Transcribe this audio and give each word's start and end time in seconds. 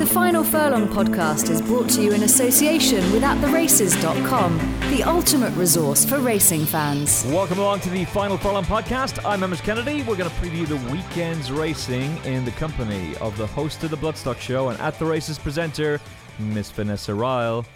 The 0.00 0.06
Final 0.06 0.42
Furlong 0.42 0.88
podcast 0.88 1.50
is 1.50 1.60
brought 1.60 1.90
to 1.90 2.00
you 2.00 2.14
in 2.14 2.22
association 2.22 3.02
with 3.12 3.22
AtTheRaces.com, 3.22 4.56
the 4.90 5.02
ultimate 5.02 5.54
resource 5.56 6.06
for 6.06 6.18
racing 6.20 6.64
fans. 6.64 7.26
Welcome 7.26 7.58
along 7.58 7.80
to 7.80 7.90
the 7.90 8.06
Final 8.06 8.38
Furlong 8.38 8.64
podcast. 8.64 9.22
I'm 9.26 9.42
Emmet 9.42 9.58
Kennedy. 9.58 10.02
We're 10.04 10.16
going 10.16 10.30
to 10.30 10.36
preview 10.36 10.66
the 10.66 10.78
weekend's 10.90 11.52
racing 11.52 12.16
in 12.24 12.46
the 12.46 12.50
company 12.52 13.14
of 13.18 13.36
the 13.36 13.46
host 13.46 13.84
of 13.84 13.90
the 13.90 13.98
Bloodstock 13.98 14.38
Show 14.38 14.70
and 14.70 14.80
At 14.80 14.98
the 14.98 15.04
Races 15.04 15.38
presenter, 15.38 16.00
Miss 16.38 16.70
Vanessa 16.70 17.12
Ryle. 17.12 17.66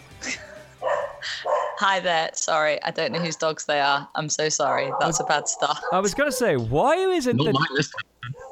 Hi 1.77 1.99
there. 1.99 2.31
Sorry, 2.33 2.81
I 2.81 2.89
don't 2.89 3.11
know 3.11 3.19
whose 3.19 3.35
dogs 3.35 3.65
they 3.65 3.81
are. 3.81 4.09
I'm 4.15 4.29
so 4.29 4.49
sorry. 4.49 4.91
That's 4.99 5.19
a 5.19 5.25
bad 5.25 5.47
start. 5.47 5.77
I 5.93 5.99
was 5.99 6.15
going 6.15 6.31
to 6.31 6.35
say, 6.35 6.57
why 6.57 6.95
is 6.95 7.27
it 7.27 7.35
Not 7.35 7.45
that, 7.45 7.53
mine 7.53 7.83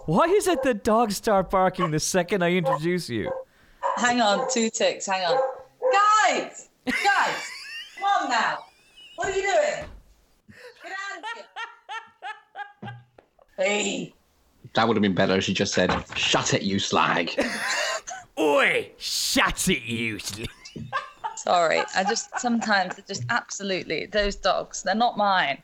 why 0.06 0.26
is 0.26 0.48
it 0.48 0.62
the 0.62 0.76
dogs 0.76 1.18
start 1.18 1.50
barking 1.50 1.90
the 1.90 2.00
second 2.00 2.44
I 2.44 2.52
introduce 2.52 3.10
you? 3.10 3.32
Hang 3.98 4.22
on, 4.22 4.48
two 4.52 4.70
ticks. 4.70 5.06
Hang 5.06 5.26
on. 5.26 5.38
Guys! 5.92 6.70
Guys! 6.86 7.36
Come 7.98 8.04
on 8.24 8.30
now. 8.30 8.60
What 9.16 9.30
are 9.30 9.36
you 9.36 9.42
doing? 9.44 9.86
Get 10.84 10.92
out 10.92 11.20
of 11.20 11.26
here. 12.82 12.96
Hey. 13.58 14.14
That 14.74 14.88
would 14.88 14.98
have 14.98 15.02
been 15.04 15.14
better 15.14 15.36
if 15.38 15.44
she 15.44 15.54
just 15.54 15.74
said, 15.74 15.92
"Shut 16.16 16.54
it, 16.56 16.64
you 16.64 16.80
slag." 16.80 17.32
Oi, 18.40 18.90
shut 18.98 19.70
it, 19.70 19.84
you. 19.84 20.18
sl- 20.18 20.44
Sorry. 21.36 21.82
I 21.96 22.04
just 22.04 22.40
sometimes 22.40 22.96
just 23.08 23.26
absolutely 23.30 24.08
those 24.08 24.36
dogs. 24.36 24.82
They're 24.82 24.96
not 24.96 25.16
mine. 25.18 25.62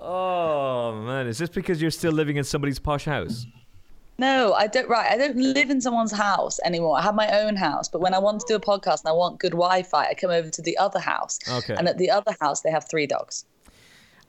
Oh 0.00 0.92
man, 1.06 1.26
is 1.26 1.38
this 1.38 1.48
because 1.48 1.80
you're 1.80 1.90
still 1.90 2.12
living 2.12 2.36
in 2.36 2.44
somebody's 2.44 2.78
posh 2.78 3.06
house? 3.06 3.46
No, 4.16 4.52
I 4.52 4.68
don't. 4.68 4.88
Right, 4.88 5.10
I 5.10 5.16
don't 5.16 5.36
live 5.36 5.70
in 5.70 5.80
someone's 5.80 6.12
house 6.12 6.60
anymore. 6.64 6.98
I 6.98 7.02
have 7.02 7.14
my 7.14 7.40
own 7.40 7.56
house, 7.56 7.88
but 7.88 8.00
when 8.00 8.14
I 8.14 8.18
want 8.18 8.40
to 8.40 8.46
do 8.46 8.54
a 8.54 8.60
podcast 8.60 9.00
and 9.00 9.08
I 9.08 9.12
want 9.12 9.40
good 9.40 9.52
Wi-Fi, 9.52 10.06
I 10.06 10.14
come 10.14 10.30
over 10.30 10.50
to 10.50 10.62
the 10.62 10.78
other 10.78 11.00
house. 11.00 11.38
Okay. 11.48 11.74
And 11.74 11.88
at 11.88 11.98
the 11.98 12.10
other 12.10 12.34
house, 12.40 12.60
they 12.60 12.70
have 12.70 12.88
three 12.88 13.06
dogs. 13.06 13.44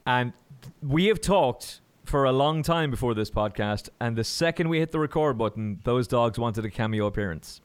And 0.07 0.33
we 0.81 1.05
have 1.05 1.21
talked 1.21 1.81
for 2.03 2.25
a 2.25 2.31
long 2.31 2.63
time 2.63 2.89
before 2.89 3.13
this 3.13 3.29
podcast, 3.29 3.89
and 3.99 4.15
the 4.15 4.23
second 4.23 4.69
we 4.69 4.79
hit 4.79 4.91
the 4.91 4.99
record 4.99 5.37
button, 5.37 5.81
those 5.83 6.07
dogs 6.07 6.39
wanted 6.39 6.65
a 6.65 6.69
cameo 6.69 7.05
appearance. 7.05 7.61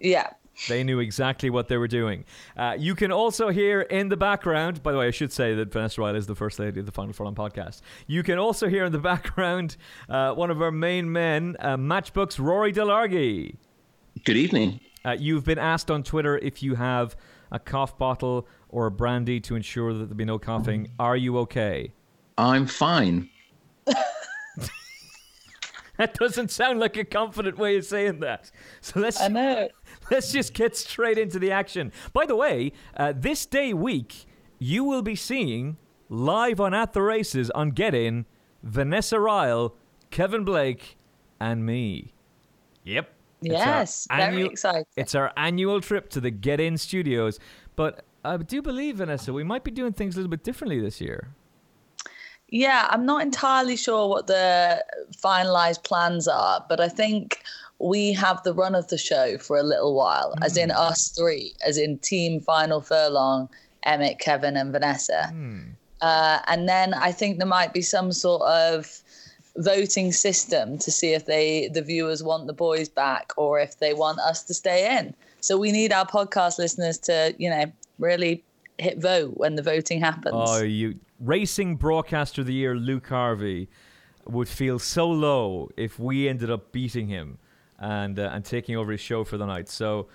Yeah. 0.00 0.30
They 0.68 0.84
knew 0.84 1.00
exactly 1.00 1.50
what 1.50 1.68
they 1.68 1.76
were 1.76 1.88
doing. 1.88 2.24
Uh, 2.56 2.76
you 2.78 2.94
can 2.94 3.10
also 3.10 3.48
hear 3.48 3.80
in 3.82 4.08
the 4.08 4.16
background, 4.16 4.82
by 4.82 4.92
the 4.92 4.98
way, 4.98 5.06
I 5.06 5.10
should 5.10 5.32
say 5.32 5.54
that 5.54 5.72
Vanessa 5.72 6.00
Ryle 6.00 6.14
is 6.14 6.26
the 6.26 6.34
first 6.34 6.58
lady 6.58 6.80
of 6.80 6.86
the 6.86 6.92
Final 6.92 7.12
Furlong 7.12 7.34
podcast. 7.34 7.80
You 8.06 8.22
can 8.22 8.38
also 8.38 8.68
hear 8.68 8.84
in 8.84 8.92
the 8.92 8.98
background 8.98 9.76
uh, 10.08 10.34
one 10.34 10.50
of 10.50 10.60
our 10.60 10.70
main 10.70 11.10
men, 11.10 11.56
uh, 11.58 11.76
Matchbook's 11.76 12.38
Rory 12.38 12.72
Delargy. 12.72 13.56
Good 14.24 14.36
evening. 14.36 14.80
Uh, 15.04 15.16
you've 15.18 15.44
been 15.44 15.58
asked 15.58 15.90
on 15.90 16.02
Twitter 16.02 16.38
if 16.38 16.62
you 16.62 16.74
have 16.74 17.16
a 17.50 17.58
cough 17.58 17.98
bottle 17.98 18.46
or 18.68 18.86
a 18.86 18.90
brandy 18.90 19.40
to 19.40 19.56
ensure 19.56 19.92
that 19.94 20.06
there 20.06 20.14
be 20.14 20.24
no 20.24 20.38
coughing. 20.38 20.88
Are 20.98 21.16
you 21.16 21.38
okay? 21.38 21.92
I'm 22.38 22.66
fine. 22.66 23.28
That 25.98 26.14
doesn't 26.14 26.50
sound 26.50 26.80
like 26.80 26.96
a 26.96 27.04
confident 27.04 27.58
way 27.58 27.76
of 27.76 27.84
saying 27.84 28.20
that. 28.20 28.50
So 28.80 28.98
let's 28.98 29.20
I 29.20 29.28
know. 29.28 29.68
let's 30.10 30.32
just 30.32 30.54
get 30.54 30.76
straight 30.76 31.18
into 31.18 31.38
the 31.38 31.50
action. 31.50 31.92
By 32.12 32.26
the 32.26 32.36
way, 32.36 32.72
uh, 32.96 33.12
this 33.16 33.46
day 33.46 33.72
week 33.72 34.26
you 34.58 34.84
will 34.84 35.02
be 35.02 35.16
seeing 35.16 35.76
live 36.08 36.60
on 36.60 36.74
At 36.74 36.92
the 36.92 37.02
Races 37.02 37.50
on 37.50 37.70
Get 37.70 37.94
In 37.94 38.26
Vanessa 38.62 39.18
Ryle, 39.18 39.74
Kevin 40.10 40.44
Blake, 40.44 40.96
and 41.40 41.66
me. 41.66 42.12
Yep. 42.84 43.10
Yes, 43.40 44.06
very 44.08 44.22
annual- 44.22 44.50
exciting. 44.50 44.84
It's 44.96 45.14
our 45.14 45.32
annual 45.36 45.80
trip 45.80 46.10
to 46.10 46.20
the 46.20 46.30
Get 46.30 46.60
In 46.60 46.78
studios. 46.78 47.40
But 47.74 48.04
I 48.24 48.36
do 48.36 48.62
believe, 48.62 48.96
Vanessa, 48.96 49.32
we 49.32 49.42
might 49.42 49.64
be 49.64 49.70
doing 49.70 49.92
things 49.92 50.14
a 50.14 50.18
little 50.18 50.30
bit 50.30 50.44
differently 50.44 50.80
this 50.80 51.00
year. 51.00 51.34
Yeah, 52.48 52.86
I'm 52.90 53.06
not 53.06 53.22
entirely 53.22 53.76
sure 53.76 54.08
what 54.08 54.26
the 54.26 54.84
finalized 55.16 55.82
plans 55.84 56.28
are, 56.28 56.64
but 56.68 56.80
I 56.80 56.88
think 56.88 57.42
we 57.82 58.12
have 58.12 58.42
the 58.44 58.54
run 58.54 58.74
of 58.74 58.88
the 58.88 58.96
show 58.96 59.36
for 59.38 59.56
a 59.56 59.62
little 59.62 59.94
while, 59.94 60.34
as 60.42 60.56
in 60.56 60.70
us 60.70 61.08
three, 61.08 61.52
as 61.66 61.76
in 61.76 61.98
Team 61.98 62.40
Final 62.40 62.80
Furlong, 62.80 63.48
Emmet, 63.82 64.20
Kevin, 64.20 64.56
and 64.56 64.70
Vanessa. 64.70 65.34
Uh, 66.00 66.38
and 66.46 66.68
then 66.68 66.94
I 66.94 67.10
think 67.10 67.38
there 67.38 67.46
might 67.46 67.72
be 67.72 67.82
some 67.82 68.12
sort 68.12 68.42
of 68.42 69.00
voting 69.56 70.12
system 70.12 70.78
to 70.78 70.90
see 70.90 71.12
if 71.12 71.26
they 71.26 71.68
the 71.68 71.82
viewers 71.82 72.22
want 72.22 72.46
the 72.46 72.54
boys 72.54 72.88
back 72.88 73.32
or 73.36 73.60
if 73.60 73.78
they 73.80 73.92
want 73.92 74.18
us 74.20 74.44
to 74.44 74.54
stay 74.54 74.96
in. 74.98 75.14
So 75.40 75.58
we 75.58 75.72
need 75.72 75.92
our 75.92 76.06
podcast 76.06 76.58
listeners 76.58 76.98
to, 76.98 77.34
you 77.36 77.50
know, 77.50 77.70
really 77.98 78.44
hit 78.78 78.98
vote 78.98 79.36
when 79.36 79.56
the 79.56 79.62
voting 79.62 80.00
happens. 80.00 80.34
Oh, 80.36 80.62
you 80.62 81.00
racing 81.18 81.76
broadcaster 81.76 82.42
of 82.42 82.46
the 82.46 82.54
year, 82.54 82.76
Luke 82.76 83.08
Harvey, 83.08 83.68
would 84.24 84.48
feel 84.48 84.78
so 84.78 85.08
low 85.08 85.68
if 85.76 85.98
we 85.98 86.28
ended 86.28 86.48
up 86.48 86.70
beating 86.70 87.08
him 87.08 87.38
and 87.82 88.18
uh, 88.18 88.30
and 88.32 88.44
taking 88.44 88.76
over 88.76 88.92
his 88.92 89.00
show 89.00 89.24
for 89.24 89.36
the 89.36 89.44
night. 89.44 89.68
So 89.68 90.08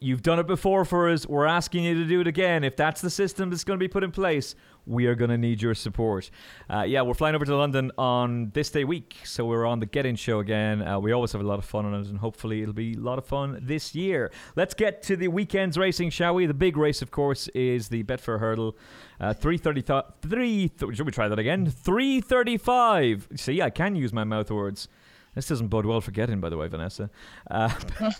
you've 0.00 0.22
done 0.22 0.38
it 0.38 0.46
before 0.46 0.84
for 0.84 1.08
us. 1.08 1.26
We're 1.26 1.46
asking 1.46 1.84
you 1.84 1.94
to 1.94 2.04
do 2.04 2.20
it 2.20 2.26
again. 2.26 2.64
If 2.64 2.76
that's 2.76 3.00
the 3.00 3.10
system 3.10 3.50
that's 3.50 3.64
going 3.64 3.78
to 3.78 3.82
be 3.82 3.88
put 3.88 4.02
in 4.04 4.10
place, 4.10 4.54
we 4.86 5.06
are 5.06 5.14
going 5.14 5.30
to 5.30 5.38
need 5.38 5.62
your 5.62 5.74
support. 5.74 6.30
Uh, 6.68 6.82
yeah, 6.82 7.02
we're 7.02 7.14
flying 7.14 7.34
over 7.34 7.44
to 7.44 7.56
London 7.56 7.92
on 7.96 8.50
this 8.52 8.70
day 8.70 8.84
week, 8.84 9.16
so 9.24 9.44
we're 9.44 9.64
on 9.64 9.78
the 9.78 9.86
Get 9.86 10.06
In 10.06 10.16
show 10.16 10.40
again. 10.40 10.86
Uh, 10.86 10.98
we 10.98 11.12
always 11.12 11.32
have 11.32 11.40
a 11.40 11.44
lot 11.46 11.58
of 11.58 11.64
fun 11.64 11.84
on 11.84 11.94
it, 11.94 12.08
and 12.08 12.18
hopefully 12.18 12.62
it'll 12.62 12.74
be 12.74 12.94
a 12.94 12.98
lot 12.98 13.18
of 13.18 13.24
fun 13.24 13.60
this 13.62 13.94
year. 13.94 14.32
Let's 14.56 14.74
get 14.74 15.02
to 15.04 15.16
the 15.16 15.28
weekend's 15.28 15.78
racing, 15.78 16.10
shall 16.10 16.34
we? 16.34 16.46
The 16.46 16.54
big 16.54 16.76
race, 16.76 17.02
of 17.02 17.12
course, 17.12 17.46
is 17.48 17.88
the 17.88 18.02
Betfair 18.02 18.40
Hurdle. 18.40 18.76
Uh, 19.20 19.32
333 19.32 20.68
th- 20.68 20.96
should 20.96 21.06
we 21.06 21.12
try 21.12 21.28
that 21.28 21.38
again 21.38 21.70
335 21.70 23.28
see 23.36 23.62
i 23.62 23.70
can 23.70 23.94
use 23.94 24.12
my 24.12 24.24
mouth 24.24 24.50
words 24.50 24.88
this 25.34 25.46
doesn't 25.46 25.68
bode 25.68 25.86
well 25.86 26.00
for 26.00 26.10
getting 26.10 26.40
by 26.40 26.48
the 26.48 26.56
way 26.56 26.68
vanessa 26.68 27.10
uh, 27.50 27.70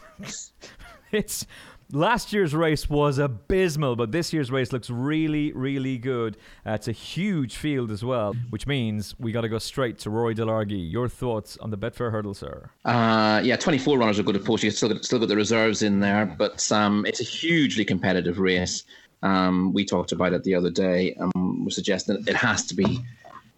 it's 1.12 1.46
last 1.92 2.32
year's 2.32 2.54
race 2.54 2.88
was 2.88 3.18
abysmal 3.18 3.94
but 3.96 4.12
this 4.12 4.32
year's 4.32 4.50
race 4.50 4.72
looks 4.72 4.88
really 4.88 5.52
really 5.52 5.98
good 5.98 6.38
uh, 6.66 6.70
it's 6.72 6.88
a 6.88 6.92
huge 6.92 7.56
field 7.56 7.90
as 7.90 8.02
well 8.02 8.34
which 8.48 8.66
means 8.66 9.14
we 9.18 9.30
got 9.30 9.42
to 9.42 9.48
go 9.48 9.58
straight 9.58 9.98
to 9.98 10.08
rory 10.08 10.34
delargy 10.34 10.90
your 10.90 11.06
thoughts 11.08 11.58
on 11.58 11.70
the 11.70 11.76
betfair 11.76 12.10
hurdle 12.10 12.32
sir 12.32 12.70
Uh, 12.86 13.40
yeah, 13.44 13.56
24 13.56 13.98
runners 13.98 14.18
are 14.18 14.22
good 14.22 14.36
at 14.36 14.44
push. 14.44 14.62
You 14.62 14.70
still 14.70 14.88
got, 14.88 15.04
still 15.04 15.18
got 15.18 15.28
the 15.28 15.36
reserves 15.36 15.82
in 15.82 16.00
there, 16.00 16.26
but 16.26 16.70
um, 16.72 17.04
it's 17.06 17.20
a 17.20 17.24
hugely 17.24 17.84
competitive 17.84 18.38
race. 18.38 18.84
Um, 19.22 19.72
we 19.72 19.84
talked 19.84 20.12
about 20.12 20.32
it 20.32 20.42
the 20.44 20.54
other 20.54 20.70
day. 20.70 21.14
Um, 21.20 21.64
we're 21.64 21.70
suggesting 21.70 22.22
it 22.26 22.36
has 22.36 22.64
to 22.66 22.74
be 22.74 23.00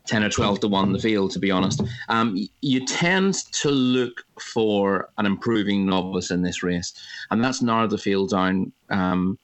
10 0.07 0.23
or 0.23 0.29
12 0.29 0.61
to 0.61 0.69
1 0.69 0.87
in 0.87 0.93
the 0.93 0.99
field, 0.99 1.31
to 1.31 1.39
be 1.39 1.51
honest. 1.51 1.83
Um, 2.09 2.37
you 2.61 2.85
tend 2.85 3.35
to 3.53 3.71
look 3.71 4.25
for 4.39 5.09
an 5.19 5.27
improving 5.27 5.87
novice 5.87 6.31
in 6.31 6.43
this 6.43 6.63
race, 6.63 6.93
and 7.31 7.43
that's 7.43 7.63
narrowed 7.63 7.91
the 7.91 7.99
field 7.99 8.31
down 8.31 8.73
um, 8.91 9.39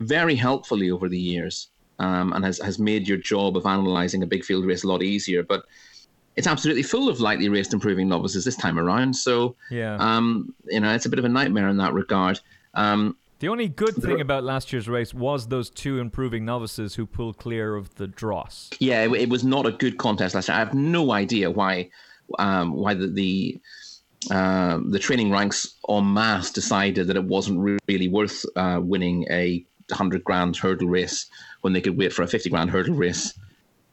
very 0.00 0.36
helpfully 0.36 0.90
over 0.90 1.08
the 1.08 1.18
years 1.18 1.70
um, 1.98 2.32
and 2.32 2.44
has, 2.44 2.58
has 2.58 2.78
made 2.78 3.08
your 3.08 3.18
job 3.18 3.56
of 3.56 3.66
analysing 3.66 4.22
a 4.22 4.26
big 4.26 4.44
field 4.44 4.64
race 4.64 4.84
a 4.84 4.88
lot 4.88 5.02
easier. 5.02 5.42
But 5.42 5.64
it's 6.36 6.46
absolutely 6.46 6.82
full 6.82 7.08
of 7.08 7.18
lightly 7.18 7.48
raced 7.48 7.72
improving 7.72 8.08
novices 8.08 8.44
this 8.44 8.56
time 8.56 8.78
around. 8.78 9.14
So, 9.14 9.56
Yeah. 9.70 9.96
um, 9.98 10.54
you 10.66 10.80
know, 10.80 10.94
it's 10.94 11.06
a 11.06 11.08
bit 11.08 11.18
of 11.18 11.24
a 11.24 11.30
nightmare 11.30 11.68
in 11.68 11.78
that 11.78 11.94
regard. 11.94 12.38
Um, 12.74 13.16
the 13.40 13.48
only 13.48 13.68
good 13.68 13.94
thing 13.94 14.20
about 14.20 14.44
last 14.44 14.72
year's 14.72 14.88
race 14.88 15.12
was 15.12 15.48
those 15.48 15.70
two 15.70 15.98
improving 15.98 16.44
novices 16.44 16.94
who 16.94 17.06
pulled 17.06 17.36
clear 17.38 17.76
of 17.76 17.94
the 17.96 18.06
dross 18.06 18.70
yeah, 18.80 19.04
it, 19.04 19.12
it 19.12 19.28
was 19.28 19.44
not 19.44 19.66
a 19.66 19.72
good 19.72 19.98
contest 19.98 20.34
last 20.34 20.48
year. 20.48 20.56
I 20.56 20.58
have 20.58 20.74
no 20.74 21.12
idea 21.12 21.50
why 21.50 21.90
um, 22.38 22.72
why 22.72 22.94
the 22.94 23.06
the, 23.06 23.60
uh, 24.30 24.78
the 24.88 24.98
training 24.98 25.30
ranks 25.30 25.74
en 25.88 26.12
masse 26.12 26.50
decided 26.50 27.06
that 27.06 27.16
it 27.16 27.24
wasn't 27.24 27.80
really 27.88 28.08
worth 28.08 28.44
uh, 28.56 28.80
winning 28.82 29.26
a 29.30 29.64
hundred 29.92 30.24
grand 30.24 30.56
hurdle 30.56 30.88
race 30.88 31.26
when 31.60 31.72
they 31.72 31.80
could 31.80 31.96
wait 31.96 32.12
for 32.12 32.22
a 32.22 32.26
fifty 32.26 32.50
grand 32.50 32.70
hurdle 32.70 32.94
race 32.94 33.34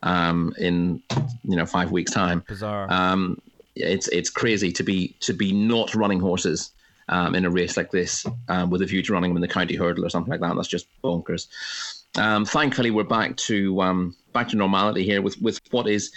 um, 0.04 0.54
in 0.58 1.02
you 1.44 1.56
know 1.56 1.66
five 1.66 1.92
weeks 1.92 2.12
time. 2.12 2.44
bizarre 2.48 2.92
Um, 2.92 3.40
it's 3.76 4.08
it's 4.10 4.30
crazy 4.30 4.72
to 4.72 4.84
be 4.84 5.16
to 5.22 5.34
be 5.34 5.52
not 5.52 5.96
running 5.96 6.20
horses 6.20 6.72
um, 7.10 7.36
in 7.36 7.46
a 7.46 7.50
race 7.50 7.78
like 7.78 7.92
this 7.92 8.26
um, 8.48 8.70
with 8.70 8.82
a 8.82 8.86
view 8.86 9.02
to 9.04 9.14
running 9.14 9.32
them 9.32 9.38
in 9.38 9.42
the 9.42 9.54
county 9.54 9.76
hurdle 9.76 10.06
or 10.06 10.10
something 10.10 10.32
like 10.32 10.42
that. 10.42 10.56
That's 10.56 10.68
just 10.68 10.88
bonkers. 11.04 11.48
Um, 12.18 12.46
thankfully, 12.46 12.92
we're 12.92 13.04
back 13.04 13.36
to 13.38 13.82
um, 13.82 14.16
back 14.34 14.50
to 14.50 14.56
normality 14.56 15.04
here 15.04 15.22
with 15.22 15.42
with 15.42 15.60
what 15.72 15.88
is 15.88 16.12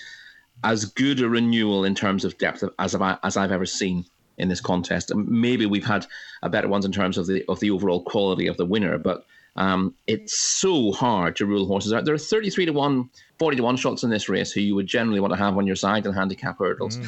as 0.65 0.85
good 0.85 1.21
a 1.21 1.29
renewal 1.29 1.85
in 1.85 1.95
terms 1.95 2.25
of 2.25 2.39
depth 2.39 2.65
as 2.79 2.95
I've, 2.95 3.19
as 3.23 3.37
I've 3.37 3.53
ever 3.53 3.67
seen 3.67 4.05
in 4.39 4.49
this 4.49 4.61
contest. 4.61 5.15
Maybe 5.15 5.67
we've 5.67 5.87
had 5.87 6.07
a 6.43 6.49
better 6.49 6.69
ones 6.69 6.85
in 6.85 6.93
terms 6.93 7.19
of 7.19 7.27
the 7.27 7.45
of 7.49 7.61
the 7.61 7.71
overall 7.71 8.03
quality 8.03 8.47
of 8.47 8.57
the 8.57 8.67
winner, 8.67 8.99
but 8.99 9.25
um, 9.57 9.95
it's 10.07 10.39
so 10.39 10.93
hard 10.93 11.37
to 11.37 11.47
rule 11.47 11.67
horses 11.67 11.93
out. 11.93 12.05
There 12.05 12.15
are 12.15 12.19
33 12.19 12.67
to 12.67 12.73
1, 12.73 13.11
40 13.39 13.57
to 13.57 13.63
1 13.63 13.77
shots 13.77 14.03
in 14.03 14.11
this 14.11 14.29
race 14.29 14.53
who 14.53 14.61
you 14.61 14.75
would 14.75 14.87
generally 14.87 15.21
want 15.21 15.33
to 15.33 15.39
have 15.39 15.57
on 15.57 15.67
your 15.67 15.77
side 15.77 16.05
in 16.05 16.13
handicap 16.13 16.59
hurdles. 16.59 16.99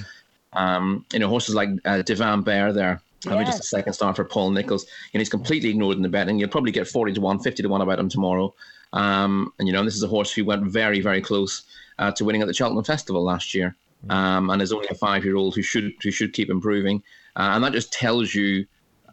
Um, 0.54 1.04
you 1.12 1.18
know, 1.18 1.28
horses 1.28 1.54
like 1.54 1.68
uh, 1.84 2.00
Divin 2.02 2.42
Bere 2.42 2.72
there, 2.72 3.02
I 3.26 3.36
mean, 3.36 3.46
just 3.46 3.60
a 3.60 3.66
second 3.66 3.94
start 3.94 4.16
for 4.16 4.24
Paul 4.24 4.50
Nicholls, 4.50 4.86
And 5.12 5.20
he's 5.20 5.28
completely 5.28 5.70
ignored 5.70 5.96
in 5.96 6.02
the 6.02 6.08
betting. 6.08 6.38
You'll 6.38 6.48
probably 6.48 6.70
get 6.70 6.86
40 6.86 7.14
to 7.14 7.20
1, 7.20 7.40
50 7.40 7.62
to 7.62 7.68
1 7.68 7.80
about 7.80 7.98
him 7.98 8.08
tomorrow. 8.08 8.54
Um, 8.92 9.52
and, 9.58 9.66
you 9.66 9.74
know, 9.74 9.84
this 9.84 9.96
is 9.96 10.02
a 10.02 10.08
horse 10.08 10.32
who 10.32 10.44
went 10.44 10.64
very, 10.64 11.00
very 11.00 11.20
close 11.20 11.64
uh, 11.98 12.12
to 12.12 12.24
winning 12.24 12.42
at 12.42 12.48
the 12.48 12.54
Cheltenham 12.54 12.84
Festival 12.84 13.24
last 13.24 13.54
year. 13.54 13.76
Mm. 14.06 14.14
Um, 14.14 14.50
and 14.50 14.62
is 14.62 14.72
only 14.72 14.88
a 14.90 14.94
five 14.94 15.24
year 15.24 15.36
old 15.36 15.56
who 15.56 15.62
should 15.62 15.92
who 16.02 16.12
should 16.12 16.32
keep 16.32 16.50
improving. 16.50 17.02
Uh, 17.34 17.50
and 17.54 17.64
that 17.64 17.72
just 17.72 17.92
tells 17.92 18.34
you 18.34 18.64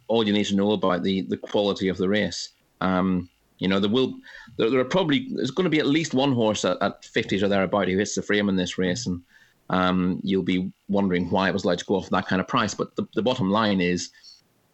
all 0.08 0.26
you 0.26 0.34
need 0.34 0.46
to 0.46 0.56
know 0.56 0.72
about 0.72 1.02
the, 1.02 1.22
the 1.22 1.38
quality 1.38 1.88
of 1.88 1.98
the 1.98 2.08
race. 2.08 2.50
Um, 2.82 3.30
you 3.58 3.68
know, 3.68 3.80
there 3.80 3.90
will 3.90 4.14
there, 4.58 4.70
there, 4.70 4.80
are 4.80 4.86
probably 4.86 5.28
there's 5.34 5.52
going 5.52 5.66
to 5.66 5.70
be 5.70 5.80
at 5.80 5.88
least 5.88 6.14
one 6.14 6.34
horse 6.34 6.66
at, 6.66 6.78
at 6.82 7.02
50s 7.02 7.42
or 7.42 7.48
thereabout 7.48 7.88
who 7.88 7.98
hits 7.98 8.16
the 8.16 8.22
frame 8.22 8.50
in 8.50 8.56
this 8.56 8.78
race. 8.78 9.08
And 9.08 9.22
um, 9.70 10.20
you'll 10.24 10.44
be 10.44 10.72
wondering 10.88 11.30
why 11.30 11.50
it 11.50 11.54
was 11.54 11.64
allowed 11.64 11.80
to 11.80 11.86
go 11.86 11.96
off 11.96 12.10
that 12.10 12.28
kind 12.28 12.40
of 12.40 12.48
price. 12.48 12.74
But 12.74 12.96
the, 12.96 13.08
the 13.16 13.24
bottom 13.24 13.50
line 13.50 13.82
is, 13.82 14.10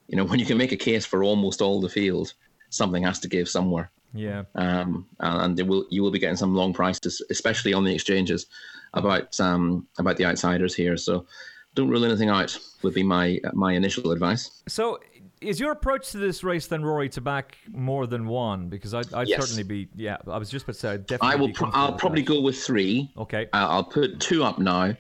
you 0.08 0.18
know, 0.18 0.26
when 0.26 0.40
you 0.40 0.46
can 0.46 0.58
make 0.58 0.72
a 0.72 0.78
case 0.78 1.06
for 1.06 1.24
almost 1.24 1.62
all 1.62 1.80
the 1.80 1.90
field, 1.90 2.34
something 2.70 3.04
has 3.04 3.20
to 3.20 3.28
give 3.28 3.48
somewhere. 3.48 3.92
Yeah. 4.14 4.44
Um, 4.56 5.08
and 5.20 5.60
will 5.62 5.86
you 5.90 6.04
will 6.04 6.12
be 6.12 6.20
getting 6.20 6.36
some 6.36 6.54
long 6.54 6.74
prices, 6.74 7.22
especially 7.30 7.74
on 7.74 7.86
the 7.86 7.94
exchanges, 7.94 8.48
about 8.94 9.40
um, 9.40 9.88
about 9.98 10.18
the 10.18 10.26
outsiders 10.26 10.76
here. 10.76 10.98
So 10.98 11.26
don't 11.76 11.90
rule 11.90 12.04
anything 12.04 12.30
out. 12.30 12.58
Would 12.82 12.94
be 12.94 13.04
my 13.04 13.40
my 13.54 13.74
initial 13.74 14.12
advice. 14.12 14.64
So 14.68 15.00
is 15.42 15.60
your 15.60 15.72
approach 15.72 16.12
to 16.12 16.18
this 16.18 16.44
race 16.44 16.68
then, 16.68 16.84
Rory, 16.86 17.10
to 17.10 17.22
back 17.22 17.58
more 17.72 18.08
than 18.08 18.28
one? 18.28 18.70
Because 18.70 18.94
I'd, 18.94 19.12
I'd 19.14 19.28
yes. 19.28 19.42
certainly 19.42 19.64
be. 19.64 19.88
Yeah, 19.96 20.18
I 20.28 20.38
was 20.38 20.50
just 20.50 20.64
about 20.64 20.74
to 20.74 20.80
say. 20.80 20.90
I'd 20.92 21.06
definitely. 21.08 21.34
I 21.34 21.36
will. 21.36 21.54
Pro- 21.54 21.72
I'll 21.72 21.94
probably 21.94 22.22
that. 22.22 22.28
go 22.28 22.42
with 22.42 22.58
three. 22.58 23.12
Okay. 23.18 23.48
Uh, 23.54 23.68
I'll 23.70 23.84
put 23.84 24.20
two 24.20 24.44
up 24.44 24.60
now, 24.60 24.96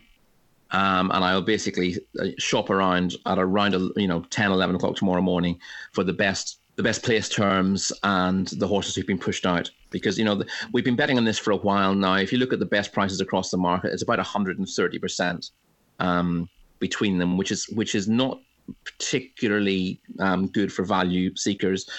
um, 0.71 1.11
and 1.11 1.23
I'll 1.23 1.41
basically 1.41 1.97
uh, 2.19 2.27
shop 2.37 2.69
around 2.69 3.15
at 3.25 3.37
around 3.37 3.73
you 3.95 4.07
know 4.07 4.21
10, 4.29 4.51
11 4.51 4.75
o'clock 4.75 4.95
tomorrow 4.95 5.21
morning 5.21 5.59
for 5.91 6.03
the 6.03 6.13
best 6.13 6.59
the 6.77 6.83
best 6.83 7.03
place 7.03 7.29
terms 7.29 7.91
and 8.03 8.47
the 8.47 8.67
horses 8.67 8.95
who've 8.95 9.05
been 9.05 9.19
pushed 9.19 9.45
out 9.45 9.69
because 9.89 10.17
you 10.17 10.25
know 10.25 10.35
the, 10.35 10.47
we've 10.73 10.85
been 10.85 10.95
betting 10.95 11.17
on 11.17 11.25
this 11.25 11.37
for 11.37 11.51
a 11.51 11.57
while 11.57 11.93
now. 11.93 12.15
If 12.15 12.31
you 12.31 12.39
look 12.39 12.53
at 12.53 12.59
the 12.59 12.65
best 12.65 12.93
prices 12.93 13.21
across 13.21 13.51
the 13.51 13.57
market, 13.57 13.93
it's 13.93 14.03
about 14.03 14.17
130 14.17 14.99
percent 14.99 15.51
um, 15.99 16.49
between 16.79 17.17
them, 17.19 17.37
which 17.37 17.51
is 17.51 17.69
which 17.69 17.93
is 17.93 18.07
not 18.07 18.39
particularly 18.83 19.99
um, 20.19 20.47
good 20.47 20.71
for 20.71 20.83
value 20.83 21.35
seekers, 21.35 21.89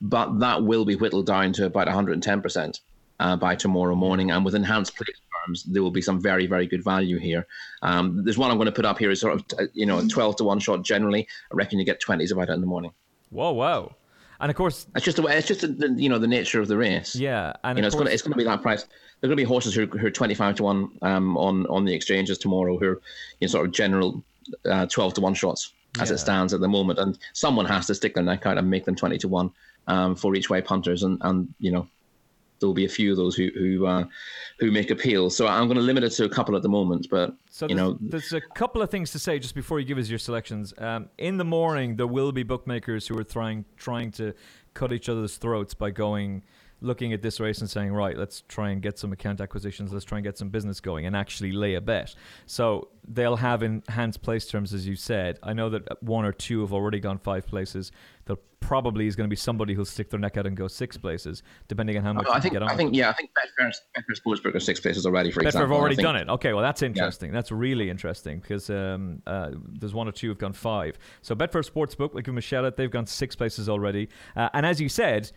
but 0.00 0.38
that 0.38 0.62
will 0.62 0.84
be 0.84 0.96
whittled 0.96 1.26
down 1.26 1.52
to 1.54 1.66
about 1.66 1.88
110% 1.88 2.80
uh, 3.20 3.36
by 3.36 3.54
tomorrow 3.54 3.94
morning. 3.94 4.30
And 4.30 4.44
with 4.44 4.54
enhanced 4.54 4.96
place 4.96 5.16
terms, 5.46 5.64
there 5.64 5.82
will 5.82 5.90
be 5.90 6.02
some 6.02 6.20
very, 6.20 6.46
very 6.46 6.66
good 6.66 6.84
value 6.84 7.18
here. 7.18 7.46
Um, 7.82 8.24
there's 8.24 8.38
one 8.38 8.50
I'm 8.50 8.56
going 8.56 8.66
to 8.66 8.72
put 8.72 8.84
up 8.84 8.98
here 8.98 9.10
is 9.10 9.20
sort 9.20 9.34
of, 9.34 9.44
uh, 9.58 9.66
you 9.74 9.86
know, 9.86 10.06
12 10.06 10.36
to 10.36 10.44
1 10.44 10.58
shot 10.60 10.82
generally. 10.82 11.26
I 11.50 11.54
reckon 11.54 11.78
you 11.78 11.84
get 11.84 12.00
20s 12.00 12.32
about 12.32 12.48
it 12.48 12.52
in 12.52 12.60
the 12.60 12.66
morning. 12.66 12.92
Whoa, 13.30 13.52
whoa. 13.52 13.94
And 14.40 14.50
of 14.50 14.56
course, 14.56 14.86
it's 14.96 15.04
just 15.04 15.16
the 15.16 15.22
way. 15.22 15.36
It's 15.36 15.46
just 15.46 15.60
the, 15.60 15.94
you 15.96 16.08
know 16.08 16.18
the 16.18 16.26
nature 16.26 16.60
of 16.60 16.66
the 16.66 16.76
race. 16.76 17.14
Yeah, 17.14 17.52
and 17.62 17.78
you 17.78 17.82
know 17.82 17.86
it's 17.86 17.94
going 17.94 18.08
to 18.08 18.12
it's 18.12 18.24
to 18.24 18.30
be 18.34 18.42
that 18.42 18.60
price. 18.60 18.82
There 18.82 19.28
are 19.28 19.28
going 19.28 19.36
to 19.36 19.44
be 19.44 19.44
horses 19.44 19.72
who, 19.72 19.86
who 19.86 20.08
are 20.08 20.10
twenty 20.10 20.34
five 20.34 20.56
to 20.56 20.64
one 20.64 20.90
um, 21.02 21.36
on 21.36 21.64
on 21.68 21.84
the 21.84 21.94
exchanges 21.94 22.38
tomorrow, 22.38 22.76
who 22.76 22.86
are 22.86 23.00
you 23.38 23.46
know, 23.46 23.52
sort 23.52 23.66
of 23.66 23.72
general 23.72 24.24
uh, 24.68 24.86
twelve 24.86 25.14
to 25.14 25.20
one 25.20 25.34
shots 25.34 25.72
as 26.00 26.08
yeah. 26.08 26.14
it 26.14 26.18
stands 26.18 26.54
at 26.54 26.60
the 26.60 26.68
moment. 26.68 26.98
And 26.98 27.18
someone 27.32 27.66
has 27.66 27.86
to 27.86 27.94
stick 27.94 28.14
their 28.14 28.24
neck 28.24 28.46
out 28.46 28.58
and 28.58 28.68
make 28.68 28.84
them 28.84 28.96
20 28.96 29.18
to 29.18 29.28
1 29.28 29.50
um, 29.88 30.14
for 30.14 30.34
each 30.34 30.50
way 30.50 30.60
punters. 30.60 31.02
And, 31.02 31.18
and, 31.22 31.52
you 31.58 31.70
know, 31.70 31.86
there'll 32.62 32.72
be 32.72 32.86
a 32.86 32.88
few 32.88 33.10
of 33.10 33.16
those 33.18 33.36
who 33.36 33.50
who 33.54 33.86
uh, 33.86 34.04
who 34.58 34.70
make 34.70 34.90
appeals. 34.90 35.36
So 35.36 35.46
I'm 35.46 35.66
going 35.66 35.76
to 35.76 35.82
limit 35.82 36.04
it 36.04 36.10
to 36.10 36.24
a 36.24 36.28
couple 36.28 36.56
at 36.56 36.62
the 36.62 36.68
moment. 36.68 37.08
But 37.10 37.34
so 37.50 37.66
you 37.68 37.74
know, 37.74 37.98
there's 38.00 38.32
a 38.32 38.40
couple 38.40 38.80
of 38.80 38.90
things 38.90 39.10
to 39.12 39.18
say 39.18 39.38
just 39.38 39.54
before 39.54 39.80
you 39.80 39.84
give 39.84 39.98
us 39.98 40.08
your 40.08 40.18
selections. 40.18 40.72
Um, 40.78 41.10
in 41.18 41.36
the 41.36 41.44
morning, 41.44 41.96
there 41.96 42.06
will 42.06 42.32
be 42.32 42.44
bookmakers 42.44 43.06
who 43.08 43.18
are 43.18 43.24
trying 43.24 43.66
trying 43.76 44.12
to 44.12 44.32
cut 44.72 44.92
each 44.92 45.08
other's 45.08 45.36
throats 45.36 45.74
by 45.74 45.90
going 45.90 46.44
looking 46.82 47.12
at 47.12 47.22
this 47.22 47.40
race 47.40 47.60
and 47.60 47.70
saying, 47.70 47.92
right, 47.92 48.16
let's 48.16 48.42
try 48.48 48.70
and 48.70 48.82
get 48.82 48.98
some 48.98 49.12
account 49.12 49.40
acquisitions, 49.40 49.92
let's 49.92 50.04
try 50.04 50.18
and 50.18 50.24
get 50.24 50.36
some 50.36 50.48
business 50.48 50.80
going, 50.80 51.06
and 51.06 51.16
actually 51.16 51.52
lay 51.52 51.74
a 51.74 51.80
bet. 51.80 52.14
So 52.46 52.88
they'll 53.06 53.36
have 53.36 53.62
enhanced 53.62 54.22
place 54.22 54.46
terms, 54.46 54.74
as 54.74 54.86
you 54.86 54.96
said. 54.96 55.38
I 55.42 55.52
know 55.52 55.70
that 55.70 56.02
one 56.02 56.24
or 56.24 56.32
two 56.32 56.60
have 56.60 56.72
already 56.72 57.00
gone 57.00 57.18
five 57.18 57.46
places. 57.46 57.92
There 58.26 58.36
probably 58.60 59.06
is 59.06 59.16
going 59.16 59.28
to 59.28 59.30
be 59.30 59.36
somebody 59.36 59.74
who'll 59.74 59.84
stick 59.84 60.10
their 60.10 60.20
neck 60.20 60.36
out 60.36 60.46
and 60.46 60.56
go 60.56 60.68
six 60.68 60.96
places, 60.96 61.42
depending 61.68 61.96
on 61.98 62.04
how 62.04 62.12
much. 62.12 62.26
I 62.30 62.40
think. 62.40 62.56
I 62.56 62.76
think. 62.76 62.94
Yeah, 62.94 63.10
I 63.10 63.12
think 63.12 63.30
Betfair, 63.30 63.72
Betfair 63.96 64.20
Sportsbook 64.24 64.54
are 64.54 64.60
six 64.60 64.80
places 64.80 65.04
already. 65.06 65.30
For 65.30 65.40
Betfair 65.40 65.46
example, 65.46 65.68
have 65.68 65.80
already 65.80 65.96
done 65.96 66.16
it. 66.16 66.28
Okay, 66.28 66.52
well 66.52 66.62
that's 66.62 66.82
interesting. 66.82 67.30
Yeah. 67.30 67.34
That's 67.34 67.52
really 67.52 67.90
interesting 67.90 68.40
because 68.40 68.70
um, 68.70 69.22
uh, 69.26 69.50
there's 69.68 69.94
one 69.94 70.08
or 70.08 70.12
two 70.12 70.28
who've 70.28 70.38
gone 70.38 70.52
five. 70.52 70.98
So 71.22 71.34
Betfair 71.34 71.68
Sportsbook, 71.68 72.14
we 72.14 72.22
give 72.22 72.26
them 72.26 72.38
a 72.38 72.40
shout 72.40 72.64
out. 72.64 72.76
They've 72.76 72.90
gone 72.90 73.06
six 73.06 73.36
places 73.36 73.68
already, 73.68 74.08
uh, 74.36 74.48
and 74.54 74.64
as 74.64 74.80
you 74.80 74.88
said 74.88 75.30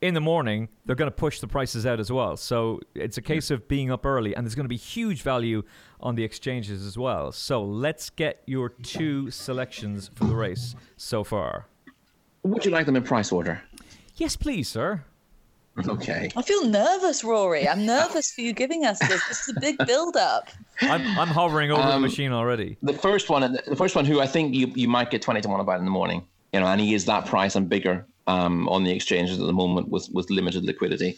in 0.00 0.14
the 0.14 0.20
morning, 0.20 0.68
they're 0.84 0.96
going 0.96 1.10
to 1.10 1.16
push 1.16 1.40
the 1.40 1.46
prices 1.46 1.86
out 1.86 2.00
as 2.00 2.12
well. 2.12 2.36
So 2.36 2.80
it's 2.94 3.16
a 3.16 3.22
case 3.22 3.50
of 3.50 3.68
being 3.68 3.90
up 3.90 4.04
early, 4.04 4.34
and 4.34 4.44
there's 4.44 4.54
going 4.54 4.64
to 4.64 4.68
be 4.68 4.76
huge 4.76 5.22
value 5.22 5.62
on 6.00 6.14
the 6.14 6.24
exchanges 6.24 6.84
as 6.84 6.98
well. 6.98 7.32
So 7.32 7.64
let's 7.64 8.10
get 8.10 8.42
your 8.46 8.68
two 8.68 9.30
selections 9.30 10.10
for 10.14 10.24
the 10.24 10.34
race 10.34 10.74
so 10.96 11.24
far. 11.24 11.66
Would 12.42 12.64
you 12.64 12.70
like 12.70 12.86
them 12.86 12.96
in 12.96 13.02
price 13.02 13.32
order? 13.32 13.62
Yes, 14.16 14.36
please, 14.36 14.68
sir. 14.68 15.02
Okay. 15.88 16.30
I 16.36 16.42
feel 16.42 16.66
nervous, 16.66 17.24
Rory. 17.24 17.68
I'm 17.68 17.84
nervous 17.84 18.32
for 18.32 18.42
you 18.42 18.52
giving 18.52 18.84
us 18.84 19.00
this. 19.00 19.26
This 19.26 19.48
is 19.48 19.56
a 19.56 19.60
big 19.60 19.76
build-up. 19.86 20.48
I'm, 20.82 21.00
I'm 21.18 21.28
hovering 21.28 21.72
over 21.72 21.82
um, 21.82 21.90
the 21.90 21.98
machine 22.08 22.30
already. 22.30 22.76
The 22.82 22.92
first 22.92 23.28
one, 23.28 23.58
the 23.66 23.74
first 23.74 23.96
one, 23.96 24.04
who 24.04 24.20
I 24.20 24.26
think 24.26 24.54
you, 24.54 24.70
you 24.76 24.86
might 24.86 25.10
get 25.10 25.22
twenty 25.22 25.40
to 25.40 25.48
one 25.48 25.58
about 25.58 25.80
in 25.80 25.84
the 25.84 25.90
morning. 25.90 26.24
You 26.52 26.60
know, 26.60 26.66
and 26.66 26.80
he 26.80 26.94
is 26.94 27.06
that 27.06 27.26
price 27.26 27.56
and 27.56 27.68
bigger 27.68 28.06
um, 28.26 28.68
on 28.68 28.84
the 28.84 28.90
exchanges 28.90 29.38
at 29.40 29.46
the 29.46 29.52
moment 29.52 29.88
with, 29.88 30.08
with 30.12 30.30
limited 30.30 30.64
liquidity 30.64 31.16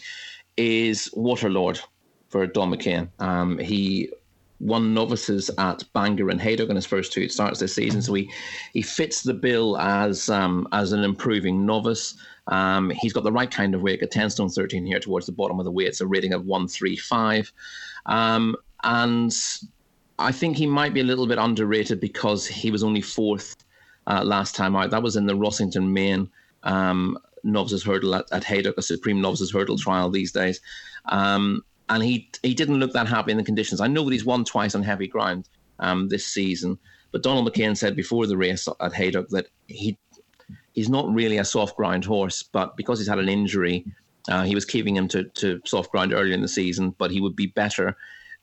is 0.57 1.11
Waterlord 1.15 1.81
for 2.29 2.47
Don 2.47 2.71
McCain. 2.71 3.09
Um, 3.19 3.59
he 3.59 4.11
won 4.59 4.95
novices 4.95 5.51
at 5.59 5.85
Bangor 5.93 6.31
and 6.31 6.41
Haydock 6.41 6.71
in 6.71 6.77
his 6.77 6.87
first 6.87 7.13
two 7.13 7.29
starts 7.29 7.61
this 7.61 7.75
season, 7.75 8.01
so 8.03 8.15
he 8.15 8.31
he 8.73 8.83
fits 8.83 9.23
the 9.23 9.35
bill 9.35 9.79
as 9.79 10.29
um, 10.29 10.67
as 10.73 10.93
an 10.93 11.05
improving 11.05 11.67
novice. 11.67 12.15
Um, 12.49 12.91
he's 12.91 13.13
got 13.13 13.25
the 13.25 13.33
right 13.33 13.51
kind 13.51 13.75
of 13.75 13.83
weight, 13.83 14.03
a 14.03 14.07
10 14.07 14.31
stone 14.31 14.49
13 14.49 14.87
here 14.87 15.01
towards 15.01 15.27
the 15.27 15.33
bottom 15.33 15.59
of 15.59 15.65
the 15.65 15.71
weight. 15.71 15.89
It's 15.89 16.01
a 16.01 16.07
rating 16.07 16.33
of 16.33 16.47
135. 16.47 17.53
Um, 18.07 18.55
and 18.85 19.37
I 20.19 20.31
think 20.31 20.57
he 20.57 20.67
might 20.67 20.95
be 20.95 21.01
a 21.01 21.05
little 21.05 21.27
bit 21.27 21.39
underrated 21.39 22.01
because 22.01 22.47
he 22.47 22.71
was 22.71 22.85
only 22.85 23.01
fourth 23.01 23.57
uh, 24.07 24.23
last 24.25 24.55
time 24.55 24.77
out. 24.77 24.91
That 24.91 25.03
was 25.03 25.17
in 25.17 25.27
the 25.27 25.35
Rossington 25.35 25.91
Main 25.91 26.31
um, 26.67 27.19
novices 27.43 27.83
hurdle 27.83 28.15
at, 28.15 28.27
at 28.33 28.45
Haydock, 28.45 28.77
a 28.77 28.83
supreme 28.83 29.21
novices 29.21 29.53
hurdle 29.53 29.79
trial 29.79 30.11
these 30.11 30.33
days. 30.33 30.61
Um, 31.07 31.65
and 31.89 32.03
he 32.03 32.29
he 32.43 32.53
didn't 32.53 32.81
look 32.81 32.93
that 32.93 33.07
happy 33.07 33.31
in 33.31 33.39
the 33.39 33.45
conditions. 33.45 33.81
I 33.81 33.87
know 33.87 34.05
that 34.05 34.13
he's 34.13 34.25
won 34.25 34.45
twice 34.45 34.75
on 34.75 34.83
heavy 34.83 35.07
ground 35.07 35.49
um, 35.79 36.09
this 36.09 36.27
season, 36.27 36.79
but 37.13 37.23
Donald 37.23 37.51
McCain 37.51 37.77
said 37.77 37.95
before 37.95 38.27
the 38.27 38.37
race 38.37 38.69
at 38.81 38.93
Haydock 38.93 39.29
that 39.29 39.47
he 39.69 39.97
he's 40.73 40.89
not 40.89 41.13
really 41.15 41.39
a 41.39 41.45
soft 41.45 41.77
ground 41.77 42.05
horse, 42.05 42.43
but 42.43 42.77
because 42.77 42.99
he's 42.99 43.09
had 43.09 43.21
an 43.21 43.29
injury, 43.29 43.85
uh, 44.29 44.43
he 44.43 44.55
was 44.55 44.65
keeping 44.65 44.97
him 44.97 45.09
to, 45.09 45.25
to 45.25 45.61
soft 45.65 45.91
ground 45.91 46.13
earlier 46.13 46.35
in 46.35 46.43
the 46.43 46.49
season, 46.49 46.95
but 46.99 47.11
he 47.11 47.21
would 47.21 47.37
be 47.37 47.47
better 47.47 47.97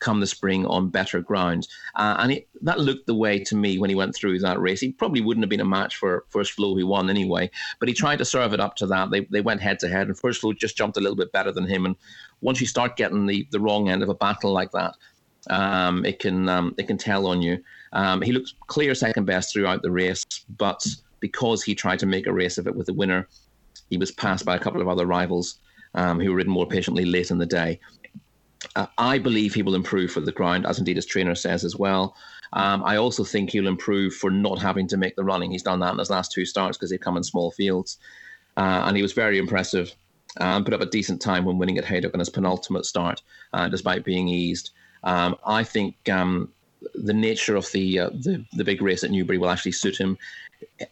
come 0.03 0.19
the 0.19 0.27
spring 0.27 0.65
on 0.65 0.89
better 0.89 1.21
ground. 1.21 1.67
Uh, 1.95 2.15
and 2.19 2.31
it, 2.33 2.47
that 2.61 2.79
looked 2.79 3.07
the 3.07 3.15
way 3.15 3.39
to 3.39 3.55
me 3.55 3.77
when 3.79 3.89
he 3.89 3.95
went 3.95 4.13
through 4.15 4.39
that 4.39 4.59
race. 4.59 4.81
He 4.81 4.91
probably 4.91 5.21
wouldn't 5.21 5.43
have 5.43 5.49
been 5.49 5.59
a 5.59 5.65
match 5.65 5.95
for 5.95 6.25
First 6.29 6.51
Flow, 6.51 6.75
who 6.75 6.85
won 6.85 7.09
anyway, 7.09 7.49
but 7.79 7.87
he 7.87 7.95
tried 7.95 8.17
to 8.17 8.25
serve 8.25 8.53
it 8.53 8.59
up 8.59 8.75
to 8.77 8.87
that. 8.87 9.11
They, 9.11 9.21
they 9.31 9.41
went 9.41 9.61
head 9.61 9.79
to 9.79 9.89
head, 9.89 10.07
and 10.07 10.19
First 10.19 10.41
Flow 10.41 10.53
just 10.53 10.77
jumped 10.77 10.97
a 10.97 10.99
little 10.99 11.15
bit 11.15 11.31
better 11.31 11.51
than 11.51 11.67
him. 11.67 11.85
And 11.85 11.95
once 12.41 12.59
you 12.61 12.67
start 12.67 12.97
getting 12.97 13.25
the, 13.25 13.47
the 13.51 13.59
wrong 13.59 13.89
end 13.89 14.03
of 14.03 14.09
a 14.09 14.15
battle 14.15 14.51
like 14.51 14.71
that, 14.71 14.93
um, 15.49 16.05
it 16.05 16.19
can 16.19 16.47
um, 16.49 16.75
it 16.77 16.87
can 16.87 16.97
tell 16.97 17.27
on 17.27 17.41
you. 17.41 17.63
Um, 17.93 18.21
he 18.21 18.31
looked 18.31 18.53
clear 18.67 18.95
second 18.95 19.25
best 19.25 19.53
throughout 19.53 19.81
the 19.81 19.91
race, 19.91 20.25
but 20.57 20.85
because 21.19 21.63
he 21.63 21.75
tried 21.75 21.99
to 21.99 22.05
make 22.05 22.27
a 22.27 22.33
race 22.33 22.57
of 22.57 22.67
it 22.67 22.75
with 22.75 22.87
the 22.87 22.93
winner, 22.93 23.27
he 23.89 23.97
was 23.97 24.11
passed 24.11 24.45
by 24.45 24.55
a 24.55 24.59
couple 24.59 24.81
of 24.81 24.87
other 24.87 25.05
rivals 25.05 25.59
um, 25.95 26.19
who 26.19 26.29
were 26.31 26.37
ridden 26.37 26.51
more 26.51 26.67
patiently 26.67 27.05
late 27.05 27.31
in 27.31 27.37
the 27.37 27.45
day. 27.45 27.79
Uh, 28.75 28.87
I 28.97 29.17
believe 29.17 29.53
he 29.53 29.61
will 29.61 29.75
improve 29.75 30.11
for 30.11 30.21
the 30.21 30.31
ground, 30.31 30.65
as 30.65 30.79
indeed 30.79 30.95
his 30.95 31.05
trainer 31.05 31.35
says 31.35 31.63
as 31.63 31.75
well. 31.75 32.15
Um, 32.53 32.83
I 32.85 32.97
also 32.97 33.23
think 33.23 33.49
he'll 33.49 33.67
improve 33.67 34.13
for 34.13 34.29
not 34.29 34.59
having 34.59 34.87
to 34.89 34.97
make 34.97 35.15
the 35.15 35.23
running. 35.23 35.51
He's 35.51 35.63
done 35.63 35.79
that 35.79 35.93
in 35.93 35.99
his 35.99 36.09
last 36.09 36.31
two 36.31 36.45
starts 36.45 36.77
because 36.77 36.91
they 36.91 36.97
come 36.97 37.17
in 37.17 37.23
small 37.23 37.51
fields. 37.51 37.97
Uh, 38.55 38.83
and 38.85 38.95
he 38.95 39.01
was 39.01 39.13
very 39.13 39.39
impressive 39.39 39.95
um, 40.37 40.63
put 40.63 40.73
up 40.73 40.81
a 40.81 40.85
decent 40.85 41.21
time 41.21 41.45
when 41.45 41.57
winning 41.57 41.77
at 41.77 41.85
Haydock 41.85 42.13
on 42.13 42.19
his 42.19 42.29
penultimate 42.29 42.85
start, 42.85 43.21
uh, 43.53 43.67
despite 43.69 44.03
being 44.03 44.27
eased. 44.27 44.71
Um, 45.03 45.35
I 45.45 45.63
think 45.63 46.09
um, 46.09 46.49
the 46.95 47.13
nature 47.13 47.55
of 47.55 47.71
the, 47.71 47.99
uh, 47.99 48.09
the 48.09 48.43
the 48.53 48.63
big 48.63 48.81
race 48.81 49.03
at 49.03 49.11
Newbury 49.11 49.37
will 49.37 49.49
actually 49.49 49.73
suit 49.73 49.97
him. 49.97 50.17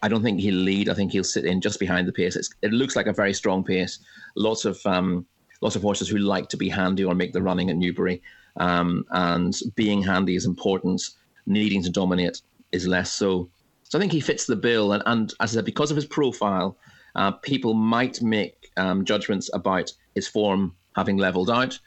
I 0.04 0.10
don't 0.10 0.22
think 0.22 0.40
he'll 0.40 0.56
lead. 0.56 0.90
I 0.90 0.94
think 0.94 1.12
he'll 1.12 1.24
sit 1.24 1.46
in 1.46 1.62
just 1.62 1.80
behind 1.80 2.08
the 2.08 2.12
pace. 2.12 2.36
It's, 2.36 2.54
it 2.62 2.72
looks 2.72 2.96
like 2.96 3.08
a 3.08 3.14
very 3.14 3.34
strong 3.34 3.64
pace. 3.64 4.00
Lots 4.36 4.66
of 4.66 4.80
um, 4.86 5.26
lots 5.62 5.76
of 5.76 5.82
horses 5.82 6.10
who 6.10 6.18
like 6.18 6.50
to 6.50 6.58
be 6.58 6.70
handy 6.70 7.04
or 7.04 7.16
make 7.16 7.34
the 7.34 7.42
running 7.42 7.70
at 7.70 7.78
Newbury. 7.78 8.22
Um, 8.58 9.06
and 9.12 9.58
being 9.76 10.02
handy 10.04 10.36
is 10.36 10.46
important. 10.46 11.02
Needing 11.46 11.82
to 11.84 11.90
dominate 11.90 12.42
is 12.72 12.88
less 12.88 13.12
so. 13.12 13.50
So 13.84 13.98
I 13.98 14.02
think 14.02 14.12
he 14.12 14.20
fits 14.20 14.46
the 14.46 14.56
bill. 14.56 14.94
And, 14.94 15.04
and 15.06 15.34
as 15.40 15.52
I 15.52 15.56
said, 15.56 15.66
because 15.66 15.92
of 15.92 15.96
his 15.96 16.06
profile, 16.06 16.78
uh, 17.16 17.32
people 17.32 17.74
might 17.74 18.22
make 18.22 18.72
um, 18.78 19.06
judgments 19.06 19.50
about 19.54 19.92
his 20.16 20.28
form 20.28 20.76
having 20.96 21.18
leveled 21.18 21.50
out 21.50 21.80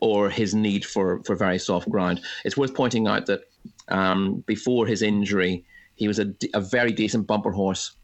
or 0.00 0.28
his 0.28 0.54
need 0.54 0.84
for, 0.84 1.22
for 1.24 1.34
very 1.34 1.58
soft 1.58 1.88
ground. 1.88 2.20
It's 2.44 2.56
worth 2.56 2.74
pointing 2.74 3.06
out 3.06 3.26
that 3.26 3.44
um, 3.88 4.44
before 4.46 4.86
his 4.86 5.02
injury, 5.02 5.64
he 5.94 6.08
was 6.08 6.18
a, 6.18 6.34
a 6.54 6.60
very 6.60 6.92
decent 6.92 7.26
bumper 7.26 7.50
horse 7.50 7.96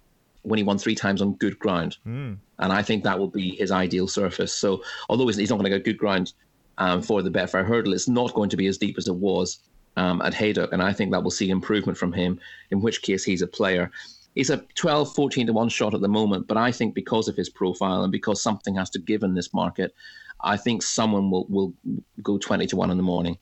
when 0.43 0.59
he 0.59 0.65
won 0.65 0.79
three 0.79 0.95
times 0.95 1.23
on 1.23 1.35
good 1.35 1.59
ground. 1.59 1.97
Mm. 2.07 2.37
And 2.59 2.73
I 2.73 2.83
think 2.83 3.05
that 3.05 3.19
will 3.19 3.29
be 3.29 3.57
his 3.57 3.71
ideal 3.71 4.09
surface. 4.09 4.53
So 4.53 4.83
although 5.09 5.27
he's 5.29 5.51
not 5.51 5.57
going 5.57 5.71
to 5.71 5.79
get 5.79 5.85
good 5.85 5.99
ground 5.99 6.33
um, 6.79 7.03
for 7.03 7.23
the 7.23 7.31
Betfair 7.31 7.65
hurdle, 7.65 7.93
it's 7.93 8.09
not 8.09 8.35
going 8.35 8.51
to 8.51 8.57
be 8.57 8.67
as 8.67 8.79
deep 8.79 8.97
as 8.99 9.09
it 9.09 9.15
was 9.15 9.61
um, 9.97 10.21
at 10.23 10.35
Haydock. 10.35 10.73
And 10.73 10.83
I 10.83 10.93
think 10.93 11.13
that 11.13 11.23
will 11.23 11.31
see 11.31 11.51
improvement 11.51 11.99
from 11.99 12.13
him, 12.13 12.41
in 12.71 12.81
which 12.81 13.03
case 13.03 13.25
he's 13.25 13.43
a 13.43 13.47
player. 13.47 13.91
He's 14.35 14.51
a 14.51 14.59
12, 14.75 15.15
14 15.15 15.47
to 15.49 15.53
1 15.53 15.69
shot 15.69 15.95
at 15.95 16.01
the 16.01 16.09
moment, 16.09 16.49
but 16.49 16.57
I 16.57 16.73
think 16.73 16.95
because 16.95 17.29
of 17.29 17.37
his 17.37 17.51
profile 17.51 18.03
and 18.03 18.11
because 18.11 18.43
something 18.43 18.75
has 18.77 18.91
to 18.91 18.99
give 18.99 19.23
in 19.23 19.35
this 19.35 19.53
market, 19.53 19.95
I 20.41 20.57
think 20.57 20.83
someone 20.83 21.31
will, 21.31 21.47
will 21.49 21.75
go 22.23 22.39
20 22.39 22.67
to 22.67 22.77
1 22.77 22.91
in 22.91 22.97
the 22.97 23.03
morning. 23.03 23.39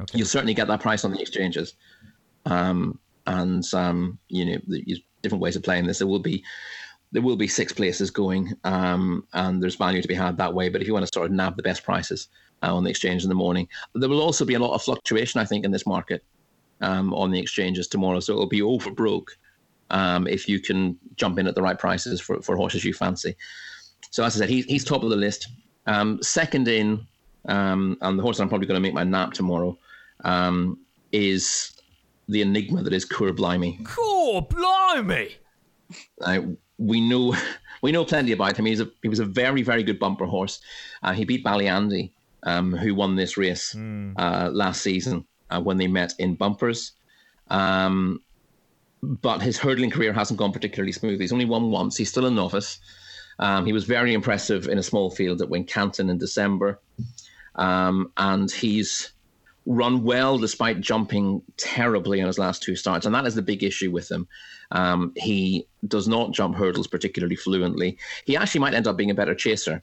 Okay. 0.00 0.18
You'll 0.18 0.26
certainly 0.26 0.54
get 0.54 0.68
that 0.68 0.80
price 0.80 1.04
on 1.04 1.12
the 1.12 1.20
exchanges. 1.20 1.74
Um, 2.46 2.98
and, 3.26 3.62
um, 3.74 4.18
you 4.28 4.46
know, 4.46 4.58
different 5.22 5.42
ways 5.42 5.56
of 5.56 5.62
playing 5.62 5.86
this. 5.86 5.98
There 5.98 6.06
will 6.06 6.18
be 6.18 6.44
there 7.12 7.22
will 7.22 7.36
be 7.36 7.48
six 7.48 7.72
places 7.72 8.10
going, 8.10 8.54
um, 8.64 9.26
and 9.34 9.62
there's 9.62 9.76
value 9.76 10.00
to 10.00 10.08
be 10.08 10.14
had 10.14 10.38
that 10.38 10.54
way. 10.54 10.70
But 10.70 10.80
if 10.80 10.86
you 10.86 10.94
want 10.94 11.06
to 11.06 11.12
sort 11.12 11.26
of 11.26 11.32
nab 11.32 11.56
the 11.56 11.62
best 11.62 11.84
prices 11.84 12.28
uh, 12.62 12.74
on 12.74 12.84
the 12.84 12.90
exchange 12.90 13.22
in 13.22 13.28
the 13.28 13.34
morning, 13.34 13.68
there 13.94 14.08
will 14.08 14.22
also 14.22 14.44
be 14.44 14.54
a 14.54 14.58
lot 14.58 14.74
of 14.74 14.82
fluctuation, 14.82 15.38
I 15.40 15.44
think, 15.44 15.64
in 15.64 15.70
this 15.70 15.86
market 15.86 16.24
um, 16.80 17.12
on 17.12 17.30
the 17.30 17.38
exchanges 17.38 17.86
tomorrow. 17.86 18.20
So 18.20 18.32
it'll 18.32 18.46
be 18.46 18.62
over 18.62 18.90
broke 18.90 19.36
um, 19.90 20.26
if 20.26 20.48
you 20.48 20.58
can 20.58 20.98
jump 21.16 21.38
in 21.38 21.46
at 21.46 21.54
the 21.54 21.62
right 21.62 21.78
prices 21.78 22.20
for, 22.20 22.40
for 22.40 22.56
horses 22.56 22.84
you 22.84 22.94
fancy. 22.94 23.36
So 24.10 24.24
as 24.24 24.36
I 24.36 24.40
said, 24.40 24.48
he's 24.48 24.64
he's 24.64 24.84
top 24.84 25.02
of 25.02 25.10
the 25.10 25.16
list. 25.16 25.48
Um, 25.86 26.22
second 26.22 26.68
in, 26.68 27.06
um, 27.46 27.98
and 28.00 28.18
the 28.18 28.22
horse 28.22 28.40
I'm 28.40 28.48
probably 28.48 28.66
going 28.66 28.80
to 28.80 28.88
make 28.88 28.94
my 28.94 29.04
nap 29.04 29.32
tomorrow 29.32 29.78
um, 30.24 30.78
is 31.12 31.72
the 32.32 32.42
enigma 32.42 32.82
that 32.82 32.92
is 32.92 33.04
Coeur 33.04 33.32
Blimey. 33.32 33.78
Blimey. 34.42 35.36
Uh, 36.20 36.40
we 36.78 37.00
know 37.00 37.36
we 37.82 37.92
know 37.92 38.04
plenty 38.04 38.32
about 38.32 38.56
him. 38.56 38.66
He's 38.66 38.80
a 38.80 38.90
he 39.02 39.08
was 39.08 39.20
a 39.20 39.24
very 39.24 39.62
very 39.62 39.82
good 39.82 39.98
bumper 39.98 40.26
horse. 40.26 40.60
Uh, 41.02 41.12
he 41.12 41.24
beat 41.24 41.44
Ballyandy, 41.44 42.10
um, 42.44 42.72
who 42.72 42.94
won 42.94 43.16
this 43.16 43.36
race 43.36 43.74
mm. 43.74 44.14
uh, 44.16 44.50
last 44.50 44.82
season 44.82 45.24
uh, 45.50 45.60
when 45.60 45.76
they 45.76 45.86
met 45.86 46.14
in 46.18 46.34
bumpers. 46.34 46.92
Um, 47.48 48.22
but 49.02 49.42
his 49.42 49.58
hurdling 49.58 49.90
career 49.90 50.12
hasn't 50.12 50.38
gone 50.38 50.52
particularly 50.52 50.92
smoothly. 50.92 51.24
He's 51.24 51.32
only 51.32 51.44
won 51.44 51.70
once. 51.70 51.96
He's 51.96 52.08
still 52.08 52.26
a 52.26 52.30
novice. 52.30 52.78
Um, 53.38 53.66
he 53.66 53.72
was 53.72 53.84
very 53.84 54.14
impressive 54.14 54.68
in 54.68 54.78
a 54.78 54.82
small 54.82 55.10
field 55.10 55.42
at 55.42 55.48
Wincanton 55.48 56.08
in 56.10 56.18
December, 56.18 56.80
um, 57.56 58.12
and 58.16 58.50
he's 58.50 59.12
run 59.66 60.02
well 60.02 60.38
despite 60.38 60.80
jumping 60.80 61.42
terribly 61.56 62.20
in 62.20 62.26
his 62.26 62.38
last 62.38 62.62
two 62.62 62.76
starts, 62.76 63.06
and 63.06 63.14
that 63.14 63.26
is 63.26 63.34
the 63.34 63.42
big 63.42 63.62
issue 63.62 63.90
with 63.90 64.10
him. 64.10 64.26
Um, 64.70 65.12
he 65.16 65.66
does 65.86 66.08
not 66.08 66.32
jump 66.32 66.56
hurdles 66.56 66.86
particularly 66.86 67.36
fluently. 67.36 67.98
He 68.24 68.36
actually 68.36 68.60
might 68.60 68.74
end 68.74 68.86
up 68.86 68.96
being 68.96 69.10
a 69.10 69.14
better 69.14 69.34
chaser 69.34 69.82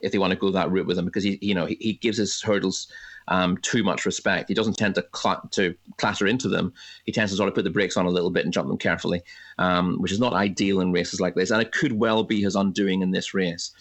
if 0.00 0.12
they 0.12 0.18
want 0.18 0.30
to 0.30 0.38
go 0.38 0.50
that 0.50 0.70
route 0.70 0.86
with 0.86 0.96
him 0.96 1.04
because 1.04 1.24
he, 1.24 1.38
you 1.42 1.54
know, 1.54 1.66
he, 1.66 1.76
he 1.80 1.92
gives 1.94 2.18
his 2.18 2.40
hurdles 2.40 2.86
um, 3.28 3.56
too 3.58 3.82
much 3.82 4.06
respect. 4.06 4.48
He 4.48 4.54
doesn't 4.54 4.78
tend 4.78 4.94
to 4.94 5.04
cl- 5.14 5.48
to 5.52 5.74
clatter 5.96 6.26
into 6.26 6.48
them. 6.48 6.72
He 7.04 7.12
tends 7.12 7.32
to 7.32 7.36
sort 7.36 7.48
of 7.48 7.54
put 7.54 7.64
the 7.64 7.70
brakes 7.70 7.96
on 7.96 8.06
a 8.06 8.10
little 8.10 8.30
bit 8.30 8.44
and 8.44 8.52
jump 8.52 8.68
them 8.68 8.78
carefully, 8.78 9.22
um, 9.58 10.00
which 10.00 10.12
is 10.12 10.20
not 10.20 10.32
ideal 10.32 10.80
in 10.80 10.92
races 10.92 11.20
like 11.20 11.34
this, 11.34 11.50
and 11.50 11.60
it 11.60 11.72
could 11.72 11.92
well 11.92 12.22
be 12.22 12.40
his 12.40 12.54
undoing 12.54 13.02
in 13.02 13.10
this 13.10 13.34
race. 13.34 13.72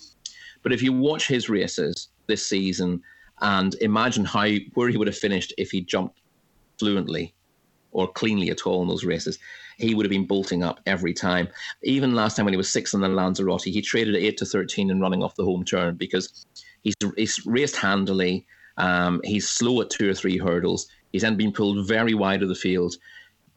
But 0.63 0.73
if 0.73 0.81
you 0.81 0.91
watch 0.91 1.27
his 1.27 1.49
races 1.49 2.09
this 2.25 2.45
season 2.45 3.01
and 3.41 3.75
imagine 3.81 4.25
how 4.25 4.47
where 4.73 4.89
he 4.89 4.97
would 4.97 5.07
have 5.07 5.17
finished 5.17 5.53
if 5.57 5.71
he 5.71 5.81
jumped 5.81 6.19
fluently 6.79 7.33
or 7.91 8.07
cleanly 8.07 8.49
at 8.49 8.65
all 8.65 8.81
in 8.81 8.87
those 8.87 9.03
races. 9.05 9.39
He 9.77 9.93
would 9.93 10.05
have 10.05 10.11
been 10.11 10.25
bolting 10.25 10.63
up 10.63 10.79
every 10.85 11.13
time. 11.13 11.47
Even 11.83 12.15
last 12.15 12.35
time 12.35 12.45
when 12.45 12.53
he 12.53 12.57
was 12.57 12.69
sixth 12.69 12.93
in 12.93 13.01
the 13.01 13.07
Lanzarote, 13.07 13.63
he 13.63 13.81
traded 13.81 14.15
eight 14.15 14.37
to 14.37 14.45
thirteen 14.45 14.91
and 14.91 15.01
running 15.01 15.23
off 15.23 15.35
the 15.35 15.45
home 15.45 15.63
turn 15.63 15.95
because 15.95 16.45
he's 16.81 16.95
he's 17.15 17.45
raced 17.45 17.75
handily. 17.75 18.45
Um, 18.77 19.21
he's 19.23 19.49
slow 19.49 19.81
at 19.81 19.89
two 19.89 20.09
or 20.09 20.13
three 20.13 20.37
hurdles. 20.37 20.87
He's 21.11 21.23
then 21.23 21.35
been 21.35 21.51
pulled 21.51 21.87
very 21.87 22.13
wide 22.13 22.43
of 22.43 22.49
the 22.49 22.55
field. 22.55 22.95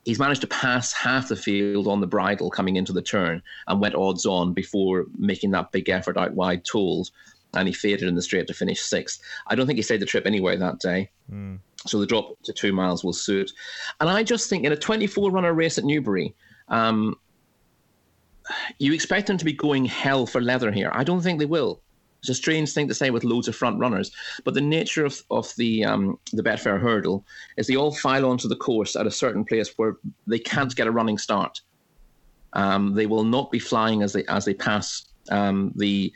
He's 0.06 0.18
managed 0.18 0.40
to 0.40 0.46
pass 0.46 0.94
half 0.94 1.28
the 1.28 1.36
field 1.36 1.86
on 1.86 2.00
the 2.00 2.06
bridle 2.06 2.50
coming 2.50 2.76
into 2.76 2.92
the 2.92 3.02
turn 3.02 3.42
and 3.66 3.80
went 3.80 3.94
odds 3.94 4.24
on 4.24 4.54
before 4.54 5.04
making 5.18 5.50
that 5.50 5.72
big 5.72 5.90
effort 5.90 6.16
out 6.16 6.32
wide 6.32 6.64
told 6.64 7.10
and 7.54 7.66
he 7.66 7.74
faded 7.74 8.08
in 8.08 8.14
the 8.14 8.22
straight 8.22 8.46
to 8.46 8.54
finish 8.54 8.80
sixth. 8.80 9.20
I 9.46 9.54
don't 9.54 9.66
think 9.66 9.76
he 9.76 9.82
stayed 9.82 10.00
the 10.00 10.06
trip 10.06 10.26
anyway 10.26 10.56
that 10.56 10.78
day. 10.78 11.10
Mm. 11.32 11.58
So 11.86 11.98
the 11.98 12.06
drop 12.06 12.40
to 12.44 12.52
two 12.52 12.72
miles 12.72 13.02
will 13.02 13.12
suit. 13.12 13.50
And 14.00 14.08
I 14.08 14.22
just 14.22 14.50
think 14.50 14.64
in 14.64 14.72
a 14.72 14.76
24 14.76 15.30
runner 15.30 15.52
race 15.52 15.78
at 15.78 15.84
Newbury, 15.84 16.34
um, 16.68 17.16
you 18.78 18.92
expect 18.92 19.26
them 19.26 19.38
to 19.38 19.44
be 19.44 19.52
going 19.52 19.84
hell 19.84 20.26
for 20.26 20.40
leather 20.40 20.70
here. 20.70 20.90
I 20.92 21.04
don't 21.04 21.22
think 21.22 21.38
they 21.38 21.46
will. 21.46 21.80
It's 22.20 22.28
a 22.28 22.34
strange 22.34 22.72
thing 22.72 22.86
to 22.88 22.94
say 22.94 23.10
with 23.10 23.24
loads 23.24 23.48
of 23.48 23.56
front 23.56 23.78
runners, 23.78 24.10
but 24.44 24.52
the 24.52 24.60
nature 24.60 25.06
of, 25.06 25.22
of 25.30 25.54
the 25.56 25.84
um, 25.86 26.18
the 26.32 26.42
Betfair 26.42 26.78
hurdle 26.78 27.24
is 27.56 27.66
they 27.66 27.76
all 27.76 27.94
file 27.94 28.26
onto 28.26 28.46
the 28.46 28.56
course 28.56 28.94
at 28.94 29.06
a 29.06 29.10
certain 29.10 29.44
place 29.44 29.72
where 29.76 29.96
they 30.26 30.38
can't 30.38 30.76
get 30.76 30.86
a 30.86 30.90
running 30.90 31.16
start. 31.16 31.62
Um, 32.52 32.94
they 32.94 33.06
will 33.06 33.24
not 33.24 33.50
be 33.50 33.58
flying 33.58 34.02
as 34.02 34.12
they 34.12 34.24
as 34.26 34.44
they 34.44 34.52
pass 34.52 35.06
um, 35.30 35.72
the 35.76 36.12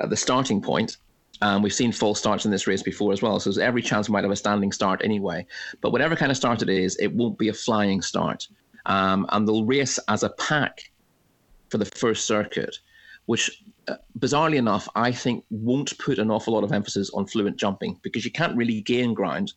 at 0.00 0.10
the 0.10 0.16
starting 0.16 0.60
point. 0.60 0.98
Um, 1.42 1.62
we've 1.62 1.74
seen 1.74 1.92
false 1.92 2.18
starts 2.18 2.44
in 2.44 2.50
this 2.50 2.66
race 2.66 2.82
before 2.82 3.12
as 3.12 3.20
well, 3.20 3.38
so 3.38 3.50
there's 3.50 3.58
every 3.58 3.82
chance 3.82 4.08
we 4.08 4.14
might 4.14 4.24
have 4.24 4.30
a 4.30 4.36
standing 4.36 4.72
start 4.72 5.02
anyway. 5.04 5.46
But 5.80 5.92
whatever 5.92 6.16
kind 6.16 6.30
of 6.30 6.36
start 6.36 6.62
it 6.62 6.68
is, 6.68 6.96
it 6.96 7.12
won't 7.12 7.38
be 7.38 7.48
a 7.48 7.52
flying 7.52 8.00
start. 8.00 8.48
Um, 8.86 9.26
and 9.30 9.46
they'll 9.46 9.64
race 9.64 9.98
as 10.08 10.22
a 10.22 10.30
pack 10.30 10.90
for 11.68 11.78
the 11.78 11.84
first 11.84 12.26
circuit, 12.26 12.76
which 13.26 13.62
uh, 13.88 13.96
bizarrely 14.18 14.56
enough, 14.56 14.88
I 14.94 15.12
think 15.12 15.44
won't 15.50 15.98
put 15.98 16.18
an 16.18 16.30
awful 16.30 16.54
lot 16.54 16.64
of 16.64 16.72
emphasis 16.72 17.10
on 17.10 17.26
fluent 17.26 17.56
jumping 17.56 17.98
because 18.02 18.24
you 18.24 18.30
can't 18.30 18.56
really 18.56 18.80
gain 18.80 19.12
ground 19.12 19.52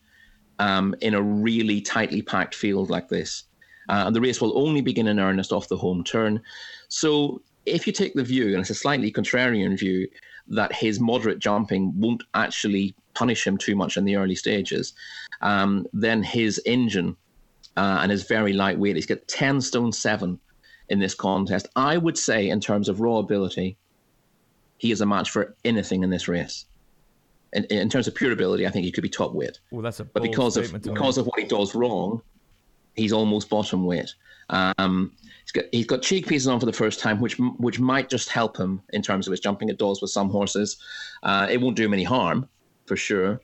um, 0.58 0.94
in 1.00 1.14
a 1.14 1.22
really 1.22 1.80
tightly 1.80 2.22
packed 2.22 2.54
field 2.54 2.90
like 2.90 3.08
this. 3.08 3.44
Uh, 3.88 4.04
and 4.06 4.14
the 4.14 4.20
race 4.20 4.40
will 4.40 4.56
only 4.58 4.80
begin 4.80 5.08
in 5.08 5.18
earnest 5.18 5.52
off 5.52 5.68
the 5.68 5.76
home 5.76 6.04
turn. 6.04 6.40
So 6.88 7.42
if 7.70 7.86
you 7.86 7.92
take 7.92 8.14
the 8.14 8.24
view, 8.24 8.48
and 8.48 8.60
it's 8.60 8.70
a 8.70 8.74
slightly 8.74 9.12
contrarian 9.12 9.78
view, 9.78 10.08
that 10.48 10.74
his 10.74 11.00
moderate 11.00 11.38
jumping 11.38 11.92
won't 11.98 12.22
actually 12.34 12.94
punish 13.14 13.46
him 13.46 13.56
too 13.56 13.76
much 13.76 13.96
in 13.96 14.04
the 14.04 14.16
early 14.16 14.34
stages, 14.34 14.92
um, 15.40 15.86
then 15.92 16.22
his 16.22 16.60
engine 16.66 17.16
uh, 17.76 17.98
and 18.02 18.10
his 18.10 18.24
very 18.24 18.52
lightweight, 18.52 18.96
he's 18.96 19.06
got 19.06 19.26
10 19.28 19.60
stone 19.60 19.92
7 19.92 20.38
in 20.88 20.98
this 20.98 21.14
contest. 21.14 21.68
I 21.76 21.96
would 21.96 22.18
say, 22.18 22.48
in 22.48 22.60
terms 22.60 22.88
of 22.88 23.00
raw 23.00 23.18
ability, 23.18 23.76
he 24.78 24.90
is 24.90 25.00
a 25.00 25.06
match 25.06 25.30
for 25.30 25.54
anything 25.64 26.02
in 26.02 26.10
this 26.10 26.28
race. 26.28 26.66
In, 27.52 27.64
in 27.64 27.88
terms 27.88 28.06
of 28.08 28.14
pure 28.14 28.32
ability, 28.32 28.66
I 28.66 28.70
think 28.70 28.84
he 28.84 28.92
could 28.92 29.02
be 29.02 29.08
top 29.08 29.32
weight. 29.32 29.58
Well, 29.70 29.82
that's 29.82 30.00
a 30.00 30.04
but 30.04 30.22
because 30.22 30.56
of 30.56 30.72
because 30.82 31.18
of 31.18 31.26
what 31.26 31.38
he 31.38 31.46
does 31.46 31.74
wrong, 31.74 32.22
he's 32.94 33.12
almost 33.12 33.50
bottom 33.50 33.84
weight. 33.84 34.14
Um, 34.50 35.12
he's 35.50 35.62
got 35.62 35.70
he's 35.72 35.86
got 35.86 36.02
cheek 36.02 36.26
pieces 36.26 36.48
on 36.48 36.60
for 36.60 36.66
the 36.66 36.72
first 36.72 37.00
time, 37.00 37.20
which 37.20 37.38
which 37.58 37.80
might 37.80 38.08
just 38.08 38.28
help 38.28 38.56
him 38.56 38.82
in 38.92 39.02
terms 39.02 39.26
of 39.26 39.32
his 39.32 39.40
jumping. 39.40 39.70
at 39.70 39.78
doors 39.78 40.00
with 40.00 40.10
some 40.10 40.30
horses. 40.30 40.76
Uh, 41.22 41.46
it 41.50 41.60
won't 41.60 41.76
do 41.76 41.84
him 41.84 41.92
any 41.92 42.04
harm, 42.04 42.48
for 42.86 42.96
sure. 42.96 43.40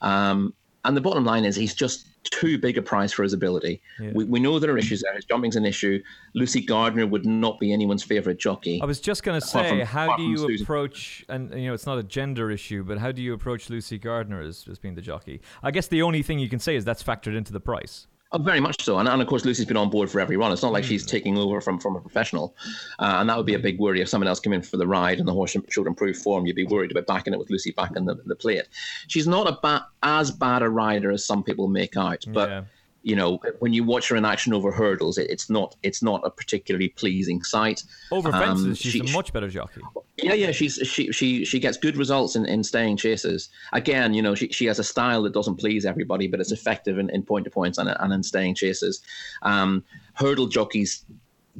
Um, 0.00 0.54
and 0.84 0.96
the 0.96 1.00
bottom 1.00 1.24
line 1.24 1.44
is 1.44 1.56
he's 1.56 1.74
just 1.74 2.06
too 2.24 2.58
big 2.58 2.78
a 2.78 2.82
price 2.82 3.12
for 3.12 3.22
his 3.22 3.32
ability. 3.32 3.80
Yeah. 4.00 4.12
We, 4.14 4.24
we 4.24 4.40
know 4.40 4.58
there 4.58 4.70
are 4.72 4.78
issues 4.78 5.02
there. 5.02 5.14
His 5.14 5.24
jumping's 5.24 5.56
an 5.56 5.64
issue. 5.64 6.02
Lucy 6.34 6.60
Gardner 6.60 7.06
would 7.06 7.26
not 7.26 7.58
be 7.58 7.72
anyone's 7.72 8.02
favorite 8.02 8.38
jockey. 8.38 8.80
I 8.82 8.86
was 8.86 9.00
just 9.00 9.22
going 9.22 9.40
to 9.40 9.46
say, 9.46 9.68
from, 9.68 9.80
how 9.80 10.16
do 10.16 10.22
you 10.22 10.56
approach, 10.62 11.24
and 11.28 11.52
you 11.54 11.68
know, 11.68 11.74
it's 11.74 11.86
not 11.86 11.98
a 11.98 12.02
gender 12.02 12.50
issue, 12.50 12.84
but 12.84 12.98
how 12.98 13.12
do 13.12 13.22
you 13.22 13.34
approach 13.34 13.70
Lucy 13.70 13.98
Gardner 13.98 14.40
as, 14.40 14.66
as 14.70 14.78
being 14.78 14.94
the 14.94 15.02
jockey? 15.02 15.40
I 15.62 15.70
guess 15.70 15.88
the 15.88 16.02
only 16.02 16.22
thing 16.22 16.38
you 16.38 16.48
can 16.48 16.60
say 16.60 16.76
is 16.76 16.84
that's 16.84 17.02
factored 17.02 17.36
into 17.36 17.52
the 17.52 17.60
price. 17.60 18.06
Oh, 18.30 18.38
very 18.38 18.60
much 18.60 18.84
so, 18.84 18.98
and, 18.98 19.08
and 19.08 19.22
of 19.22 19.28
course 19.28 19.46
Lucy's 19.46 19.64
been 19.64 19.78
on 19.78 19.88
board 19.88 20.10
for 20.10 20.20
every 20.20 20.36
run. 20.36 20.52
It's 20.52 20.62
not 20.62 20.72
like 20.72 20.84
she's 20.84 21.02
hmm. 21.02 21.08
taking 21.08 21.38
over 21.38 21.62
from, 21.62 21.78
from 21.78 21.96
a 21.96 22.00
professional, 22.00 22.54
uh, 22.98 23.16
and 23.20 23.30
that 23.30 23.36
would 23.38 23.46
be 23.46 23.54
a 23.54 23.58
big 23.58 23.78
worry 23.78 24.02
if 24.02 24.08
someone 24.08 24.28
else 24.28 24.38
came 24.38 24.52
in 24.52 24.60
for 24.60 24.76
the 24.76 24.86
ride 24.86 25.18
and 25.18 25.26
the 25.26 25.32
horse 25.32 25.56
showed 25.70 25.86
improved 25.86 26.20
form. 26.20 26.44
You'd 26.44 26.56
be 26.56 26.66
worried 26.66 26.90
about 26.90 27.06
backing 27.06 27.32
it 27.32 27.38
with 27.38 27.48
Lucy 27.48 27.70
back 27.72 27.96
in 27.96 28.04
the, 28.04 28.16
the 28.26 28.36
plate. 28.36 28.68
She's 29.06 29.26
not 29.26 29.48
a 29.48 29.58
ba- 29.62 29.86
as 30.02 30.30
bad 30.30 30.60
a 30.60 30.68
rider 30.68 31.10
as 31.10 31.24
some 31.24 31.42
people 31.42 31.68
make 31.68 31.96
out, 31.96 32.24
but 32.28 32.50
yeah 32.50 32.62
you 33.08 33.16
know, 33.16 33.40
when 33.60 33.72
you 33.72 33.84
watch 33.84 34.06
her 34.10 34.16
in 34.16 34.26
action 34.26 34.52
over 34.52 34.70
hurdles, 34.70 35.16
it, 35.16 35.30
it's 35.30 35.48
not 35.48 35.74
it's 35.82 36.02
not 36.02 36.20
a 36.24 36.30
particularly 36.30 36.90
pleasing 36.90 37.42
sight. 37.42 37.82
Over 38.12 38.30
fences, 38.30 38.66
um, 38.66 38.74
she's 38.74 38.92
she, 38.92 39.00
a 39.00 39.12
much 39.12 39.32
better 39.32 39.48
jockey. 39.48 39.80
Yeah, 40.18 40.34
yeah, 40.34 40.50
she's 40.50 40.74
she 40.84 41.10
she 41.10 41.46
she 41.46 41.58
gets 41.58 41.78
good 41.78 41.96
results 41.96 42.36
in, 42.36 42.44
in 42.44 42.62
staying 42.62 42.98
chases. 42.98 43.48
Again, 43.72 44.12
you 44.12 44.20
know, 44.20 44.34
she, 44.34 44.48
she 44.48 44.66
has 44.66 44.78
a 44.78 44.84
style 44.84 45.22
that 45.22 45.32
doesn't 45.32 45.56
please 45.56 45.86
everybody, 45.86 46.28
but 46.28 46.38
it's 46.38 46.52
effective 46.52 46.98
in, 46.98 47.08
in 47.08 47.22
point 47.22 47.44
to 47.44 47.50
points 47.50 47.78
and, 47.78 47.88
and 47.88 48.12
in 48.12 48.22
staying 48.22 48.56
chases. 48.56 49.00
Um, 49.40 49.82
hurdle 50.12 50.46
jockeys 50.46 51.06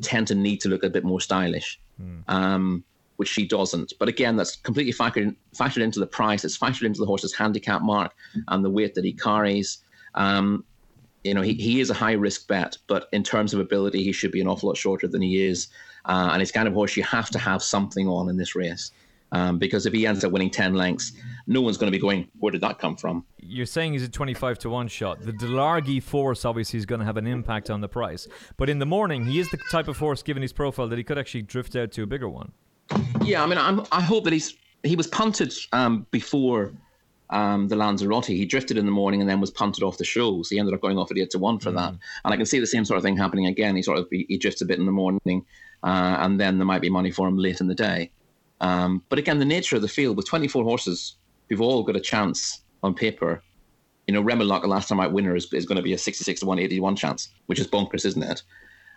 tend 0.02 0.26
to 0.26 0.34
need 0.34 0.60
to 0.60 0.68
look 0.68 0.84
a 0.84 0.90
bit 0.90 1.02
more 1.02 1.20
stylish, 1.20 1.80
um, 2.28 2.84
which 3.16 3.30
she 3.30 3.46
doesn't. 3.46 3.94
But 3.98 4.10
again, 4.10 4.36
that's 4.36 4.54
completely 4.56 4.92
factored 4.92 5.34
factored 5.56 5.82
into 5.82 5.98
the 5.98 6.06
price. 6.06 6.44
It's 6.44 6.58
factored 6.58 6.84
into 6.84 7.00
the 7.00 7.06
horse's 7.06 7.34
handicap 7.34 7.80
mark 7.80 8.14
and 8.48 8.62
the 8.62 8.70
weight 8.70 8.94
that 8.96 9.04
he 9.04 9.14
carries. 9.14 9.78
Um, 10.14 10.64
you 11.28 11.34
know, 11.34 11.42
he, 11.42 11.54
he 11.54 11.80
is 11.80 11.90
a 11.90 11.94
high 11.94 12.12
risk 12.12 12.48
bet, 12.48 12.76
but 12.86 13.08
in 13.12 13.22
terms 13.22 13.54
of 13.54 13.60
ability, 13.60 14.02
he 14.02 14.12
should 14.12 14.32
be 14.32 14.40
an 14.40 14.48
awful 14.48 14.68
lot 14.68 14.76
shorter 14.76 15.06
than 15.06 15.22
he 15.22 15.44
is. 15.44 15.68
Uh, 16.04 16.30
and 16.32 16.42
it's 16.42 16.50
kind 16.50 16.66
of 16.66 16.74
horse 16.74 16.96
you 16.96 17.02
have 17.02 17.30
to 17.30 17.38
have 17.38 17.62
something 17.62 18.08
on 18.08 18.28
in 18.28 18.36
this 18.36 18.54
race. 18.54 18.90
Um, 19.30 19.58
because 19.58 19.84
if 19.84 19.92
he 19.92 20.06
ends 20.06 20.24
up 20.24 20.32
winning 20.32 20.50
10 20.50 20.74
lengths, 20.74 21.12
no 21.46 21.60
one's 21.60 21.76
going 21.76 21.92
to 21.92 21.96
be 21.96 22.00
going, 22.00 22.28
where 22.38 22.50
did 22.50 22.62
that 22.62 22.78
come 22.78 22.96
from? 22.96 23.26
You're 23.38 23.66
saying 23.66 23.92
he's 23.92 24.02
a 24.02 24.08
25 24.08 24.58
to 24.60 24.70
1 24.70 24.88
shot. 24.88 25.20
The 25.20 25.32
Delargy 25.32 26.02
force 26.02 26.46
obviously 26.46 26.78
is 26.78 26.86
going 26.86 27.00
to 27.00 27.04
have 27.04 27.18
an 27.18 27.26
impact 27.26 27.68
on 27.68 27.82
the 27.82 27.88
price. 27.88 28.26
But 28.56 28.70
in 28.70 28.78
the 28.78 28.86
morning, 28.86 29.26
he 29.26 29.38
is 29.38 29.50
the 29.50 29.58
type 29.70 29.86
of 29.86 29.98
horse, 29.98 30.22
given 30.22 30.40
his 30.40 30.54
profile, 30.54 30.88
that 30.88 30.96
he 30.96 31.04
could 31.04 31.18
actually 31.18 31.42
drift 31.42 31.76
out 31.76 31.92
to 31.92 32.02
a 32.04 32.06
bigger 32.06 32.28
one. 32.28 32.52
Yeah, 33.22 33.42
I 33.42 33.46
mean, 33.46 33.58
I'm, 33.58 33.84
I 33.92 34.00
hope 34.00 34.24
that 34.24 34.32
he's 34.32 34.56
he 34.84 34.96
was 34.96 35.08
punted 35.08 35.52
um, 35.72 36.06
before 36.10 36.72
um, 37.30 37.68
the 37.68 37.76
Lanzarote. 37.76 38.26
He 38.26 38.44
drifted 38.44 38.78
in 38.78 38.86
the 38.86 38.92
morning 38.92 39.20
and 39.20 39.28
then 39.28 39.40
was 39.40 39.50
punted 39.50 39.82
off 39.82 39.98
the 39.98 40.04
show. 40.04 40.42
So 40.42 40.54
he 40.54 40.58
ended 40.58 40.74
up 40.74 40.80
going 40.80 40.98
off 40.98 41.10
at 41.10 41.18
8 41.18 41.30
to 41.30 41.38
1 41.38 41.58
for 41.58 41.70
that. 41.72 41.90
And 41.90 42.34
I 42.34 42.36
can 42.36 42.46
see 42.46 42.58
the 42.58 42.66
same 42.66 42.84
sort 42.84 42.96
of 42.96 43.02
thing 43.02 43.16
happening 43.16 43.46
again. 43.46 43.76
He 43.76 43.82
sort 43.82 43.98
of 43.98 44.08
he, 44.10 44.26
he 44.28 44.38
drifts 44.38 44.62
a 44.62 44.66
bit 44.66 44.78
in 44.78 44.86
the 44.86 44.92
morning 44.92 45.44
uh, 45.82 46.16
and 46.20 46.40
then 46.40 46.58
there 46.58 46.66
might 46.66 46.82
be 46.82 46.90
money 46.90 47.10
for 47.10 47.28
him 47.28 47.38
late 47.38 47.60
in 47.60 47.68
the 47.68 47.74
day. 47.74 48.10
Um, 48.60 49.02
but 49.08 49.18
again, 49.18 49.38
the 49.38 49.44
nature 49.44 49.76
of 49.76 49.82
the 49.82 49.88
field 49.88 50.16
with 50.16 50.26
24 50.26 50.64
horses 50.64 51.16
who've 51.48 51.60
all 51.60 51.82
got 51.82 51.96
a 51.96 52.00
chance 52.00 52.62
on 52.82 52.94
paper. 52.94 53.42
You 54.06 54.14
know, 54.14 54.22
Remiluc, 54.22 54.62
the 54.62 54.68
last 54.68 54.88
time 54.88 55.00
out 55.00 55.12
winner, 55.12 55.36
is, 55.36 55.52
is 55.52 55.66
going 55.66 55.76
to 55.76 55.82
be 55.82 55.92
a 55.92 55.98
66 55.98 56.40
to 56.40 56.46
181 56.46 56.96
chance, 56.96 57.28
which 57.46 57.60
is 57.60 57.68
bonkers, 57.68 58.04
isn't 58.06 58.22
it? 58.22 58.42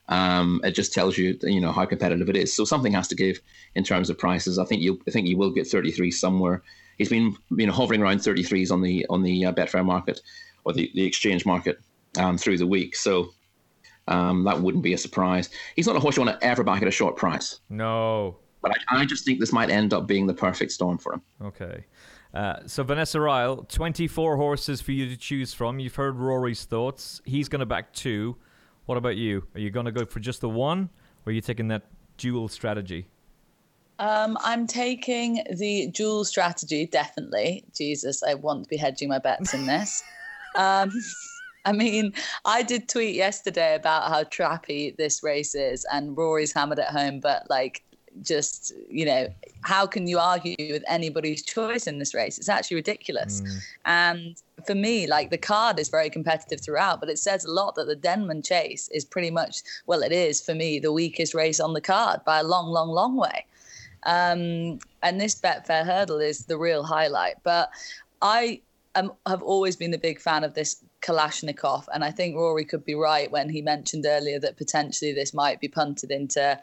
Um, 0.08 0.62
it 0.64 0.72
just 0.72 0.94
tells 0.94 1.18
you, 1.18 1.38
you 1.44 1.62
know, 1.62 1.72
how 1.72 1.86
competitive 1.86 2.30
it 2.30 2.36
is. 2.36 2.56
So 2.56 2.66
something 2.66 2.94
has 2.94 3.08
to 3.10 3.16
give 3.16 3.40
in 3.76 3.84
terms 3.84 4.10
of 4.10 4.18
prices. 4.18 4.58
I 4.58 4.66
think 4.66 4.82
you, 4.82 5.00
I 5.08 5.12
think 5.12 5.28
you 5.28 5.38
will 5.38 5.52
get 5.52 5.68
33 5.68 6.12
somewhere. 6.12 6.64
He's 7.02 7.10
been, 7.10 7.36
you 7.50 7.66
know, 7.66 7.74
hovering 7.74 8.04
around 8.04 8.20
33s 8.20 8.72
on 8.72 8.80
the 8.80 9.08
on 9.10 9.24
the 9.24 9.46
uh, 9.46 9.52
Betfair 9.52 9.84
market 9.84 10.22
or 10.66 10.72
the, 10.72 10.92
the 10.94 11.04
exchange 11.04 11.48
market 11.48 11.80
um, 12.20 12.38
through 12.38 12.60
the 12.60 12.68
week. 12.68 12.96
So 12.96 13.32
um, 14.08 14.44
that 14.44 14.62
wouldn't 14.62 14.84
be 14.84 14.94
a 14.94 14.98
surprise. 15.00 15.50
He's 15.76 15.88
not 15.88 15.96
a 15.96 16.00
horse 16.00 16.16
you 16.16 16.22
want 16.22 16.40
to 16.40 16.46
ever 16.46 16.64
back 16.64 16.84
at 16.84 16.88
a 16.88 16.92
short 16.92 17.18
price. 17.18 17.60
No. 17.70 18.38
But 18.62 18.74
I, 18.92 19.00
I 19.00 19.06
just 19.06 19.26
think 19.26 19.40
this 19.40 19.52
might 19.52 19.72
end 19.72 19.96
up 19.96 20.06
being 20.06 20.28
the 20.28 20.34
perfect 20.36 20.74
storm 20.74 21.00
for 21.00 21.14
him. 21.14 21.24
Okay. 21.42 21.86
Uh, 22.36 22.58
so 22.68 22.84
Vanessa 22.84 23.20
Ryle, 23.20 23.66
24 23.68 24.38
horses 24.38 24.80
for 24.80 24.92
you 24.92 25.10
to 25.10 25.18
choose 25.18 25.56
from. 25.56 25.80
You've 25.80 25.96
heard 25.96 26.18
Rory's 26.18 26.66
thoughts. 26.66 27.20
He's 27.26 27.50
going 27.50 27.62
to 27.62 27.66
back 27.66 27.94
two. 27.94 28.38
What 28.86 29.00
about 29.00 29.18
you? 29.18 29.48
Are 29.56 29.60
you 29.60 29.72
going 29.72 29.88
to 29.88 29.92
go 29.92 30.06
for 30.06 30.20
just 30.20 30.42
the 30.42 30.50
one, 30.50 30.92
or 31.26 31.32
are 31.32 31.34
you 31.34 31.42
taking 31.42 31.68
that 31.70 31.88
dual 32.18 32.48
strategy? 32.48 33.08
Um, 34.00 34.38
I'm 34.42 34.66
taking 34.66 35.44
the 35.56 35.88
dual 35.88 36.26
strategy, 36.26 36.88
definitely. 36.88 37.64
Jesus, 37.76 38.24
I 38.24 38.34
want 38.34 38.64
to 38.64 38.70
be 38.70 38.78
hedging 38.78 39.10
my 39.10 39.20
bets 39.20 39.54
in 39.54 39.66
this. 39.68 40.04
um, 40.56 40.92
I 41.66 41.74
mean, 41.74 42.14
I 42.44 42.64
did 42.64 42.90
tweet 42.90 43.16
yesterday 43.16 43.76
about 43.76 44.10
how 44.10 44.24
trappy 44.24 44.96
this 44.98 45.22
race 45.22 45.54
is, 45.54 45.86
and 45.92 46.18
Rory's 46.18 46.52
hammered 46.52 46.80
at 46.80 46.88
home, 46.88 47.20
but 47.20 47.48
like, 47.50 47.84
just 48.24 48.74
you 48.90 49.06
know, 49.06 49.28
how 49.62 49.86
can 49.86 50.08
you 50.08 50.20
argue 50.20 50.56
with 50.60 50.84
anybody's 50.88 51.44
choice 51.44 51.88
in 51.88 52.00
this 52.00 52.14
race? 52.14 52.38
It's 52.38 52.50
actually 52.50 52.76
ridiculous. 52.76 53.42
And 53.86 54.36
for 54.66 54.76
me, 54.76 55.08
like 55.08 55.30
the 55.30 55.38
card 55.38 55.80
is 55.80 55.90
very 55.90 56.10
competitive 56.10 56.62
throughout, 56.62 57.00
but 57.00 57.10
it 57.10 57.20
says 57.20 57.46
a 57.46 57.52
lot 57.52 57.76
that 57.76 57.86
the 57.86 57.96
Denman 57.96 58.42
Chase 58.42 58.90
is 58.90 59.06
pretty 59.06 59.32
much, 59.32 59.62
well, 59.86 60.04
it 60.04 60.12
is 60.12 60.42
for 60.42 60.54
me 60.54 60.80
the 60.80 60.92
weakest 60.92 61.34
race 61.34 61.60
on 61.60 61.74
the 61.74 61.82
card 61.82 62.22
by 62.26 62.40
a 62.40 62.44
long, 62.44 62.68
long, 62.70 62.90
long 62.90 63.16
way. 63.16 63.46
Um, 64.06 64.80
and 65.04 65.20
this 65.20 65.40
Betfair 65.40 65.86
hurdle 65.86 66.20
is 66.20 66.46
the 66.46 66.58
real 66.58 66.84
highlight. 66.84 67.36
But 67.44 67.70
I 68.22 68.62
am, 68.96 69.12
have 69.26 69.42
always 69.42 69.76
been 69.76 69.94
a 69.94 70.00
big 70.00 70.20
fan 70.20 70.44
of 70.44 70.54
this 70.54 70.84
Kalashnikov, 71.02 71.86
and 71.94 72.04
I 72.04 72.12
think 72.12 72.36
Rory 72.36 72.66
could 72.66 72.86
be 72.86 72.96
right 72.96 73.32
when 73.32 73.50
he 73.50 73.62
mentioned 73.62 74.06
earlier 74.08 74.40
that 74.40 74.58
potentially 74.58 75.14
this 75.14 75.34
might 75.34 75.60
be 75.60 75.68
punted 75.68 76.12
into 76.12 76.60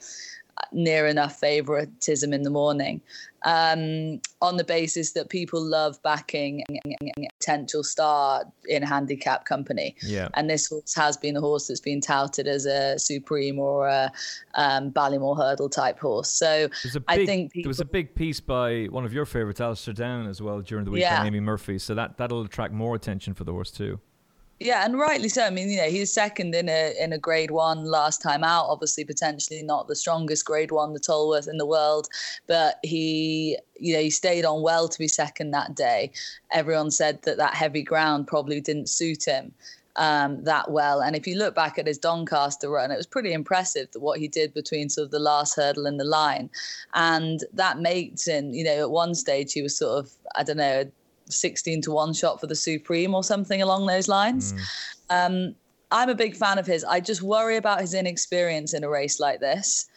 near 0.72 1.06
enough 1.06 1.38
favoritism 1.38 2.32
in 2.32 2.42
the 2.42 2.50
morning 2.50 3.00
um, 3.44 4.20
on 4.40 4.56
the 4.56 4.64
basis 4.64 5.12
that 5.12 5.28
people 5.28 5.60
love 5.62 6.02
backing 6.02 6.64
a 6.70 7.28
potential 7.38 7.84
star 7.84 8.44
in 8.66 8.82
a 8.82 8.86
handicap 8.86 9.44
company. 9.44 9.94
Yeah. 10.02 10.28
And 10.34 10.50
this 10.50 10.68
horse 10.68 10.94
has 10.94 11.16
been 11.16 11.36
a 11.36 11.40
horse 11.40 11.68
that's 11.68 11.80
been 11.80 12.00
touted 12.00 12.48
as 12.48 12.66
a 12.66 12.98
supreme 12.98 13.58
or 13.58 13.88
a 13.88 14.10
um, 14.54 14.90
Ballymore 14.90 15.36
hurdle 15.36 15.68
type 15.68 15.98
horse. 15.98 16.30
So 16.30 16.68
big, 16.92 17.02
I 17.08 17.26
think 17.26 17.52
there 17.54 17.68
was 17.68 17.80
a 17.80 17.84
big 17.84 18.14
piece 18.14 18.40
by 18.40 18.84
one 18.86 19.04
of 19.04 19.12
your 19.12 19.24
favorites, 19.24 19.60
Alastair 19.60 19.94
Down, 19.94 20.26
as 20.26 20.42
well 20.42 20.60
during 20.60 20.84
the 20.84 20.90
week 20.90 21.02
Yeah. 21.02 21.20
by 21.20 21.26
Amy 21.26 21.40
Murphy. 21.40 21.78
So 21.78 21.94
that 21.94 22.16
that'll 22.16 22.42
attract 22.42 22.72
more 22.72 22.94
attention 22.94 23.34
for 23.34 23.44
the 23.44 23.52
horse 23.52 23.70
too. 23.70 24.00
Yeah, 24.60 24.84
and 24.84 24.98
rightly 24.98 25.28
so. 25.28 25.44
I 25.44 25.50
mean, 25.50 25.70
you 25.70 25.76
know, 25.76 25.88
he 25.88 26.00
was 26.00 26.12
second 26.12 26.52
in 26.52 26.68
a 26.68 26.92
in 26.98 27.12
a 27.12 27.18
grade 27.18 27.52
one 27.52 27.84
last 27.84 28.20
time 28.20 28.42
out. 28.42 28.66
Obviously, 28.68 29.04
potentially 29.04 29.62
not 29.62 29.86
the 29.86 29.94
strongest 29.94 30.44
grade 30.44 30.72
one, 30.72 30.94
the 30.94 31.00
Tolworth 31.00 31.46
in 31.46 31.58
the 31.58 31.66
world, 31.66 32.08
but 32.48 32.80
he, 32.82 33.56
you 33.78 33.94
know, 33.94 34.00
he 34.00 34.10
stayed 34.10 34.44
on 34.44 34.62
well 34.62 34.88
to 34.88 34.98
be 34.98 35.06
second 35.06 35.52
that 35.52 35.76
day. 35.76 36.10
Everyone 36.50 36.90
said 36.90 37.22
that 37.22 37.36
that 37.36 37.54
heavy 37.54 37.82
ground 37.82 38.26
probably 38.26 38.60
didn't 38.60 38.88
suit 38.88 39.24
him 39.26 39.54
um, 39.98 40.42
that 40.44 40.70
well. 40.70 41.00
And 41.00 41.14
if 41.14 41.26
you 41.26 41.36
look 41.36 41.54
back 41.54 41.78
at 41.78 41.86
his 41.86 41.98
Doncaster 41.98 42.70
run, 42.70 42.90
it 42.90 42.96
was 42.96 43.06
pretty 43.06 43.32
impressive 43.32 43.88
what 43.94 44.18
he 44.18 44.28
did 44.28 44.54
between 44.54 44.88
sort 44.88 45.06
of 45.06 45.10
the 45.10 45.18
last 45.18 45.54
hurdle 45.56 45.86
and 45.86 46.00
the 46.00 46.04
line. 46.04 46.48
And 46.94 47.44
that 47.52 47.78
makes 47.78 48.26
him, 48.26 48.50
you 48.52 48.64
know, 48.64 48.80
at 48.80 48.90
one 48.90 49.14
stage 49.14 49.52
he 49.52 49.62
was 49.62 49.76
sort 49.76 49.98
of, 49.98 50.10
I 50.36 50.44
don't 50.44 50.56
know, 50.56 50.90
16 51.32 51.82
to 51.82 51.92
1 51.92 52.12
shot 52.14 52.40
for 52.40 52.46
the 52.46 52.56
Supreme 52.56 53.14
or 53.14 53.22
something 53.22 53.62
along 53.62 53.86
those 53.86 54.08
lines. 54.08 54.54
Um, 55.10 55.54
I'm 55.90 56.08
a 56.08 56.14
big 56.14 56.36
fan 56.36 56.58
of 56.58 56.66
his. 56.66 56.84
I 56.84 57.00
just 57.00 57.22
worry 57.22 57.56
about 57.56 57.80
his 57.80 57.94
inexperience 57.94 58.74
in 58.74 58.84
a 58.84 58.88
race 58.88 59.20
like 59.20 59.40
this. 59.40 59.88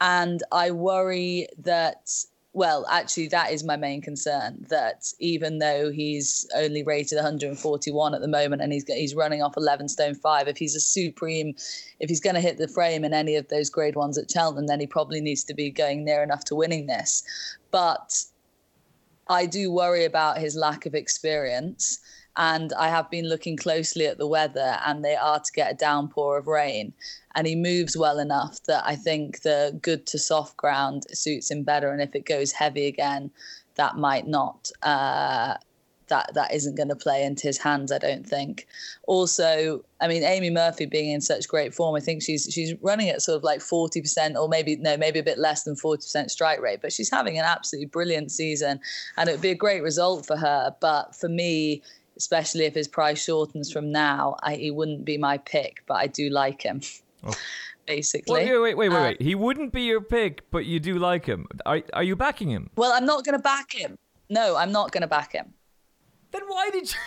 And 0.00 0.42
I 0.52 0.70
worry 0.70 1.48
that, 1.58 2.10
well, 2.52 2.86
actually, 2.88 3.28
that 3.28 3.52
is 3.52 3.64
my 3.64 3.76
main 3.76 4.00
concern. 4.00 4.64
That 4.70 5.12
even 5.18 5.58
though 5.58 5.90
he's 5.90 6.48
only 6.54 6.82
rated 6.82 7.16
141 7.16 8.14
at 8.14 8.20
the 8.20 8.28
moment 8.28 8.62
and 8.62 8.72
he's, 8.72 8.84
he's 8.84 9.14
running 9.14 9.42
off 9.42 9.56
11 9.56 9.88
stone 9.88 10.14
5, 10.14 10.48
if 10.48 10.56
he's 10.56 10.76
a 10.76 10.80
Supreme, 10.80 11.54
if 11.98 12.08
he's 12.08 12.20
going 12.20 12.34
to 12.34 12.40
hit 12.40 12.56
the 12.56 12.68
frame 12.68 13.04
in 13.04 13.12
any 13.12 13.34
of 13.34 13.48
those 13.48 13.68
grade 13.68 13.96
ones 13.96 14.16
at 14.16 14.30
Cheltenham, 14.30 14.68
then 14.68 14.80
he 14.80 14.86
probably 14.86 15.20
needs 15.20 15.44
to 15.44 15.54
be 15.54 15.70
going 15.70 16.04
near 16.04 16.22
enough 16.22 16.44
to 16.44 16.54
winning 16.54 16.86
this. 16.86 17.22
But 17.72 18.24
I 19.30 19.46
do 19.46 19.70
worry 19.70 20.04
about 20.04 20.38
his 20.38 20.56
lack 20.56 20.84
of 20.84 20.94
experience. 20.94 22.00
And 22.36 22.72
I 22.72 22.88
have 22.88 23.10
been 23.10 23.28
looking 23.28 23.56
closely 23.56 24.06
at 24.06 24.18
the 24.18 24.26
weather, 24.26 24.78
and 24.86 25.04
they 25.04 25.16
are 25.16 25.40
to 25.40 25.52
get 25.52 25.72
a 25.72 25.76
downpour 25.76 26.38
of 26.38 26.46
rain. 26.46 26.92
And 27.34 27.46
he 27.46 27.56
moves 27.56 27.96
well 27.96 28.18
enough 28.18 28.62
that 28.64 28.82
I 28.86 28.96
think 28.96 29.42
the 29.42 29.78
good 29.82 30.06
to 30.06 30.18
soft 30.18 30.56
ground 30.56 31.04
suits 31.12 31.50
him 31.50 31.64
better. 31.64 31.90
And 31.92 32.02
if 32.02 32.14
it 32.14 32.26
goes 32.26 32.52
heavy 32.52 32.86
again, 32.86 33.30
that 33.76 33.96
might 33.96 34.26
not. 34.26 34.70
Uh, 34.82 35.54
that 36.10 36.34
that 36.34 36.52
isn't 36.54 36.76
going 36.76 36.90
to 36.90 36.96
play 36.96 37.24
into 37.24 37.46
his 37.46 37.58
hands, 37.58 37.90
I 37.90 37.98
don't 37.98 38.26
think. 38.26 38.66
Also, 39.06 39.82
I 40.00 40.06
mean, 40.06 40.22
Amy 40.22 40.50
Murphy 40.50 40.86
being 40.86 41.10
in 41.10 41.20
such 41.20 41.48
great 41.48 41.74
form, 41.74 41.96
I 41.96 42.00
think 42.00 42.22
she's 42.22 42.46
she's 42.52 42.74
running 42.82 43.08
at 43.08 43.22
sort 43.22 43.36
of 43.36 43.42
like 43.42 43.62
forty 43.62 44.00
percent, 44.02 44.36
or 44.36 44.48
maybe 44.48 44.76
no, 44.76 44.96
maybe 44.96 45.18
a 45.18 45.22
bit 45.22 45.38
less 45.38 45.64
than 45.64 45.74
forty 45.74 46.02
percent 46.02 46.30
strike 46.30 46.60
rate. 46.60 46.80
But 46.82 46.92
she's 46.92 47.10
having 47.10 47.38
an 47.38 47.44
absolutely 47.44 47.86
brilliant 47.86 48.30
season, 48.30 48.78
and 49.16 49.28
it 49.28 49.32
would 49.32 49.40
be 49.40 49.50
a 49.50 49.54
great 49.56 49.82
result 49.82 50.26
for 50.26 50.36
her. 50.36 50.76
But 50.80 51.16
for 51.16 51.28
me, 51.28 51.82
especially 52.16 52.66
if 52.66 52.74
his 52.74 52.86
price 52.88 53.24
shortens 53.24 53.72
from 53.72 53.90
now, 53.90 54.36
I, 54.42 54.56
he 54.56 54.70
wouldn't 54.70 55.04
be 55.04 55.16
my 55.16 55.38
pick. 55.38 55.82
But 55.86 55.94
I 55.94 56.06
do 56.06 56.28
like 56.28 56.62
him, 56.62 56.82
basically. 57.86 58.44
Wait, 58.44 58.60
wait, 58.60 58.74
wait, 58.74 58.90
wait, 58.90 58.96
Uh, 58.96 59.02
wait. 59.02 59.22
He 59.22 59.34
wouldn't 59.34 59.72
be 59.72 59.82
your 59.82 60.00
pick, 60.00 60.50
but 60.50 60.66
you 60.66 60.80
do 60.80 60.98
like 60.98 61.24
him. 61.26 61.46
Are 61.64 61.82
are 61.92 62.02
you 62.02 62.16
backing 62.16 62.50
him? 62.50 62.70
Well, 62.76 62.92
I'm 62.92 63.06
not 63.06 63.24
going 63.24 63.36
to 63.36 63.42
back 63.42 63.72
him. 63.72 63.96
No, 64.28 64.56
I'm 64.56 64.70
not 64.70 64.92
going 64.92 65.00
to 65.02 65.08
back 65.08 65.32
him. 65.32 65.54
Then 66.30 66.42
why 66.46 66.70
did 66.70 66.92
you? 66.92 66.98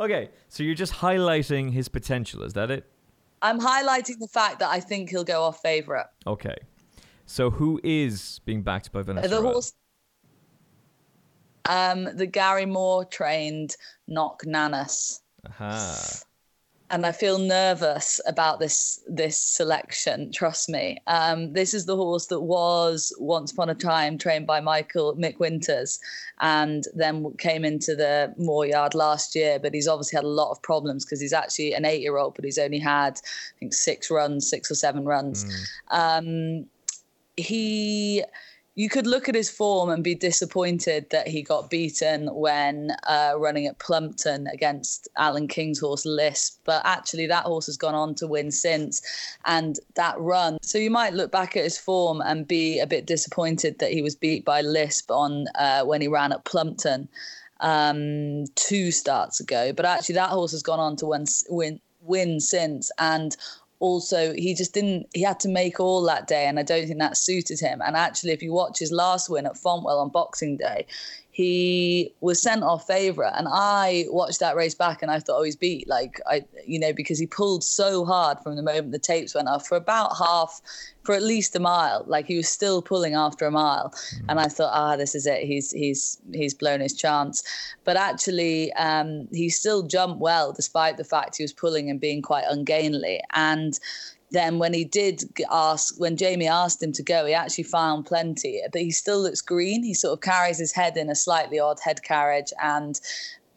okay, 0.00 0.30
so 0.48 0.62
you're 0.62 0.74
just 0.74 0.92
highlighting 0.92 1.72
his 1.72 1.88
potential. 1.88 2.42
Is 2.42 2.54
that 2.54 2.70
it? 2.70 2.84
I'm 3.42 3.60
highlighting 3.60 4.18
the 4.18 4.28
fact 4.28 4.58
that 4.58 4.68
I 4.68 4.80
think 4.80 5.10
he'll 5.10 5.24
go 5.24 5.42
off 5.42 5.60
favourite. 5.62 6.06
Okay. 6.26 6.56
So 7.26 7.50
who 7.50 7.80
is 7.84 8.40
being 8.44 8.62
backed 8.62 8.90
by 8.90 9.02
Vanessa? 9.02 9.28
The 9.28 9.40
horse, 9.40 9.74
um, 11.68 12.04
the 12.16 12.26
Gary 12.26 12.66
Moore 12.66 13.04
trained 13.04 13.76
Knocknanuss. 14.10 15.20
Aha. 15.46 16.20
And 16.90 17.04
I 17.04 17.12
feel 17.12 17.38
nervous 17.38 18.18
about 18.26 18.60
this 18.60 19.00
this 19.06 19.38
selection. 19.38 20.32
Trust 20.32 20.68
me. 20.68 20.98
Um, 21.06 21.52
this 21.52 21.74
is 21.74 21.84
the 21.84 21.96
horse 21.96 22.26
that 22.26 22.40
was 22.40 23.12
once 23.18 23.52
upon 23.52 23.68
a 23.68 23.74
time 23.74 24.16
trained 24.16 24.46
by 24.46 24.60
Michael 24.60 25.14
Mick 25.16 25.38
Winters, 25.38 26.00
and 26.40 26.84
then 26.94 27.30
came 27.38 27.64
into 27.64 27.94
the 27.94 28.32
Moore 28.38 28.66
Yard 28.66 28.94
last 28.94 29.34
year. 29.34 29.58
But 29.58 29.74
he's 29.74 29.88
obviously 29.88 30.16
had 30.16 30.24
a 30.24 30.28
lot 30.28 30.50
of 30.50 30.62
problems 30.62 31.04
because 31.04 31.20
he's 31.20 31.34
actually 31.34 31.74
an 31.74 31.84
eight 31.84 32.00
year 32.00 32.16
old, 32.16 32.34
but 32.34 32.44
he's 32.44 32.58
only 32.58 32.78
had 32.78 33.20
I 33.20 33.58
think 33.60 33.74
six 33.74 34.10
runs, 34.10 34.48
six 34.48 34.70
or 34.70 34.74
seven 34.74 35.04
runs. 35.04 35.44
Mm. 35.44 35.58
Um, 35.90 36.66
he 37.36 38.24
you 38.78 38.88
could 38.88 39.08
look 39.08 39.28
at 39.28 39.34
his 39.34 39.50
form 39.50 39.90
and 39.90 40.04
be 40.04 40.14
disappointed 40.14 41.10
that 41.10 41.26
he 41.26 41.42
got 41.42 41.68
beaten 41.68 42.32
when 42.32 42.92
uh, 43.08 43.32
running 43.36 43.66
at 43.66 43.80
Plumpton 43.80 44.46
against 44.46 45.08
Alan 45.16 45.48
King's 45.48 45.80
horse 45.80 46.06
Lisp. 46.06 46.60
But 46.64 46.82
actually, 46.84 47.26
that 47.26 47.42
horse 47.42 47.66
has 47.66 47.76
gone 47.76 47.96
on 47.96 48.14
to 48.14 48.28
win 48.28 48.52
since, 48.52 49.02
and 49.44 49.74
that 49.96 50.14
run. 50.20 50.58
So 50.62 50.78
you 50.78 50.90
might 50.90 51.12
look 51.12 51.32
back 51.32 51.56
at 51.56 51.64
his 51.64 51.76
form 51.76 52.20
and 52.20 52.46
be 52.46 52.78
a 52.78 52.86
bit 52.86 53.04
disappointed 53.04 53.80
that 53.80 53.90
he 53.90 54.00
was 54.00 54.14
beat 54.14 54.44
by 54.44 54.60
Lisp 54.60 55.10
on 55.10 55.46
uh, 55.56 55.82
when 55.82 56.00
he 56.00 56.06
ran 56.06 56.30
at 56.30 56.44
Plumpton 56.44 57.08
um, 57.58 58.44
two 58.54 58.92
starts 58.92 59.40
ago. 59.40 59.72
But 59.72 59.86
actually, 59.86 60.14
that 60.14 60.30
horse 60.30 60.52
has 60.52 60.62
gone 60.62 60.78
on 60.78 60.94
to 60.98 61.06
win, 61.06 61.24
win 61.48 61.80
win 62.00 62.40
since 62.40 62.90
and 62.98 63.36
also 63.80 64.32
he 64.34 64.54
just 64.54 64.74
didn't 64.74 65.06
he 65.14 65.22
had 65.22 65.38
to 65.40 65.48
make 65.48 65.78
all 65.78 66.02
that 66.02 66.26
day 66.26 66.46
and 66.46 66.58
i 66.58 66.62
don't 66.62 66.86
think 66.86 66.98
that 66.98 67.16
suited 67.16 67.60
him. 67.60 67.80
And 67.84 67.96
actually 67.96 68.32
if 68.32 68.42
you 68.42 68.52
watch 68.52 68.78
his 68.78 68.92
last 68.92 69.30
win 69.30 69.46
at 69.46 69.54
fontwell 69.54 70.00
on 70.00 70.08
boxing 70.08 70.56
day 70.56 70.86
he 71.38 72.12
was 72.20 72.42
sent 72.42 72.64
off 72.64 72.84
favourite. 72.88 73.32
And 73.36 73.46
I 73.48 74.06
watched 74.08 74.40
that 74.40 74.56
race 74.56 74.74
back 74.74 75.02
and 75.02 75.10
I 75.12 75.20
thought, 75.20 75.38
oh, 75.38 75.44
he's 75.44 75.54
beat. 75.54 75.86
Like, 75.86 76.20
I, 76.26 76.42
you 76.66 76.80
know, 76.80 76.92
because 76.92 77.16
he 77.16 77.28
pulled 77.28 77.62
so 77.62 78.04
hard 78.04 78.40
from 78.40 78.56
the 78.56 78.62
moment 78.62 78.90
the 78.90 78.98
tapes 78.98 79.36
went 79.36 79.46
off 79.46 79.64
for 79.68 79.76
about 79.76 80.16
half, 80.16 80.60
for 81.04 81.14
at 81.14 81.22
least 81.22 81.54
a 81.54 81.60
mile. 81.60 82.02
Like, 82.08 82.26
he 82.26 82.36
was 82.36 82.48
still 82.48 82.82
pulling 82.82 83.14
after 83.14 83.46
a 83.46 83.52
mile. 83.52 83.90
Mm. 83.90 84.24
And 84.30 84.40
I 84.40 84.46
thought, 84.46 84.72
ah, 84.74 84.96
this 84.96 85.14
is 85.14 85.28
it. 85.28 85.44
He's, 85.44 85.70
he's, 85.70 86.20
he's 86.32 86.54
blown 86.54 86.80
his 86.80 86.94
chance. 86.94 87.44
But 87.84 87.96
actually, 87.96 88.72
um, 88.72 89.28
he 89.30 89.48
still 89.48 89.84
jumped 89.84 90.18
well, 90.18 90.52
despite 90.52 90.96
the 90.96 91.04
fact 91.04 91.36
he 91.36 91.44
was 91.44 91.52
pulling 91.52 91.88
and 91.88 92.00
being 92.00 92.20
quite 92.20 92.46
ungainly. 92.48 93.20
And 93.36 93.78
then 94.30 94.58
when 94.58 94.74
he 94.74 94.84
did 94.84 95.22
ask, 95.50 95.98
when 95.98 96.16
Jamie 96.16 96.48
asked 96.48 96.82
him 96.82 96.92
to 96.92 97.02
go, 97.02 97.24
he 97.24 97.32
actually 97.32 97.64
found 97.64 98.06
plenty, 98.06 98.60
but 98.72 98.80
he 98.80 98.90
still 98.90 99.22
looks 99.22 99.40
green. 99.40 99.82
He 99.82 99.94
sort 99.94 100.12
of 100.12 100.20
carries 100.20 100.58
his 100.58 100.72
head 100.72 100.96
in 100.96 101.08
a 101.08 101.14
slightly 101.14 101.58
odd 101.58 101.78
head 101.82 102.02
carriage 102.02 102.52
and 102.62 103.00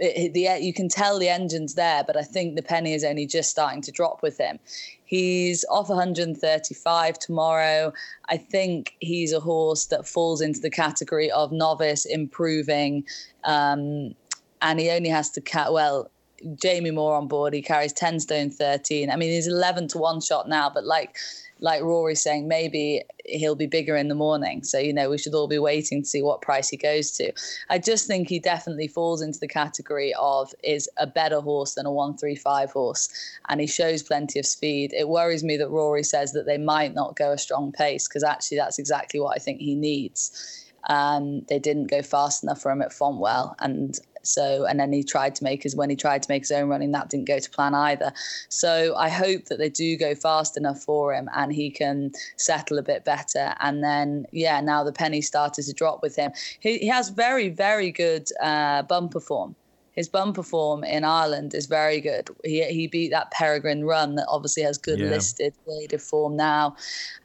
it, 0.01 0.33
the 0.33 0.49
you 0.59 0.73
can 0.73 0.89
tell 0.89 1.19
the 1.19 1.29
engine's 1.29 1.75
there, 1.75 2.03
but 2.03 2.17
I 2.17 2.23
think 2.23 2.55
the 2.55 2.63
penny 2.63 2.93
is 2.93 3.03
only 3.03 3.27
just 3.27 3.51
starting 3.51 3.81
to 3.83 3.91
drop 3.91 4.23
with 4.23 4.37
him. 4.37 4.59
He's 5.05 5.63
off 5.69 5.89
135 5.89 7.19
tomorrow. 7.19 7.93
I 8.27 8.37
think 8.37 8.95
he's 8.99 9.31
a 9.31 9.39
horse 9.39 9.85
that 9.87 10.07
falls 10.07 10.41
into 10.41 10.59
the 10.59 10.69
category 10.71 11.29
of 11.31 11.51
novice 11.51 12.05
improving, 12.05 13.03
um, 13.43 14.15
and 14.61 14.79
he 14.79 14.89
only 14.89 15.09
has 15.09 15.29
to 15.31 15.41
cat 15.41 15.71
well 15.71 16.09
Jamie 16.55 16.91
Moore 16.91 17.15
on 17.15 17.27
board. 17.27 17.53
He 17.53 17.61
carries 17.61 17.93
10 17.93 18.19
stone 18.19 18.49
13. 18.49 19.09
I 19.09 19.15
mean, 19.15 19.29
he's 19.29 19.47
11 19.47 19.87
to 19.89 19.97
one 19.97 20.21
shot 20.21 20.49
now, 20.49 20.69
but 20.69 20.85
like 20.85 21.17
like 21.61 21.83
Rory's 21.83 22.21
saying, 22.21 22.47
maybe 22.47 23.03
he'll 23.25 23.55
be 23.55 23.67
bigger 23.67 23.95
in 23.95 24.07
the 24.07 24.15
morning. 24.15 24.63
So, 24.63 24.79
you 24.79 24.91
know, 24.91 25.11
we 25.11 25.19
should 25.19 25.35
all 25.35 25.47
be 25.47 25.59
waiting 25.59 26.01
to 26.01 26.07
see 26.07 26.23
what 26.23 26.41
price 26.41 26.69
he 26.69 26.75
goes 26.75 27.11
to. 27.11 27.31
I 27.69 27.77
just 27.77 28.07
think 28.07 28.27
he 28.27 28.39
definitely 28.39 28.87
falls 28.87 29.21
into 29.21 29.39
the 29.39 29.47
category 29.47 30.13
of 30.19 30.53
is 30.63 30.89
a 30.97 31.05
better 31.05 31.39
horse 31.39 31.75
than 31.75 31.85
a 31.85 31.91
135 31.91 32.71
horse. 32.71 33.09
And 33.47 33.61
he 33.61 33.67
shows 33.67 34.01
plenty 34.01 34.39
of 34.39 34.45
speed. 34.45 34.91
It 34.93 35.07
worries 35.07 35.43
me 35.43 35.55
that 35.57 35.69
Rory 35.69 36.03
says 36.03 36.33
that 36.33 36.47
they 36.47 36.57
might 36.57 36.95
not 36.95 37.15
go 37.15 37.31
a 37.31 37.37
strong 37.37 37.71
pace 37.71 38.07
because 38.07 38.23
actually 38.23 38.57
that's 38.57 38.79
exactly 38.79 39.19
what 39.19 39.35
I 39.35 39.39
think 39.39 39.61
he 39.61 39.75
needs. 39.75 40.65
Um, 40.89 41.41
they 41.41 41.59
didn't 41.59 41.91
go 41.91 42.01
fast 42.01 42.43
enough 42.43 42.59
for 42.59 42.71
him 42.71 42.81
at 42.81 42.89
Fontwell. 42.89 43.53
And 43.59 43.99
so, 44.23 44.65
and 44.65 44.79
then 44.79 44.91
he 44.91 45.03
tried 45.03 45.35
to 45.35 45.43
make 45.43 45.63
his 45.63 45.75
when 45.75 45.89
he 45.89 45.95
tried 45.95 46.23
to 46.23 46.31
make 46.31 46.43
his 46.43 46.51
own 46.51 46.69
running, 46.69 46.91
that 46.91 47.09
didn't 47.09 47.27
go 47.27 47.39
to 47.39 47.49
plan 47.49 47.73
either. 47.73 48.11
So, 48.49 48.95
I 48.95 49.09
hope 49.09 49.45
that 49.45 49.57
they 49.57 49.69
do 49.69 49.97
go 49.97 50.15
fast 50.15 50.57
enough 50.57 50.81
for 50.81 51.13
him 51.13 51.29
and 51.35 51.53
he 51.53 51.69
can 51.69 52.11
settle 52.37 52.77
a 52.77 52.83
bit 52.83 53.05
better. 53.05 53.53
And 53.59 53.83
then, 53.83 54.25
yeah, 54.31 54.61
now 54.61 54.83
the 54.83 54.93
penny 54.93 55.21
started 55.21 55.65
to 55.65 55.73
drop 55.73 56.01
with 56.01 56.15
him. 56.15 56.31
He, 56.59 56.79
he 56.79 56.87
has 56.87 57.09
very, 57.09 57.49
very 57.49 57.91
good 57.91 58.29
uh, 58.41 58.83
bumper 58.83 59.19
form 59.19 59.55
his 59.93 60.07
bumper 60.07 60.43
form 60.43 60.83
in 60.83 61.03
Ireland 61.03 61.53
is 61.53 61.65
very 61.65 61.99
good. 61.99 62.29
He 62.43 62.63
he 62.63 62.87
beat 62.87 63.11
that 63.11 63.31
Peregrine 63.31 63.83
Run 63.83 64.15
that 64.15 64.25
obviously 64.27 64.63
has 64.63 64.77
good 64.77 64.99
yeah. 64.99 65.09
listed 65.09 65.53
graded 65.65 66.01
form 66.01 66.35
now, 66.35 66.75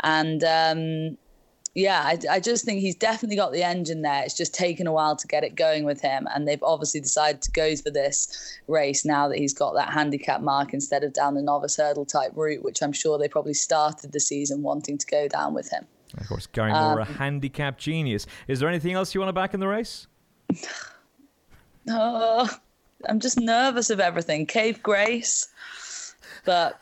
and 0.02 0.42
um, 0.44 1.18
yeah, 1.76 2.00
I, 2.04 2.18
I, 2.36 2.40
just 2.40 2.64
think 2.64 2.80
he's 2.80 2.94
definitely 2.94 3.36
got 3.36 3.52
the 3.52 3.62
engine 3.62 4.00
there. 4.00 4.22
It's 4.24 4.34
just 4.34 4.54
taken 4.54 4.86
a 4.86 4.92
while 4.92 5.14
to 5.14 5.26
get 5.26 5.44
it 5.44 5.54
going 5.54 5.84
with 5.84 6.00
him. 6.00 6.26
And 6.34 6.48
they've 6.48 6.62
obviously 6.62 7.00
decided 7.00 7.42
to 7.42 7.50
go 7.50 7.76
for 7.76 7.90
this 7.90 8.58
race 8.66 9.04
now 9.04 9.28
that 9.28 9.36
he's 9.36 9.52
got 9.52 9.74
that 9.74 9.90
handicap 9.90 10.40
mark 10.40 10.72
instead 10.72 11.04
of 11.04 11.12
down 11.12 11.34
the 11.34 11.42
novice 11.42 11.76
hurdle 11.76 12.06
type 12.06 12.32
route, 12.34 12.64
which 12.64 12.82
I'm 12.82 12.92
sure 12.92 13.18
they 13.18 13.28
probably 13.28 13.52
started 13.52 14.12
the 14.12 14.20
season 14.20 14.62
wanting 14.62 14.96
to 14.96 15.06
go 15.06 15.28
down 15.28 15.52
with 15.52 15.70
him. 15.70 15.86
Of 16.16 16.26
course, 16.28 16.46
Gary 16.46 16.72
Moore, 16.72 16.92
um, 16.92 16.98
a 17.00 17.04
handicap 17.04 17.76
genius. 17.76 18.26
Is 18.48 18.58
there 18.58 18.70
anything 18.70 18.94
else 18.94 19.14
you 19.14 19.20
want 19.20 19.28
to 19.28 19.34
back 19.34 19.52
in 19.52 19.60
the 19.60 19.68
race? 19.68 20.06
oh, 21.90 22.48
I'm 23.06 23.20
just 23.20 23.38
nervous 23.38 23.90
of 23.90 24.00
everything. 24.00 24.46
Kayf 24.46 24.80
Grace, 24.82 25.48
but. 26.46 26.80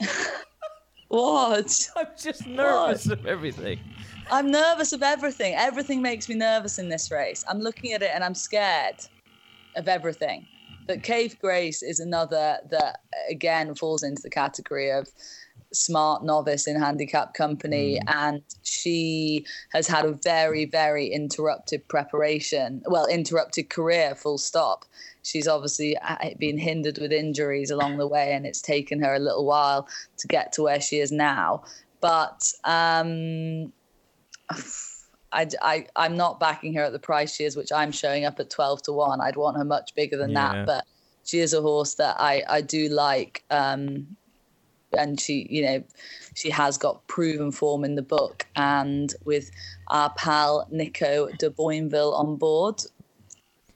What? 1.10 1.90
I'm 1.96 2.06
just 2.16 2.46
nervous 2.46 3.06
what? 3.06 3.18
of 3.18 3.26
everything. 3.26 3.80
I'm 4.30 4.48
nervous 4.48 4.92
of 4.92 5.02
everything. 5.02 5.54
Everything 5.56 6.00
makes 6.00 6.28
me 6.28 6.36
nervous 6.36 6.78
in 6.78 6.88
this 6.88 7.10
race. 7.10 7.44
I'm 7.48 7.58
looking 7.58 7.92
at 7.92 8.02
it 8.02 8.12
and 8.14 8.22
I'm 8.22 8.34
scared 8.34 8.94
of 9.74 9.88
everything. 9.88 10.46
But 10.86 11.02
Kayf 11.02 11.36
Grace 11.40 11.82
is 11.82 11.98
another 11.98 12.58
that 12.70 13.00
again 13.28 13.74
falls 13.74 14.04
into 14.04 14.22
the 14.22 14.30
category 14.30 14.92
of 14.92 15.08
smart 15.72 16.24
novice 16.24 16.68
in 16.68 16.80
handicap 16.80 17.34
company 17.34 17.98
mm. 18.00 18.14
and 18.14 18.42
she 18.62 19.44
has 19.72 19.86
had 19.86 20.04
a 20.04 20.12
very 20.12 20.64
very 20.64 21.06
interrupted 21.06 21.86
preparation 21.86 22.82
well 22.86 23.06
interrupted 23.06 23.70
career 23.70 24.16
full 24.16 24.36
stop 24.36 24.84
she's 25.22 25.48
obviously 25.48 25.96
uh, 25.98 26.16
been 26.38 26.58
hindered 26.58 26.98
with 26.98 27.12
injuries 27.12 27.70
along 27.70 27.98
the 27.98 28.06
way 28.06 28.32
and 28.32 28.46
it's 28.46 28.60
taken 28.60 29.00
her 29.00 29.14
a 29.14 29.18
little 29.18 29.44
while 29.44 29.88
to 30.16 30.26
get 30.26 30.52
to 30.52 30.62
where 30.62 30.80
she 30.80 30.98
is 30.98 31.12
now 31.12 31.62
but 32.00 32.52
um 32.64 33.72
I, 35.32 35.46
I, 35.62 35.86
I'm 35.96 36.16
not 36.16 36.40
backing 36.40 36.74
her 36.74 36.82
at 36.82 36.92
the 36.92 36.98
price 36.98 37.34
she 37.34 37.44
is, 37.44 37.56
which 37.56 37.72
I'm 37.72 37.92
showing 37.92 38.24
up 38.24 38.40
at 38.40 38.50
12 38.50 38.82
to 38.82 38.92
1. 38.92 39.20
I'd 39.20 39.36
want 39.36 39.56
her 39.56 39.64
much 39.64 39.94
bigger 39.94 40.16
than 40.16 40.30
yeah. 40.30 40.52
that. 40.52 40.66
But 40.66 40.84
she 41.24 41.38
is 41.38 41.54
a 41.54 41.60
horse 41.60 41.94
that 41.94 42.16
I, 42.18 42.42
I 42.48 42.60
do 42.60 42.88
like. 42.88 43.44
Um, 43.50 44.16
and 44.96 45.20
she, 45.20 45.46
you 45.48 45.62
know, 45.62 45.84
she 46.34 46.50
has 46.50 46.76
got 46.76 47.06
proven 47.06 47.52
form 47.52 47.84
in 47.84 47.94
the 47.94 48.02
book. 48.02 48.46
And 48.56 49.14
with 49.24 49.50
our 49.88 50.10
pal 50.14 50.66
Nico 50.70 51.28
de 51.38 51.50
Boinville 51.50 52.18
on 52.18 52.36
board, 52.36 52.82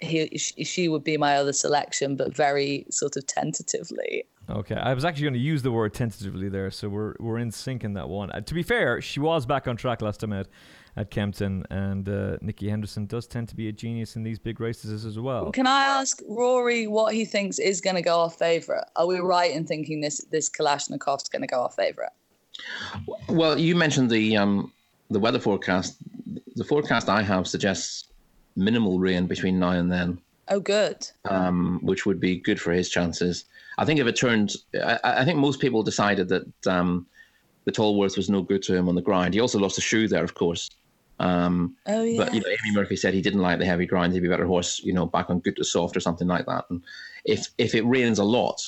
he, 0.05 0.37
she 0.38 0.88
would 0.88 1.05
be 1.05 1.17
my 1.17 1.37
other 1.37 1.53
selection, 1.53 2.17
but 2.17 2.35
very 2.35 2.87
sort 2.90 3.17
of 3.17 3.27
tentatively. 3.27 4.25
Okay, 4.49 4.75
I 4.75 4.93
was 4.93 5.05
actually 5.05 5.25
going 5.25 5.35
to 5.35 5.40
use 5.40 5.62
the 5.62 5.73
word 5.73 5.95
tentatively 5.95 6.49
there, 6.49 6.71
so 6.71 6.88
we're 6.88 7.14
we're 7.19 7.38
in 7.38 7.51
sync 7.51 7.83
in 7.83 7.95
that 7.95 8.09
one. 8.09 8.31
Uh, 8.31 8.40
to 8.43 8.55
be 8.55 8.62
fair, 8.62 9.01
she 9.01 9.19
was 9.19 9.47
back 9.47 9.67
on 9.67 9.77
track 9.77 10.03
last 10.03 10.21
time 10.21 10.35
out 10.35 10.49
at 10.97 11.11
Kempton, 11.11 11.64
and 11.71 12.09
uh, 12.09 12.37
Nicky 12.40 12.69
Henderson 12.69 13.07
does 13.07 13.27
tend 13.27 13.49
to 13.49 13.57
be 13.57 13.69
a 13.69 13.73
genius 13.73 14.17
in 14.17 14.23
these 14.23 14.38
big 14.38 14.61
races 14.61 15.05
as 15.07 15.19
well. 15.19 15.51
Can 15.51 15.67
I 15.67 15.85
ask 15.85 16.21
Rory 16.29 16.87
what 16.87 17.14
he 17.14 17.25
thinks 17.25 17.59
is 17.59 17.81
going 17.81 17.97
to 17.97 18.03
go 18.03 18.19
off 18.19 18.38
favourite? 18.38 18.85
Are 18.97 19.07
we 19.07 19.19
right 19.19 19.51
in 19.51 19.67
thinking 19.67 20.01
this 20.01 20.19
this 20.31 20.51
Kalashnikov's 20.51 21.29
going 21.31 21.43
to 21.43 21.49
go 21.49 21.62
off 21.62 21.77
favourite? 21.77 22.12
Well, 23.29 23.59
you 23.59 23.75
mentioned 23.75 24.11
the 24.11 24.37
um, 24.37 24.73
the 25.11 25.19
weather 25.19 25.40
forecast. 25.40 25.97
The 26.57 26.64
forecast 26.64 27.09
I 27.09 27.23
have 27.23 27.49
suggests 27.49 28.09
minimal 28.57 28.99
rain 28.99 29.27
between 29.27 29.59
now 29.59 29.71
and 29.71 29.90
then. 29.90 30.21
Oh, 30.49 30.61
good. 30.61 31.07
Um, 31.25 31.81
which 31.83 32.05
would 32.05 32.21
be 32.21 32.37
good 32.37 32.61
for 32.61 32.73
his 32.73 32.90
chances. 32.90 33.45
I 33.79 33.85
think 33.85 33.99
if 33.99 34.07
it 34.07 34.17
turned, 34.17 34.55
I, 34.75 34.99
I 35.03 35.25
think 35.25 35.38
most 35.38 35.61
people 35.61 35.83
decided 35.83 36.29
that 36.29 36.67
um, 36.67 37.07
the 37.64 37.73
Tolworth 37.73 38.17
was 38.17 38.29
no 38.29 38.43
good 38.43 38.62
to 38.64 38.75
him 38.75 38.88
on 38.88 38.95
the 38.95 39.03
ground. 39.03 39.35
He 39.35 39.40
also 39.40 39.59
lost 39.59 39.79
a 39.79 39.81
shoe 39.81 40.07
there, 40.07 40.23
of 40.23 40.35
course. 40.35 40.69
Um, 41.19 41.77
oh 41.87 42.03
yeah. 42.03 42.25
But 42.25 42.35
you 42.35 42.40
know, 42.40 42.49
Amy 42.49 42.75
Murphy 42.75 42.97
said 42.97 43.14
he 43.14 43.23
didn't 43.23 43.40
like 43.40 43.59
the 43.59 43.64
heavy 43.64 43.87
grind. 43.87 44.12
He'd 44.12 44.21
be 44.21 44.27
a 44.27 44.31
better 44.31 44.47
horse, 44.47 44.81
you 44.81 44.93
know, 44.93 45.07
back 45.07 45.31
on 45.31 45.40
good 45.40 45.57
to 45.57 45.64
soft 45.64 45.97
or 45.97 46.01
something 46.01 46.29
like 46.29 46.47
that. 46.47 46.64
And 46.71 46.83
if 47.25 47.49
if 47.59 47.75
it 47.75 47.83
rains 47.83 48.19
a 48.19 48.25
lot, 48.25 48.61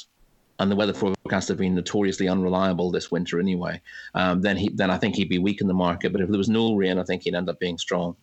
and 0.59 0.71
the 0.71 0.77
weather 0.77 0.95
forecast 0.95 1.49
have 1.49 1.59
been 1.59 1.75
notoriously 1.75 2.29
unreliable 2.29 2.91
this 2.91 3.11
winter 3.11 3.41
anyway, 3.41 3.81
um, 4.15 4.43
then 4.43 4.57
he 4.57 4.71
then 4.71 4.91
I 4.91 4.97
think 4.97 5.17
he'd 5.17 5.29
be 5.29 5.39
weak 5.39 5.61
in 5.61 5.67
the 5.67 5.75
market. 5.75 6.13
But 6.13 6.21
if 6.21 6.29
there 6.29 6.39
was 6.39 6.49
no 6.49 6.75
rain, 6.75 6.99
I 6.99 7.05
think 7.05 7.23
he'd 7.23 7.35
end 7.35 7.51
up 7.51 7.59
being 7.59 7.79
strong. 7.79 8.17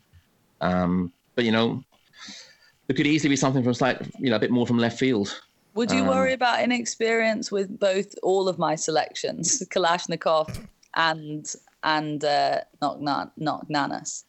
Um, 0.61 1.11
but 1.35 1.45
you 1.45 1.51
know, 1.51 1.83
it 2.87 2.95
could 2.95 3.07
easily 3.07 3.29
be 3.29 3.35
something 3.35 3.63
from 3.63 3.73
slight, 3.73 4.01
you 4.19 4.29
know, 4.29 4.35
a 4.35 4.39
bit 4.39 4.51
more 4.51 4.67
from 4.67 4.77
left 4.77 4.99
field. 4.99 5.41
Would 5.75 5.91
you 5.91 6.01
Um, 6.01 6.07
worry 6.07 6.33
about 6.33 6.61
inexperience 6.61 7.51
with 7.51 7.79
both 7.79 8.13
all 8.21 8.47
of 8.47 8.59
my 8.59 8.75
selections, 8.75 9.63
Kalashnikov 9.73 10.65
and 10.95 11.53
and 11.83 12.23
uh, 12.23 12.61
Knock 12.81 13.31
Knocknanuss? 13.39 14.23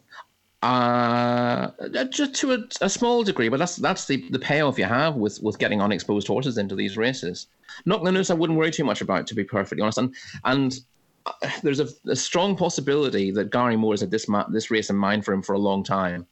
Uh, 0.63 1.69
just 2.09 2.33
to 2.33 2.53
a, 2.53 2.57
a 2.81 2.89
small 2.89 3.23
degree, 3.23 3.49
but 3.49 3.59
that's 3.59 3.75
that's 3.75 4.07
the, 4.07 4.27
the 4.31 4.39
payoff 4.39 4.79
you 4.79 4.85
have 4.85 5.15
with, 5.15 5.39
with 5.43 5.59
getting 5.59 5.79
unexposed 5.79 6.27
horses 6.27 6.57
into 6.57 6.73
these 6.75 6.97
races. 6.97 7.45
Knocknanuss, 7.85 8.31
I 8.31 8.33
wouldn't 8.33 8.57
worry 8.57 8.71
too 8.71 8.83
much 8.83 9.01
about, 9.01 9.27
to 9.27 9.35
be 9.35 9.43
perfectly 9.43 9.83
honest. 9.83 9.99
And 9.99 10.15
and 10.45 10.79
uh, 11.27 11.33
there's 11.61 11.79
a, 11.79 11.87
a 12.07 12.15
strong 12.15 12.55
possibility 12.55 13.29
that 13.31 13.51
Gary 13.51 13.75
Moore 13.75 13.93
has 13.93 14.01
had 14.01 14.09
this 14.09 14.27
ma- 14.27 14.47
this 14.49 14.71
race 14.71 14.89
in 14.89 14.95
mind 14.95 15.23
for 15.23 15.33
him 15.33 15.43
for 15.43 15.53
a 15.53 15.59
long 15.59 15.83
time, 15.83 16.25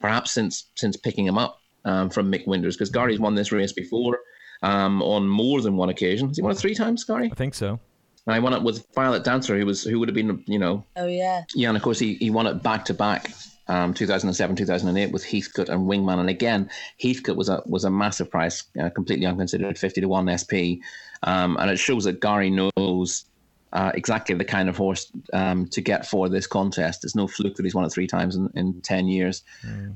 perhaps 0.00 0.32
since 0.32 0.70
since 0.74 0.96
picking 0.96 1.26
him 1.26 1.38
up 1.38 1.60
um, 1.84 2.10
from 2.10 2.30
Mick 2.30 2.46
Winters, 2.46 2.76
because 2.76 2.90
Gary's 2.90 3.20
won 3.20 3.34
this 3.34 3.52
race 3.52 3.72
before 3.72 4.20
um, 4.62 5.02
on 5.02 5.28
more 5.28 5.60
than 5.60 5.76
one 5.76 5.88
occasion. 5.88 6.28
Has 6.28 6.36
he 6.36 6.42
won 6.42 6.52
it 6.52 6.58
three 6.58 6.74
times, 6.74 7.04
Gary? 7.04 7.30
I 7.30 7.34
think 7.34 7.54
so. 7.54 7.80
And 8.26 8.34
I 8.34 8.40
won 8.40 8.52
it 8.52 8.62
with 8.62 8.86
Violet 8.94 9.24
Dancer, 9.24 9.58
who 9.58 9.64
was 9.64 9.82
who 9.84 9.98
would 9.98 10.08
have 10.08 10.14
been 10.14 10.42
you 10.46 10.58
know 10.58 10.84
Oh 10.96 11.06
yeah, 11.06 11.44
yeah, 11.54 11.68
and 11.68 11.76
of 11.76 11.82
course 11.82 11.98
he, 11.98 12.14
he 12.14 12.30
won 12.30 12.46
it 12.46 12.62
back 12.62 12.84
to 12.86 12.94
back, 12.94 13.30
um, 13.68 13.94
2007, 13.94 14.56
2008 14.56 15.12
with 15.12 15.24
Heathcote 15.24 15.70
and 15.70 15.88
Wingman, 15.88 16.18
and 16.18 16.28
again 16.28 16.68
Heathcote 17.00 17.36
was 17.36 17.48
a 17.48 17.62
was 17.64 17.84
a 17.84 17.90
massive 17.90 18.30
price, 18.30 18.64
uh, 18.80 18.90
completely 18.90 19.26
unconsidered, 19.26 19.78
50 19.78 20.02
to 20.02 20.08
one 20.08 20.28
SP, 20.28 20.84
um, 21.22 21.56
and 21.58 21.70
it 21.70 21.78
shows 21.78 22.04
that 22.04 22.20
Gary 22.20 22.50
knows 22.50 23.24
uh, 23.72 23.92
exactly 23.94 24.34
the 24.34 24.44
kind 24.44 24.68
of 24.68 24.76
horse 24.76 25.10
um, 25.32 25.66
to 25.68 25.80
get 25.80 26.06
for 26.06 26.28
this 26.28 26.46
contest. 26.46 27.04
It's 27.04 27.14
no 27.14 27.26
fluke 27.26 27.56
that 27.56 27.64
he's 27.64 27.74
won 27.74 27.84
it 27.84 27.90
three 27.90 28.06
times 28.06 28.36
in, 28.36 28.50
in 28.54 28.80
10 28.80 29.08
years, 29.08 29.42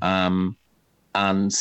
um, 0.01 0.55
and 1.15 1.53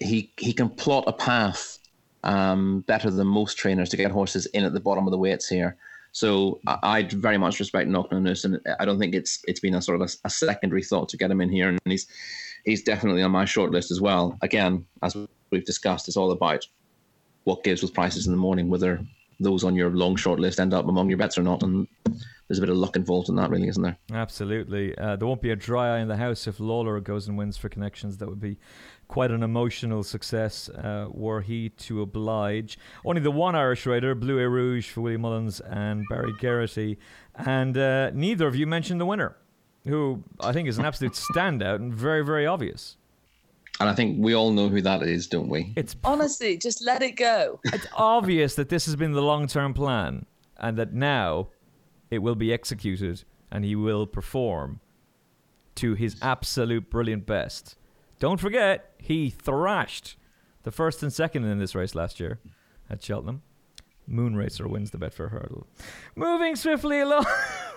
he 0.00 0.32
he 0.38 0.52
can 0.52 0.68
plot 0.68 1.04
a 1.06 1.12
path 1.12 1.78
um, 2.24 2.80
better 2.86 3.10
than 3.10 3.26
most 3.26 3.56
trainers 3.56 3.88
to 3.90 3.96
get 3.96 4.10
horses 4.10 4.46
in 4.46 4.64
at 4.64 4.72
the 4.72 4.80
bottom 4.80 5.06
of 5.06 5.10
the 5.10 5.18
weights 5.18 5.48
here. 5.48 5.76
So 6.12 6.60
I, 6.66 6.78
I 6.82 7.02
very 7.04 7.38
much 7.38 7.58
respect 7.58 7.88
Knocknanuss, 7.88 8.44
and 8.44 8.60
I 8.78 8.84
don't 8.84 8.98
think 8.98 9.14
it's 9.14 9.42
it's 9.46 9.60
been 9.60 9.74
a 9.74 9.82
sort 9.82 10.00
of 10.00 10.08
a, 10.08 10.26
a, 10.26 10.30
secondary 10.30 10.82
thought 10.82 11.08
to 11.10 11.16
get 11.16 11.30
him 11.30 11.40
in 11.40 11.48
here, 11.48 11.68
and 11.68 11.78
he's 11.84 12.06
he's 12.64 12.82
definitely 12.82 13.22
on 13.22 13.30
my 13.30 13.44
short 13.44 13.70
list 13.70 13.90
as 13.90 14.00
well. 14.00 14.36
Again, 14.42 14.84
as 15.02 15.16
we've 15.50 15.64
discussed, 15.64 16.08
it's 16.08 16.16
all 16.16 16.32
about 16.32 16.66
what 17.44 17.64
gives 17.64 17.82
with 17.82 17.94
prices 17.94 18.26
in 18.26 18.32
the 18.32 18.38
morning, 18.38 18.68
whether 18.68 19.00
those 19.40 19.64
on 19.64 19.74
your 19.74 19.90
long 19.90 20.16
short 20.16 20.38
list 20.38 20.60
end 20.60 20.74
up 20.74 20.86
among 20.86 21.08
your 21.08 21.18
bets 21.18 21.38
or 21.38 21.42
not, 21.42 21.62
and 21.62 21.88
there's 22.46 22.58
a 22.58 22.62
bit 22.62 22.70
of 22.70 22.76
luck 22.76 22.96
involved 22.96 23.28
in 23.28 23.36
that, 23.36 23.50
really, 23.50 23.68
isn't 23.68 23.82
there? 23.82 23.96
Absolutely. 24.12 24.96
Uh, 24.98 25.16
there 25.16 25.26
won't 25.26 25.40
be 25.40 25.50
a 25.50 25.56
dry 25.56 25.96
eye 25.96 26.00
in 26.00 26.08
the 26.08 26.16
house 26.16 26.46
if 26.46 26.58
Lalor 26.58 27.02
goes 27.02 27.26
and 27.26 27.38
wins 27.38 27.56
for 27.56 27.68
connections. 27.68 28.18
That 28.18 28.28
would 28.28 28.40
be 28.40 28.58
quite 29.08 29.30
an 29.30 29.42
emotional 29.42 30.02
success 30.02 30.68
uh, 30.68 31.06
were 31.10 31.40
he 31.40 31.70
to 31.70 32.02
oblige. 32.02 32.78
Only 33.04 33.20
the 33.20 33.30
one 33.30 33.54
Irish 33.54 33.86
rider, 33.86 34.14
Blue 34.14 34.36
Rouge 34.36 34.88
for 34.88 35.00
Willie 35.00 35.16
Mullins 35.16 35.60
and 35.60 36.04
Barry 36.10 36.32
Geraghty, 36.40 36.98
and 37.34 37.76
uh, 37.76 38.10
neither 38.10 38.46
of 38.46 38.54
you 38.54 38.66
mentioned 38.66 39.00
the 39.00 39.06
winner, 39.06 39.36
who 39.86 40.22
I 40.40 40.52
think 40.52 40.68
is 40.68 40.78
an 40.78 40.84
absolute 40.84 41.12
standout 41.34 41.76
and 41.76 41.94
very, 41.94 42.24
very 42.24 42.46
obvious. 42.46 42.96
And 43.80 43.88
I 43.88 43.94
think 43.94 44.18
we 44.18 44.34
all 44.34 44.52
know 44.52 44.68
who 44.68 44.82
that 44.82 45.02
is, 45.02 45.26
don't 45.26 45.48
we? 45.48 45.72
It's 45.74 45.96
honestly 46.04 46.58
just 46.58 46.84
let 46.84 47.02
it 47.02 47.12
go. 47.12 47.60
It's 47.72 47.86
obvious 47.94 48.54
that 48.56 48.68
this 48.68 48.84
has 48.84 48.94
been 48.94 49.12
the 49.12 49.22
long-term 49.22 49.72
plan, 49.72 50.26
and 50.58 50.76
that 50.76 50.92
now 50.92 51.48
it 52.10 52.18
will 52.18 52.34
be 52.34 52.52
executed, 52.52 53.24
and 53.50 53.64
he 53.64 53.74
will 53.74 54.06
perform 54.06 54.80
to 55.76 55.94
his 55.94 56.16
absolute 56.20 56.90
brilliant 56.90 57.24
best. 57.24 57.76
Don't 58.18 58.38
forget, 58.38 58.92
he 58.98 59.30
thrashed 59.30 60.16
the 60.62 60.70
first 60.70 61.02
and 61.02 61.10
second 61.10 61.44
in 61.44 61.58
this 61.58 61.74
race 61.74 61.94
last 61.94 62.20
year 62.20 62.38
at 62.90 63.02
Cheltenham. 63.02 63.40
Moon 64.06 64.36
Racer 64.36 64.68
wins 64.68 64.90
the 64.90 64.98
Betfair 64.98 65.30
Hurdle. 65.30 65.66
Moving 66.16 66.54
swiftly 66.54 67.00
along. 67.00 67.24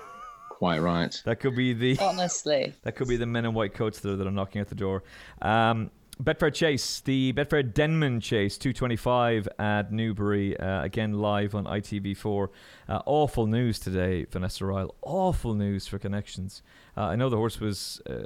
Quite 0.63 0.81
right. 0.81 1.21
That 1.25 1.41
could 1.41 1.57
be 1.57 1.73
the 1.73 1.97
honestly. 2.01 2.73
that 2.83 2.95
could 2.95 3.09
be 3.09 3.17
the 3.17 3.25
men 3.25 3.43
in 3.43 3.53
white 3.53 3.73
coats 3.73 3.99
that 3.99 4.11
are, 4.11 4.15
that 4.15 4.25
are 4.25 4.31
knocking 4.31 4.61
at 4.61 4.69
the 4.69 4.75
door. 4.75 5.03
Um, 5.41 5.91
Betfair 6.23 6.53
Chase, 6.53 7.01
the 7.01 7.33
Betfair 7.33 7.73
Denman 7.73 8.21
Chase, 8.21 8.57
225 8.57 9.49
at 9.59 9.91
Newbury, 9.91 10.57
uh, 10.57 10.81
again 10.81 11.15
live 11.15 11.53
on 11.53 11.65
ITV4. 11.65 12.47
Uh, 12.87 13.01
awful 13.05 13.45
news 13.45 13.77
today, 13.77 14.23
Vanessa 14.31 14.65
Ryle. 14.65 14.95
Awful 15.01 15.53
news 15.53 15.85
for 15.85 15.99
connections. 15.99 16.63
Uh, 16.95 17.07
I 17.07 17.17
know 17.17 17.29
the 17.29 17.35
horse 17.35 17.59
was 17.59 18.01
uh, 18.09 18.23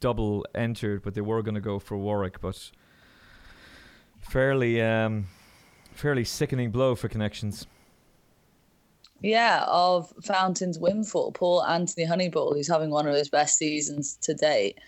double 0.00 0.44
entered, 0.56 1.04
but 1.04 1.14
they 1.14 1.20
were 1.20 1.40
going 1.40 1.54
to 1.54 1.60
go 1.60 1.78
for 1.78 1.96
Warwick, 1.96 2.40
but 2.40 2.68
fairly, 4.22 4.82
um, 4.82 5.28
fairly 5.94 6.24
sickening 6.24 6.72
blow 6.72 6.96
for 6.96 7.08
connections. 7.08 7.68
Yeah, 9.22 9.64
of 9.66 10.12
Fountain's 10.22 10.78
Windfall, 10.78 11.32
Paul 11.32 11.64
Anthony 11.64 12.06
Honeyball, 12.06 12.54
who's 12.54 12.68
having 12.68 12.90
one 12.90 13.06
of 13.06 13.14
his 13.14 13.28
best 13.28 13.56
seasons 13.56 14.16
to 14.22 14.34
date. 14.34 14.78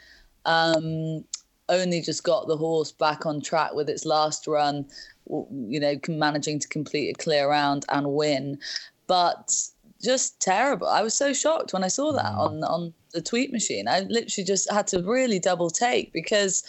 Um, 0.44 1.24
only 1.68 2.00
just 2.00 2.24
got 2.24 2.46
the 2.46 2.56
horse 2.56 2.92
back 2.92 3.26
on 3.26 3.40
track 3.40 3.74
with 3.74 3.88
its 3.88 4.04
last 4.04 4.46
run, 4.46 4.86
you 5.26 5.80
know, 5.80 5.98
managing 6.08 6.58
to 6.58 6.68
complete 6.68 7.10
a 7.10 7.18
clear 7.18 7.48
round 7.48 7.84
and 7.90 8.14
win. 8.14 8.58
But 9.06 9.52
just 10.02 10.40
terrible. 10.40 10.86
I 10.86 11.02
was 11.02 11.14
so 11.14 11.32
shocked 11.32 11.72
when 11.72 11.84
I 11.84 11.88
saw 11.88 12.12
that 12.12 12.32
on 12.32 12.62
on 12.64 12.94
the 13.12 13.22
tweet 13.22 13.52
machine. 13.52 13.88
I 13.88 14.00
literally 14.00 14.44
just 14.44 14.70
had 14.70 14.86
to 14.88 15.02
really 15.02 15.38
double 15.38 15.70
take 15.70 16.12
because 16.12 16.62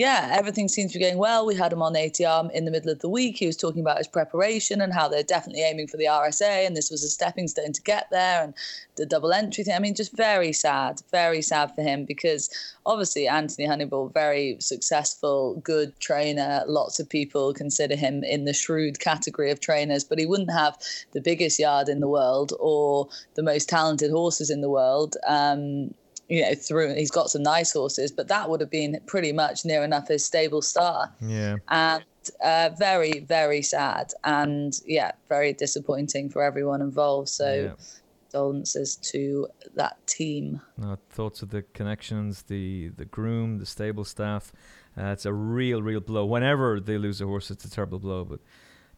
yeah, 0.00 0.30
everything 0.32 0.66
seems 0.66 0.92
to 0.92 0.98
be 0.98 1.04
going 1.04 1.18
well. 1.18 1.44
We 1.44 1.54
had 1.54 1.74
him 1.74 1.82
on 1.82 1.92
ATR 1.92 2.50
in 2.52 2.64
the 2.64 2.70
middle 2.70 2.90
of 2.90 3.00
the 3.00 3.08
week. 3.10 3.36
He 3.36 3.44
was 3.44 3.54
talking 3.54 3.82
about 3.82 3.98
his 3.98 4.08
preparation 4.08 4.80
and 4.80 4.94
how 4.94 5.08
they're 5.08 5.22
definitely 5.22 5.62
aiming 5.62 5.88
for 5.88 5.98
the 5.98 6.06
RSA, 6.06 6.66
and 6.66 6.74
this 6.74 6.90
was 6.90 7.04
a 7.04 7.10
stepping 7.10 7.48
stone 7.48 7.74
to 7.74 7.82
get 7.82 8.08
there, 8.10 8.42
and 8.42 8.54
the 8.96 9.04
double 9.04 9.30
entry 9.30 9.62
thing. 9.62 9.74
I 9.74 9.78
mean, 9.78 9.94
just 9.94 10.16
very 10.16 10.54
sad, 10.54 11.02
very 11.10 11.42
sad 11.42 11.74
for 11.74 11.82
him 11.82 12.06
because 12.06 12.48
obviously 12.86 13.28
Anthony 13.28 13.68
Honeyball, 13.68 14.10
very 14.14 14.56
successful, 14.58 15.60
good 15.62 15.92
trainer. 16.00 16.64
Lots 16.66 16.98
of 16.98 17.06
people 17.06 17.52
consider 17.52 17.94
him 17.94 18.24
in 18.24 18.46
the 18.46 18.54
shrewd 18.54 19.00
category 19.00 19.50
of 19.50 19.60
trainers, 19.60 20.02
but 20.02 20.18
he 20.18 20.24
wouldn't 20.24 20.50
have 20.50 20.78
the 21.12 21.20
biggest 21.20 21.58
yard 21.58 21.90
in 21.90 22.00
the 22.00 22.08
world 22.08 22.54
or 22.58 23.06
the 23.34 23.42
most 23.42 23.68
talented 23.68 24.10
horses 24.10 24.48
in 24.48 24.62
the 24.62 24.70
world. 24.70 25.18
Um, 25.26 25.92
you 26.30 26.42
know, 26.42 26.54
through 26.54 26.94
he's 26.94 27.10
got 27.10 27.28
some 27.28 27.42
nice 27.42 27.72
horses, 27.72 28.12
but 28.12 28.28
that 28.28 28.48
would 28.48 28.60
have 28.60 28.70
been 28.70 28.98
pretty 29.06 29.32
much 29.32 29.64
near 29.64 29.82
enough 29.82 30.06
his 30.08 30.24
stable 30.24 30.62
star. 30.62 31.12
Yeah. 31.20 31.56
And 31.68 32.04
uh, 32.42 32.70
very, 32.78 33.18
very 33.18 33.62
sad. 33.62 34.12
And 34.22 34.72
yeah, 34.86 35.10
very 35.28 35.52
disappointing 35.52 36.30
for 36.30 36.42
everyone 36.42 36.80
involved. 36.82 37.28
So 37.28 37.52
Yeah. 37.52 37.74
condolences 38.30 38.94
to 38.96 39.48
that 39.74 39.96
team. 40.06 40.60
No, 40.78 40.96
thoughts 41.08 41.42
of 41.42 41.50
the 41.50 41.62
connections, 41.74 42.42
the 42.42 42.90
the 42.96 43.04
groom, 43.04 43.58
the 43.58 43.66
stable 43.66 44.04
staff. 44.04 44.52
Uh, 44.96 45.06
it's 45.06 45.26
a 45.26 45.32
real, 45.32 45.82
real 45.82 46.00
blow. 46.00 46.24
Whenever 46.24 46.78
they 46.78 46.96
lose 46.96 47.20
a 47.20 47.26
horse, 47.26 47.50
it's 47.50 47.64
a 47.64 47.70
terrible 47.70 47.98
blow, 47.98 48.24
but 48.24 48.38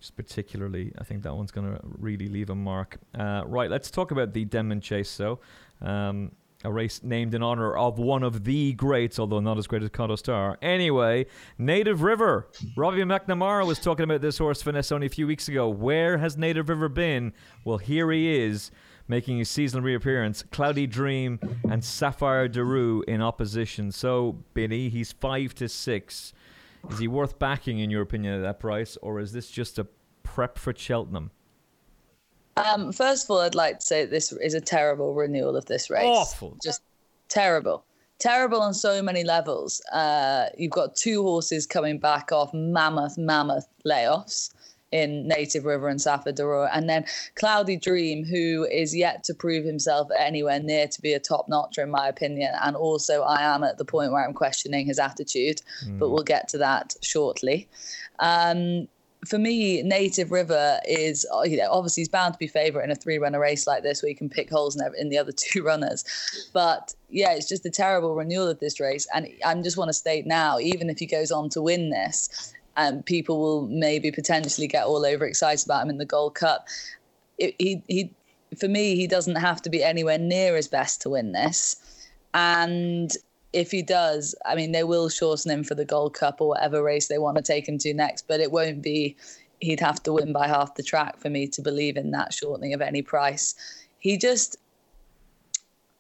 just 0.01 0.17
particularly, 0.17 0.93
I 0.99 1.05
think 1.05 1.23
that 1.23 1.35
one's 1.35 1.51
going 1.51 1.73
to 1.73 1.81
really 1.83 2.29
leave 2.29 2.51
a 2.51 2.55
mark. 2.55 2.99
Uh, 3.15 3.43
right, 3.47 3.71
let's 3.71 3.91
talk 3.91 4.11
about 4.11 4.35
the 4.35 4.45
Denman 4.45 4.81
Chase, 4.81 5.09
so. 5.09 5.41
Um, 5.81 6.33
a 6.65 6.73
race 6.73 7.03
named 7.03 7.35
in 7.35 7.43
honor 7.43 7.77
of 7.77 7.99
one 7.99 8.23
of 8.23 8.45
the 8.45 8.73
greats, 8.73 9.19
although 9.19 9.41
not 9.41 9.59
as 9.59 9.67
great 9.67 9.83
as 9.83 9.91
Kauto 9.91 10.19
Star. 10.19 10.59
Anyway, 10.63 11.27
Native 11.59 12.03
River. 12.03 12.49
Robbie 12.77 13.03
McNamara 13.03 13.67
was 13.67 13.79
talking 13.79 14.05
about 14.05 14.21
this 14.21 14.39
horse, 14.39 14.63
Vanessa, 14.63 14.95
only 14.95 15.07
a 15.07 15.11
few 15.11 15.27
weeks 15.27 15.49
ago. 15.49 15.69
Where 15.69 16.19
has 16.19 16.37
Native 16.37 16.69
River 16.69 16.89
been? 16.89 17.33
Well, 17.65 17.79
here 17.79 18.11
he 18.11 18.35
is 18.35 18.71
making 19.09 19.39
his 19.39 19.49
seasonal 19.49 19.85
reappearance. 19.85 20.43
Cloudy 20.51 20.87
Dream 20.87 21.41
and 21.69 21.85
Saphir 21.85 22.49
Du 22.49 22.65
Rheu 22.65 23.03
in 23.05 23.21
opposition. 23.21 23.93
So, 23.93 24.45
Benny, 24.55 24.89
he's 24.89 25.13
five 25.13 25.55
to 25.57 25.69
six. 25.69 26.33
Is 26.91 26.99
he 26.99 27.09
worth 27.09 27.39
backing, 27.39 27.79
in 27.79 27.91
your 27.91 28.03
opinion, 28.03 28.35
at 28.35 28.43
that 28.43 28.61
price, 28.61 28.97
or 29.03 29.21
is 29.21 29.33
this 29.33 29.51
just 29.51 29.79
a 29.79 29.87
prep 30.23 30.59
for 30.59 30.75
Cheltenham? 30.75 31.31
Um, 32.57 32.93
first 32.93 33.25
of 33.25 33.31
all, 33.31 33.39
I'd 33.41 33.55
like 33.55 33.79
to 33.79 33.87
say 33.87 34.05
this 34.05 34.33
is 34.33 34.55
a 34.55 34.61
terrible 34.61 35.15
renewal 35.15 35.57
of 35.57 35.67
this 35.67 35.91
race. 35.91 36.05
Awful. 36.05 36.57
Just 36.63 36.83
terrible. 37.29 37.85
Terrible 38.19 38.61
on 38.61 38.75
so 38.75 39.03
many 39.03 39.25
levels. 39.25 39.83
Uh, 39.93 40.47
you've 40.57 40.71
got 40.71 40.95
two 40.95 41.23
horses 41.23 41.67
coming 41.67 41.99
back 41.99 42.31
off 42.31 42.53
mammoth, 42.55 43.19
mammoth 43.19 43.67
layoffs 43.87 44.51
in 44.93 45.27
Native 45.27 45.65
River 45.65 45.89
and 45.89 46.01
Saphir 46.01 46.33
Du 46.33 46.43
Rheu, 46.43 46.69
and 46.71 46.89
then 46.89 47.07
Cloudy 47.35 47.79
Dream, 47.79 48.25
who 48.25 48.67
is 48.71 48.95
yet 48.95 49.25
to 49.25 49.35
prove 49.35 49.65
himself 49.65 50.09
anywhere 50.17 50.61
near 50.61 50.87
to 50.87 51.01
be 51.01 51.15
a 51.15 51.19
top 51.19 51.49
notcher, 51.49 51.83
in 51.83 51.91
my 51.91 52.07
opinion. 52.07 52.53
And 52.63 52.77
also, 52.77 53.23
I 53.23 53.43
am 53.43 53.65
at 53.65 53.79
the 53.79 53.87
point 53.87 54.13
where 54.13 54.25
I'm 54.25 54.35
questioning 54.35 54.87
his 54.87 54.99
attitude, 54.99 55.63
but 55.99 56.11
we'll 56.11 56.23
get 56.23 56.47
to 56.49 56.59
that 56.59 56.95
shortly. 57.01 57.69
Um, 58.19 58.87
for 59.25 59.39
me, 59.39 59.83
Native 59.83 60.33
River 60.33 60.81
is, 60.87 61.27
uh, 61.33 61.43
you 61.43 61.57
know, 61.57 61.71
obviously 61.71 62.01
he's 62.01 62.09
bound 62.09 62.35
to 62.35 62.39
be 62.39 62.49
favourite 62.49 62.85
in 62.85 62.91
a 62.91 62.97
three 62.97 63.19
runner 63.19 63.39
race 63.39 63.67
like 63.67 63.83
this 63.83 64.03
where 64.03 64.11
you 64.11 64.17
can 64.17 64.29
pick 64.29 64.51
holes 64.51 64.81
in, 64.99 65.09
the 65.11 65.19
other 65.19 65.33
two 65.37 65.63
runners. 65.63 66.05
But 66.53 66.95
yeah, 67.09 67.33
it's 67.33 67.49
just 67.49 67.65
a 67.65 67.71
terrible 67.71 68.15
renewal 68.15 68.49
of 68.49 68.59
this 68.59 68.81
race. 68.81 69.07
And 69.15 69.29
I 69.45 69.55
just 69.63 69.77
want 69.77 69.89
to 69.91 69.95
state 69.95 70.27
now, 70.27 70.59
even 70.59 70.91
if 70.91 70.99
he 70.99 71.07
goes 71.07 71.31
on 71.31 71.49
to 71.51 71.63
win 71.63 71.91
this, 71.91 72.53
and 72.77 73.05
people 73.05 73.39
will 73.39 73.69
maybe 73.69 74.11
potentially 74.11 74.67
get 74.67 74.87
all 74.87 75.05
over 75.05 75.27
excited 75.27 75.67
about 75.67 75.83
him 75.83 75.91
in 75.91 75.99
the 75.99 76.07
Gold 76.07 76.35
Cup. 76.35 76.67
It, 77.39 77.55
he 77.59 77.83
he 77.87 78.11
for 78.59 78.69
me, 78.69 78.97
he 78.97 79.07
doesn't 79.07 79.37
have 79.37 79.63
to 79.63 79.71
be 79.71 79.83
anywhere 79.83 80.19
near 80.19 80.57
his 80.57 80.69
best 80.69 81.03
to 81.03 81.11
win 81.11 81.33
this. 81.33 81.77
And 82.35 83.13
if 83.53 83.71
he 83.71 83.83
does, 83.83 84.35
I 84.47 84.55
mean, 84.55 84.73
they 84.73 84.85
will 84.85 85.09
shorten 85.09 85.51
him 85.51 85.65
for 85.65 85.75
the 85.75 85.85
Gold 85.85 86.15
Cup 86.15 86.41
or 86.41 86.49
whatever 86.49 86.83
race 86.83 87.09
they 87.09 87.19
want 87.19 87.37
to 87.37 87.43
take 87.43 87.69
him 87.69 87.79
to 87.79 87.95
next, 87.95 88.27
but 88.27 88.41
it 88.41 88.53
won't 88.53 88.83
be, 88.83 89.17
he'd 89.61 89.81
have 89.81 90.03
to 90.05 90.13
win 90.13 90.33
by 90.33 90.47
half 90.47 90.75
the 90.75 90.83
track 90.83 91.19
for 91.19 91.29
me 91.29 91.47
to 91.49 91.63
believe 91.63 91.97
in 91.97 92.11
that 92.13 92.33
shortening 92.33 92.73
of 92.73 92.81
any 92.81 93.03
price. 93.03 93.55
He 93.99 94.17
just, 94.17 94.57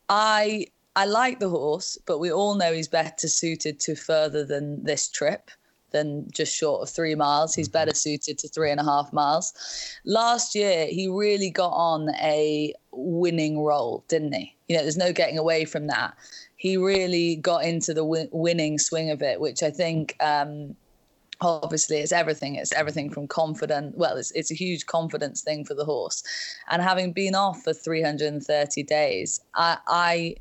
I, 0.08 0.66
I 0.96 1.04
like 1.06 1.40
the 1.40 1.48
horse, 1.48 1.98
but 2.06 2.18
we 2.18 2.32
all 2.32 2.54
know 2.54 2.72
he's 2.72 2.88
better 2.88 3.28
suited 3.28 3.80
to 3.80 3.94
further 3.94 4.44
than 4.44 4.82
this 4.84 5.08
trip 5.08 5.50
than 5.92 6.26
just 6.30 6.54
short 6.54 6.82
of 6.82 6.90
three 6.90 7.14
miles. 7.14 7.54
He's 7.54 7.68
mm-hmm. 7.68 7.72
better 7.72 7.94
suited 7.94 8.38
to 8.38 8.48
three 8.48 8.70
and 8.70 8.80
a 8.80 8.84
half 8.84 9.12
miles. 9.12 9.52
Last 10.04 10.54
year, 10.54 10.86
he 10.86 11.06
really 11.08 11.50
got 11.50 11.70
on 11.70 12.08
a 12.16 12.74
winning 12.90 13.60
roll, 13.60 14.04
didn't 14.08 14.32
he? 14.32 14.56
You 14.68 14.76
know, 14.76 14.82
there's 14.82 14.96
no 14.96 15.12
getting 15.12 15.38
away 15.38 15.64
from 15.64 15.86
that. 15.88 16.14
He 16.62 16.76
really 16.76 17.34
got 17.34 17.64
into 17.64 17.92
the 17.92 18.04
win- 18.04 18.28
winning 18.30 18.78
swing 18.78 19.10
of 19.10 19.20
it, 19.20 19.40
which 19.40 19.64
I 19.64 19.70
think. 19.70 20.16
Um, 20.20 20.76
obviously 21.40 21.96
it's 21.96 22.12
everything 22.12 22.54
it's 22.54 22.72
everything 22.72 23.10
from 23.10 23.26
confident 23.26 23.98
well 23.98 24.16
it's, 24.16 24.30
it's 24.30 24.52
a 24.52 24.54
huge 24.54 24.86
confidence 24.86 25.42
thing 25.42 25.64
for 25.64 25.74
the 25.74 25.84
horse 25.84 26.22
and 26.70 26.80
having 26.80 27.12
been 27.12 27.34
off 27.34 27.64
for 27.64 27.72
330 27.72 28.84
days 28.84 29.40
i 29.56 29.76
i 29.88 30.36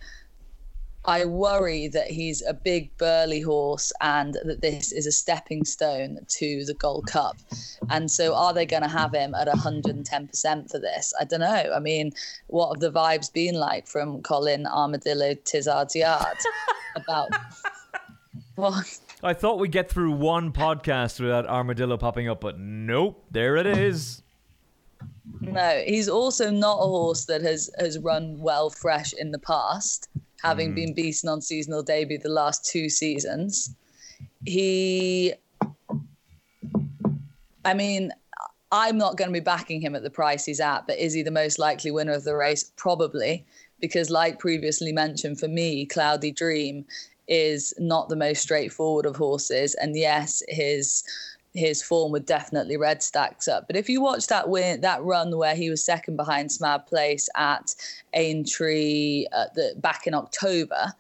I 1.06 1.26
worry 1.26 1.88
that 1.88 2.08
he's 2.08 2.44
a 2.44 2.54
big 2.54 2.96
burly 2.98 3.42
horse 3.42 3.92
and 4.02 4.36
that 4.46 4.62
this 4.62 4.92
is 4.92 5.08
a 5.08 5.12
stepping 5.12 5.66
stone 5.66 6.20
to 6.28 6.64
the 6.66 6.76
Gold 6.76 7.08
Cup. 7.08 7.38
And 7.90 8.12
so 8.12 8.36
are 8.36 8.54
they 8.54 8.68
going 8.68 8.84
to 8.84 8.88
have 8.88 9.14
him 9.14 9.34
at 9.34 9.48
110% 9.48 10.72
for 10.72 10.80
this? 10.80 11.12
I 11.20 11.24
don't 11.24 11.40
know. 11.40 11.72
I 11.76 11.80
mean, 11.80 12.12
what 12.48 12.76
have 12.76 12.82
the 12.82 12.92
vibes 12.92 13.34
been 13.34 13.56
like 13.56 13.88
from 13.88 14.22
Colin 14.22 14.68
Armadillo 14.68 15.34
Tizzard's 15.34 15.96
yard 15.96 16.38
about 16.96 17.30
what? 18.56 19.00
I 19.24 19.34
thought 19.34 19.58
we'd 19.60 19.72
get 19.72 19.90
through 19.90 20.12
one 20.12 20.52
podcast 20.52 21.20
without 21.20 21.48
Armadillo 21.48 21.98
popping 21.98 22.30
up, 22.30 22.42
but 22.42 22.60
nope, 22.60 23.26
there 23.32 23.56
it 23.58 23.66
is. 23.66 24.22
No, 25.40 25.84
he's 25.86 26.08
also 26.08 26.52
not 26.52 26.76
a 26.76 26.86
horse 26.86 27.26
that 27.26 27.42
has 27.42 27.72
has 27.80 27.98
run 27.98 28.40
well 28.40 28.70
fresh 28.70 29.14
in 29.14 29.32
the 29.32 29.40
past 29.40 30.08
having 30.42 30.72
mm. 30.72 30.76
been 30.76 30.94
beaten 30.94 31.30
on 31.30 31.42
seasonal 31.42 31.84
debut 31.84 32.18
the 32.18 32.30
last 32.30 32.66
two 32.66 32.90
seasons. 32.90 33.74
He, 34.46 35.34
I 37.66 37.74
mean, 37.74 38.12
I'm 38.72 38.98
not 38.98 39.18
going 39.18 39.30
to 39.30 39.34
be 39.34 39.44
backing 39.44 39.82
him 39.82 39.96
at 39.96 40.04
the 40.04 40.10
price 40.10 40.46
he's 40.46 40.60
at, 40.60 40.88
but 40.88 40.98
is 40.98 41.14
he 41.14 41.24
the 41.24 41.32
most 41.32 41.60
likely 41.60 41.92
winner 41.92 42.14
of 42.14 42.24
the 42.24 42.36
race? 42.36 42.72
Probably, 42.78 43.46
because 43.80 44.10
like 44.10 44.40
previously 44.40 44.94
mentioned, 44.94 45.40
for 45.40 45.48
me, 45.48 45.86
Cloudy 45.86 46.32
Dream 46.32 46.86
is 47.28 47.74
not 47.78 48.10
the 48.10 48.16
most 48.16 48.42
straightforward 48.42 49.06
of 49.06 49.16
horses. 49.16 49.76
And 49.76 49.96
yes, 49.96 50.42
his 50.48 51.04
his 51.54 51.82
form 51.82 52.12
would 52.12 52.26
definitely 52.26 52.78
red 52.78 53.04
stacks 53.04 53.48
up. 53.48 53.68
But 53.68 53.76
if 53.76 53.90
you 53.90 54.02
watch 54.02 54.28
that 54.28 54.50
win, 54.50 54.82
that 54.82 55.04
run 55.04 55.36
where 55.38 55.56
he 55.56 55.70
was 55.70 55.84
second 55.84 56.16
behind 56.16 56.50
Smad 56.50 56.88
Place 56.88 57.28
at 57.36 57.76
Aintree 58.14 59.26
at 59.34 59.54
the, 59.54 59.74
back 59.78 60.08
in 60.08 60.14
October, 60.14 60.94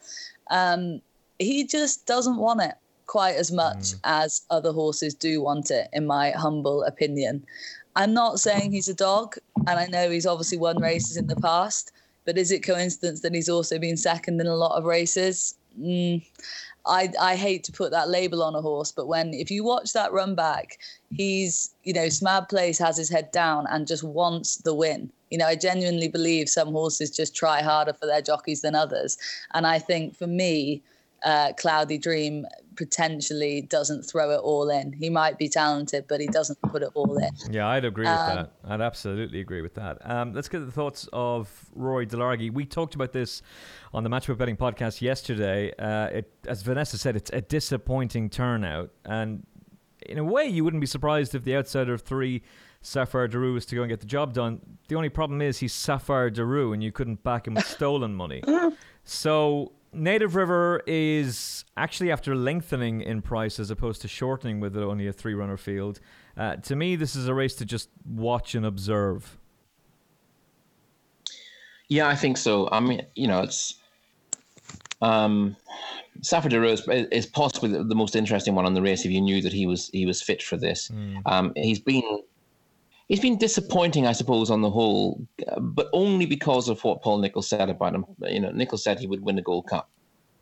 um, 0.49 1.01
he 1.39 1.65
just 1.65 2.05
doesn't 2.05 2.37
want 2.37 2.61
it 2.61 2.75
quite 3.07 3.35
as 3.35 3.51
much 3.51 3.77
mm. 3.77 3.99
as 4.03 4.41
other 4.49 4.71
horses 4.71 5.13
do 5.13 5.41
want 5.41 5.71
it, 5.71 5.87
in 5.93 6.05
my 6.05 6.31
humble 6.31 6.83
opinion. 6.83 7.45
I'm 7.95 8.13
not 8.13 8.39
saying 8.39 8.71
he's 8.71 8.87
a 8.87 8.93
dog, 8.93 9.35
and 9.67 9.79
I 9.79 9.85
know 9.87 10.09
he's 10.09 10.25
obviously 10.25 10.57
won 10.57 10.81
races 10.81 11.17
in 11.17 11.27
the 11.27 11.35
past, 11.35 11.91
but 12.25 12.37
is 12.37 12.51
it 12.51 12.63
coincidence 12.63 13.21
that 13.21 13.33
he's 13.33 13.49
also 13.49 13.79
been 13.79 13.97
second 13.97 14.39
in 14.39 14.47
a 14.47 14.55
lot 14.55 14.77
of 14.77 14.85
races? 14.85 15.55
Mm, 15.79 16.23
I 16.85 17.11
I 17.19 17.35
hate 17.35 17.63
to 17.65 17.71
put 17.71 17.91
that 17.91 18.09
label 18.09 18.41
on 18.43 18.55
a 18.55 18.61
horse, 18.61 18.91
but 18.91 19.07
when 19.07 19.33
if 19.33 19.51
you 19.51 19.63
watch 19.63 19.93
that 19.93 20.11
run 20.11 20.35
back, 20.35 20.79
he's 21.09 21.71
you 21.83 21.93
know 21.93 22.07
Smad 22.07 22.49
Place 22.49 22.77
has 22.79 22.97
his 22.97 23.09
head 23.09 23.31
down 23.31 23.67
and 23.69 23.87
just 23.87 24.03
wants 24.03 24.57
the 24.57 24.73
win. 24.73 25.11
You 25.29 25.37
know, 25.37 25.47
I 25.47 25.55
genuinely 25.55 26.07
believe 26.07 26.49
some 26.49 26.71
horses 26.71 27.09
just 27.09 27.35
try 27.35 27.61
harder 27.61 27.93
for 27.93 28.05
their 28.05 28.21
jockeys 28.21 28.61
than 28.61 28.75
others, 28.75 29.17
and 29.53 29.67
I 29.67 29.79
think 29.79 30.15
for 30.15 30.27
me, 30.27 30.81
uh, 31.23 31.53
Cloudy 31.57 31.97
Dream 31.97 32.45
potentially 32.81 33.61
doesn't 33.61 34.01
throw 34.01 34.31
it 34.31 34.39
all 34.39 34.67
in. 34.71 34.91
He 34.91 35.07
might 35.07 35.37
be 35.37 35.47
talented, 35.47 36.05
but 36.09 36.19
he 36.19 36.25
doesn't 36.25 36.59
put 36.63 36.81
it 36.81 36.89
all 36.95 37.15
in. 37.17 37.29
Yeah, 37.51 37.67
I'd 37.67 37.85
agree 37.85 38.07
um, 38.07 38.17
with 38.17 38.35
that. 38.35 38.53
I'd 38.67 38.81
absolutely 38.81 39.39
agree 39.39 39.61
with 39.61 39.75
that. 39.75 39.99
Um, 40.03 40.33
let's 40.33 40.49
get 40.49 40.65
the 40.65 40.71
thoughts 40.71 41.07
of 41.13 41.47
Rory 41.75 42.07
Delargy. 42.07 42.51
We 42.51 42.65
talked 42.65 42.95
about 42.95 43.11
this 43.11 43.43
on 43.93 44.03
the 44.03 44.09
Matchbook 44.09 44.39
Betting 44.39 44.57
podcast 44.57 44.99
yesterday. 44.99 45.71
Uh, 45.77 46.07
it, 46.07 46.33
as 46.47 46.63
Vanessa 46.63 46.97
said, 46.97 47.15
it's 47.15 47.29
a 47.33 47.41
disappointing 47.41 48.31
turnout. 48.31 48.89
And 49.05 49.45
in 50.07 50.17
a 50.17 50.23
way, 50.23 50.47
you 50.47 50.63
wouldn't 50.63 50.81
be 50.81 50.87
surprised 50.87 51.35
if 51.35 51.43
the 51.43 51.55
outsider 51.55 51.93
of 51.93 52.01
three, 52.01 52.41
Saphir 52.81 53.27
Du 53.27 53.37
Rheu, 53.37 53.53
was 53.53 53.67
to 53.67 53.75
go 53.75 53.83
and 53.83 53.89
get 53.91 53.99
the 53.99 54.07
job 54.07 54.33
done. 54.33 54.59
The 54.87 54.95
only 54.95 55.09
problem 55.09 55.39
is 55.39 55.59
he's 55.59 55.73
Saphir 55.73 56.31
Du 56.31 56.41
Rheu, 56.41 56.73
and 56.73 56.83
you 56.83 56.91
couldn't 56.91 57.21
back 57.23 57.45
him 57.45 57.53
with 57.53 57.67
stolen 57.77 58.15
money. 58.15 58.41
So 59.03 59.73
Native 59.93 60.35
River 60.35 60.81
is 60.87 61.65
actually 61.75 62.11
after 62.11 62.35
lengthening 62.35 63.01
in 63.01 63.21
price 63.21 63.59
as 63.59 63.69
opposed 63.69 64.01
to 64.01 64.07
shortening 64.07 64.59
with 64.59 64.77
only 64.77 65.07
a 65.07 65.13
three 65.13 65.33
runner 65.33 65.57
field. 65.57 65.99
Uh, 66.37 66.55
to 66.57 66.75
me, 66.75 66.95
this 66.95 67.15
is 67.15 67.27
a 67.27 67.33
race 67.33 67.55
to 67.55 67.65
just 67.65 67.89
watch 68.05 68.55
and 68.55 68.65
observe. 68.65 69.37
Yeah, 71.89 72.07
I 72.07 72.15
think 72.15 72.37
so. 72.37 72.69
I 72.71 72.79
mean, 72.79 73.05
you 73.15 73.27
know, 73.27 73.41
it's 73.41 73.75
um, 75.01 75.57
Saphir 76.21 76.49
Du 76.49 76.59
Rheu 76.59 77.07
is 77.11 77.25
possibly 77.25 77.69
the, 77.69 77.83
the, 77.83 77.95
most 77.95 78.15
interesting 78.15 78.55
one 78.55 78.65
on 78.65 78.73
the 78.73 78.81
race. 78.81 79.03
If 79.03 79.11
you 79.11 79.19
knew 79.19 79.41
that 79.41 79.51
he 79.51 79.65
was 79.65 79.89
he 79.89 80.05
was 80.05 80.21
fit 80.21 80.41
for 80.41 80.55
this, 80.55 80.89
mm. 80.89 81.21
um, 81.25 81.51
he's 81.55 81.79
been 81.79 82.21
he's 83.11 83.19
been 83.19 83.37
disappointing, 83.37 84.07
I 84.07 84.13
suppose, 84.13 84.49
on 84.49 84.61
the 84.61 84.69
whole, 84.69 85.21
but 85.59 85.89
only 85.91 86.25
because 86.25 86.69
of 86.69 86.81
what 86.85 87.01
Paul 87.01 87.17
Nicholls 87.17 87.49
said 87.49 87.69
about 87.69 87.93
him. 87.93 88.05
You 88.21 88.39
know, 88.39 88.51
Nicholls 88.51 88.85
said 88.85 88.99
he 88.99 89.05
would 89.07 89.21
win 89.21 89.35
the 89.35 89.41
Gold 89.41 89.67
Cup. 89.67 89.89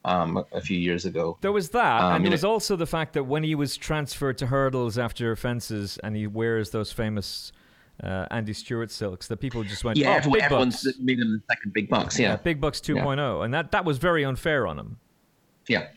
Um, 0.05 0.45
a 0.53 0.62
few 0.62 0.79
years 0.79 1.03
ago. 1.03 1.38
There 1.41 1.51
was 1.51 1.71
that, 1.71 2.01
um, 2.01 2.15
and 2.15 2.25
there 2.25 2.32
was 2.32 2.45
also 2.45 2.77
the 2.77 2.86
fact 2.86 3.12
that 3.15 3.25
when 3.25 3.43
he 3.43 3.53
was 3.53 3.75
transferred 3.75 4.38
to 4.38 4.45
hurdles 4.47 4.97
after 4.97 5.36
fences, 5.36 5.99
and 6.01 6.15
he 6.15 6.25
wears 6.25 6.69
those 6.69 6.89
famous 6.89 7.51
uh, 8.01 8.25
Andy 8.32 8.53
Stewart 8.53 8.91
silks, 8.91 9.27
that 9.27 9.41
people 9.41 9.62
just 9.65 9.84
went, 9.84 9.97
yeah, 9.97 10.12
oh, 10.12 10.13
everyone, 10.13 10.38
big 10.38 10.43
everyone's 10.43 10.84
bucks. 10.86 10.97
made 11.01 11.19
him 11.19 11.34
the 11.34 11.53
second 11.53 11.73
big 11.73 11.89
bucks, 11.89 12.17
yeah, 12.17 12.29
yeah 12.29 12.36
big 12.38 12.62
bucks 12.62 12.79
2.0, 12.79 13.17
yeah. 13.17 13.43
and 13.43 13.53
that 13.53 13.71
that 13.71 13.84
was 13.84 13.97
very 13.97 14.23
unfair 14.23 14.65
on 14.67 14.79
him. 14.79 14.97
Yeah, 15.67 15.88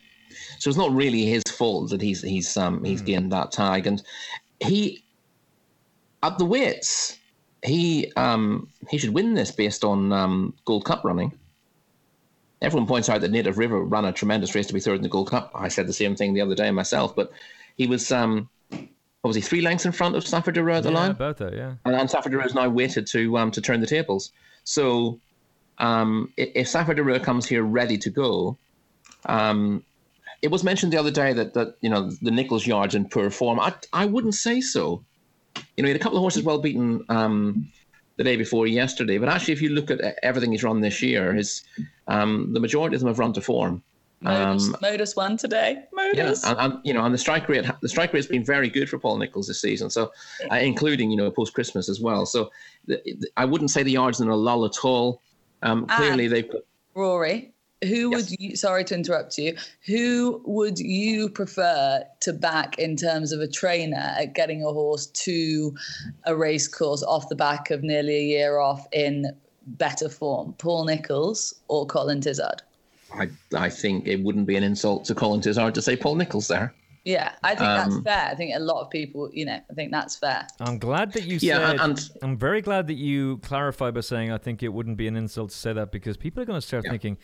so 0.58 0.68
it's 0.68 0.76
not 0.76 0.90
really 0.90 1.24
his 1.24 1.44
fault 1.56 1.90
that 1.90 2.02
he's 2.02 2.22
he's 2.22 2.56
um 2.56 2.82
he's 2.82 3.02
mm. 3.02 3.06
gained 3.06 3.30
that 3.30 3.52
tag, 3.52 3.86
and 3.86 4.02
he 4.58 5.04
at 6.22 6.38
the 6.38 6.44
weights, 6.44 7.18
he 7.64 8.12
um, 8.16 8.68
he 8.88 8.98
should 8.98 9.14
win 9.14 9.34
this 9.34 9.50
based 9.50 9.84
on 9.84 10.12
um, 10.12 10.54
Gold 10.64 10.84
Cup 10.84 11.04
running. 11.04 11.38
Everyone 12.60 12.86
points 12.86 13.08
out 13.08 13.20
that 13.22 13.30
Native 13.30 13.58
River 13.58 13.82
ran 13.82 14.04
a 14.04 14.12
tremendous 14.12 14.54
race 14.54 14.66
to 14.68 14.74
be 14.74 14.80
third 14.80 14.96
in 14.96 15.02
the 15.02 15.08
Gold 15.08 15.30
Cup. 15.30 15.50
I 15.54 15.68
said 15.68 15.88
the 15.88 15.92
same 15.92 16.14
thing 16.14 16.32
the 16.32 16.40
other 16.40 16.54
day 16.54 16.70
myself, 16.70 17.14
but 17.16 17.32
he 17.76 17.86
was 17.86 18.12
um, 18.12 18.48
what 18.70 19.28
was 19.28 19.36
he 19.36 19.42
three 19.42 19.60
lengths 19.60 19.84
in 19.84 19.92
front 19.92 20.16
of 20.16 20.26
Saphir 20.26 20.52
Du 20.52 20.68
at 20.70 20.82
the 20.82 20.90
yeah, 20.90 20.94
line? 20.94 21.10
about 21.12 21.38
that, 21.38 21.54
yeah. 21.54 21.74
And, 21.84 21.94
and 21.94 22.10
Saphir 22.10 22.44
is 22.44 22.54
now 22.54 22.68
weighted 22.68 23.06
to 23.08 23.36
um, 23.38 23.50
to 23.50 23.60
turn 23.60 23.80
the 23.80 23.86
tables. 23.86 24.32
So 24.64 25.20
um, 25.78 26.32
if 26.36 26.68
Saphir 26.68 26.94
Du 26.94 27.20
comes 27.20 27.46
here 27.46 27.64
ready 27.64 27.98
to 27.98 28.10
go, 28.10 28.56
um, 29.26 29.84
it 30.40 30.50
was 30.50 30.64
mentioned 30.64 30.92
the 30.92 30.98
other 30.98 31.10
day 31.10 31.32
that 31.32 31.54
that 31.54 31.76
you 31.80 31.90
know 31.90 32.10
the 32.22 32.30
Nicholls 32.30 32.66
yards 32.66 32.94
in 32.94 33.08
poor 33.08 33.30
form. 33.30 33.58
I 33.58 33.74
I 33.92 34.06
wouldn't 34.06 34.34
say 34.34 34.60
so 34.60 35.04
you 35.76 35.82
know, 35.82 35.86
he 35.86 35.92
had 35.92 36.00
a 36.00 36.02
couple 36.02 36.18
of 36.18 36.22
horses 36.22 36.42
well 36.42 36.58
beaten 36.58 37.04
um, 37.08 37.70
the 38.16 38.24
day 38.24 38.36
before 38.36 38.66
yesterday. 38.66 39.18
But 39.18 39.28
actually, 39.28 39.54
if 39.54 39.62
you 39.62 39.70
look 39.70 39.90
at 39.90 40.00
everything 40.22 40.52
he's 40.52 40.64
run 40.64 40.80
this 40.80 41.02
year, 41.02 41.32
his 41.32 41.62
um, 42.08 42.52
the 42.52 42.60
majority 42.60 42.96
of 42.96 43.00
them 43.00 43.08
have 43.08 43.18
run 43.18 43.32
to 43.34 43.40
form. 43.40 43.82
Modus, 44.20 44.68
um, 44.68 44.76
Modus 44.80 45.16
won 45.16 45.36
today. 45.36 45.82
Modus. 45.92 46.44
Yeah, 46.44 46.50
and, 46.50 46.60
and, 46.60 46.80
you 46.84 46.94
know, 46.94 47.04
and 47.04 47.12
the 47.12 47.18
strike 47.18 47.48
rate, 47.48 47.64
the 47.80 47.88
strike 47.88 48.12
rate 48.12 48.20
has 48.20 48.28
been 48.28 48.44
very 48.44 48.68
good 48.68 48.88
for 48.88 48.98
Paul 48.98 49.18
Nicholls 49.18 49.48
this 49.48 49.60
season. 49.60 49.90
So, 49.90 50.12
uh, 50.50 50.56
including 50.56 51.10
you 51.10 51.16
know 51.16 51.30
post 51.30 51.54
Christmas 51.54 51.88
as 51.88 52.00
well. 52.00 52.24
So, 52.26 52.50
the, 52.86 53.00
the, 53.04 53.28
I 53.36 53.44
wouldn't 53.44 53.70
say 53.70 53.82
the 53.82 53.92
yards 53.92 54.20
in 54.20 54.28
a 54.28 54.36
lull 54.36 54.64
at 54.64 54.84
all. 54.84 55.20
Um, 55.62 55.86
clearly, 55.86 56.28
they've 56.28 56.50
got 56.50 56.62
Rory 56.94 57.52
who 57.82 58.10
yes. 58.10 58.30
would 58.30 58.40
you 58.40 58.56
sorry 58.56 58.84
to 58.84 58.94
interrupt 58.94 59.38
you 59.38 59.56
who 59.86 60.40
would 60.44 60.78
you 60.78 61.28
prefer 61.28 62.02
to 62.20 62.32
back 62.32 62.78
in 62.78 62.96
terms 62.96 63.32
of 63.32 63.40
a 63.40 63.48
trainer 63.48 64.14
at 64.18 64.34
getting 64.34 64.62
a 64.62 64.72
horse 64.72 65.06
to 65.06 65.74
a 66.24 66.34
race 66.36 66.68
course 66.68 67.02
off 67.02 67.28
the 67.28 67.34
back 67.36 67.70
of 67.70 67.82
nearly 67.82 68.16
a 68.16 68.22
year 68.22 68.58
off 68.58 68.86
in 68.92 69.26
better 69.66 70.08
form 70.08 70.52
paul 70.58 70.84
nicholls 70.84 71.54
or 71.68 71.86
colin 71.86 72.20
tizzard 72.20 72.62
i 73.14 73.28
i 73.54 73.68
think 73.68 74.06
it 74.06 74.22
wouldn't 74.22 74.46
be 74.46 74.56
an 74.56 74.62
insult 74.62 75.04
to 75.04 75.14
colin 75.14 75.40
tizzard 75.40 75.74
to 75.74 75.82
say 75.82 75.96
paul 75.96 76.14
nicholls 76.14 76.48
there 76.48 76.72
Yeah, 77.04 77.32
I 77.42 77.56
think 77.56 77.70
that's 77.80 77.94
Um, 77.96 78.04
fair. 78.04 78.26
I 78.30 78.36
think 78.36 78.54
a 78.54 78.60
lot 78.60 78.80
of 78.80 78.88
people, 78.88 79.28
you 79.32 79.44
know, 79.44 79.58
I 79.70 79.74
think 79.74 79.90
that's 79.90 80.14
fair. 80.24 80.46
I'm 80.60 80.78
glad 80.78 81.10
that 81.14 81.24
you 81.24 81.36
Yeah, 81.42 81.70
said. 81.72 81.80
and- 81.80 82.10
I'm 82.22 82.36
very 82.38 82.62
glad 82.62 82.86
that 82.86 82.94
you 83.08 83.38
clarified 83.38 83.92
by 83.94 84.02
saying 84.02 84.30
I 84.30 84.38
think 84.38 84.62
it 84.62 84.68
wouldn't 84.72 84.96
be 84.96 85.08
an 85.08 85.16
insult 85.16 85.50
to 85.50 85.56
say 85.56 85.72
that 85.72 85.90
because 85.90 86.16
people 86.16 86.40
are 86.44 86.46
going 86.46 86.60
to 86.60 86.66
start 86.72 86.84
Yeah. 86.84 86.92
thinking 86.92 87.18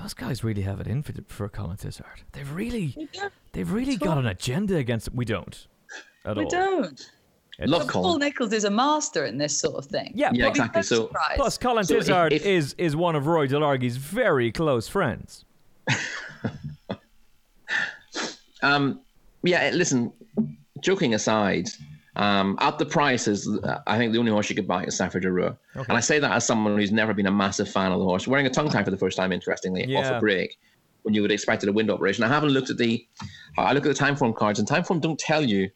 those 0.00 0.14
guys 0.14 0.44
really 0.44 0.62
have 0.62 0.80
it 0.80 0.86
in 0.86 1.02
for, 1.02 1.12
for 1.26 1.48
Colin 1.48 1.76
Tizzard. 1.76 2.22
They've 2.32 2.50
really, 2.52 3.08
they've 3.52 3.70
really 3.70 3.96
got 3.96 4.12
all. 4.12 4.18
an 4.18 4.26
agenda 4.26 4.76
against. 4.76 5.12
We 5.12 5.24
don't. 5.24 5.66
At 6.24 6.36
We 6.36 6.44
all. 6.44 6.50
don't. 6.50 6.84
It's- 6.92 7.68
Love 7.68 7.88
Paul 7.88 8.02
Colin. 8.02 8.20
Nicholls 8.20 8.52
is 8.52 8.62
a 8.64 8.70
master 8.70 9.24
in 9.24 9.36
this 9.36 9.58
sort 9.58 9.74
of 9.74 9.86
thing. 9.86 10.12
Yeah, 10.14 10.30
Yeah, 10.32 10.46
exactly. 10.46 10.82
So- 10.82 11.10
Plus, 11.34 11.58
Colin 11.58 11.82
So 11.84 11.96
if- 11.96 12.06
Tizzard 12.06 12.32
if- 12.32 12.46
is 12.46 12.74
is 12.78 12.94
one 12.94 13.16
of 13.16 13.26
Rory 13.26 13.48
Delargy's 13.48 13.96
very 13.96 14.52
close 14.52 14.86
friends. 14.88 15.44
Um, 18.62 19.00
yeah, 19.44 19.70
listen, 19.72 20.12
joking 20.80 21.14
aside, 21.14 21.68
um, 22.18 22.56
at 22.60 22.78
the 22.78 22.84
prices, 22.84 23.48
I 23.86 23.96
think 23.96 24.12
the 24.12 24.18
only 24.18 24.32
horse 24.32 24.50
you 24.50 24.56
could 24.56 24.66
buy 24.66 24.84
is 24.84 24.96
Saphir 24.96 25.20
Du 25.20 25.28
Rheu. 25.28 25.56
And 25.88 25.96
I 25.96 26.00
say 26.00 26.18
that 26.18 26.32
as 26.32 26.44
someone 26.44 26.76
who's 26.76 26.90
never 26.90 27.14
been 27.14 27.26
a 27.26 27.30
massive 27.30 27.68
fan 27.70 27.92
of 27.92 28.00
the 28.00 28.04
horse. 28.04 28.26
Wearing 28.26 28.46
a 28.46 28.50
tongue 28.50 28.68
tie 28.68 28.82
for 28.82 28.90
the 28.90 28.96
first 28.96 29.16
time, 29.16 29.30
interestingly, 29.30 29.84
off 29.96 30.06
a 30.16 30.20
break, 30.20 30.58
when 31.02 31.14
you 31.14 31.22
would 31.22 31.30
expect 31.30 31.62
it 31.62 31.68
a 31.68 31.72
wind 31.72 31.90
operation. 31.90 32.24
I 32.24 32.28
haven't 32.28 32.50
looked 32.50 32.70
at 32.70 32.76
the, 32.76 33.06
I 33.56 33.72
look 33.72 33.86
at 33.86 33.88
the 33.88 33.94
time 33.94 34.16
form 34.16 34.32
cards, 34.34 34.58
and 34.58 34.66
time 34.66 34.82
form 34.82 34.98
don't 34.98 35.18
tell 35.18 35.44
you, 35.44 35.70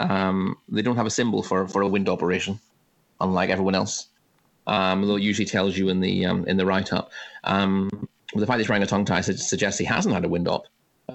um, 0.00 0.56
they 0.68 0.82
don't 0.82 0.96
have 0.96 1.06
a 1.06 1.10
symbol 1.10 1.44
for, 1.44 1.68
for 1.68 1.82
a 1.82 1.88
wind 1.88 2.08
operation, 2.08 2.58
unlike 3.20 3.50
everyone 3.50 3.76
else. 3.76 4.08
Um, 4.66 5.06
though 5.06 5.16
it 5.16 5.22
usually 5.22 5.46
tells 5.46 5.78
you 5.78 5.88
in 5.88 6.00
the 6.00 6.26
um, 6.26 6.44
in 6.46 6.56
the 6.58 6.66
write 6.66 6.92
up. 6.92 7.10
Um, 7.44 7.88
the 8.34 8.46
fact 8.46 8.56
that 8.56 8.58
he's 8.58 8.68
wearing 8.68 8.82
a 8.82 8.86
tongue 8.86 9.06
tie 9.06 9.22
suggests 9.22 9.78
he 9.78 9.86
hasn't 9.86 10.14
had 10.14 10.24
a 10.24 10.28
wind 10.28 10.46
op 10.46 10.66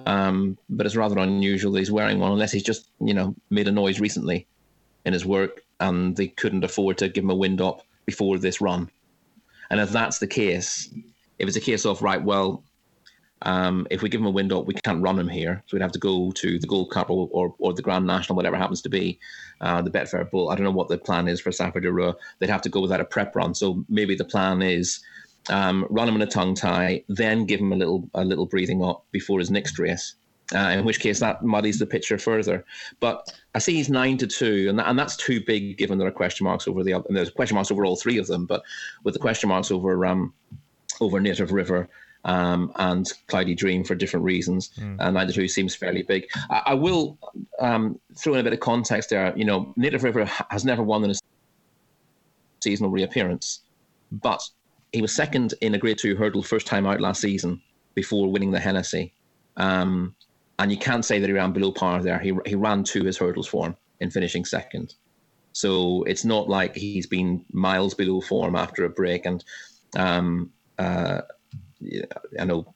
um, 0.06 0.58
but 0.68 0.86
it's 0.86 0.96
rather 0.96 1.18
unusual 1.18 1.72
that 1.72 1.78
he's 1.78 1.90
wearing 1.90 2.18
one 2.18 2.32
unless 2.32 2.52
he's 2.52 2.62
just 2.62 2.88
you 3.00 3.14
know 3.14 3.34
made 3.50 3.68
a 3.68 3.72
noise 3.72 4.00
recently 4.00 4.46
in 5.04 5.12
his 5.12 5.24
work 5.24 5.62
and 5.80 6.16
they 6.16 6.28
couldn't 6.28 6.64
afford 6.64 6.98
to 6.98 7.08
give 7.08 7.24
him 7.24 7.30
a 7.30 7.34
wind 7.34 7.60
up 7.60 7.82
before 8.06 8.38
this 8.38 8.60
run. 8.60 8.90
And 9.70 9.80
if 9.80 9.90
that's 9.90 10.18
the 10.18 10.26
case 10.26 10.92
if 11.38 11.48
it's 11.48 11.56
a 11.56 11.60
case 11.60 11.84
of 11.84 12.02
right 12.02 12.22
well 12.22 12.62
um, 13.42 13.86
if 13.90 14.00
we 14.00 14.08
give 14.08 14.20
him 14.20 14.26
a 14.26 14.30
wind 14.30 14.52
up 14.52 14.66
we 14.66 14.74
can't 14.74 15.02
run 15.02 15.18
him 15.18 15.28
here 15.28 15.62
so 15.66 15.76
we'd 15.76 15.82
have 15.82 15.92
to 15.92 15.98
go 15.98 16.30
to 16.32 16.58
the 16.58 16.66
gold 16.66 16.90
cup 16.90 17.10
or, 17.10 17.28
or, 17.32 17.54
or 17.58 17.74
the 17.74 17.82
grand 17.82 18.06
national 18.06 18.36
whatever 18.36 18.56
happens 18.56 18.80
to 18.82 18.88
be 18.88 19.18
uh, 19.60 19.82
the 19.82 19.90
betfair 19.90 20.30
bowl. 20.30 20.50
I 20.50 20.54
don't 20.54 20.64
know 20.64 20.70
what 20.70 20.88
the 20.88 20.98
plan 20.98 21.28
is 21.28 21.40
for 21.40 21.50
Saphir 21.50 21.80
Du 21.80 21.90
Rheu. 21.90 22.14
they'd 22.38 22.50
have 22.50 22.62
to 22.62 22.68
go 22.68 22.80
without 22.80 23.00
a 23.00 23.04
prep 23.04 23.34
run. 23.34 23.54
So 23.54 23.84
maybe 23.88 24.14
the 24.14 24.24
plan 24.24 24.62
is 24.62 25.00
um, 25.50 25.86
run 25.90 26.08
him 26.08 26.16
in 26.16 26.22
a 26.22 26.26
tongue 26.26 26.54
tie, 26.54 27.02
then 27.08 27.44
give 27.44 27.60
him 27.60 27.72
a 27.72 27.76
little 27.76 28.08
a 28.14 28.24
little 28.24 28.46
breathing 28.46 28.82
up 28.82 29.04
before 29.10 29.38
his 29.38 29.50
next 29.50 29.78
race. 29.78 30.14
Uh, 30.54 30.68
in 30.68 30.84
which 30.84 31.00
case 31.00 31.20
that 31.20 31.42
muddies 31.42 31.78
the 31.78 31.86
picture 31.86 32.18
further. 32.18 32.66
But 33.00 33.34
I 33.54 33.58
see 33.58 33.76
he's 33.76 33.88
nine 33.88 34.18
to 34.18 34.26
two, 34.26 34.66
and 34.68 34.78
that, 34.78 34.88
and 34.88 34.98
that's 34.98 35.16
too 35.16 35.42
big 35.42 35.78
given 35.78 35.96
there 35.96 36.06
are 36.06 36.12
question 36.12 36.44
marks 36.44 36.68
over 36.68 36.84
the 36.84 36.92
other. 36.92 37.06
And 37.08 37.16
there's 37.16 37.30
question 37.30 37.54
marks 37.54 37.70
over 37.70 37.86
all 37.86 37.96
three 37.96 38.18
of 38.18 38.26
them, 38.26 38.44
but 38.44 38.62
with 39.04 39.14
the 39.14 39.20
question 39.20 39.48
marks 39.48 39.70
over 39.70 40.04
um 40.04 40.34
over 41.00 41.18
Native 41.18 41.50
River. 41.52 41.88
Um, 42.26 42.72
and 42.76 43.10
Cloudy 43.26 43.54
Dream 43.54 43.84
for 43.84 43.94
different 43.94 44.24
reasons, 44.24 44.70
and 44.98 45.14
nine 45.14 45.26
to 45.26 45.32
two 45.32 45.46
seems 45.46 45.74
fairly 45.74 46.02
big. 46.02 46.26
I, 46.48 46.62
I 46.66 46.74
will 46.74 47.18
um, 47.60 48.00
throw 48.16 48.32
in 48.32 48.40
a 48.40 48.42
bit 48.42 48.54
of 48.54 48.60
context 48.60 49.10
there. 49.10 49.36
You 49.36 49.44
know, 49.44 49.74
Native 49.76 50.04
River 50.04 50.24
has 50.48 50.64
never 50.64 50.82
won 50.82 51.04
in 51.04 51.10
a 51.10 51.14
seasonal 52.62 52.90
reappearance, 52.90 53.60
but 54.10 54.42
he 54.94 55.02
was 55.02 55.12
second 55.12 55.54
in 55.60 55.74
a 55.74 55.78
Grade 55.78 55.98
Two 55.98 56.14
hurdle 56.14 56.42
first 56.42 56.66
time 56.66 56.86
out 56.86 57.00
last 57.00 57.20
season 57.20 57.60
before 57.94 58.30
winning 58.30 58.52
the 58.52 58.60
Hennessy. 58.60 59.12
Um, 59.56 60.14
and 60.58 60.70
you 60.70 60.78
can't 60.78 61.04
say 61.04 61.18
that 61.18 61.26
he 61.26 61.32
ran 61.32 61.52
below 61.52 61.72
par 61.72 62.00
there. 62.00 62.20
He 62.20 62.32
he 62.46 62.54
ran 62.54 62.84
two 62.84 63.04
his 63.04 63.18
hurdles 63.18 63.48
form 63.48 63.76
in 64.00 64.10
finishing 64.10 64.44
second. 64.44 64.94
So 65.52 66.04
it's 66.04 66.24
not 66.24 66.48
like 66.48 66.76
he's 66.76 67.06
been 67.06 67.44
miles 67.52 67.94
below 67.94 68.20
form 68.20 68.56
after 68.56 68.84
a 68.84 68.88
break. 68.88 69.26
And 69.26 69.44
um, 69.96 70.50
uh, 70.78 71.22
I 72.38 72.44
know 72.44 72.72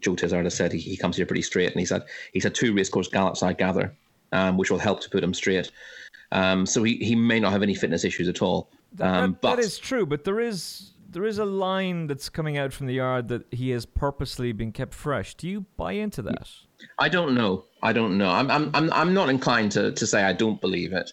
Joe 0.00 0.14
Tizzard 0.14 0.44
has 0.44 0.54
said 0.54 0.72
he, 0.72 0.78
he 0.78 0.96
comes 0.96 1.16
here 1.16 1.26
pretty 1.26 1.42
straight, 1.42 1.70
and 1.70 1.80
he's 1.80 1.90
had 1.90 2.04
he's 2.32 2.44
had 2.44 2.54
two 2.54 2.74
racecourse 2.74 3.08
gallops, 3.08 3.42
I 3.42 3.52
gather, 3.52 3.94
um, 4.32 4.56
which 4.56 4.70
will 4.70 4.78
help 4.78 5.00
to 5.02 5.10
put 5.10 5.22
him 5.22 5.34
straight. 5.34 5.70
Um, 6.32 6.64
so 6.66 6.82
he, 6.82 6.96
he 6.96 7.14
may 7.14 7.40
not 7.40 7.52
have 7.52 7.62
any 7.62 7.74
fitness 7.74 8.04
issues 8.04 8.26
at 8.26 8.42
all. 8.42 8.70
Um, 9.00 9.32
that, 9.32 9.40
but 9.42 9.56
that 9.56 9.62
is 9.62 9.78
true, 9.78 10.06
but 10.06 10.24
there 10.24 10.40
is 10.40 10.92
there 11.08 11.24
is 11.24 11.38
a 11.38 11.44
line 11.44 12.06
that's 12.06 12.28
coming 12.28 12.56
out 12.56 12.72
from 12.72 12.86
the 12.86 12.94
yard 12.94 13.28
that 13.28 13.44
he 13.50 13.70
has 13.70 13.86
purposely 13.86 14.52
been 14.52 14.72
kept 14.72 14.94
fresh. 14.94 15.34
Do 15.34 15.48
you 15.48 15.66
buy 15.76 15.92
into 15.92 16.22
that? 16.22 16.48
I 16.98 17.08
don't 17.08 17.34
know. 17.34 17.64
I 17.82 17.92
don't 17.92 18.18
know. 18.18 18.30
I'm 18.30 18.50
I'm 18.50 18.70
I'm 18.74 18.92
I'm 18.92 19.14
not 19.14 19.28
inclined 19.28 19.72
to, 19.72 19.92
to 19.92 20.06
say 20.06 20.24
I 20.24 20.32
don't 20.32 20.60
believe 20.60 20.92
it. 20.92 21.12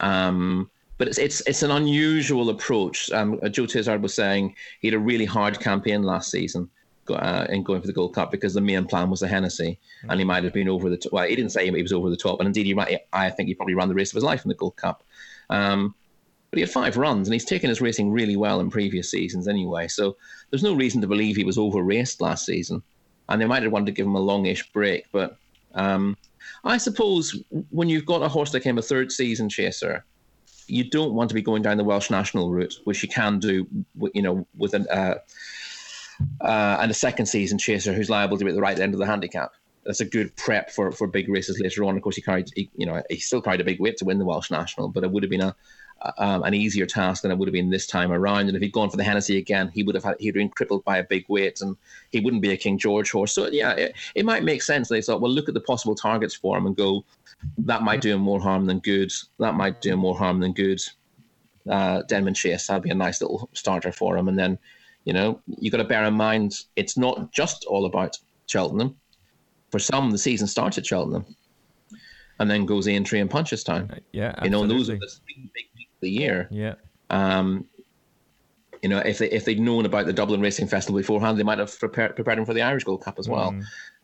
Um, 0.00 0.70
but 0.98 1.08
it's 1.08 1.18
it's 1.18 1.40
it's 1.46 1.62
an 1.62 1.70
unusual 1.70 2.50
approach. 2.50 3.10
Um, 3.12 3.40
Joe 3.50 3.66
Tizzard 3.66 4.00
was 4.00 4.14
saying 4.14 4.54
he 4.80 4.88
had 4.88 4.94
a 4.94 4.98
really 4.98 5.24
hard 5.24 5.58
campaign 5.58 6.02
last 6.02 6.30
season 6.30 6.70
uh, 7.08 7.46
in 7.48 7.62
going 7.62 7.80
for 7.80 7.86
the 7.86 7.92
Gold 7.92 8.14
Cup 8.14 8.30
because 8.30 8.54
the 8.54 8.60
main 8.60 8.84
plan 8.84 9.10
was 9.10 9.20
the 9.20 9.28
Hennessy, 9.28 9.78
and 10.08 10.20
he 10.20 10.24
might 10.24 10.44
have 10.44 10.52
been 10.52 10.68
over 10.68 10.88
the 10.88 10.96
top. 10.96 11.12
Well, 11.12 11.26
he 11.26 11.34
didn't 11.34 11.52
say 11.52 11.68
he 11.68 11.82
was 11.82 11.92
over 11.92 12.10
the 12.10 12.16
top, 12.16 12.40
and 12.40 12.46
indeed 12.46 12.66
he 12.66 12.98
I 13.12 13.30
think 13.30 13.48
he 13.48 13.54
probably 13.54 13.74
ran 13.74 13.88
the 13.88 13.94
race 13.94 14.10
of 14.10 14.14
his 14.14 14.24
life 14.24 14.44
in 14.44 14.48
the 14.48 14.54
Gold 14.54 14.76
Cup. 14.76 15.02
Um, 15.50 15.94
but 16.52 16.58
he 16.58 16.60
had 16.60 16.70
five 16.70 16.98
runs, 16.98 17.26
and 17.26 17.32
he's 17.32 17.46
taken 17.46 17.70
his 17.70 17.80
racing 17.80 18.12
really 18.12 18.36
well 18.36 18.60
in 18.60 18.68
previous 18.68 19.10
seasons 19.10 19.48
anyway. 19.48 19.88
So 19.88 20.18
there's 20.50 20.62
no 20.62 20.74
reason 20.74 21.00
to 21.00 21.06
believe 21.06 21.34
he 21.34 21.44
was 21.44 21.56
over 21.56 21.80
raced 21.82 22.20
last 22.20 22.44
season, 22.44 22.82
and 23.30 23.40
they 23.40 23.46
might 23.46 23.62
have 23.62 23.72
wanted 23.72 23.86
to 23.86 23.92
give 23.92 24.04
him 24.04 24.14
a 24.16 24.20
longish 24.20 24.70
break. 24.70 25.06
But 25.12 25.38
um, 25.74 26.14
I 26.62 26.76
suppose 26.76 27.42
when 27.70 27.88
you've 27.88 28.04
got 28.04 28.20
a 28.20 28.28
horse 28.28 28.52
that 28.52 28.60
came 28.60 28.76
a 28.76 28.82
third 28.82 29.10
season 29.10 29.48
chaser, 29.48 30.04
you 30.66 30.84
don't 30.84 31.14
want 31.14 31.30
to 31.30 31.34
be 31.34 31.40
going 31.40 31.62
down 31.62 31.78
the 31.78 31.84
Welsh 31.84 32.10
national 32.10 32.50
route, 32.50 32.74
which 32.84 33.02
you 33.02 33.08
can 33.08 33.38
do, 33.38 33.66
you 34.12 34.20
know, 34.20 34.46
with 34.58 34.74
an 34.74 34.86
uh, 34.90 35.14
uh, 36.42 36.76
and 36.82 36.90
a 36.90 36.94
second 36.94 37.24
season 37.24 37.56
chaser 37.56 37.94
who's 37.94 38.10
liable 38.10 38.36
to 38.36 38.44
be 38.44 38.50
at 38.50 38.54
the 38.54 38.60
right 38.60 38.78
end 38.78 38.92
of 38.92 39.00
the 39.00 39.06
handicap. 39.06 39.52
That's 39.84 40.00
a 40.00 40.04
good 40.04 40.36
prep 40.36 40.70
for, 40.70 40.92
for 40.92 41.06
big 41.06 41.30
races 41.30 41.58
later 41.60 41.82
on. 41.84 41.96
Of 41.96 42.02
course, 42.02 42.16
he 42.16 42.22
carried, 42.22 42.50
he, 42.54 42.68
you 42.76 42.84
know, 42.84 43.02
he 43.08 43.16
still 43.16 43.40
carried 43.40 43.62
a 43.62 43.64
big 43.64 43.80
weight 43.80 43.96
to 43.96 44.04
win 44.04 44.18
the 44.18 44.26
Welsh 44.26 44.50
national, 44.50 44.88
but 44.88 45.02
it 45.02 45.10
would 45.10 45.22
have 45.22 45.30
been 45.30 45.40
a 45.40 45.56
um, 46.18 46.42
an 46.42 46.54
easier 46.54 46.86
task 46.86 47.22
than 47.22 47.30
it 47.30 47.38
would 47.38 47.48
have 47.48 47.52
been 47.52 47.70
this 47.70 47.86
time 47.86 48.12
around. 48.12 48.48
And 48.48 48.56
if 48.56 48.62
he'd 48.62 48.72
gone 48.72 48.90
for 48.90 48.96
the 48.96 49.04
Hennessy 49.04 49.38
again, 49.38 49.70
he 49.74 49.82
would 49.82 49.94
have 49.94 50.04
had, 50.04 50.16
he'd 50.18 50.34
been 50.34 50.48
crippled 50.48 50.84
by 50.84 50.98
a 50.98 51.04
big 51.04 51.24
weight, 51.28 51.60
and 51.60 51.76
he 52.10 52.20
wouldn't 52.20 52.42
be 52.42 52.52
a 52.52 52.56
King 52.56 52.78
George 52.78 53.10
horse. 53.10 53.32
So 53.32 53.48
yeah, 53.48 53.72
it, 53.72 53.94
it 54.14 54.24
might 54.24 54.44
make 54.44 54.62
sense. 54.62 54.88
They 54.88 55.02
thought, 55.02 55.20
well, 55.20 55.30
look 55.30 55.48
at 55.48 55.54
the 55.54 55.60
possible 55.60 55.94
targets 55.94 56.34
for 56.34 56.56
him 56.56 56.66
and 56.66 56.76
go, 56.76 57.04
that 57.58 57.82
might 57.82 58.00
do 58.00 58.14
him 58.14 58.20
more 58.20 58.40
harm 58.40 58.66
than 58.66 58.78
good. 58.80 59.12
That 59.38 59.54
might 59.54 59.80
do 59.80 59.92
him 59.92 59.98
more 59.98 60.16
harm 60.16 60.40
than 60.40 60.52
good. 60.52 60.80
Uh, 61.68 62.02
Denman 62.02 62.34
Chase, 62.34 62.66
that'd 62.66 62.82
be 62.82 62.90
a 62.90 62.94
nice 62.94 63.20
little 63.20 63.48
starter 63.52 63.92
for 63.92 64.16
him. 64.16 64.28
And 64.28 64.38
then, 64.38 64.58
you 65.04 65.12
know, 65.12 65.40
you've 65.46 65.72
got 65.72 65.78
to 65.78 65.84
bear 65.84 66.04
in 66.04 66.14
mind 66.14 66.64
it's 66.76 66.96
not 66.96 67.32
just 67.32 67.64
all 67.66 67.86
about 67.86 68.18
Cheltenham. 68.46 68.96
For 69.70 69.78
some, 69.78 70.10
the 70.10 70.18
season 70.18 70.46
starts 70.46 70.76
at 70.76 70.84
Cheltenham, 70.84 71.24
and 72.38 72.50
then 72.50 72.66
goes 72.66 72.86
Aintree 72.86 73.20
and 73.20 73.30
Punchestown. 73.30 74.00
Yeah, 74.12 74.34
You 74.44 74.50
know, 74.50 74.66
those 74.66 74.90
are 74.90 74.94
absolutely. 74.94 75.22
the 75.36 75.50
big 75.54 75.71
the 76.02 76.10
year. 76.10 76.48
Yeah, 76.50 76.74
Um, 77.08 77.66
you 78.82 78.88
know, 78.88 78.98
if 78.98 79.18
they 79.18 79.30
if 79.30 79.44
they'd 79.44 79.60
known 79.60 79.86
about 79.86 80.06
the 80.06 80.12
Dublin 80.12 80.40
Racing 80.40 80.66
Festival 80.66 81.00
beforehand, 81.00 81.38
they 81.38 81.44
might 81.44 81.58
have 81.58 81.78
prepared 81.78 82.14
prepared 82.16 82.38
him 82.38 82.44
for 82.44 82.52
the 82.52 82.62
Irish 82.62 82.84
Gold 82.84 83.02
Cup 83.02 83.18
as 83.18 83.28
well. 83.28 83.54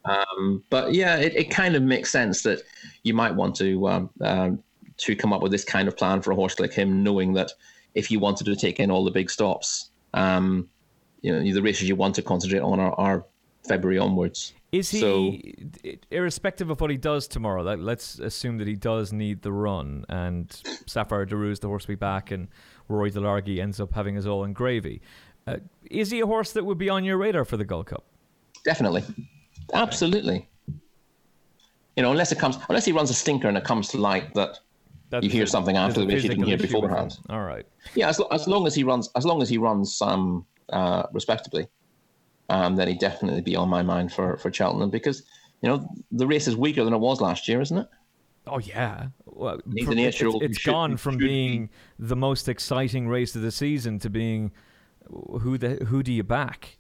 Um, 0.05 0.63
but 0.71 0.95
yeah, 0.95 1.17
it, 1.17 1.35
it 1.37 1.51
kind 1.51 1.75
of 1.75 1.83
makes 1.83 2.11
sense 2.11 2.43
that 2.43 2.63
you 3.03 3.13
might 3.13 3.35
want 3.35 3.57
to 3.57 3.89
um, 3.89 4.11
um, 4.23 4.63
to 4.99 5.17
come 5.17 5.33
up 5.33 5.43
with 5.43 5.53
this 5.53 5.65
kind 5.65 5.89
of 5.89 5.97
plan 5.97 6.23
for 6.23 6.31
a 6.31 6.35
horse 6.35 6.59
like 6.61 6.73
him, 6.73 7.03
knowing 7.03 7.35
that 7.35 7.53
if 7.95 8.11
you 8.11 8.21
wanted 8.21 8.45
to 8.45 8.57
take 8.57 8.81
in 8.81 8.91
all 8.91 9.05
the 9.05 9.11
big 9.11 9.31
stops, 9.31 9.91
um, 10.15 10.69
you 11.23 11.33
know, 11.33 11.53
the 11.53 11.63
races 11.63 11.89
you 11.89 11.97
want 11.97 12.15
to 12.15 12.23
concentrate 12.23 12.61
on 12.61 12.79
are, 12.79 12.95
are 12.95 13.27
February 13.69 13.99
onwards. 13.99 14.55
Is 14.73 14.91
he, 14.91 15.01
So- 15.01 15.99
irrespective 16.11 16.69
of 16.71 16.81
what 16.81 16.91
he 16.91 16.97
does 16.97 17.27
tomorrow, 17.29 17.63
like, 17.63 17.79
let's 17.81 18.19
assume 18.19 18.59
that 18.59 18.67
he 18.67 18.75
does 18.77 19.13
need 19.13 19.43
the 19.43 19.53
run 19.53 20.05
and 20.09 20.49
Saphir 20.87 21.25
Du 21.27 21.37
Rheu 21.37 21.51
is 21.53 21.61
the 21.61 21.69
horse 21.69 21.83
to 21.83 21.89
be 21.89 21.95
back 21.95 22.31
and 22.31 22.49
Rory 22.89 23.11
Delargy 23.11 23.61
ends 23.61 23.81
up 23.81 23.95
having 23.95 24.15
his 24.15 24.27
all 24.27 24.45
in 24.45 24.53
gravy. 24.53 25.01
Uh, 25.47 25.57
is 25.91 26.11
he 26.11 26.21
a 26.21 26.27
horse 26.27 26.53
that 26.53 26.65
would 26.65 26.79
be 26.79 26.91
on 26.91 27.05
your 27.05 27.17
radar 27.17 27.45
for 27.45 27.57
the 27.57 27.65
Gold 27.65 27.87
Cup? 27.87 28.05
Definitely, 28.65 29.03
absolutely. 29.73 30.47
You 31.97 32.03
know, 32.03 32.11
unless 32.11 32.33
it 32.33 32.39
comes, 32.39 32.59
unless 32.69 32.85
he 32.85 32.93
runs 32.93 33.11
a 33.11 33.15
stinker 33.15 33.49
and 33.49 33.57
it 33.57 33.65
comes 33.65 33.89
to 33.89 33.99
light 33.99 34.35
that 34.35 34.61
That's 35.11 35.25
You 35.25 35.31
hear 35.31 35.47
something 35.47 35.77
after 35.77 36.05
race 36.07 36.23
you 36.23 36.29
didn't 36.29 36.45
hear 36.45 36.59
beforehand. 36.59 37.19
All 37.31 37.43
right. 37.43 37.67
Yeah, 37.95 38.09
as, 38.11 38.21
as 38.31 38.47
long 38.47 38.67
as 38.67 38.75
he 38.75 38.85
runs, 38.85 39.09
as 39.17 39.25
long 39.25 39.41
as 39.41 39.49
he 39.49 39.57
runs 39.59 40.01
um, 40.03 40.45
uh, 40.71 41.05
respectably, 41.13 41.67
um, 42.49 42.77
then 42.77 42.89
he'd 42.89 42.99
definitely 42.99 43.41
be 43.41 43.57
on 43.57 43.69
my 43.69 43.83
mind 43.83 44.13
for 44.13 44.37
for 44.39 44.53
Cheltenham 44.53 44.91
because 44.91 45.23
you 45.63 45.69
know 45.69 45.89
the 46.13 46.27
race 46.27 46.49
is 46.49 46.57
weaker 46.57 46.85
than 46.85 46.95
it 46.95 46.99
was 46.99 47.21
last 47.21 47.49
year, 47.49 47.61
isn't 47.61 47.79
it? 47.79 47.89
Oh 48.47 48.59
yeah, 48.59 49.09
well, 49.27 49.59
from- 49.61 49.99
it's, 49.99 50.21
it's 50.23 50.59
should- 50.59 50.71
gone 50.73 50.97
from 50.97 51.15
should 51.15 51.21
be- 51.21 51.27
being 51.27 51.71
the 51.99 52.17
most 52.17 52.49
exciting 52.49 53.09
race 53.09 53.35
of 53.37 53.43
the 53.43 53.53
season 53.53 53.99
to 54.01 54.11
being 54.11 54.53
who 55.11 55.59
the 55.59 55.85
who 55.87 56.03
do 56.03 56.13
you 56.13 56.23
back? 56.23 56.79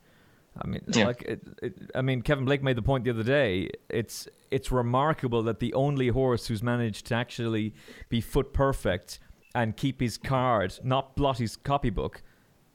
I 0.61 0.66
mean, 0.66 0.83
yeah. 0.89 1.07
like, 1.07 1.23
it, 1.23 1.41
it, 1.62 1.91
I 1.95 2.03
mean, 2.03 2.21
Kevin 2.23 2.45
Blake 2.45 2.64
made 2.64 2.75
the 2.77 2.83
point 2.83 3.05
the 3.05 3.11
other 3.11 3.23
day. 3.23 3.71
It's 3.89 4.27
it's 4.51 4.73
remarkable 4.73 5.43
that 5.45 5.61
the 5.61 5.73
only 5.75 6.09
horse 6.09 6.49
who's 6.49 6.62
managed 6.64 7.07
to 7.07 7.14
actually 7.14 7.75
be 8.09 8.21
foot 8.21 8.53
perfect 8.53 9.21
and 9.55 9.77
keep 9.77 10.01
his 10.01 10.19
card, 10.19 10.77
not 10.83 11.14
blot 11.14 11.39
his 11.39 11.57
copybook, 11.57 12.23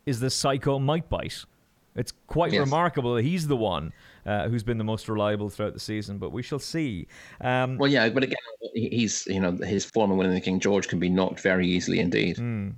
is 0.06 0.22
the 0.22 0.30
Psycho 0.30 0.80
Might 0.80 1.10
Bite. 1.10 1.44
It's 1.96 2.14
quite 2.28 2.52
yes. 2.52 2.60
remarkable 2.60 3.16
that 3.16 3.24
he's 3.24 3.48
the 3.48 3.56
one 3.56 3.94
uh, 4.26 4.48
who's 4.48 4.64
been 4.64 4.78
the 4.78 4.84
most 4.84 5.08
reliable 5.08 5.50
throughout 5.50 5.74
the 5.74 5.80
season, 5.80 6.18
but 6.18 6.32
we 6.32 6.41
shall 6.41 6.60
see. 6.60 7.08
Um, 7.41 7.78
well, 7.78 7.89
yeah, 7.89 8.10
but 8.10 8.24
again, 8.24 8.38
he's 8.74 9.28
you 9.28 9.39
know 9.39 9.52
his 9.52 9.86
form 9.86 10.12
of 10.12 10.18
winning 10.18 10.34
the 10.34 10.41
King 10.41 10.60
George 10.60 10.88
can 10.88 11.00
be 11.00 11.10
knocked 11.10 11.39
very 11.39 11.68
easily 11.68 12.00
indeed. 12.00 12.38
Mm. 12.38 12.74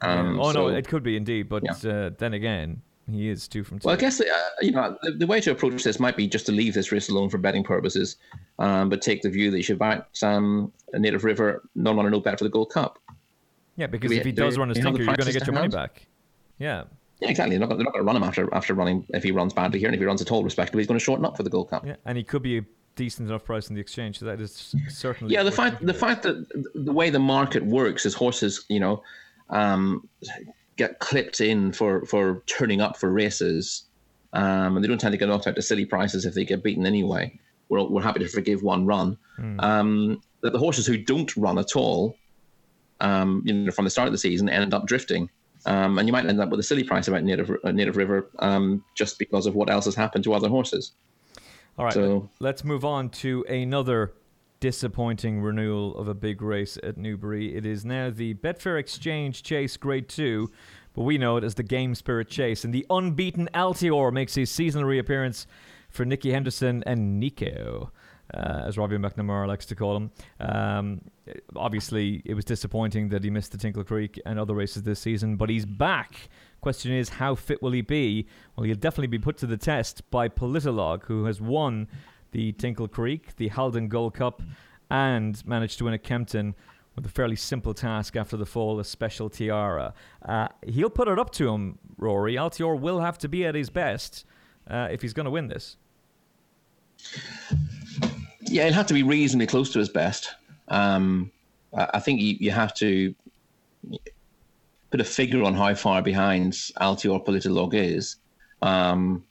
Um, 0.00 0.40
oh 0.40 0.52
so, 0.52 0.68
no, 0.68 0.74
it 0.74 0.86
could 0.86 1.02
be 1.02 1.16
indeed, 1.16 1.48
but 1.48 1.64
yeah. 1.64 1.90
uh, 1.90 2.10
then 2.16 2.34
again, 2.34 2.80
he 3.10 3.28
is 3.28 3.48
two 3.48 3.64
from 3.64 3.80
two. 3.80 3.86
Well, 3.86 3.96
I 3.96 3.98
guess 3.98 4.20
uh, 4.20 4.24
you 4.60 4.70
know 4.70 4.96
the, 5.02 5.12
the, 5.12 5.26
way 5.26 5.40
to 5.40 5.50
approach 5.50 5.82
this 5.82 5.98
might 5.98 6.16
be 6.16 6.28
just 6.28 6.46
to 6.46 6.52
leave 6.52 6.74
this 6.74 6.92
race 6.92 7.08
alone 7.08 7.30
for 7.30 7.38
betting 7.38 7.64
purposes, 7.64 8.16
um, 8.60 8.88
but 8.88 9.02
take 9.02 9.22
the 9.22 9.30
view 9.30 9.50
that 9.50 9.56
you 9.56 9.62
should 9.64 9.78
back 9.78 10.06
um, 10.22 10.72
Native 10.94 11.24
River 11.24 11.62
no 11.74 11.92
money 11.92 12.10
no 12.10 12.20
bet 12.20 12.38
for 12.38 12.44
the 12.44 12.50
Gold 12.50 12.70
Cup. 12.70 13.00
Yeah, 13.76 13.86
because 13.86 14.10
we, 14.10 14.18
if 14.18 14.24
he 14.24 14.32
does 14.32 14.58
run 14.58 14.70
a 14.70 14.74
stinker, 14.74 15.02
you're 15.02 15.16
going 15.16 15.26
to 15.26 15.32
get 15.32 15.46
your 15.46 15.54
money 15.54 15.68
back. 15.68 16.06
Yeah. 16.58 16.84
Yeah, 17.20 17.30
exactly. 17.30 17.56
They're 17.56 17.66
not, 17.66 17.76
they're 17.76 17.84
not 17.84 17.92
going 17.92 18.04
to 18.04 18.06
run 18.06 18.16
him 18.16 18.22
after 18.22 18.52
after 18.54 18.74
running 18.74 19.04
if 19.10 19.22
he 19.22 19.32
runs 19.32 19.52
badly 19.52 19.78
here, 19.78 19.88
and 19.88 19.94
if 19.94 20.00
he 20.00 20.06
runs 20.06 20.22
at 20.22 20.30
all 20.30 20.44
respectably, 20.44 20.82
he's 20.82 20.86
going 20.86 20.98
to 20.98 21.04
shorten 21.04 21.24
up 21.24 21.36
for 21.36 21.42
the 21.42 21.50
Gold 21.50 21.70
Cup. 21.70 21.84
Yeah, 21.84 21.96
and 22.04 22.16
he 22.16 22.24
could 22.24 22.42
be 22.42 22.58
a 22.58 22.62
decent 22.94 23.28
enough 23.28 23.44
price 23.44 23.68
in 23.68 23.74
the 23.74 23.80
exchange. 23.80 24.18
So 24.18 24.26
that 24.26 24.40
is 24.40 24.74
certainly. 24.88 25.34
Yeah, 25.34 25.42
the 25.42 25.52
fact 25.52 25.84
the 25.84 25.94
fact 25.94 26.22
that 26.24 26.46
the 26.74 26.92
way 26.92 27.10
the 27.10 27.18
market 27.18 27.64
works 27.64 28.06
is 28.06 28.14
horses, 28.14 28.64
you 28.68 28.80
know, 28.80 29.02
um, 29.50 30.06
get 30.76 30.98
clipped 31.00 31.40
in 31.40 31.72
for 31.72 32.04
for 32.04 32.42
turning 32.46 32.80
up 32.80 32.96
for 32.96 33.10
races, 33.10 33.84
um, 34.32 34.76
and 34.76 34.84
they 34.84 34.88
don't 34.88 35.00
tend 35.00 35.12
to 35.12 35.18
get 35.18 35.28
knocked 35.28 35.46
out 35.46 35.56
to 35.56 35.62
silly 35.62 35.84
prices 35.84 36.24
if 36.24 36.34
they 36.34 36.44
get 36.44 36.62
beaten 36.62 36.86
anyway. 36.86 37.38
We're 37.68 37.82
we're 37.84 38.02
happy 38.02 38.20
to 38.20 38.28
forgive 38.28 38.62
one 38.62 38.86
run. 38.86 39.18
Mm. 39.38 39.62
Um, 39.62 40.22
that 40.42 40.52
the 40.52 40.58
horses 40.58 40.86
who 40.86 40.96
don't 40.96 41.36
run 41.36 41.58
at 41.58 41.74
all, 41.74 42.16
um, 43.00 43.42
you 43.44 43.52
know, 43.52 43.72
from 43.72 43.84
the 43.84 43.90
start 43.90 44.06
of 44.06 44.12
the 44.12 44.18
season, 44.18 44.48
end 44.48 44.72
up 44.72 44.86
drifting. 44.86 45.30
Um, 45.66 45.98
and 45.98 46.08
you 46.08 46.12
might 46.12 46.26
end 46.26 46.40
up 46.40 46.50
with 46.50 46.60
a 46.60 46.62
silly 46.62 46.84
price 46.84 47.08
about 47.08 47.24
Native 47.24 47.50
uh, 47.64 47.72
Native 47.72 47.96
River 47.96 48.30
um, 48.38 48.84
just 48.94 49.18
because 49.18 49.46
of 49.46 49.54
what 49.54 49.70
else 49.70 49.84
has 49.86 49.94
happened 49.94 50.24
to 50.24 50.34
other 50.34 50.48
horses. 50.48 50.92
All 51.78 51.84
right, 51.84 51.94
so, 51.94 52.28
let's 52.40 52.64
move 52.64 52.84
on 52.84 53.08
to 53.10 53.44
another 53.48 54.12
disappointing 54.60 55.40
renewal 55.40 55.96
of 55.96 56.08
a 56.08 56.14
big 56.14 56.42
race 56.42 56.78
at 56.82 56.96
Newbury. 56.96 57.54
It 57.54 57.64
is 57.64 57.84
now 57.84 58.10
the 58.10 58.34
Betfair 58.34 58.78
Exchange 58.78 59.42
Chase 59.42 59.76
Grade 59.76 60.08
2, 60.08 60.50
but 60.94 61.02
we 61.02 61.18
know 61.18 61.36
it 61.36 61.44
as 61.44 61.54
the 61.54 61.62
Game 61.62 61.94
Spirit 61.94 62.28
Chase. 62.28 62.64
And 62.64 62.74
the 62.74 62.84
unbeaten 62.90 63.48
Altior 63.54 64.12
makes 64.12 64.34
his 64.34 64.50
seasonal 64.50 64.88
reappearance 64.88 65.46
for 65.88 66.04
Nicky 66.04 66.32
Henderson 66.32 66.82
and 66.86 67.20
Nico 67.20 67.92
uh, 68.34 68.62
as 68.66 68.76
Robbie 68.76 68.96
McNamara 68.96 69.46
likes 69.46 69.66
to 69.66 69.74
call 69.74 69.96
him. 69.96 70.10
Um, 70.40 71.00
obviously, 71.56 72.22
it 72.24 72.34
was 72.34 72.44
disappointing 72.44 73.08
that 73.10 73.24
he 73.24 73.30
missed 73.30 73.52
the 73.52 73.58
Tingle 73.58 73.84
Creek 73.84 74.20
and 74.26 74.38
other 74.38 74.54
races 74.54 74.82
this 74.82 75.00
season, 75.00 75.36
but 75.36 75.48
he's 75.50 75.66
back. 75.66 76.28
Question 76.60 76.92
is, 76.92 77.08
how 77.08 77.34
fit 77.34 77.62
will 77.62 77.72
he 77.72 77.82
be? 77.82 78.26
Well, 78.56 78.64
he'll 78.64 78.76
definitely 78.76 79.08
be 79.08 79.18
put 79.18 79.36
to 79.38 79.46
the 79.46 79.56
test 79.56 80.10
by 80.10 80.28
Politologue, 80.28 81.04
who 81.04 81.24
has 81.24 81.40
won 81.40 81.88
the 82.32 82.52
Tingle 82.52 82.88
Creek, 82.88 83.36
the 83.36 83.48
Haldon 83.48 83.88
Gold 83.88 84.14
Cup, 84.14 84.42
and 84.90 85.44
managed 85.46 85.78
to 85.78 85.84
win 85.84 85.94
at 85.94 86.02
Kempton 86.02 86.54
with 86.96 87.06
a 87.06 87.08
fairly 87.08 87.36
simple 87.36 87.74
task 87.74 88.16
after 88.16 88.36
the 88.36 88.46
fall, 88.46 88.80
a 88.80 88.84
special 88.84 89.30
tiara. 89.30 89.94
Uh, 90.24 90.48
he'll 90.66 90.90
put 90.90 91.06
it 91.06 91.18
up 91.18 91.30
to 91.30 91.48
him, 91.48 91.78
Rory. 91.96 92.34
Altior 92.34 92.78
will 92.78 93.00
have 93.00 93.16
to 93.18 93.28
be 93.28 93.46
at 93.46 93.54
his 93.54 93.70
best 93.70 94.24
uh, 94.68 94.88
if 94.90 95.00
he's 95.00 95.12
going 95.12 95.24
to 95.24 95.30
win 95.30 95.46
this. 95.46 95.76
Yeah, 98.50 98.64
he'll 98.64 98.74
have 98.74 98.86
to 98.86 98.94
be 98.94 99.02
reasonably 99.02 99.46
close 99.46 99.72
to 99.72 99.78
his 99.78 99.88
best. 99.88 100.34
Um, 100.68 101.30
I 101.74 102.00
think 102.00 102.20
you, 102.20 102.36
you 102.40 102.50
have 102.50 102.74
to 102.74 103.14
put 104.90 105.00
a 105.00 105.04
figure 105.04 105.42
on 105.42 105.54
how 105.54 105.74
far 105.74 106.02
behind 106.02 106.52
Altior 106.80 107.24
Politologue 107.24 107.74
is, 107.74 108.16
um, 108.62 109.24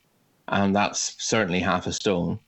and 0.47 0.75
that's 0.75 1.15
certainly 1.17 1.59
half 1.59 1.87
a 1.87 1.91
stone, 1.93 2.39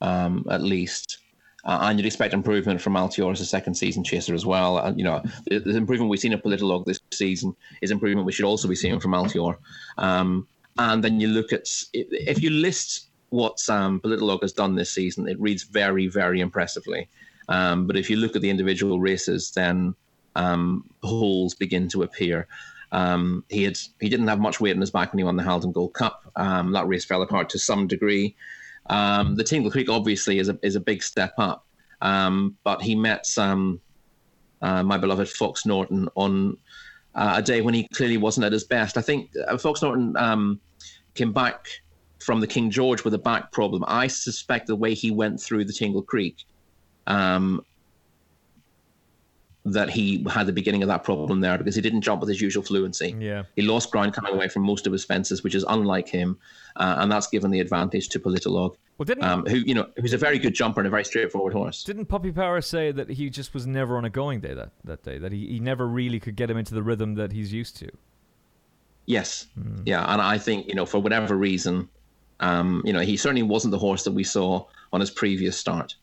um, 0.00 0.46
at 0.50 0.62
least. 0.62 1.18
Uh, 1.64 1.78
and 1.82 1.98
you'd 1.98 2.06
expect 2.06 2.32
improvement 2.32 2.80
from 2.80 2.94
Altior 2.94 3.30
as 3.30 3.40
a 3.40 3.46
second 3.46 3.74
season 3.74 4.02
chaser 4.02 4.34
as 4.34 4.46
well. 4.46 4.78
Uh, 4.78 4.92
you 4.96 5.04
know, 5.04 5.22
the, 5.46 5.58
the, 5.58 5.76
improvement 5.76 6.10
we've 6.10 6.18
seen 6.18 6.32
in 6.32 6.40
Politologue 6.40 6.86
this 6.86 6.98
season 7.12 7.54
is 7.82 7.90
improvement 7.90 8.24
we 8.24 8.32
should 8.32 8.46
also 8.46 8.66
be 8.66 8.74
seeing 8.74 8.98
from 8.98 9.12
Altior. 9.12 9.56
Um, 9.98 10.48
and 10.78 11.04
then 11.04 11.20
you 11.20 11.28
look 11.28 11.52
at 11.52 11.68
if 11.92 12.42
you 12.42 12.48
list 12.48 13.09
what 13.30 13.58
Sam 13.58 14.00
Politologue 14.00 14.42
has 14.42 14.52
done 14.52 14.74
this 14.74 14.90
season, 14.92 15.28
it 15.28 15.40
reads 15.40 15.62
very, 15.62 16.06
very 16.08 16.40
impressively. 16.40 17.08
Um, 17.48 17.86
but 17.86 17.96
if 17.96 18.10
you 18.10 18.16
look 18.16 18.36
at 18.36 18.42
the 18.42 18.50
individual 18.50 19.00
races, 19.00 19.50
then 19.50 19.94
um, 20.36 20.84
holes 21.02 21.54
begin 21.54 21.88
to 21.88 22.02
appear. 22.02 22.46
Um, 22.92 23.44
he 23.48 23.64
had 23.64 23.78
he 24.00 24.08
didn't 24.08 24.28
have 24.28 24.40
much 24.40 24.60
weight 24.60 24.74
in 24.74 24.80
his 24.80 24.90
back 24.90 25.12
when 25.12 25.18
he 25.18 25.24
won 25.24 25.36
the 25.36 25.42
Haldon 25.42 25.72
Gold 25.72 25.94
Cup. 25.94 26.30
Um, 26.36 26.72
that 26.72 26.88
race 26.88 27.04
fell 27.04 27.22
apart 27.22 27.48
to 27.50 27.58
some 27.58 27.86
degree. 27.86 28.34
Um, 28.86 29.36
the 29.36 29.44
Tingle 29.44 29.70
Creek 29.70 29.88
obviously 29.88 30.38
is 30.38 30.48
a 30.48 30.58
is 30.62 30.74
a 30.74 30.80
big 30.80 31.02
step 31.02 31.34
up, 31.38 31.66
um, 32.02 32.56
but 32.64 32.82
he 32.82 32.96
met 32.96 33.26
uh, 33.38 33.54
my 34.60 34.98
beloved 34.98 35.28
Fox 35.28 35.64
Norton 35.66 36.08
on 36.16 36.56
uh, 37.14 37.34
a 37.36 37.42
day 37.42 37.60
when 37.60 37.74
he 37.74 37.86
clearly 37.94 38.16
wasn't 38.16 38.44
at 38.44 38.52
his 38.52 38.64
best. 38.64 38.96
I 38.96 39.02
think 39.02 39.30
uh, 39.46 39.56
Fox 39.56 39.82
Norton 39.82 40.16
came 41.14 41.32
back 41.32 41.68
from 42.20 42.40
the 42.40 42.46
King 42.46 42.70
George 42.70 43.04
with 43.04 43.14
a 43.14 43.18
back 43.18 43.52
problem. 43.52 43.84
I 43.86 44.06
suspect 44.06 44.66
the 44.66 44.76
way 44.76 44.94
he 44.94 45.10
went 45.10 45.40
through 45.40 45.64
the 45.64 45.72
Tingle 45.72 46.02
Creek, 46.02 46.44
um, 47.06 47.64
that 49.64 49.90
he 49.90 50.26
had 50.30 50.46
the 50.46 50.52
beginning 50.52 50.82
of 50.82 50.88
that 50.88 51.04
problem 51.04 51.40
there 51.40 51.58
because 51.58 51.74
he 51.74 51.82
didn't 51.82 52.00
jump 52.00 52.20
with 52.20 52.28
his 52.28 52.40
usual 52.40 52.62
fluency. 52.62 53.14
Yeah, 53.18 53.44
he 53.56 53.62
lost 53.62 53.90
ground 53.90 54.14
coming 54.14 54.34
away 54.34 54.48
from 54.48 54.62
most 54.62 54.86
of 54.86 54.92
his 54.92 55.04
fences, 55.04 55.42
which 55.42 55.54
is 55.54 55.64
unlike 55.68 56.08
him, 56.08 56.38
uh, 56.76 56.96
and 56.98 57.12
that's 57.12 57.26
given 57.26 57.50
the 57.50 57.60
advantage 57.60 58.08
to 58.10 58.20
Politologue. 58.20 58.76
Well, 58.96 59.04
didn't 59.04 59.24
um, 59.24 59.46
who 59.46 59.56
you 59.56 59.74
know 59.74 59.88
who's 59.96 60.12
a 60.12 60.18
very 60.18 60.38
good 60.38 60.54
jumper 60.54 60.80
and 60.80 60.86
a 60.86 60.90
very 60.90 61.04
straightforward 61.04 61.52
horse. 61.52 61.84
Didn't 61.84 62.10
Robbie 62.10 62.32
Power 62.32 62.60
say 62.60 62.92
that 62.92 63.10
he 63.10 63.30
just 63.30 63.54
was 63.54 63.66
never 63.66 63.96
on 63.96 64.04
a 64.04 64.10
going 64.10 64.40
day 64.40 64.54
that, 64.54 64.70
that 64.84 65.02
day? 65.02 65.18
That 65.18 65.32
he, 65.32 65.46
he 65.46 65.60
never 65.60 65.86
really 65.86 66.20
could 66.20 66.36
get 66.36 66.50
him 66.50 66.56
into 66.56 66.74
the 66.74 66.82
rhythm 66.82 67.14
that 67.14 67.32
he's 67.32 67.52
used 67.52 67.76
to. 67.78 67.90
Yes, 69.06 69.46
mm. 69.58 69.82
yeah, 69.86 70.04
and 70.12 70.20
I 70.20 70.38
think 70.38 70.68
you 70.68 70.74
know 70.74 70.86
for 70.86 70.98
whatever 71.00 71.36
reason, 71.36 71.88
um, 72.40 72.82
you 72.84 72.92
know, 72.92 73.00
he 73.00 73.16
certainly 73.16 73.42
wasn't 73.42 73.70
the 73.70 73.78
horse 73.78 74.04
that 74.04 74.12
we 74.12 74.24
saw 74.24 74.66
on 74.92 75.00
his 75.00 75.10
previous 75.10 75.56
start. 75.56 75.94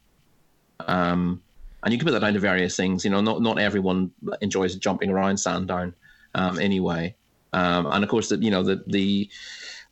Um, 0.79 1.41
and 1.83 1.91
you 1.91 1.99
can 1.99 2.05
put 2.05 2.11
that 2.11 2.21
down 2.21 2.33
to 2.33 2.39
various 2.39 2.75
things. 2.75 3.03
You 3.03 3.11
know, 3.11 3.21
not 3.21 3.41
not 3.41 3.59
everyone 3.59 4.11
enjoys 4.41 4.75
jumping 4.75 5.09
around 5.09 5.38
Sandown 5.38 5.93
um, 6.35 6.59
anyway. 6.59 7.15
Um, 7.53 7.88
and 7.88 8.03
of 8.03 8.09
course, 8.09 8.29
that 8.29 8.41
you 8.41 8.51
know 8.51 8.63
the 8.63 8.83
the 8.88 9.29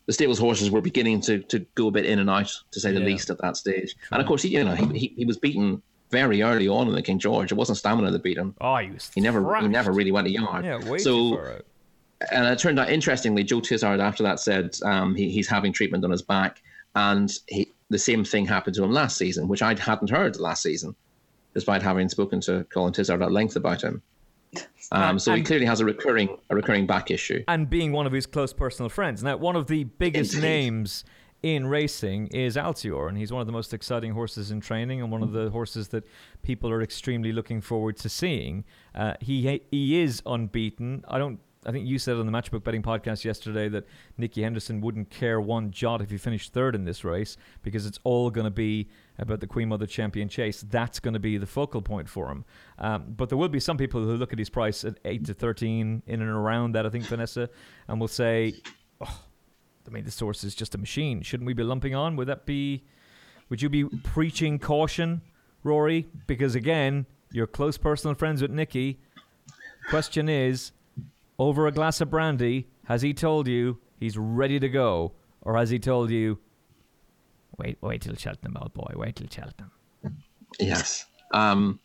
the 0.06 0.14
stables 0.14 0.40
horses 0.40 0.70
were 0.70 0.82
beginning 0.82 1.22
to 1.22 1.40
to 1.44 1.60
go 1.76 1.88
a 1.88 1.92
bit 1.92 2.06
in 2.06 2.20
and 2.20 2.30
out, 2.30 2.52
to 2.72 2.80
say 2.80 2.92
the 2.92 3.00
yeah. 3.00 3.06
least, 3.06 3.30
at 3.30 3.40
that 3.40 3.58
stage. 3.58 3.96
And 4.12 4.22
of 4.22 4.28
course, 4.28 4.44
he, 4.44 4.50
you 4.50 4.64
know, 4.64 4.76
he, 4.76 4.86
he, 4.98 5.14
he 5.18 5.26
was 5.26 5.38
beaten 5.38 5.82
very 6.12 6.44
early 6.44 6.68
on 6.68 6.88
in 6.88 6.94
the 6.94 7.02
King 7.02 7.18
George. 7.18 7.52
It 7.52 7.56
wasn't 7.56 7.80
stamina 7.80 8.12
that 8.12 8.24
beat 8.24 8.38
him. 8.38 8.56
Oh, 8.62 8.78
he 8.78 8.92
was. 8.92 9.10
He 9.16 9.22
never 9.22 9.42
thrashed. 9.42 9.64
he 9.64 9.70
never 9.70 9.92
really 9.92 10.12
went 10.12 10.28
a 10.28 10.32
yard. 10.32 10.66
Yeah, 10.66 10.80
so, 10.98 10.98
too 10.98 11.36
far 11.36 11.54
out 11.54 11.66
and 12.32 12.46
it 12.46 12.60
turned 12.60 12.80
out 12.80 12.90
interestingly, 12.90 13.44
Joe 13.44 13.62
Tizzard 13.62 14.00
after 14.00 14.24
that 14.24 14.40
said 14.40 14.76
um, 14.84 15.16
he, 15.16 15.30
he's 15.30 15.48
having 15.48 15.74
treatment 15.74 16.04
on 16.04 16.12
his 16.12 16.22
back, 16.22 16.62
and 16.96 17.32
he, 17.48 17.72
the 17.90 18.00
same 18.00 18.24
thing 18.24 18.46
happened 18.46 18.76
to 18.76 18.84
him 18.84 18.92
last 18.92 19.18
season, 19.18 19.48
which 19.48 19.62
I 19.62 19.80
hadn't 19.80 20.10
heard 20.10 20.40
last 20.40 20.64
season, 20.64 20.96
despite 21.54 21.82
having 21.82 22.10
spoken 22.10 22.42
to 22.42 22.66
Colin 22.66 22.94
Tizzard 22.94 23.22
at 23.22 23.32
length 23.32 23.56
about 23.56 23.82
him. 23.82 24.02
Um, 24.92 25.18
so 25.18 25.32
and, 25.32 25.40
he 25.40 25.44
clearly 25.44 25.66
has 25.66 25.80
a 25.80 25.86
recurring 25.86 26.38
a 26.52 26.56
recurring 26.56 26.86
back 26.86 27.10
issue, 27.10 27.44
and 27.48 27.68
being 27.68 27.92
one 27.92 28.06
of 28.06 28.14
his 28.14 28.28
close 28.28 28.54
personal 28.54 28.88
friends. 28.88 29.24
Now, 29.24 29.36
one 29.36 29.56
of 29.56 29.66
the 29.66 29.86
biggest 29.86 30.36
Indeed. 30.36 30.48
names 30.48 31.04
in 31.42 31.66
racing 31.66 32.28
is 32.28 32.56
Altior, 32.56 33.10
and 33.10 33.18
he's 33.18 33.32
one 33.32 33.42
of 33.42 33.48
the 33.48 33.54
most 33.54 33.74
exciting 33.74 34.14
horses 34.14 34.52
in 34.52 34.62
training, 34.62 35.02
and 35.02 35.12
one 35.12 35.24
of 35.24 35.32
the 35.32 35.50
horses 35.50 35.88
that 35.88 36.04
people 36.44 36.72
are 36.72 36.84
extremely 36.84 37.32
looking 37.32 37.62
forward 37.62 37.98
to 37.98 38.10
seeing. 38.10 38.64
Uh, 38.94 39.16
he 39.20 39.62
he 39.72 40.00
is 40.02 40.22
unbeaten. 40.26 41.04
I 41.08 41.18
don't 41.18 41.40
I 41.66 41.72
think 41.72 41.88
you 41.88 41.98
said 41.98 42.18
on 42.18 42.26
the 42.28 42.32
Matchbook 42.32 42.64
Betting 42.64 42.84
podcast 42.84 43.24
yesterday 43.24 43.68
that 43.70 43.88
Nicky 44.18 44.44
Henderson 44.44 44.82
wouldn't 44.82 45.10
care 45.10 45.42
one 45.42 45.72
jot 45.72 46.02
if 46.02 46.12
he 46.12 46.18
finished 46.18 46.54
third 46.54 46.76
in 46.76 46.86
this 46.86 47.04
race 47.04 47.38
because 47.64 47.88
it's 47.88 48.00
all 48.04 48.30
going 48.30 48.46
to 48.46 48.52
be 48.52 48.88
about 49.18 49.40
the 49.40 49.48
Queen 49.48 49.70
Mother 49.70 49.88
Champion 49.88 50.30
Chase. 50.30 50.64
That's 50.70 51.00
going 51.00 51.16
to 51.16 51.20
be 51.20 51.38
the 51.38 51.48
focal 51.48 51.82
point 51.82 52.08
for 52.08 52.30
him. 52.30 52.46
Um, 52.78 53.14
but 53.18 53.30
there 53.30 53.38
will 53.38 53.50
be 53.50 53.60
some 53.60 53.78
people 53.78 54.04
who 54.04 54.16
look 54.16 54.32
at 54.32 54.38
his 54.38 54.50
price 54.50 54.86
at 54.86 55.00
8 55.06 55.26
to 55.26 55.34
13, 55.34 56.04
in 56.06 56.22
and 56.22 56.30
around 56.30 56.74
that, 56.74 56.86
I 56.86 56.90
think, 56.90 57.06
Vanessa, 57.06 57.50
and 57.88 58.00
will 58.00 58.08
say, 58.08 58.54
oh, 59.02 59.22
I 59.88 59.90
mean, 59.90 60.04
this 60.04 60.20
horse 60.20 60.44
is 60.44 60.54
just 60.54 60.76
a 60.76 60.78
machine. 60.78 61.24
Shouldn't 61.24 61.48
we 61.48 61.54
be 61.54 61.64
lumping 61.64 61.96
on? 61.96 62.16
Would 62.16 62.28
that 62.28 62.46
be, 62.46 62.84
would 63.50 63.62
you 63.62 63.70
be 63.70 63.86
preaching 63.86 64.60
caution, 64.60 65.22
Rory? 65.64 66.08
Because 66.28 66.54
again, 66.54 67.08
you're 67.32 67.48
close 67.48 67.78
personal 67.78 68.14
friends 68.16 68.42
with 68.42 68.52
Nicky. 68.52 69.00
Question 69.90 70.30
is, 70.30 70.72
over 71.38 71.68
a 71.68 71.72
glass 71.72 72.02
of 72.02 72.10
brandy, 72.10 72.68
has 72.86 73.02
he 73.02 73.14
told 73.14 73.48
you 73.48 73.80
he's 74.00 74.18
ready 74.18 74.60
to 74.60 74.70
go? 74.70 75.14
or 75.46 75.56
has 75.56 75.70
he 75.70 75.80
told 75.80 76.10
you, 76.10 76.40
wait, 77.58 77.78
wait 77.82 78.02
till 78.02 78.16
Cheltenham, 78.16 78.58
old 78.60 78.74
boy, 78.74 78.92
wait 78.96 79.16
till 79.16 79.28
Cheltenham? 79.30 79.72
Yes. 80.60 81.06
Um, 81.32 81.80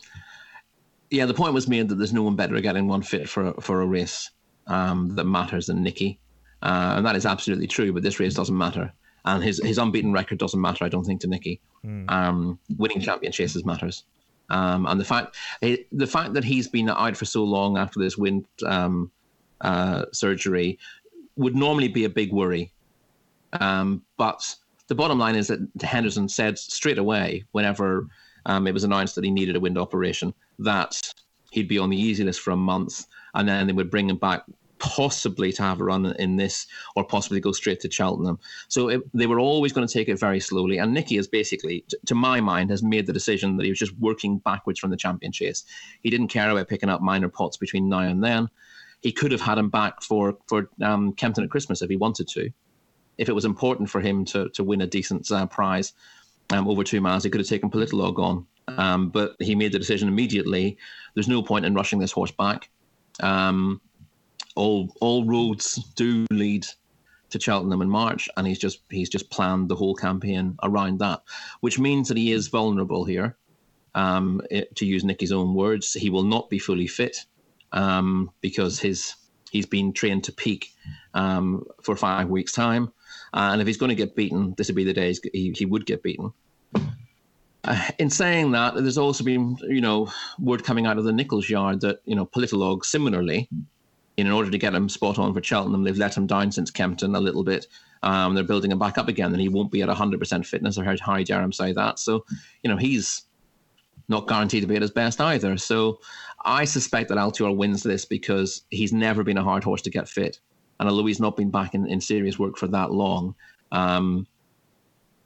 yeah, 1.10 1.26
the 1.26 1.34
point 1.34 1.54
was 1.54 1.68
made 1.68 1.88
that 1.88 1.96
there's 1.96 2.12
no 2.12 2.22
one 2.22 2.36
better 2.36 2.56
at 2.56 2.62
getting 2.62 2.88
one 2.88 3.02
fit 3.02 3.28
for 3.28 3.52
for 3.54 3.82
a 3.82 3.86
race 3.86 4.30
um, 4.66 5.14
that 5.16 5.24
matters 5.24 5.66
than 5.66 5.82
Nicky, 5.82 6.18
uh, 6.62 6.94
and 6.96 7.06
that 7.06 7.16
is 7.16 7.26
absolutely 7.26 7.66
true. 7.66 7.92
But 7.92 8.02
this 8.02 8.20
race 8.20 8.34
doesn't 8.34 8.56
matter, 8.56 8.92
and 9.24 9.42
his 9.42 9.60
his 9.64 9.78
unbeaten 9.78 10.12
record 10.12 10.38
doesn't 10.38 10.60
matter. 10.60 10.84
I 10.84 10.88
don't 10.88 11.04
think 11.04 11.20
to 11.22 11.26
Nicky. 11.26 11.60
Mm. 11.84 12.08
Um, 12.08 12.58
winning 12.78 13.00
champion 13.00 13.32
chases 13.32 13.64
matters, 13.64 14.04
um, 14.50 14.86
and 14.86 15.00
the 15.00 15.04
fact 15.04 15.36
the 15.60 16.06
fact 16.06 16.34
that 16.34 16.44
he's 16.44 16.68
been 16.68 16.88
out 16.88 17.16
for 17.16 17.24
so 17.24 17.42
long 17.42 17.76
after 17.76 17.98
this 17.98 18.16
win 18.16 18.46
um, 18.64 19.10
uh, 19.60 20.04
surgery 20.12 20.78
would 21.36 21.54
normally 21.54 21.88
be 21.88 22.04
a 22.04 22.08
big 22.08 22.32
worry, 22.32 22.72
um, 23.54 24.02
but 24.16 24.54
the 24.88 24.94
bottom 24.94 25.18
line 25.18 25.36
is 25.36 25.48
that 25.48 25.60
Henderson 25.80 26.28
said 26.28 26.58
straight 26.58 26.98
away 26.98 27.44
whenever 27.52 28.08
um, 28.46 28.66
it 28.66 28.74
was 28.74 28.84
announced 28.84 29.14
that 29.14 29.24
he 29.24 29.30
needed 29.30 29.56
a 29.56 29.60
wind 29.60 29.78
operation 29.78 30.34
that 30.58 31.00
he'd 31.50 31.68
be 31.68 31.78
on 31.78 31.90
the 31.90 31.96
easy 31.96 32.24
list 32.24 32.40
for 32.40 32.50
a 32.50 32.56
month, 32.56 33.06
and 33.34 33.48
then 33.48 33.66
they 33.66 33.72
would 33.72 33.90
bring 33.90 34.08
him 34.08 34.16
back 34.16 34.42
possibly 34.80 35.52
to 35.52 35.62
have 35.62 35.80
a 35.80 35.84
run 35.84 36.06
in 36.18 36.36
this 36.36 36.66
or 36.96 37.04
possibly 37.04 37.38
go 37.38 37.52
straight 37.52 37.80
to 37.80 37.90
Cheltenham. 37.90 38.38
So 38.68 38.88
it, 38.88 39.02
they 39.12 39.26
were 39.26 39.38
always 39.38 39.72
going 39.72 39.86
to 39.86 39.92
take 39.92 40.08
it 40.08 40.18
very 40.18 40.40
slowly. 40.40 40.78
And 40.78 40.94
Nicky 40.94 41.16
has 41.16 41.28
basically, 41.28 41.84
to 42.06 42.14
my 42.14 42.40
mind, 42.40 42.70
has 42.70 42.82
made 42.82 43.06
the 43.06 43.12
decision 43.12 43.56
that 43.56 43.64
he 43.64 43.70
was 43.70 43.78
just 43.78 43.96
working 43.98 44.38
backwards 44.38 44.80
from 44.80 44.90
the 44.90 44.96
champion 44.96 45.32
chase. 45.32 45.64
He 46.02 46.10
didn't 46.10 46.28
care 46.28 46.50
about 46.50 46.68
picking 46.68 46.88
up 46.88 47.02
minor 47.02 47.28
pots 47.28 47.58
between 47.58 47.88
now 47.88 48.00
and 48.00 48.24
then. 48.24 48.48
He 49.00 49.12
could 49.12 49.32
have 49.32 49.40
had 49.40 49.58
him 49.58 49.70
back 49.70 50.02
for 50.02 50.38
for 50.46 50.68
um, 50.82 51.12
Kempton 51.12 51.44
at 51.44 51.50
Christmas 51.50 51.82
if 51.82 51.90
he 51.90 51.96
wanted 51.96 52.28
to, 52.28 52.50
if 53.18 53.28
it 53.28 53.34
was 53.34 53.44
important 53.44 53.88
for 53.88 54.00
him 54.00 54.24
to 54.26 54.48
to 54.50 54.64
win 54.64 54.82
a 54.82 54.86
decent 54.86 55.30
uh, 55.30 55.46
prize 55.46 55.92
um, 56.50 56.68
over 56.68 56.84
two 56.84 57.00
miles. 57.00 57.24
He 57.24 57.30
could 57.30 57.40
have 57.40 57.48
taken 57.48 57.70
Politologue 57.70 58.18
on, 58.18 58.46
um, 58.68 59.08
but 59.08 59.36
he 59.38 59.54
made 59.54 59.72
the 59.72 59.78
decision 59.78 60.08
immediately. 60.08 60.76
There's 61.14 61.28
no 61.28 61.42
point 61.42 61.64
in 61.64 61.74
rushing 61.74 61.98
this 61.98 62.12
horse 62.12 62.30
back. 62.30 62.70
Um, 63.20 63.80
all 64.56 64.94
all 65.00 65.24
roads 65.24 65.76
do 65.94 66.26
lead 66.30 66.66
to 67.30 67.40
Cheltenham 67.40 67.82
in 67.82 67.88
March, 67.88 68.28
and 68.36 68.46
he's 68.46 68.58
just 68.58 68.80
he's 68.90 69.08
just 69.08 69.30
planned 69.30 69.68
the 69.68 69.76
whole 69.76 69.94
campaign 69.94 70.56
around 70.62 70.98
that, 70.98 71.22
which 71.60 71.78
means 71.78 72.08
that 72.08 72.16
he 72.16 72.32
is 72.32 72.48
vulnerable 72.48 73.04
here. 73.04 73.36
Um, 73.94 74.40
it, 74.50 74.76
to 74.76 74.86
use 74.86 75.02
Nicky's 75.02 75.32
own 75.32 75.54
words, 75.54 75.94
he 75.94 76.10
will 76.10 76.22
not 76.22 76.48
be 76.48 76.58
fully 76.58 76.86
fit 76.86 77.24
um, 77.72 78.30
because 78.40 78.78
his 78.78 79.14
he's 79.50 79.66
been 79.66 79.92
trained 79.92 80.24
to 80.24 80.32
peak 80.32 80.72
um, 81.14 81.64
for 81.82 81.96
five 81.96 82.28
weeks' 82.28 82.52
time. 82.52 82.92
Uh, 83.32 83.50
and 83.52 83.60
if 83.60 83.66
he's 83.66 83.76
going 83.76 83.90
to 83.90 83.94
get 83.94 84.16
beaten, 84.16 84.54
this 84.56 84.68
would 84.68 84.76
be 84.76 84.84
the 84.84 84.92
day 84.92 85.14
he, 85.32 85.52
he 85.56 85.64
would 85.66 85.86
get 85.86 86.02
beaten. 86.02 86.32
Uh, 87.64 87.88
in 87.98 88.08
saying 88.08 88.52
that, 88.52 88.74
there's 88.74 88.98
also 88.98 89.22
been, 89.22 89.56
you 89.68 89.80
know, 89.80 90.10
word 90.38 90.64
coming 90.64 90.86
out 90.86 90.98
of 90.98 91.04
the 91.04 91.12
Nicholls 91.12 91.48
yard 91.48 91.80
that, 91.82 92.00
you 92.04 92.14
know, 92.14 92.26
Politologue 92.26 92.84
similarly, 92.84 93.48
in 94.16 94.30
order 94.30 94.50
to 94.50 94.58
get 94.58 94.74
him 94.74 94.88
spot 94.88 95.18
on 95.18 95.32
for 95.34 95.42
Cheltenham, 95.42 95.84
they've 95.84 95.96
let 95.96 96.16
him 96.16 96.26
down 96.26 96.52
since 96.52 96.70
Kempton 96.70 97.14
a 97.14 97.20
little 97.20 97.44
bit. 97.44 97.66
Um, 98.02 98.34
they're 98.34 98.44
building 98.44 98.70
him 98.70 98.78
back 98.78 98.98
up 98.98 99.08
again, 99.08 99.32
and 99.32 99.40
he 99.40 99.48
won't 99.48 99.70
be 99.70 99.82
at 99.82 99.88
100% 99.88 100.46
fitness. 100.46 100.78
I 100.78 100.84
heard 100.84 101.00
Harry 101.00 101.24
Derham 101.24 101.52
say 101.52 101.72
that. 101.72 101.98
So, 101.98 102.24
you 102.62 102.70
know, 102.70 102.76
he's 102.76 103.24
not 104.08 104.26
guaranteed 104.26 104.62
to 104.62 104.66
be 104.66 104.76
at 104.76 104.82
his 104.82 104.90
best 104.90 105.20
either. 105.20 105.56
So 105.56 106.00
I 106.44 106.64
suspect 106.64 107.08
that 107.08 107.18
Altior 107.18 107.54
wins 107.54 107.82
this 107.82 108.04
because 108.04 108.62
he's 108.70 108.92
never 108.92 109.22
been 109.22 109.38
a 109.38 109.44
hard 109.44 109.64
horse 109.64 109.82
to 109.82 109.90
get 109.90 110.08
fit. 110.08 110.38
And 110.78 110.88
although 110.88 111.06
he's 111.06 111.20
not 111.20 111.36
been 111.36 111.50
back 111.50 111.74
in, 111.74 111.86
in 111.86 112.00
serious 112.00 112.38
work 112.38 112.56
for 112.56 112.66
that 112.68 112.90
long, 112.90 113.34
um, 113.72 114.26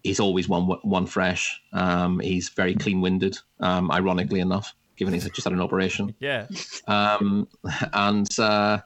he's 0.02 0.20
always 0.20 0.48
one 0.48 0.64
one 0.82 1.06
fresh. 1.06 1.60
Um, 1.72 2.20
he's 2.20 2.48
very 2.50 2.74
clean 2.74 3.00
winded, 3.00 3.38
um, 3.60 3.90
ironically 3.90 4.40
enough, 4.40 4.74
given 4.96 5.14
he's 5.14 5.28
just 5.30 5.44
had 5.44 5.52
an 5.52 5.60
operation. 5.60 6.14
Yeah. 6.20 6.46
Um, 6.86 7.48
and 7.92 8.28
uh, 8.38 8.80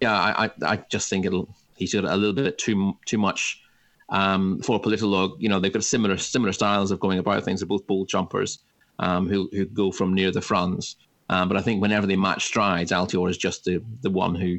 yeah, 0.00 0.14
I, 0.14 0.50
I 0.64 0.76
just 0.90 1.08
think 1.08 1.26
it'll 1.26 1.54
he's 1.76 1.94
got 1.94 2.04
a 2.04 2.16
little 2.16 2.32
bit 2.32 2.58
too 2.58 2.96
too 3.06 3.18
much 3.18 3.62
um, 4.08 4.60
for 4.62 4.80
Politologue. 4.80 5.36
You 5.38 5.48
know, 5.48 5.60
they've 5.60 5.72
got 5.72 5.84
similar 5.84 6.16
similar 6.16 6.52
styles 6.52 6.90
of 6.90 7.00
going 7.00 7.18
about 7.18 7.44
things. 7.44 7.60
They're 7.60 7.66
both 7.66 7.86
bull 7.86 8.04
jumpers 8.04 8.60
um, 8.98 9.28
who 9.28 9.48
who 9.52 9.66
go 9.66 9.92
from 9.92 10.14
near 10.14 10.30
the 10.30 10.40
fronts. 10.40 10.96
Um, 11.32 11.48
but 11.48 11.56
I 11.56 11.62
think 11.62 11.80
whenever 11.80 12.06
they 12.06 12.16
match 12.16 12.44
strides, 12.44 12.92
Altior 12.92 13.30
is 13.30 13.38
just 13.38 13.64
the 13.64 13.82
the 14.02 14.10
one 14.10 14.34
who 14.34 14.58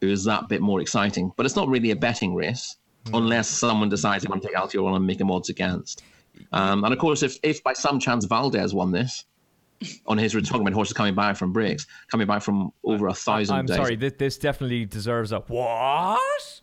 who 0.00 0.08
is 0.08 0.22
that 0.24 0.48
bit 0.48 0.60
more 0.60 0.80
exciting. 0.80 1.32
But 1.36 1.44
it's 1.44 1.56
not 1.56 1.68
really 1.68 1.90
a 1.90 1.96
betting 1.96 2.36
race 2.36 2.76
mm. 3.06 3.18
unless 3.18 3.48
someone 3.48 3.88
decides 3.88 4.22
they 4.22 4.28
want 4.28 4.42
to 4.42 4.48
take 4.48 4.56
Altior 4.56 4.86
on 4.86 4.94
and 4.94 5.04
make 5.04 5.20
him 5.20 5.30
odds 5.30 5.48
against. 5.48 6.04
Um, 6.52 6.84
and 6.84 6.92
of 6.92 7.00
course, 7.00 7.24
if, 7.24 7.36
if 7.42 7.64
by 7.64 7.72
some 7.72 7.98
chance 7.98 8.24
Valdez 8.26 8.72
won 8.72 8.92
this 8.92 9.24
on 10.06 10.18
his 10.18 10.36
retirement 10.36 10.72
horses 10.72 10.92
coming 10.92 11.16
back 11.16 11.36
from 11.36 11.52
breaks, 11.52 11.84
coming 12.06 12.28
back 12.28 12.42
from 12.42 12.72
over 12.84 13.08
a 13.08 13.14
thousand 13.14 13.56
I'm 13.56 13.66
days. 13.66 13.76
sorry, 13.76 13.96
this, 13.96 14.12
this 14.18 14.38
definitely 14.38 14.84
deserves 14.84 15.32
a 15.32 15.40
what? 15.40 16.60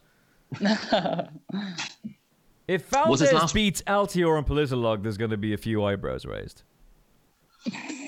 if 2.69 2.85
Valdez 2.87 3.33
last... 3.33 3.53
beats 3.53 3.81
Altior 3.81 4.37
and 4.37 4.47
Politologue, 4.47 5.03
there's 5.03 5.17
going 5.17 5.31
to 5.31 5.37
be 5.37 5.53
a 5.53 5.57
few 5.57 5.83
eyebrows 5.83 6.25
raised. 6.25 6.63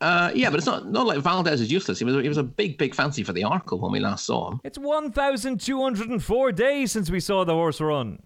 Uh, 0.00 0.30
yeah, 0.34 0.48
but 0.48 0.56
it's 0.56 0.66
not 0.66 0.86
not 0.90 1.06
like 1.06 1.18
Valdez 1.18 1.60
is 1.60 1.70
useless. 1.70 1.98
He 1.98 2.04
was 2.04 2.14
he 2.22 2.28
was 2.28 2.38
a 2.38 2.42
big 2.42 2.78
big 2.78 2.94
fancy 2.94 3.22
for 3.22 3.32
the 3.32 3.42
Arkle 3.42 3.80
when 3.80 3.92
we 3.92 4.00
last 4.00 4.24
saw 4.24 4.50
him. 4.50 4.60
It's 4.64 4.78
one 4.78 5.12
thousand 5.12 5.60
two 5.60 5.82
hundred 5.82 6.08
and 6.08 6.22
four 6.22 6.52
days 6.52 6.90
since 6.92 7.10
we 7.10 7.20
saw 7.20 7.44
the 7.44 7.52
horse 7.52 7.80
run. 7.80 8.22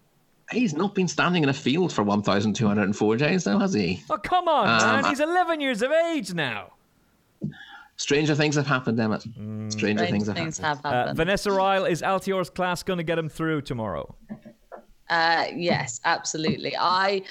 He's 0.51 0.73
not 0.73 0.95
been 0.95 1.07
standing 1.07 1.43
in 1.43 1.49
a 1.49 1.53
field 1.53 1.91
for 1.91 2.03
one 2.03 2.21
thousand 2.21 2.53
two 2.53 2.67
hundred 2.67 2.83
and 2.83 2.95
four 2.95 3.17
days, 3.17 3.45
now 3.45 3.59
has 3.59 3.73
he? 3.73 4.01
Oh 4.09 4.17
come 4.17 4.47
on, 4.47 4.69
um, 4.69 5.01
man! 5.01 5.05
He's 5.05 5.19
eleven 5.19 5.59
years 5.59 5.81
of 5.81 5.91
age 5.91 6.33
now. 6.33 6.71
Stranger 7.97 8.35
things 8.35 8.55
have 8.55 8.67
happened, 8.67 8.99
Emmet. 8.99 9.25
Mm. 9.37 9.71
Stranger 9.71 10.05
things, 10.05 10.27
have, 10.27 10.37
happened. 10.37 10.57
have 10.57 10.77
happened. 10.83 11.09
Uh, 11.09 11.13
Vanessa 11.13 11.51
Ryle 11.51 11.85
is 11.85 12.01
Altior's 12.01 12.49
class 12.49 12.83
going 12.83 12.97
to 12.97 13.03
get 13.03 13.17
him 13.17 13.29
through 13.29 13.61
tomorrow? 13.61 14.15
Uh, 15.09 15.45
yes, 15.55 16.01
absolutely. 16.03 16.75
I 16.77 17.21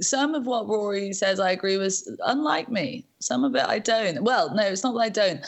some 0.00 0.34
of 0.34 0.46
what 0.46 0.68
Rory 0.68 1.12
says 1.12 1.40
I 1.40 1.50
agree 1.50 1.78
with, 1.78 2.02
unlike 2.24 2.68
me. 2.70 3.06
Some 3.20 3.44
of 3.44 3.54
it 3.54 3.64
I 3.66 3.78
don't. 3.78 4.22
Well, 4.22 4.54
no, 4.54 4.62
it's 4.62 4.84
not 4.84 4.92
that 4.94 5.00
I 5.00 5.08
don't. 5.08 5.40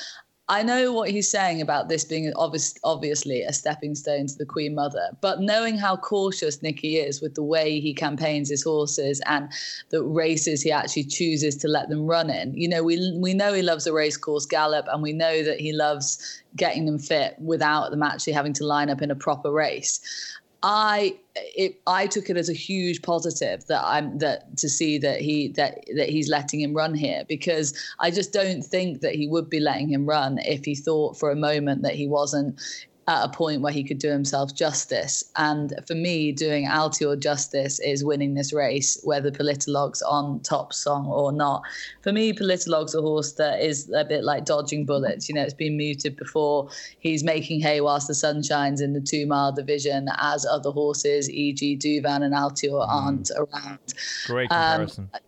I 0.51 0.62
know 0.62 0.93
what 0.95 1.11
he's 1.11 1.31
saying 1.31 1.61
about 1.61 1.91
this 1.91 2.07
being 2.07 2.33
obvious, 2.35 2.74
obviously 2.83 3.43
a 3.43 3.53
stepping 3.53 3.95
stone 3.95 4.29
to 4.29 4.35
the 4.35 4.47
Queen 4.47 4.74
Mother, 4.74 5.11
but 5.20 5.43
knowing 5.43 5.76
how 5.76 5.97
cautious 5.97 6.62
Nicky 6.62 6.97
is 6.97 7.20
with 7.20 7.35
the 7.35 7.43
way 7.43 7.81
he 7.81 7.93
campaigns 7.93 8.49
his 8.49 8.62
horses 8.64 9.20
and 9.26 9.51
the 9.91 10.03
races 10.03 10.62
he 10.62 10.72
actually 10.72 11.05
chooses 11.05 11.55
to 11.57 11.68
let 11.68 11.91
them 11.91 12.07
run 12.07 12.31
in, 12.31 12.55
you 12.55 12.66
know, 12.66 12.83
we 12.83 13.14
we 13.20 13.35
know 13.35 13.53
he 13.53 13.61
loves 13.61 13.87
a 13.87 13.93
racecourse 13.93 14.47
gallop, 14.47 14.87
and 14.91 15.03
we 15.03 15.12
know 15.12 15.43
that 15.43 15.61
he 15.61 15.74
loves 15.74 16.43
getting 16.57 16.87
them 16.87 16.99
fit 16.99 17.35
without 17.39 17.91
them 17.91 18.03
actually 18.03 18.33
having 18.33 18.55
to 18.55 18.64
line 18.64 18.89
up 18.89 19.03
in 19.03 19.11
a 19.11 19.16
proper 19.16 19.53
race. 19.53 20.01
I 20.63 21.17
it, 21.37 21.81
I 21.87 22.07
took 22.09 22.31
it 22.31 22.37
as 22.37 22.49
a 22.49 22.55
huge 22.55 23.03
positive 23.03 23.65
that 23.67 23.85
I'm 23.85 24.19
that 24.19 24.57
to 24.57 24.69
see 24.69 24.99
that 24.99 25.21
he 25.21 25.49
that 25.49 25.85
that 25.97 26.09
he's 26.09 26.29
letting 26.29 26.61
him 26.61 26.75
run 26.75 26.95
here 26.95 27.25
because 27.29 27.79
I 28.01 28.11
just 28.11 28.33
don't 28.33 28.63
think 28.63 29.01
that 29.03 29.15
he 29.15 29.29
would 29.29 29.49
be 29.49 29.61
letting 29.61 29.89
him 29.89 30.07
run 30.07 30.39
if 30.39 30.65
he 30.65 30.75
thought 30.75 31.17
for 31.17 31.31
a 31.31 31.37
moment 31.37 31.83
that 31.83 31.95
he 31.95 32.09
wasn't 32.09 32.61
at 33.09 33.25
a 33.25 33.29
point 33.31 33.63
where 33.63 33.73
he 33.73 33.83
could 33.83 33.99
do 33.99 34.11
himself 34.11 34.55
justice. 34.55 35.25
And 35.37 35.73
for 35.87 35.95
me, 35.95 36.31
doing 36.31 36.67
Altior 36.67 37.19
justice 37.19 37.81
is 37.81 38.05
winning 38.05 38.35
this 38.35 38.53
race, 38.53 39.01
whether 39.03 39.31
Politologue's 39.31 40.03
on 40.03 40.41
top 40.41 40.75
song 40.75 41.07
or 41.07 41.33
not. 41.33 41.63
For 42.03 42.13
me, 42.13 42.35
Politologue's 42.35 42.95
a 42.95 43.01
horse 43.01 43.33
that 43.33 43.63
is 43.63 43.91
a 43.97 44.05
bit 44.05 44.25
like 44.25 44.45
dodging 44.45 44.85
bullets. 44.85 45.27
You 45.27 45.35
know, 45.37 45.43
it's 45.43 45.55
been 45.55 45.79
muted 45.79 46.17
before. 46.17 46.69
He's 46.99 47.25
making 47.25 47.61
hay 47.61 47.81
whilst 47.81 48.09
the 48.09 48.15
sun 48.15 48.43
shines 48.43 48.83
in 48.83 48.93
the 48.93 49.01
two 49.01 49.27
mile 49.27 49.53
division, 49.53 50.09
as 50.19 50.45
other 50.45 50.71
horses, 50.71 51.31
e.g., 51.31 51.79
Douvan 51.79 52.23
and 52.23 52.35
Altior, 52.35 52.87
aren't 52.87 53.31
mm. 53.31 53.39
around. 53.39 53.95
Great 54.27 54.51
comparison. 54.51 55.09
Um, 55.15 55.21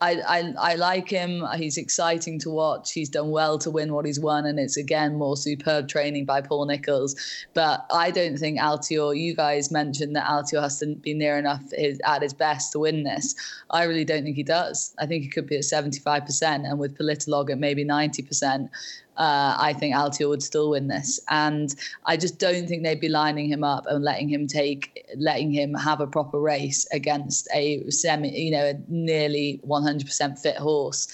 I, 0.00 0.20
I, 0.28 0.54
I 0.58 0.74
like 0.76 1.08
him. 1.08 1.44
He's 1.56 1.76
exciting 1.76 2.38
to 2.40 2.50
watch. 2.50 2.92
He's 2.92 3.08
done 3.08 3.30
well 3.30 3.58
to 3.58 3.70
win 3.70 3.92
what 3.92 4.06
he's 4.06 4.20
won, 4.20 4.46
and 4.46 4.58
it's 4.58 4.76
again 4.76 5.16
more 5.16 5.36
superb 5.36 5.88
training 5.88 6.24
by 6.24 6.40
Paul 6.40 6.66
Nicholls. 6.66 7.16
But 7.54 7.84
I 7.92 8.10
don't 8.10 8.36
think 8.36 8.58
Altior. 8.60 9.18
You 9.18 9.34
guys 9.34 9.70
mentioned 9.70 10.14
that 10.14 10.26
Altior 10.26 10.62
has 10.62 10.78
to 10.80 10.94
be 10.94 11.14
near 11.14 11.36
enough 11.36 11.62
his, 11.72 12.00
at 12.04 12.22
his 12.22 12.32
best 12.32 12.72
to 12.72 12.78
win 12.78 13.02
this. 13.02 13.34
I 13.70 13.84
really 13.84 14.04
don't 14.04 14.22
think 14.22 14.36
he 14.36 14.44
does. 14.44 14.94
I 14.98 15.06
think 15.06 15.24
he 15.24 15.28
could 15.28 15.46
be 15.46 15.56
at 15.56 15.64
seventy 15.64 15.98
five 15.98 16.24
percent, 16.24 16.66
and 16.66 16.78
with 16.78 16.96
Politologue 16.96 17.50
at 17.50 17.58
maybe 17.58 17.84
ninety 17.84 18.22
percent 18.22 18.70
uh, 19.18 19.56
I 19.58 19.72
think 19.72 19.96
Altior 19.96 20.28
would 20.28 20.44
still 20.44 20.70
win 20.70 20.86
this. 20.86 21.18
And 21.28 21.74
I 22.06 22.16
just 22.16 22.38
don't 22.38 22.68
think 22.68 22.84
they'd 22.84 23.00
be 23.00 23.08
lining 23.08 23.50
him 23.50 23.64
up 23.64 23.84
and 23.88 24.04
letting 24.04 24.28
him 24.28 24.46
take, 24.46 25.04
letting 25.16 25.50
him 25.50 25.74
have 25.74 26.00
a 26.00 26.06
proper 26.06 26.40
race 26.40 26.86
against 26.92 27.48
a 27.52 27.88
semi, 27.90 28.30
you 28.30 28.52
know, 28.52 28.64
a 28.64 28.74
nearly 28.86 29.60
100% 29.66 30.38
fit 30.38 30.56
horse. 30.56 31.08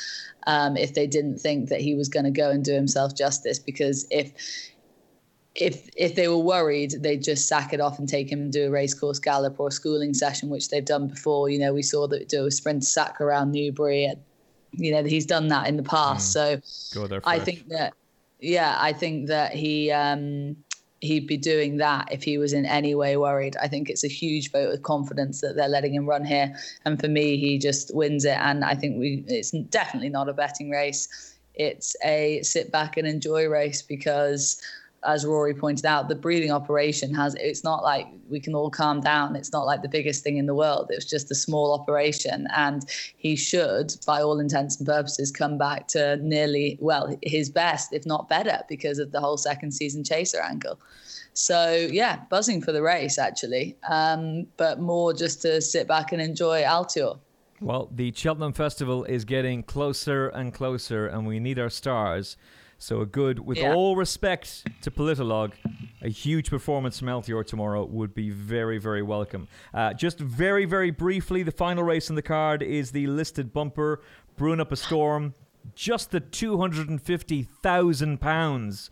Um, 0.47 0.77
if 0.77 0.93
they 0.93 1.07
didn't 1.07 1.39
think 1.39 1.71
that 1.71 1.81
he 1.81 1.95
was 1.95 2.11
going 2.11 2.27
to 2.27 2.31
go 2.31 2.51
and 2.51 2.63
do 2.63 2.75
himself 2.75 3.17
justice, 3.17 3.59
because 3.59 4.07
if 4.11 4.33
if 5.55 5.89
if 5.97 6.17
they 6.17 6.29
were 6.29 6.37
worried, 6.37 6.97
they'd 7.01 7.23
just 7.23 7.49
sack 7.49 7.73
it 7.73 7.81
off 7.81 7.99
and 7.99 8.07
take 8.07 8.31
him 8.31 8.41
and 8.41 8.53
do 8.53 8.67
a 8.67 8.71
racecourse 8.71 9.21
gallop 9.21 9.59
or 9.59 9.69
a 9.69 9.73
schooling 9.73 10.13
session, 10.13 10.51
which 10.51 10.69
they've 10.69 10.85
done 10.85 11.07
before. 11.07 11.49
You 11.49 11.61
know, 11.61 11.73
we 11.73 11.83
saw 11.83 12.07
that 12.09 12.29
do 12.29 12.45
a 12.45 12.51
sprint 12.51 12.85
sack 12.85 13.21
around 13.23 13.53
Newbury. 13.53 14.13
You 14.77 14.93
know, 14.93 15.05
he's 15.05 15.27
done 15.27 15.49
that 15.49 15.69
in 15.69 15.77
the 15.77 15.83
past. 15.83 16.37
Mm. 16.37 16.65
So 16.65 17.21
I 17.25 17.39
think 17.39 17.69
that, 17.69 17.95
yeah, 18.41 18.77
I 18.79 18.93
think 18.93 19.29
that 19.29 19.53
he 19.53 19.91
um, 19.91 20.57
he'd 21.01 21.27
be 21.27 21.37
doing 21.37 21.77
that 21.77 22.09
if 22.11 22.23
he 22.23 22.39
was 22.39 22.53
in 22.53 22.65
any 22.67 22.95
way 22.95 23.17
worried. 23.17 23.57
I 23.61 23.69
think 23.69 23.91
it's 23.91 24.05
a 24.05 24.09
huge 24.09 24.51
vote 24.51 24.73
of 24.73 24.83
confidence 24.83 25.41
that 25.43 25.55
they're 25.55 25.69
letting 25.69 25.95
him 25.95 26.07
run 26.07 26.25
here. 26.25 26.55
And 26.85 26.99
for 26.99 27.09
me, 27.09 27.37
he 27.37 27.59
just 27.59 27.95
wins 27.95 28.25
it. 28.25 28.39
And 28.39 28.65
I 28.65 28.75
think 28.75 28.99
we 28.99 29.25
it's 29.29 29.51
definitely 29.51 30.09
not 30.09 30.29
a 30.29 30.33
betting 30.33 30.71
race. 30.71 31.37
It's 31.55 31.95
a 32.05 32.43
sit 32.43 32.73
back 32.73 32.97
and 32.97 33.07
enjoy 33.07 33.47
race 33.47 33.83
because 33.83 34.61
as 35.07 35.25
Rory 35.27 35.55
pointed 35.55 35.87
out, 35.87 36.09
the 36.09 36.15
breathing 36.15 36.51
operation 36.51 37.15
has, 37.15 37.35
it's 37.37 37.65
not 37.65 37.83
like 37.83 38.07
we 38.29 38.41
can 38.41 38.55
all 38.55 38.71
calm 38.71 39.01
down. 39.01 39.37
It's 39.37 39.53
not 39.53 39.67
like 39.67 39.83
the 39.83 39.89
biggest 39.89 40.23
thing 40.25 40.37
in 40.37 40.47
the 40.47 40.55
world. 40.55 40.89
It 40.91 40.97
was 40.97 41.05
just 41.05 41.31
a 41.31 41.35
small 41.35 41.73
operation. 41.73 42.47
And 42.55 42.85
he 43.17 43.37
should, 43.37 43.95
by 44.07 44.21
all 44.21 44.41
intents 44.41 44.79
and 44.79 44.87
purposes, 44.87 45.31
come 45.31 45.59
back 45.59 45.89
to 45.89 46.17
nearly, 46.17 46.79
well, 46.81 47.17
his 47.23 47.51
best, 47.51 47.93
if 47.93 48.07
not 48.07 48.29
better, 48.29 48.61
because 48.69 48.99
of 48.99 49.13
the 49.13 49.21
whole 49.21 49.37
second 49.37 49.73
season 49.73 50.05
chaser 50.05 50.41
angle. 50.41 50.81
So, 51.35 51.89
yeah, 51.91 52.21
buzzing 52.31 52.63
for 52.63 52.73
the 52.73 52.83
race, 52.83 53.19
actually, 53.19 53.77
um, 53.91 54.47
but 54.57 54.79
more 54.79 55.13
just 55.13 55.43
to 55.43 55.61
sit 55.61 55.89
back 55.89 56.13
and 56.13 56.23
enjoy 56.23 56.63
Altior. 56.63 57.19
Well, 57.61 57.89
the 57.93 58.13
Cheltenham 58.15 58.53
Festival 58.53 59.05
is 59.05 59.25
getting 59.25 59.63
closer 59.63 60.29
and 60.29 60.53
closer, 60.55 61.07
and 61.07 61.27
we 61.27 61.41
need 61.41 61.59
our 61.59 61.71
stars. 61.71 62.37
So 62.85 63.01
a 63.01 63.07
good, 63.07 63.39
with 63.39 63.57
yeah. 63.57 63.73
all 63.73 63.97
respect 63.97 64.67
to 64.83 64.91
Politologue, 64.91 65.53
a 66.03 66.11
huge 66.11 66.51
performance 66.51 66.99
from 66.99 67.09
Altior 67.09 67.43
tomorrow 67.43 67.83
would 67.87 68.15
be 68.15 68.29
very, 68.29 68.77
very 68.77 69.03
welcome. 69.03 69.49
Uh, 69.73 69.95
just 69.95 70.19
very, 70.19 70.67
very 70.67 70.91
briefly, 70.91 71.43
the 71.43 71.51
final 71.51 71.83
race 71.83 72.11
in 72.11 72.15
the 72.15 72.21
card 72.21 72.63
is 72.63 72.91
the 72.91 73.07
listed 73.07 73.55
bumper, 73.55 74.03
Brewing 74.37 74.61
Up 74.61 74.71
a 74.71 74.77
Storm. 74.77 75.33
Just 75.75 76.11
the 76.11 76.21
two 76.21 76.59
hundred 76.59 76.91
and 76.91 77.01
fifty 77.01 77.45
thousand 77.63 78.21
pounds. 78.21 78.91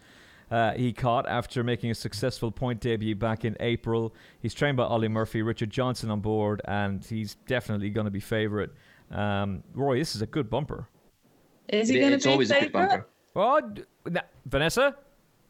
Uh, 0.50 0.72
he 0.72 0.94
caught 0.94 1.28
after 1.28 1.62
making 1.62 1.90
a 1.90 1.94
successful 1.94 2.50
point 2.50 2.80
debut 2.80 3.14
back 3.14 3.44
in 3.44 3.58
April. 3.60 4.14
He's 4.40 4.54
trained 4.54 4.78
by 4.78 4.84
Olly 4.84 5.08
Murphy, 5.08 5.42
Richard 5.42 5.68
Johnson 5.68 6.10
on 6.10 6.20
board, 6.20 6.62
and 6.64 7.04
he's 7.04 7.34
definitely 7.46 7.90
going 7.90 8.06
to 8.06 8.10
be 8.10 8.20
favourite. 8.20 8.70
Um, 9.10 9.62
Roy, 9.74 9.98
this 9.98 10.16
is 10.16 10.22
a 10.22 10.26
good 10.26 10.48
bumper. 10.48 10.88
Is 11.68 11.90
he 11.90 12.00
going 12.00 12.18
to 12.18 12.24
be 12.24 12.30
always 12.30 12.50
favorite? 12.50 12.64
a 12.64 12.70
good 12.70 12.72
bumper. 12.72 13.06
Oh, 13.34 13.60
Vanessa, 14.46 14.96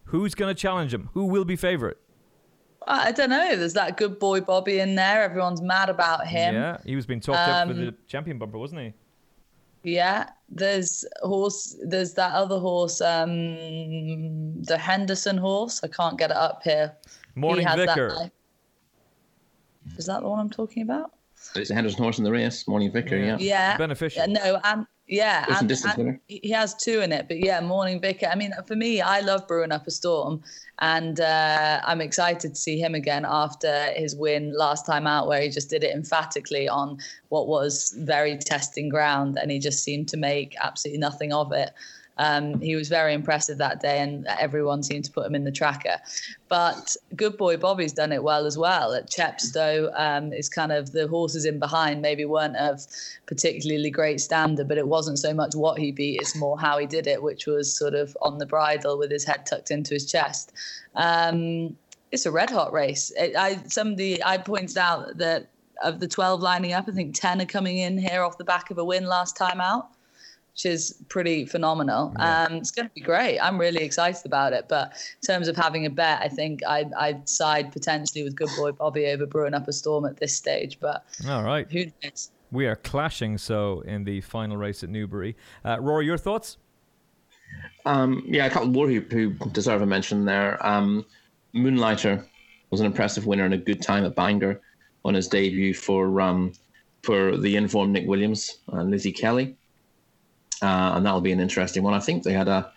who's 0.05 0.35
going 0.35 0.55
to 0.55 0.61
challenge 0.61 0.95
him? 0.95 1.11
Who 1.15 1.25
will 1.25 1.45
be 1.45 1.57
favorite? 1.57 1.99
I 2.87 3.13
don't 3.13 3.31
know. 3.31 3.57
There's 3.57 3.75
that 3.75 3.97
good 3.97 4.19
boy 4.19 4.41
Bobby 4.41 4.81
in 4.81 4.95
there. 4.95 5.23
Everyone's 5.23 5.63
mad 5.63 5.89
about 5.89 6.27
him. 6.27 6.55
Yeah, 6.55 6.79
he 6.85 6.97
was 6.97 7.07
being 7.07 7.21
talked 7.21 7.39
um, 7.39 7.51
up 7.51 7.69
for 7.69 7.75
the 7.75 7.89
um, 7.89 7.97
champion 8.09 8.39
bumper, 8.39 8.59
wasn't 8.59 8.81
he? 8.81 8.93
Yeah, 9.85 10.31
there's 10.49 11.05
horse. 11.23 11.77
There's 11.83 12.15
that 12.15 12.33
other 12.35 12.59
horse, 12.59 13.01
um, 13.01 14.63
the 14.63 14.79
Henderson 14.79 15.37
horse. 15.37 15.81
I 15.83 15.89
can't 15.89 16.19
get 16.19 16.31
it 16.31 16.37
up 16.37 16.63
here. 16.63 16.97
Morning 17.35 17.67
Vicar. 17.67 18.09
That, 18.11 18.33
is 19.97 20.07
that 20.07 20.23
the 20.23 20.29
one 20.29 20.39
I'm 20.39 20.51
talking 20.51 20.83
about? 20.83 21.13
It's 21.55 21.69
the 21.69 21.75
Henderson 21.75 22.03
horse 22.03 22.19
in 22.19 22.25
the 22.25 22.33
race. 22.33 22.67
Morning 22.67 22.91
Vicar. 22.91 23.17
Yeah. 23.17 23.37
Yeah. 23.39 23.77
Beneficial. 23.77 24.27
No, 24.29 24.61
and 24.65 24.87
yeah, 25.13 25.45
and, 25.61 25.71
and 25.99 26.21
he 26.29 26.51
has 26.51 26.75
two 26.75 27.01
in 27.01 27.13
it, 27.13 27.27
but 27.29 27.45
yeah, 27.45 27.61
Morning 27.61 28.01
Vicar. 28.01 28.29
I 28.33 28.35
mean, 28.35 28.53
for 28.67 28.77
me, 28.77 29.03
I 29.03 29.21
love 29.21 29.47
Brewing 29.47 29.71
Up 29.71 29.87
a 29.87 29.91
Storm, 29.91 30.43
and 30.79 31.21
uh, 31.21 31.81
I'm 31.85 32.01
excited 32.01 32.55
to 32.55 32.57
see 32.59 32.79
him 32.79 32.95
again 32.95 33.27
after 33.29 33.93
his 33.95 34.17
win 34.17 34.57
last 34.57 34.87
time 34.87 35.07
out, 35.07 35.27
where 35.27 35.43
he 35.43 35.51
just 35.51 35.69
did 35.69 35.85
it 35.85 35.95
emphatically 35.95 36.67
on 36.67 36.97
what 37.29 37.47
was 37.47 37.95
very 37.99 38.39
testing 38.39 38.89
ground, 38.89 39.39
and 39.39 39.51
he 39.51 39.59
just 39.59 39.85
seemed 39.85 40.09
to 40.09 40.17
make 40.17 40.55
absolutely 40.63 41.01
nothing 41.01 41.33
of 41.33 41.53
it. 41.53 41.73
Um, 42.23 42.61
he 42.61 42.77
was 42.77 42.89
very 42.89 43.15
impressive 43.15 43.59
that 43.59 43.81
day, 43.81 43.99
and 43.99 44.27
everyone 44.39 44.85
seemed 44.85 45.05
to 45.07 45.11
put 45.11 45.27
him 45.27 45.35
in 45.35 45.43
the 45.43 45.51
tracker. 45.51 45.97
But 46.49 46.97
good 47.17 47.37
boy 47.37 47.57
Bobby's 47.57 47.93
done 47.93 48.13
it 48.13 48.23
well 48.23 48.47
as 48.47 48.57
well. 48.57 48.95
At 48.95 49.11
Chepstow, 49.11 49.93
um, 49.97 50.33
is 50.33 50.49
kind 50.49 50.71
of 50.71 50.93
the 50.93 51.09
horses 51.09 51.45
in 51.45 51.59
behind 51.59 52.01
maybe 52.01 52.25
weren't 52.25 52.57
of 52.57 52.87
particularly 53.27 53.91
great 53.91 54.21
standard, 54.21 54.69
but 54.69 54.79
it 54.79 54.87
wasn't 54.87 55.19
so 55.19 55.35
much 55.35 55.57
what 55.57 55.81
he 55.81 55.91
beat; 55.91 56.21
it's 56.21 56.37
more 56.37 56.57
how 56.59 56.79
he 56.79 56.87
did 56.87 57.09
it, 57.09 57.21
which 57.21 57.47
was 57.47 57.77
sort 57.77 57.95
of 57.95 58.17
on 58.23 58.39
the 58.39 58.47
bridle 58.47 58.97
with 58.97 59.11
his 59.11 59.25
head 59.25 59.45
tucked 59.45 59.73
into 59.73 59.95
his 59.95 60.07
chest. 60.07 60.53
Um, 60.95 61.77
it's 62.13 62.27
a 62.27 62.31
red 62.31 62.51
hot 62.51 62.73
race. 62.73 63.11
It, 63.17 63.35
I 63.35 63.57
somebody 63.67 64.23
I 64.23 64.39
pointed 64.39 64.79
out 64.79 65.19
that 65.19 65.49
of 65.83 65.99
the 65.99 66.07
12 66.07 66.41
lining 66.41 66.73
up, 66.73 66.89
I 66.89 66.93
think 66.93 67.19
10 67.19 67.41
are 67.41 67.47
coming 67.47 67.79
in 67.79 67.99
here 67.99 68.23
off 68.23 68.39
the 68.39 68.45
back 68.45 68.71
of 68.71 68.79
a 68.79 68.85
win 68.85 69.07
last 69.07 69.37
time 69.37 69.61
out 69.61 69.89
which 70.53 70.67
is 70.67 71.03
pretty 71.09 71.47
phenomenal. 71.47 72.13
Yeah. 72.19 72.45
Um, 72.45 72.57
it's 72.57 72.71
going 72.71 72.87
to 72.87 72.95
be 72.95 73.01
great. 73.01 73.39
I'm 73.39 73.59
really 73.59 73.83
excited 73.83 74.27
about 74.27 74.53
it. 74.53 74.67
But 74.69 74.93
in 75.23 75.27
terms 75.27 75.49
of 75.49 75.57
having 75.57 75.87
a 75.87 75.91
bet, 75.91 76.21
I 76.21 76.29
think 76.29 76.61
I'd, 76.67 76.93
I'd 76.95 77.29
side 77.29 77.73
potentially 77.73 78.23
with 78.23 78.37
Good 78.37 78.51
Boy 78.57 78.73
Bobby 78.73 79.07
over 79.07 79.25
brewing 79.25 79.55
up 79.55 79.67
a 79.69 79.73
storm 79.73 80.05
at 80.05 80.19
this 80.19 80.37
stage. 80.37 80.79
But 80.79 81.05
all 81.29 81.43
right, 81.43 81.71
who 81.71 81.87
knows? 82.03 82.31
We 82.51 82.67
are 82.67 82.77
clashing 82.77 83.39
so 83.39 83.81
in 83.81 84.05
the 84.05 84.21
final 84.21 84.59
race 84.59 84.83
at 84.83 84.91
Newbury. 84.91 85.37
Uh, 85.65 85.79
Rory, 85.81 86.05
your 86.05 86.19
thoughts? 86.19 86.59
Um, 87.87 88.23
yeah, 88.27 88.45
a 88.45 88.51
couple 88.51 88.69
more 88.69 88.89
who, 88.89 89.01
who 89.01 89.31
deserve 89.53 89.81
a 89.81 89.87
mention 89.87 90.27
there. 90.27 90.65
Um, 90.65 91.07
Moonlighter 91.55 92.27
was 92.71 92.81
an 92.81 92.87
impressive 92.87 93.27
winner 93.27 93.47
and 93.47 93.55
a 93.55 93.59
good 93.59 93.81
time 93.81 94.05
at 94.05 94.15
Bangor 94.15 94.61
on 95.05 95.15
his 95.15 95.29
debut 95.29 95.73
for 95.73 96.21
um, 96.21 96.53
for 97.03 97.37
the 97.37 97.57
informed 97.57 97.93
Nick 97.93 98.07
Williams 98.07 98.59
and 98.69 98.91
Lizzie 98.91 99.13
Kelly 99.13 99.57
uh, 100.63 100.93
and 100.95 101.05
that'll 101.05 101.21
be 101.21 101.33
an 101.33 101.41
interesting 101.41 101.83
one. 101.83 101.95
I 101.95 102.01
think 102.01 102.23
they 102.23 102.33
had 102.33 102.49
a, 102.49 102.73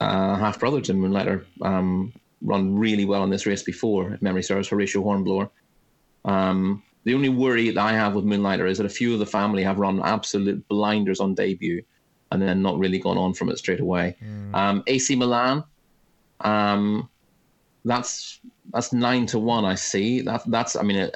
a 0.00 0.36
half 0.36 0.60
brother 0.60 0.80
to 0.82 0.94
Moonlighter 0.94 1.46
um, 1.62 2.12
run 2.42 2.78
really 2.78 3.04
well 3.04 3.24
in 3.24 3.30
this 3.30 3.46
race 3.46 3.62
before, 3.62 4.14
if 4.14 4.22
memory 4.22 4.42
serves, 4.42 4.68
Horatio 4.68 5.02
Hornblower. 5.02 5.50
Um, 6.24 6.82
the 7.04 7.14
only 7.14 7.28
worry 7.28 7.70
that 7.70 7.80
I 7.80 7.92
have 7.92 8.14
with 8.14 8.24
Moonlighter 8.24 8.66
is 8.66 8.78
that 8.78 8.86
a 8.86 8.90
few 8.90 9.12
of 9.12 9.20
the 9.20 9.26
family 9.26 9.62
have 9.62 9.78
run 9.78 10.02
absolute 10.02 10.66
blinders 10.68 11.20
on 11.20 11.34
debut 11.34 11.82
and 12.32 12.42
then 12.42 12.62
not 12.62 12.78
really 12.78 12.98
gone 12.98 13.16
on 13.16 13.32
from 13.32 13.48
it 13.48 13.58
straight 13.58 13.80
away. 13.80 14.16
Mm. 14.22 14.54
Um, 14.54 14.82
AC 14.86 15.14
Milan, 15.14 15.64
um, 16.40 17.08
that's 17.84 18.40
that's 18.72 18.92
nine 18.92 19.26
to 19.26 19.38
one. 19.38 19.64
I 19.64 19.74
see 19.74 20.20
that. 20.22 20.42
That's 20.46 20.76
I 20.76 20.82
mean 20.82 20.98
a, 20.98 21.10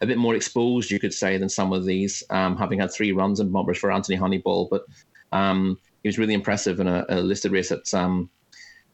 a, 0.00 0.06
bit 0.06 0.18
more 0.18 0.34
exposed, 0.34 0.90
you 0.90 0.98
could 0.98 1.14
say, 1.14 1.36
than 1.36 1.48
some 1.48 1.72
of 1.72 1.84
these, 1.84 2.22
um, 2.30 2.56
having 2.56 2.80
had 2.80 2.92
three 2.92 3.12
runs 3.12 3.40
and 3.40 3.52
bumpers 3.52 3.78
for 3.78 3.92
Anthony 3.92 4.18
Honeyball. 4.18 4.68
But 4.70 4.84
um, 5.32 5.78
he 6.02 6.08
was 6.08 6.18
really 6.18 6.34
impressive 6.34 6.80
in 6.80 6.86
a, 6.86 7.04
a 7.08 7.16
listed 7.20 7.52
race 7.52 7.72
at 7.72 7.92
um, 7.94 8.30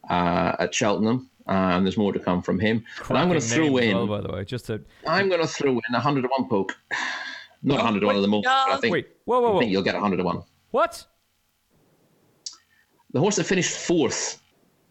uh, 0.09 0.57
at 0.59 0.75
Cheltenham. 0.75 1.31
Uh, 1.47 1.77
and 1.77 1.87
there's 1.87 1.97
more 1.97 2.13
to 2.13 2.19
come 2.19 2.43
from 2.43 2.61
him. 2.61 2.85
and 3.09 3.17
I'm 3.17 3.27
going 3.27 3.41
to 3.41 3.47
throw 3.47 3.79
in, 3.79 3.97
well, 3.97 4.07
by 4.07 4.21
the 4.21 4.31
way, 4.31 4.45
just 4.45 4.67
to... 4.67 4.83
I'm 5.07 5.31
going 5.31 5.41
to 5.41 5.47
throw 5.47 5.71
in 5.71 5.95
a 5.95 5.99
hundred 5.99 6.23
to 6.23 6.29
one 6.37 6.47
poke. 6.47 6.77
Not 7.63 7.81
a 7.81 7.83
hundred 7.83 8.01
to 8.01 8.07
one 8.07 8.17
at 8.17 8.21
the 8.21 8.29
moment. 8.29 8.45
But 8.45 8.71
I 8.71 8.77
think, 8.77 8.93
Wait, 8.93 9.09
whoa, 9.25 9.41
whoa, 9.41 9.53
whoa. 9.53 9.57
I 9.57 9.61
think 9.61 9.73
you'll 9.73 9.83
get 9.83 9.95
a 9.95 10.01
hundred 10.01 10.19
to 10.19 10.25
one. 10.25 10.43
What? 10.73 11.07
The 13.13 13.21
horse 13.21 13.37
that 13.37 13.45
finished 13.45 13.79
fourth 13.79 14.43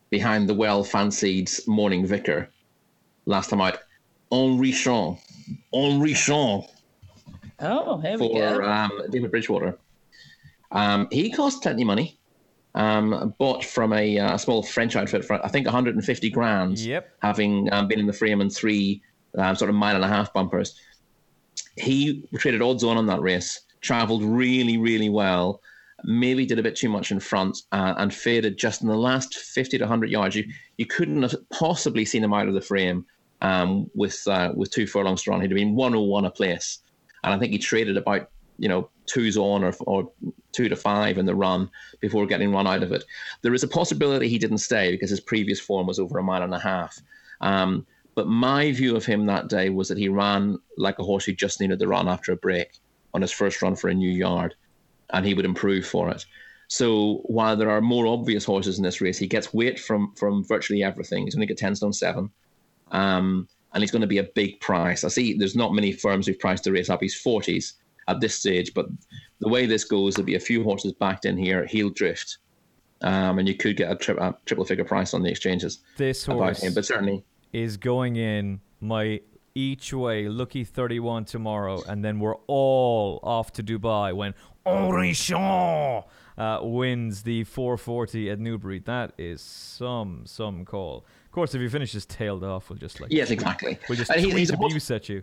behind 0.10 0.50
the 0.50 0.56
well 0.56 0.84
fancied 0.84 1.52
Morning 1.68 2.08
Vicar 2.08 2.50
last 3.28 3.50
time 3.50 3.62
out. 3.62 3.78
Henri 4.32 4.72
Champ. 4.72 5.20
Henri 5.74 6.14
Champ. 6.14 6.66
Oh, 7.60 8.00
here 8.00 8.18
we 8.18 8.34
go. 8.34 8.56
For 8.56 8.64
um, 8.64 8.92
David 9.10 9.32
Bridgwater. 9.32 9.78
Um, 10.72 11.08
he 11.12 11.32
cost 11.32 11.62
plenty 11.62 11.84
of 11.84 11.88
money. 11.88 12.20
Um, 12.76 13.34
bought 13.40 13.66
from 13.66 13.94
a, 13.94 14.20
uh, 14.20 14.38
small 14.38 14.62
French 14.62 14.96
outfit 14.96 15.26
for 15.26 15.44
I 15.44 15.48
think 15.48 15.66
150 15.66 16.30
grand. 16.30 16.80
Yep. 16.80 17.10
Having 17.22 17.74
um, 17.74 17.88
been 17.88 18.00
in 18.00 18.06
the 18.06 18.14
frame 18.14 18.42
and 18.42 18.54
three 18.54 19.02
um, 19.38 19.56
sort 19.56 19.70
of 19.70 19.76
mile 19.76 19.96
and 19.96 20.06
a 20.06 20.08
half 20.08 20.32
bumpers, 20.34 20.80
he 21.76 22.28
traded 22.36 22.62
odds 22.62 22.84
on 22.84 22.98
on 22.98 23.06
that 23.08 23.22
race. 23.22 23.62
Travelled 23.82 24.24
really, 24.24 24.78
really 24.78 25.10
well 25.10 25.62
maybe 26.04 26.46
did 26.46 26.60
a 26.60 26.64
bit 26.64 26.76
too 26.76 26.90
much 26.90 27.12
in 27.12 27.20
front 27.20 27.64
uh, 27.72 27.94
and 27.98 28.14
faded 28.14 28.58
just 28.58 28.82
in 28.82 28.88
the 28.88 28.96
last 28.96 29.36
50 29.36 29.78
to 29.78 29.84
100 29.84 30.10
yards. 30.10 30.36
You, 30.36 30.46
you 30.78 30.86
couldn't 30.86 31.24
have 31.24 31.36
possibly 31.50 32.06
seen 32.06 32.24
him 32.24 32.34
out 32.34 32.48
of 32.48 32.54
the 32.54 32.62
frame 32.62 33.06
um, 33.42 33.90
with 33.94 34.28
uh, 34.28 34.52
with 34.56 34.72
two 34.72 34.88
furlongs 34.88 35.24
to 35.24 35.32
run. 35.32 35.42
He'd 35.42 35.52
have 35.52 35.56
been 35.56 35.76
101 35.76 36.26
a 36.26 36.32
place. 36.32 36.80
And 37.24 37.34
I 37.34 37.40
think 37.40 37.52
he 37.52 37.58
traded 37.58 37.98
about, 37.98 38.30
you 38.58 38.70
know, 38.70 38.90
twos 39.06 39.38
on 39.38 39.64
or, 39.64 39.74
or 39.82 40.12
two 40.52 40.70
to 40.70 40.76
five 40.76 41.18
in 41.18 41.26
the 41.26 41.36
run 41.36 41.70
before 42.00 42.26
getting 42.26 42.52
run 42.52 42.68
out 42.68 42.84
of 42.84 42.92
it. 42.92 43.04
There 43.42 43.54
is 43.54 43.64
a 43.64 43.68
possibility 43.68 44.28
he 44.28 44.40
didn't 44.40 44.60
stay 44.60 44.92
because 44.92 45.10
his 45.10 45.20
previous 45.20 45.60
form 45.60 45.88
was 45.88 46.00
over 46.00 46.20
a 46.20 46.24
mile 46.24 46.44
and 46.44 46.54
a 46.54 46.60
half. 46.60 47.00
Um, 47.42 47.86
but 48.16 48.28
my 48.28 48.72
view 48.72 48.96
of 48.96 49.06
him 49.06 49.26
that 49.26 49.48
day 49.48 49.70
was 49.70 49.88
that 49.90 49.98
he 49.98 50.10
ran 50.10 50.58
like 50.78 51.00
a 51.00 51.04
horse 51.04 51.26
who 51.26 51.34
just 51.34 51.60
needed 51.60 51.80
the 51.80 51.88
run 51.88 52.08
after 52.08 52.32
a 52.32 52.38
break 52.38 52.80
on 53.14 53.22
his 53.22 53.32
first 53.32 53.62
run 53.62 53.76
for 53.76 53.90
a 53.90 53.94
new 53.94 54.10
yard 54.10 54.56
and 55.12 55.26
he 55.26 55.34
would 55.34 55.46
improve 55.46 55.86
for 55.86 56.10
it. 56.10 56.26
So 56.68 57.22
while 57.26 57.56
there 57.56 57.70
are 57.70 57.82
more 57.82 58.08
obvious 58.08 58.44
horses 58.44 58.78
in 58.78 58.84
this 58.84 59.00
race, 59.02 59.18
he 59.18 59.28
gets 59.28 59.54
weight 59.54 59.80
from 59.80 60.14
from 60.16 60.44
virtually 60.44 60.84
everything. 60.84 61.24
He's 61.24 61.36
to 61.36 61.46
get 61.46 61.58
ten 61.58 61.76
stone 61.76 61.94
seven, 61.94 62.30
um, 62.92 63.48
and 63.74 63.84
it's 63.84 63.92
going 63.92 64.02
to 64.02 64.08
be 64.08 64.20
a 64.20 64.30
big 64.36 64.60
price. 64.60 65.04
I 65.04 65.10
see 65.10 65.34
there's 65.34 65.56
not 65.56 65.74
many 65.74 65.92
firms 65.92 66.28
who've 66.28 66.40
priced 66.40 66.64
the 66.64 66.72
race 66.72 66.90
up. 66.90 67.02
He's 67.02 67.16
forties 67.16 67.76
at 68.08 68.22
this 68.22 68.36
stage, 68.36 68.74
but 68.74 68.88
the 69.40 69.50
way 69.50 69.66
this 69.66 69.84
goes, 69.84 70.16
there'll 70.16 70.26
be 70.26 70.36
a 70.36 70.40
few 70.40 70.64
horses 70.64 70.94
backed 70.94 71.26
in 71.26 71.38
here. 71.38 71.66
He'll 71.66 71.90
drift, 71.90 72.38
um, 73.02 73.40
and 73.40 73.48
you 73.48 73.56
could 73.56 73.78
get 73.78 73.92
a, 73.92 73.96
tri- 73.96 74.28
a, 74.28 74.34
triple 74.46 74.66
figure 74.66 74.86
price 74.86 75.14
on 75.14 75.22
the 75.22 75.30
exchanges. 75.30 75.80
This 75.98 76.26
horse 76.26 76.64
him, 76.64 76.74
but 76.74 76.86
certainly 76.86 77.24
is 77.54 77.78
going 77.78 78.16
in 78.16 78.62
my 78.80 79.22
each 79.56 79.92
way 79.92 80.28
lucky 80.28 80.64
31 80.64 81.26
tomorrow 81.26 81.82
and 81.88 82.06
then 82.06 82.20
we're 82.20 82.36
all 82.46 83.20
off 83.24 83.52
to 83.52 83.64
dubai 83.64 84.14
when 84.14 84.36
henri 84.66 85.14
Champ 85.14 86.06
uh, 86.38 86.60
wins 86.62 87.24
the 87.24 87.44
440 87.46 88.30
at 88.30 88.40
newbury 88.40 88.80
that 88.80 89.14
is 89.18 89.42
some 89.42 90.24
some 90.26 90.64
call 90.64 91.06
of 91.28 91.32
course 91.32 91.54
if 91.54 91.62
he 91.62 91.68
finishes 91.68 92.06
tailed 92.06 92.44
off 92.44 92.70
we'll 92.70 92.80
just 92.80 93.00
like 93.02 93.12
yes 93.12 93.30
exactly 93.30 93.78
we'll 93.90 93.98
just 93.98 94.10
And 94.10 94.22
he's 94.22 94.50
a 94.50 94.56
horse- 94.56 94.72
abuse 94.72 94.90
at 94.92 95.10
you 95.10 95.22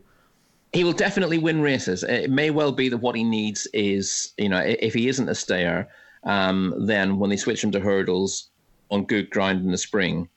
he 0.73 0.83
will 0.83 0.93
definitely 0.93 1.39
win 1.39 1.61
races. 1.63 2.03
It 2.03 2.31
may 2.33 2.51
well 2.51 2.73
be 2.73 2.89
that 2.89 2.97
what 2.99 3.15
he 3.15 3.23
needs 3.23 3.69
is, 3.73 4.33
you 4.39 4.49
know, 4.49 4.59
if 4.59 4.93
he 4.93 5.07
isn't 5.07 5.29
a 5.29 5.35
stayer, 5.37 5.89
um, 6.25 6.75
then 6.77 7.21
when 7.21 7.31
they 7.31 7.37
switch 7.37 7.63
him 7.63 7.71
to 7.71 7.79
hurdles 7.79 8.51
on 8.91 9.05
good 9.05 9.31
ground 9.31 9.65
in 9.65 9.71
the 9.71 9.79
spring, 9.79 10.29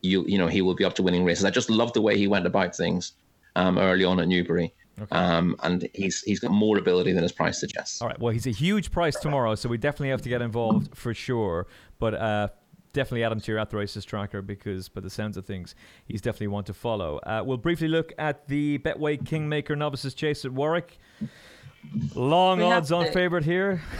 you 0.00 0.24
you 0.28 0.38
know 0.38 0.46
he 0.46 0.62
will 0.62 0.76
be 0.76 0.84
up 0.84 0.94
to 0.94 1.02
winning 1.02 1.24
races. 1.24 1.44
I 1.44 1.50
just 1.50 1.70
love 1.70 1.92
the 1.92 2.00
way 2.00 2.16
he 2.16 2.28
went 2.28 2.46
about 2.46 2.76
things 2.76 3.14
um, 3.56 3.78
early 3.78 4.04
on 4.04 4.20
at 4.20 4.28
Newbury, 4.28 4.72
um, 5.10 5.56
and 5.64 5.88
he's 5.92 6.20
he's 6.22 6.38
got 6.38 6.52
more 6.52 6.78
ability 6.78 7.12
than 7.12 7.24
his 7.24 7.32
price 7.32 7.58
suggests. 7.58 8.00
all 8.00 8.06
right 8.06 8.20
well 8.20 8.32
he's 8.32 8.46
a 8.46 8.52
huge 8.52 8.92
price 8.92 9.16
tomorrow 9.18 9.56
so 9.56 9.68
we 9.68 9.76
definitely 9.76 10.10
have 10.10 10.22
to 10.22 10.28
get 10.28 10.40
involved 10.40 10.96
for 10.96 11.12
sure 11.12 11.66
but 11.98 12.14
uh 12.14 12.46
Definitely 12.92 13.24
add 13.24 13.32
him 13.32 13.40
to 13.40 13.52
your 13.52 13.58
at 13.58 13.70
the 13.70 13.76
races 13.76 14.04
tracker 14.04 14.42
because, 14.42 14.88
by 14.88 15.00
the 15.00 15.10
sounds 15.10 15.36
of 15.36 15.44
things, 15.46 15.74
he's 16.06 16.20
definitely 16.20 16.48
one 16.48 16.64
to 16.64 16.74
follow. 16.74 17.18
Uh, 17.18 17.42
we'll 17.44 17.56
briefly 17.58 17.88
look 17.88 18.12
at 18.18 18.48
the 18.48 18.78
Betway 18.78 19.24
Kingmaker 19.24 19.76
Novices 19.76 20.14
Chase 20.14 20.44
at 20.44 20.52
Warwick. 20.52 20.98
Long 22.14 22.58
We 22.58 22.64
odds 22.64 22.90
on 22.92 23.12
favourite 23.12 23.44
here. 23.44 23.82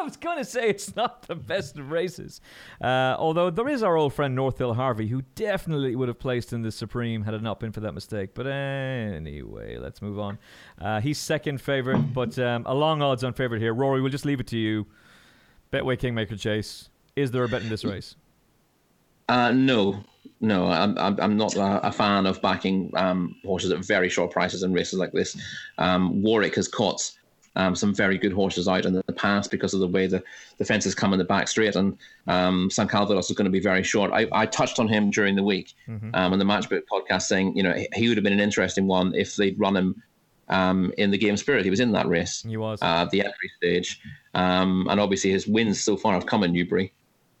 I 0.00 0.02
was 0.02 0.16
going 0.16 0.38
to 0.38 0.44
say 0.46 0.70
it's 0.70 0.96
not 0.96 1.22
the 1.28 1.34
best 1.34 1.76
of 1.78 1.90
races. 1.90 2.40
Uh, 2.80 3.16
although 3.18 3.50
there 3.50 3.68
is 3.68 3.82
our 3.82 3.96
old 3.96 4.14
friend 4.14 4.34
North 4.34 4.56
Hill 4.56 4.72
Harvey, 4.72 5.08
who 5.08 5.22
definitely 5.34 5.94
would 5.94 6.08
have 6.08 6.18
placed 6.18 6.54
in 6.54 6.62
the 6.62 6.72
Supreme 6.72 7.22
had 7.22 7.34
it 7.34 7.42
not 7.42 7.60
been 7.60 7.70
for 7.70 7.80
that 7.80 7.92
mistake. 7.92 8.30
But 8.32 8.46
anyway, 8.46 9.76
let's 9.76 10.00
move 10.00 10.18
on. 10.18 10.38
Uh, 10.80 11.00
he's 11.00 11.18
second 11.18 11.60
favourite, 11.60 12.14
but 12.14 12.38
um, 12.38 12.64
a 12.66 12.74
long 12.74 13.02
odds 13.02 13.22
on 13.24 13.34
favourite 13.34 13.60
here. 13.60 13.74
Rory, 13.74 14.00
we'll 14.00 14.10
just 14.10 14.24
leave 14.24 14.40
it 14.40 14.46
to 14.48 14.58
you. 14.58 14.86
Betway 15.70 15.98
Kingmaker 15.98 16.36
Chase. 16.36 16.88
Is 17.16 17.30
there 17.30 17.44
a 17.44 17.48
bet 17.48 17.62
in 17.62 17.68
this 17.68 17.84
race? 17.84 18.16
Uh, 19.28 19.52
no, 19.52 20.02
no, 20.40 20.66
I'm 20.66 20.96
I'm, 20.98 21.36
not 21.36 21.54
a, 21.56 21.92
fan 21.92 22.26
of 22.26 22.40
backing 22.42 22.90
um, 22.96 23.36
horses 23.44 23.70
at 23.70 23.84
very 23.84 24.08
short 24.08 24.30
prices 24.32 24.62
in 24.62 24.72
races 24.72 24.98
like 24.98 25.12
this. 25.12 25.36
Um, 25.78 26.22
Warwick 26.22 26.56
has 26.56 26.66
caught 26.66 27.12
um, 27.56 27.76
some 27.76 27.94
very 27.94 28.16
good 28.18 28.32
horses 28.32 28.66
out 28.66 28.86
in 28.86 28.92
the 28.94 29.02
past 29.14 29.50
because 29.50 29.72
of 29.74 29.80
the 29.80 29.86
way 29.86 30.06
the, 30.06 30.22
the 30.58 30.64
fences 30.64 30.94
come 30.94 31.12
in 31.12 31.18
the 31.18 31.24
back 31.24 31.46
straight, 31.46 31.76
and 31.76 31.96
um, 32.26 32.70
Saint 32.70 32.90
Calvados 32.90 33.30
is 33.30 33.36
going 33.36 33.44
to 33.44 33.50
be 33.52 33.60
very 33.60 33.82
short. 33.84 34.10
I, 34.12 34.26
I 34.32 34.46
touched 34.46 34.78
on 34.80 34.88
him 34.88 35.10
during 35.10 35.36
the 35.36 35.42
week 35.44 35.74
um, 36.14 36.32
on 36.32 36.38
the 36.38 36.44
Matchbook 36.44 36.82
podcast, 36.90 37.22
saying 37.22 37.56
you 37.56 37.62
know 37.62 37.72
he- 37.74 37.88
he 37.94 38.08
would 38.08 38.16
have 38.16 38.24
been 38.24 38.32
an 38.32 38.40
interesting 38.40 38.86
one 38.88 39.14
if 39.14 39.36
they'd 39.36 39.58
run 39.60 39.76
him 39.76 40.02
um, 40.48 40.92
in 40.98 41.10
the 41.12 41.18
Game 41.18 41.36
Spirit. 41.36 41.62
He 41.64 41.70
was 41.70 41.80
in 41.80 41.92
that 41.92 42.08
race 42.08 42.42
He 42.48 42.56
was. 42.56 42.80
uh, 42.82 43.04
the 43.12 43.20
entry 43.20 43.50
stage. 43.58 44.00
Um, 44.34 44.88
and 44.90 44.98
obviously, 44.98 45.30
his 45.30 45.46
wins 45.46 45.80
so 45.80 45.96
far 45.96 46.14
have 46.14 46.26
come 46.26 46.42
in 46.42 46.52
Newbury 46.52 46.92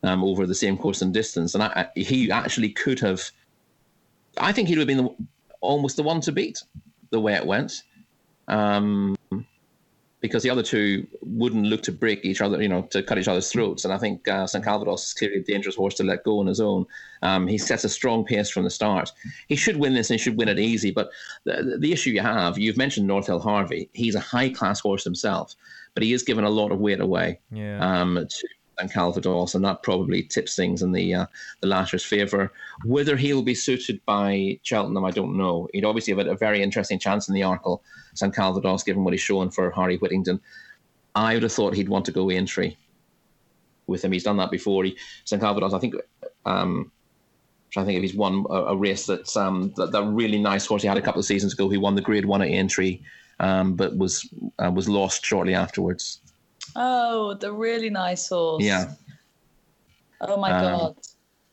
um, 0.02 0.24
over 0.24 0.46
the 0.46 0.54
same 0.54 0.76
course 0.76 1.02
and 1.02 1.12
distance. 1.12 1.54
And 1.54 1.62
I, 1.62 1.88
I- 1.96 2.00
he 2.00 2.30
actually 2.30 2.70
could 2.70 3.00
have, 3.00 3.30
I 4.38 4.52
think 4.52 4.68
he'd 4.68 4.78
have 4.78 4.86
been 4.86 5.04
the, 5.04 5.14
almost 5.60 5.96
the 5.96 6.02
one 6.02 6.20
to 6.22 6.32
beat 6.32 6.62
the 7.10 7.20
way 7.20 7.34
it 7.34 7.46
went. 7.46 7.82
Um, 8.48 9.16
because 10.20 10.42
the 10.42 10.50
other 10.50 10.62
two 10.62 11.06
wouldn't 11.22 11.64
look 11.66 11.82
to 11.82 11.92
break 11.92 12.24
each 12.24 12.40
other, 12.40 12.60
you 12.60 12.68
know, 12.68 12.82
to 12.82 13.02
cut 13.02 13.18
each 13.18 13.28
other's 13.28 13.50
throats. 13.50 13.84
And 13.84 13.94
I 13.94 13.98
think 13.98 14.28
uh, 14.28 14.46
St. 14.46 14.62
Calvados 14.62 15.06
is 15.06 15.14
clearly 15.14 15.38
a 15.38 15.42
dangerous 15.42 15.76
horse 15.76 15.94
to 15.94 16.04
let 16.04 16.24
go 16.24 16.40
on 16.40 16.46
his 16.46 16.60
own. 16.60 16.86
Um, 17.22 17.46
he 17.46 17.56
sets 17.56 17.84
a 17.84 17.88
strong 17.88 18.24
pace 18.24 18.50
from 18.50 18.64
the 18.64 18.70
start. 18.70 19.10
He 19.48 19.56
should 19.56 19.78
win 19.78 19.94
this 19.94 20.10
and 20.10 20.20
he 20.20 20.22
should 20.22 20.36
win 20.36 20.48
it 20.48 20.58
easy. 20.58 20.90
But 20.90 21.10
the, 21.44 21.78
the 21.80 21.92
issue 21.92 22.10
you 22.10 22.20
have, 22.20 22.58
you've 22.58 22.76
mentioned 22.76 23.06
North 23.06 23.26
Hill 23.26 23.40
Harvey. 23.40 23.88
He's 23.94 24.14
a 24.14 24.20
high 24.20 24.50
class 24.50 24.80
horse 24.80 25.04
himself, 25.04 25.54
but 25.94 26.02
he 26.02 26.12
is 26.12 26.22
given 26.22 26.44
a 26.44 26.50
lot 26.50 26.70
of 26.70 26.80
weight 26.80 27.00
away 27.00 27.40
yeah. 27.50 27.78
um, 27.80 28.26
to 28.28 28.48
St. 28.80 28.92
Calvados, 28.92 29.54
and 29.54 29.64
that 29.64 29.82
probably 29.82 30.22
tips 30.22 30.56
things 30.56 30.80
in 30.80 30.92
the 30.92 31.14
uh, 31.14 31.26
the 31.60 31.66
latter's 31.66 32.04
favour. 32.04 32.50
Whether 32.84 33.14
he'll 33.14 33.42
be 33.42 33.54
suited 33.54 34.00
by 34.06 34.58
Cheltenham, 34.62 35.04
I 35.04 35.10
don't 35.10 35.36
know. 35.36 35.68
He'd 35.74 35.84
obviously 35.84 36.14
have 36.14 36.26
a, 36.26 36.34
very 36.34 36.62
interesting 36.62 36.98
chance 36.98 37.28
in 37.28 37.34
the 37.34 37.42
Arkle, 37.42 37.80
St. 38.14 38.34
Calvados, 38.34 38.82
given 38.82 39.04
what 39.04 39.12
he's 39.12 39.20
shown 39.20 39.50
for 39.50 39.70
Harry 39.70 39.98
Whittington. 39.98 40.40
I 41.14 41.34
would 41.34 41.42
have 41.42 41.52
thought 41.52 41.74
he'd 41.74 41.90
want 41.90 42.06
to 42.06 42.12
go 42.12 42.30
Aintree 42.30 42.76
with 43.86 44.02
him. 44.02 44.12
He's 44.12 44.24
done 44.24 44.38
that 44.38 44.50
before. 44.50 44.84
He, 44.84 44.96
St. 45.24 45.42
Calvados, 45.42 45.74
I 45.74 45.78
think. 45.78 45.94
Um, 46.46 46.90
to 47.72 47.84
think 47.84 47.96
if 47.96 48.02
he's 48.02 48.16
won 48.16 48.46
a, 48.50 48.54
a 48.54 48.76
race 48.76 49.06
that's 49.06 49.36
um, 49.36 49.72
that, 49.76 49.92
that 49.92 50.02
really 50.04 50.38
nice 50.38 50.66
horse 50.66 50.82
he 50.82 50.88
had 50.88 50.96
a 50.96 51.02
couple 51.02 51.20
of 51.20 51.26
seasons 51.26 51.52
ago. 51.52 51.68
He 51.68 51.76
won 51.76 51.94
the 51.94 52.00
Grade 52.00 52.24
One 52.24 52.42
at 52.42 52.48
Aintree, 52.48 53.00
um, 53.40 53.74
but 53.74 53.96
was 53.96 54.28
uh, 54.58 54.72
was 54.74 54.88
lost 54.88 55.24
shortly 55.24 55.54
afterwards. 55.54 56.20
Oh, 56.76 57.34
the 57.34 57.52
really 57.52 57.90
nice 57.90 58.28
horse. 58.28 58.62
Yeah. 58.64 58.92
Oh 60.20 60.36
my 60.36 60.50
Um, 60.50 60.62
god. 60.62 60.96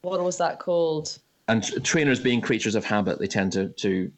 What 0.02 0.24
was 0.24 0.38
that 0.38 0.60
called? 0.60 1.20
and 1.50 1.64
trainers 1.86 2.20
being 2.20 2.42
creatures 2.42 2.76
of 2.76 2.84
habit, 2.84 3.20
they 3.20 3.28
tend 3.28 3.52
to 3.54 3.70
to 3.70 4.12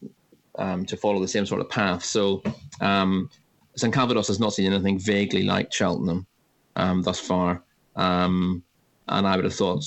um, 0.57 0.85
to 0.85 0.97
follow 0.97 1.19
the 1.19 1.27
same 1.27 1.45
sort 1.45 1.61
of 1.61 1.69
path. 1.69 2.03
So 2.03 2.41
um, 2.81 3.29
St 3.75 3.93
Calvados 3.93 4.27
has 4.27 4.39
not 4.39 4.53
seen 4.53 4.73
anything 4.73 4.99
vaguely 4.99 5.43
like 5.43 5.71
Cheltenham 5.71 6.25
um, 6.75 7.01
thus 7.03 7.19
far, 7.19 7.63
um, 7.95 8.63
and 9.07 9.27
I 9.27 9.35
would 9.35 9.45
have 9.45 9.53
thought 9.53 9.83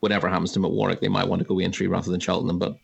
whatever 0.00 0.28
happens 0.28 0.52
to 0.52 0.58
him 0.58 0.64
at 0.64 0.72
Warwick, 0.72 1.00
they 1.00 1.08
might 1.08 1.26
want 1.26 1.40
to 1.40 1.46
go 1.48 1.60
Aintree 1.60 1.86
rather 1.86 2.10
than 2.10 2.20
Cheltenham, 2.20 2.58
but 2.58 2.76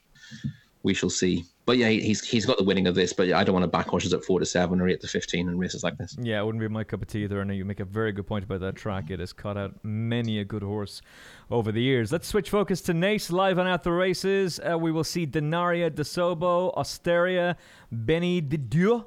we 0.83 0.95
shall 0.95 1.11
see. 1.11 1.45
But 1.69 1.77
yeah, 1.77 1.91
he- 1.91 2.01
he's 2.01 2.27
he's 2.27 2.47
got 2.47 2.57
the 2.57 2.65
winning 2.65 2.87
of 2.87 2.95
this, 2.95 3.13
but 3.13 3.31
I 3.31 3.45
don't 3.45 3.53
want 3.53 3.65
to 3.65 3.69
back 3.69 3.89
horses 3.89 4.15
at 4.15 4.25
four 4.25 4.41
to 4.41 4.47
seven 4.47 4.81
or 4.81 4.89
eight 4.89 5.03
to 5.03 5.07
fifteen 5.07 5.51
in 5.51 5.59
races 5.59 5.85
like 5.85 5.99
this. 5.99 6.17
Yeah, 6.19 6.41
it 6.41 6.47
wouldn't 6.47 6.63
be 6.63 6.69
my 6.69 6.83
cup 6.83 7.03
of 7.03 7.09
tea 7.09 7.25
either. 7.25 7.43
And 7.43 7.55
you 7.55 7.63
make 7.67 7.81
a 7.81 7.85
very 7.85 8.11
good 8.11 8.27
point 8.27 8.45
about 8.45 8.61
that 8.61 8.75
track. 8.75 9.11
It 9.11 9.21
has 9.21 9.35
cut 9.35 9.59
out 9.59 9.75
many 9.83 10.39
a 10.39 10.47
good 10.47 10.63
horse 10.63 11.03
over 11.51 11.71
the 11.71 11.83
years. 11.83 12.11
Let's 12.11 12.27
switch 12.27 12.49
focus 12.49 12.81
to 12.81 12.95
Naas 12.95 13.31
live 13.31 13.59
on 13.59 13.67
At 13.67 13.83
the 13.83 13.93
Races. 13.93 14.59
Uh, 14.59 14.79
we 14.79 14.91
will 14.91 15.05
see 15.05 15.27
Dinaria 15.27 15.95
Des 15.95 16.19
Obeaux, 16.19 16.73
Osteria, 16.75 17.55
Benie 17.93 18.41
Des 18.41 18.57
Dieux. 18.57 19.05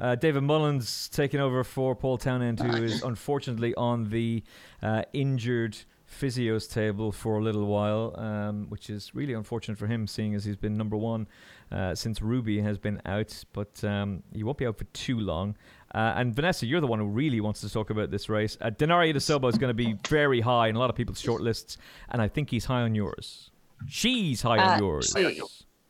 Uh, 0.00 0.16
David 0.16 0.42
Mullins 0.42 1.08
taking 1.10 1.38
over 1.38 1.62
for 1.62 1.94
Paul 1.94 2.18
Townend, 2.18 2.58
who 2.58 2.82
is 2.82 3.02
unfortunately 3.04 3.72
on 3.76 4.08
the 4.10 4.42
uh, 4.82 5.02
injured 5.12 5.76
physios 6.10 6.68
table 6.68 7.12
for 7.12 7.38
a 7.38 7.42
little 7.42 7.66
while, 7.66 8.18
um, 8.18 8.66
which 8.68 8.90
is 8.90 9.14
really 9.14 9.32
unfortunate 9.32 9.78
for 9.78 9.86
him, 9.86 10.08
seeing 10.08 10.34
as 10.34 10.44
he's 10.44 10.56
been 10.56 10.76
number 10.76 10.96
one 10.96 11.28
uh, 11.72 11.94
since 11.94 12.20
Ruby 12.22 12.60
has 12.60 12.78
been 12.78 13.00
out. 13.06 13.32
But 13.52 13.82
um, 13.84 14.22
he 14.34 14.42
won't 14.42 14.58
be 14.58 14.66
out 14.66 14.78
for 14.78 14.84
too 14.92 15.18
long. 15.20 15.56
Uh, 15.94 16.14
and 16.16 16.34
Vanessa, 16.34 16.66
you're 16.66 16.80
the 16.80 16.86
one 16.86 16.98
who 17.00 17.06
really 17.06 17.40
wants 17.40 17.60
to 17.62 17.68
talk 17.70 17.90
about 17.90 18.10
this 18.10 18.28
race. 18.28 18.56
Uh, 18.60 18.70
Dinaria 18.70 19.12
Des 19.12 19.32
Obeaux 19.32 19.48
is 19.48 19.58
going 19.58 19.70
to 19.70 19.74
be 19.74 19.96
very 20.08 20.40
high 20.40 20.68
in 20.68 20.76
a 20.76 20.78
lot 20.78 20.88
of 20.88 20.94
people's 20.96 21.20
shortlists, 21.20 21.76
and 22.10 22.22
I 22.22 22.28
think 22.28 22.50
he's 22.50 22.64
high 22.66 22.82
on 22.82 22.94
yours. 22.94 23.50
She's 23.88 24.42
high 24.42 24.58
on 24.58 24.76
Uh, 24.76 24.78
yours. 24.78 25.12
she- 25.16 25.40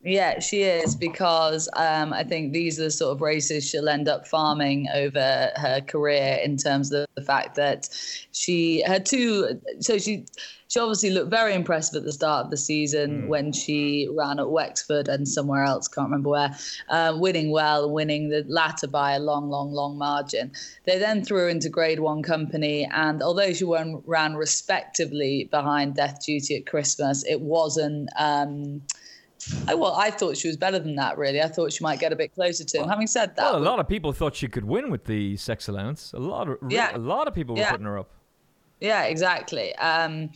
Yeah, 0.02 0.40
she 0.40 0.62
is 0.62 0.96
because 0.96 1.68
um, 1.76 2.14
I 2.14 2.24
think 2.24 2.54
these 2.54 2.80
are 2.80 2.84
the 2.84 2.90
sort 2.90 3.12
of 3.12 3.20
races 3.20 3.68
she'll 3.68 3.88
end 3.90 4.08
up 4.08 4.26
farming 4.26 4.88
over 4.94 5.50
her 5.56 5.82
career 5.86 6.38
in 6.42 6.56
terms 6.56 6.90
of 6.90 7.06
the 7.16 7.22
fact 7.22 7.54
that 7.56 7.86
she 8.32 8.80
had 8.80 9.04
two. 9.04 9.60
So 9.80 9.98
she 9.98 10.24
she 10.68 10.80
obviously 10.80 11.10
looked 11.10 11.30
very 11.30 11.52
impressive 11.52 11.96
at 11.96 12.04
the 12.04 12.12
start 12.12 12.46
of 12.46 12.50
the 12.50 12.56
season 12.56 13.28
when 13.28 13.52
she 13.52 14.08
ran 14.16 14.38
at 14.38 14.50
Wexford 14.50 15.08
and 15.08 15.28
somewhere 15.28 15.64
else, 15.64 15.88
can't 15.88 16.06
remember 16.06 16.30
where, 16.30 16.56
uh, 16.88 17.12
winning 17.16 17.50
well, 17.50 17.90
winning 17.90 18.30
the 18.30 18.44
latter 18.48 18.86
by 18.86 19.12
a 19.12 19.18
long, 19.18 19.50
long, 19.50 19.72
long 19.72 19.98
margin. 19.98 20.52
They 20.86 20.98
then 20.98 21.24
threw 21.24 21.40
her 21.40 21.48
into 21.48 21.68
Grade 21.68 22.00
One 22.00 22.22
company, 22.22 22.88
and 22.90 23.20
although 23.20 23.52
she 23.52 23.64
won, 23.64 24.02
ran 24.06 24.34
respectively 24.36 25.48
behind 25.50 25.96
Death 25.96 26.24
Duty 26.24 26.56
at 26.56 26.66
Christmas, 26.66 27.22
it 27.24 27.40
wasn't. 27.42 28.08
Um, 28.16 28.80
I, 29.66 29.74
well, 29.74 29.94
I 29.94 30.10
thought 30.10 30.36
she 30.36 30.48
was 30.48 30.56
better 30.56 30.78
than 30.78 30.96
that. 30.96 31.16
Really, 31.18 31.40
I 31.40 31.48
thought 31.48 31.72
she 31.72 31.82
might 31.82 31.98
get 32.00 32.12
a 32.12 32.16
bit 32.16 32.34
closer 32.34 32.64
to 32.64 32.82
him. 32.82 32.88
Having 32.88 33.06
said 33.06 33.36
that, 33.36 33.44
Well, 33.52 33.56
a 33.56 33.64
lot 33.64 33.78
of 33.78 33.88
people 33.88 34.12
thought 34.12 34.34
she 34.34 34.48
could 34.48 34.64
win 34.64 34.90
with 34.90 35.04
the 35.06 35.36
sex 35.36 35.68
allowance. 35.68 36.12
A 36.12 36.18
lot 36.18 36.48
of 36.48 36.58
Yeah. 36.68 36.96
a 36.96 36.98
lot 36.98 37.28
of 37.28 37.34
people 37.34 37.54
were 37.54 37.60
Yeah. 37.62 37.70
putting 37.70 37.86
her 37.86 37.98
up. 37.98 38.10
Yeah, 38.80 39.04
exactly. 39.04 39.74
Um, 39.76 40.30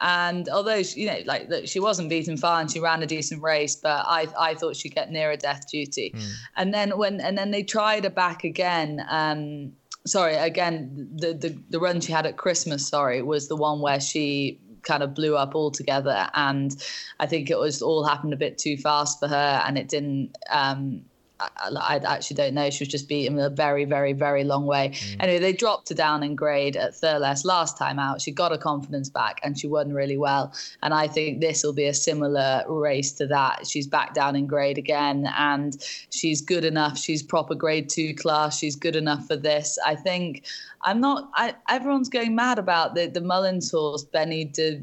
and 0.00 0.48
although 0.48 0.82
she, 0.84 1.00
you 1.00 1.06
know, 1.08 1.18
like 1.26 1.48
look, 1.48 1.66
she 1.66 1.80
wasn't 1.80 2.08
beaten 2.08 2.36
far 2.36 2.60
and 2.60 2.70
she 2.70 2.78
ran 2.78 3.02
a 3.02 3.06
decent 3.06 3.42
race, 3.42 3.74
but 3.76 4.04
I 4.06 4.28
I 4.38 4.54
thought 4.54 4.76
she'd 4.76 4.94
get 4.94 5.10
nearer 5.10 5.36
death 5.36 5.68
duty. 5.70 6.14
And 6.56 6.72
then 6.72 6.96
when 6.96 7.20
and 7.20 7.36
then 7.36 7.50
they 7.50 7.62
tried 7.64 8.04
her 8.04 8.10
back 8.10 8.44
again. 8.44 9.04
Um, 9.08 9.72
sorry, 10.06 10.36
again, 10.36 11.08
the, 11.16 11.34
the 11.34 11.58
the 11.70 11.80
run 11.80 12.00
she 12.00 12.12
had 12.12 12.26
at 12.26 12.36
Christmas, 12.36 12.86
sorry, 12.86 13.22
was 13.22 13.48
the 13.48 13.56
one 13.56 13.80
where 13.80 14.00
she 14.00 14.60
kind 14.82 15.02
of 15.02 15.14
blew 15.14 15.36
up 15.36 15.54
altogether, 15.54 16.28
and 16.34 16.74
I 17.20 17.26
think 17.26 17.50
it 17.50 17.58
was 17.58 17.82
all 17.82 18.04
happened 18.04 18.32
a 18.32 18.36
bit 18.36 18.58
too 18.58 18.76
fast 18.76 19.18
for 19.18 19.28
her, 19.28 19.62
and 19.66 19.78
it 19.78 19.88
didn't. 19.88 20.36
Um, 20.50 21.04
I, 21.40 21.50
I, 21.76 21.96
actually 21.96 22.34
don't 22.34 22.54
know. 22.54 22.68
She 22.70 22.82
was 22.82 22.88
just 22.88 23.08
beaten 23.08 23.38
a 23.38 23.48
very, 23.48 23.84
very, 23.84 24.12
very 24.12 24.42
long 24.42 24.66
way. 24.66 24.90
Mm. 24.90 25.16
Anyway, 25.20 25.38
they 25.38 25.52
dropped 25.52 25.88
her 25.88 25.94
down 25.94 26.22
in 26.22 26.34
grade 26.34 26.76
at 26.76 26.92
Thurles 26.92 27.44
last 27.44 27.76
time 27.76 27.98
out. 27.98 28.20
She 28.20 28.32
got 28.32 28.50
her 28.50 28.58
confidence 28.58 29.08
back 29.08 29.40
and 29.44 29.58
she 29.58 29.68
won 29.68 29.92
really 29.92 30.18
well. 30.18 30.52
And 30.82 30.92
I 30.92 31.06
think 31.06 31.40
this 31.40 31.62
will 31.62 31.72
be 31.72 31.86
a 31.86 31.94
similar 31.94 32.64
race 32.68 33.12
to 33.12 33.26
that. 33.28 33.66
She's 33.68 33.86
back 33.86 34.14
down 34.14 34.34
in 34.34 34.46
grade 34.46 34.78
again 34.78 35.28
and 35.36 35.76
she's 36.10 36.40
good 36.40 36.64
enough. 36.64 36.98
She's 36.98 37.22
proper 37.22 37.54
grade 37.54 37.88
two 37.88 38.14
class. 38.14 38.58
She's 38.58 38.74
good 38.74 38.96
enough 38.96 39.26
for 39.26 39.36
this. 39.36 39.78
I 39.86 39.94
think 39.94 40.44
I'm 40.82 41.00
not, 41.00 41.30
I, 41.34 41.54
everyone's 41.68 42.08
going 42.08 42.34
mad 42.34 42.58
about 42.58 42.94
the, 42.96 43.06
the 43.06 43.20
Mullins 43.20 43.70
horse, 43.70 44.02
Benny 44.02 44.44
de, 44.44 44.82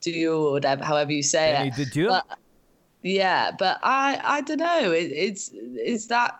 do 0.00 0.32
or 0.32 0.52
whatever, 0.52 0.84
however 0.84 1.12
you 1.12 1.22
say 1.22 1.52
Benny 1.52 1.68
it. 1.68 1.74
De 1.74 1.84
Dieu? 1.84 2.08
But, 2.08 2.38
yeah, 3.02 3.52
but 3.58 3.78
I 3.82 4.20
I 4.22 4.40
don't 4.40 4.58
know. 4.58 4.92
It, 4.92 5.12
it's 5.12 5.50
is 5.50 6.08
that 6.08 6.38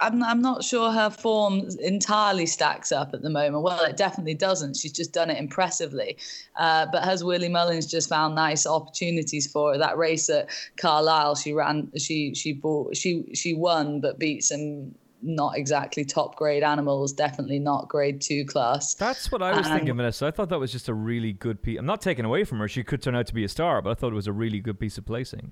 I'm 0.00 0.22
I'm 0.22 0.40
not 0.40 0.62
sure 0.62 0.92
her 0.92 1.10
form 1.10 1.68
entirely 1.80 2.46
stacks 2.46 2.92
up 2.92 3.14
at 3.14 3.22
the 3.22 3.30
moment. 3.30 3.62
Well, 3.62 3.82
it 3.84 3.96
definitely 3.96 4.34
doesn't. 4.34 4.76
She's 4.76 4.92
just 4.92 5.12
done 5.12 5.30
it 5.30 5.38
impressively. 5.38 6.16
Uh, 6.56 6.86
but 6.90 7.04
has 7.04 7.24
Willie 7.24 7.48
Mullins 7.48 7.86
just 7.86 8.08
found 8.08 8.34
nice 8.34 8.66
opportunities 8.66 9.50
for 9.50 9.72
her? 9.72 9.78
That 9.78 9.98
race 9.98 10.30
at 10.30 10.48
Carlisle, 10.76 11.36
she 11.36 11.52
ran, 11.52 11.90
she 11.96 12.34
she 12.34 12.52
bought, 12.52 12.96
she 12.96 13.24
she 13.34 13.54
won, 13.54 14.00
but 14.00 14.18
beat 14.18 14.44
some 14.44 14.94
not 15.20 15.56
exactly 15.56 16.04
top 16.04 16.36
grade 16.36 16.62
animals. 16.62 17.12
Definitely 17.12 17.58
not 17.58 17.88
grade 17.88 18.20
two 18.20 18.44
class. 18.44 18.94
That's 18.94 19.32
what 19.32 19.42
I 19.42 19.56
was 19.56 19.66
thinking, 19.66 19.96
Vanessa. 19.96 20.26
I 20.26 20.30
thought 20.30 20.48
that 20.50 20.60
was 20.60 20.70
just 20.70 20.88
a 20.88 20.94
really 20.94 21.32
good 21.32 21.60
piece. 21.60 21.78
I'm 21.78 21.86
not 21.86 22.00
taking 22.00 22.24
away 22.24 22.44
from 22.44 22.58
her. 22.60 22.68
She 22.68 22.84
could 22.84 23.02
turn 23.02 23.16
out 23.16 23.26
to 23.26 23.34
be 23.34 23.42
a 23.42 23.48
star, 23.48 23.82
but 23.82 23.90
I 23.90 23.94
thought 23.94 24.12
it 24.12 24.16
was 24.16 24.28
a 24.28 24.32
really 24.32 24.60
good 24.60 24.78
piece 24.78 24.96
of 24.96 25.04
placing. 25.04 25.50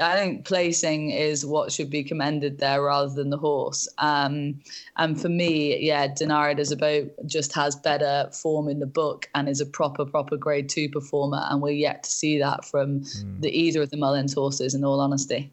I 0.00 0.16
think 0.16 0.44
placing 0.44 1.10
is 1.10 1.46
what 1.46 1.70
should 1.70 1.88
be 1.88 2.02
commended 2.02 2.58
there 2.58 2.82
rather 2.82 3.12
than 3.14 3.30
the 3.30 3.36
horse. 3.36 3.88
Um, 3.98 4.60
and 4.96 5.20
for 5.20 5.28
me, 5.28 5.78
yeah, 5.78 6.08
Dinaria 6.08 6.56
Des 6.56 6.74
Obeaux 6.74 7.08
just 7.26 7.52
has 7.54 7.76
better 7.76 8.28
form 8.32 8.68
in 8.68 8.80
the 8.80 8.86
book 8.86 9.28
and 9.34 9.48
is 9.48 9.60
a 9.60 9.66
proper, 9.66 10.04
proper 10.04 10.36
grade 10.36 10.68
two 10.68 10.88
performer. 10.88 11.46
And 11.48 11.62
we're 11.62 11.70
yet 11.70 12.02
to 12.02 12.10
see 12.10 12.38
that 12.40 12.64
from 12.64 13.00
mm. 13.00 13.40
the 13.40 13.56
either 13.56 13.82
of 13.82 13.90
the 13.90 13.96
Mullins 13.96 14.34
horses, 14.34 14.74
in 14.74 14.84
all 14.84 15.00
honesty. 15.00 15.52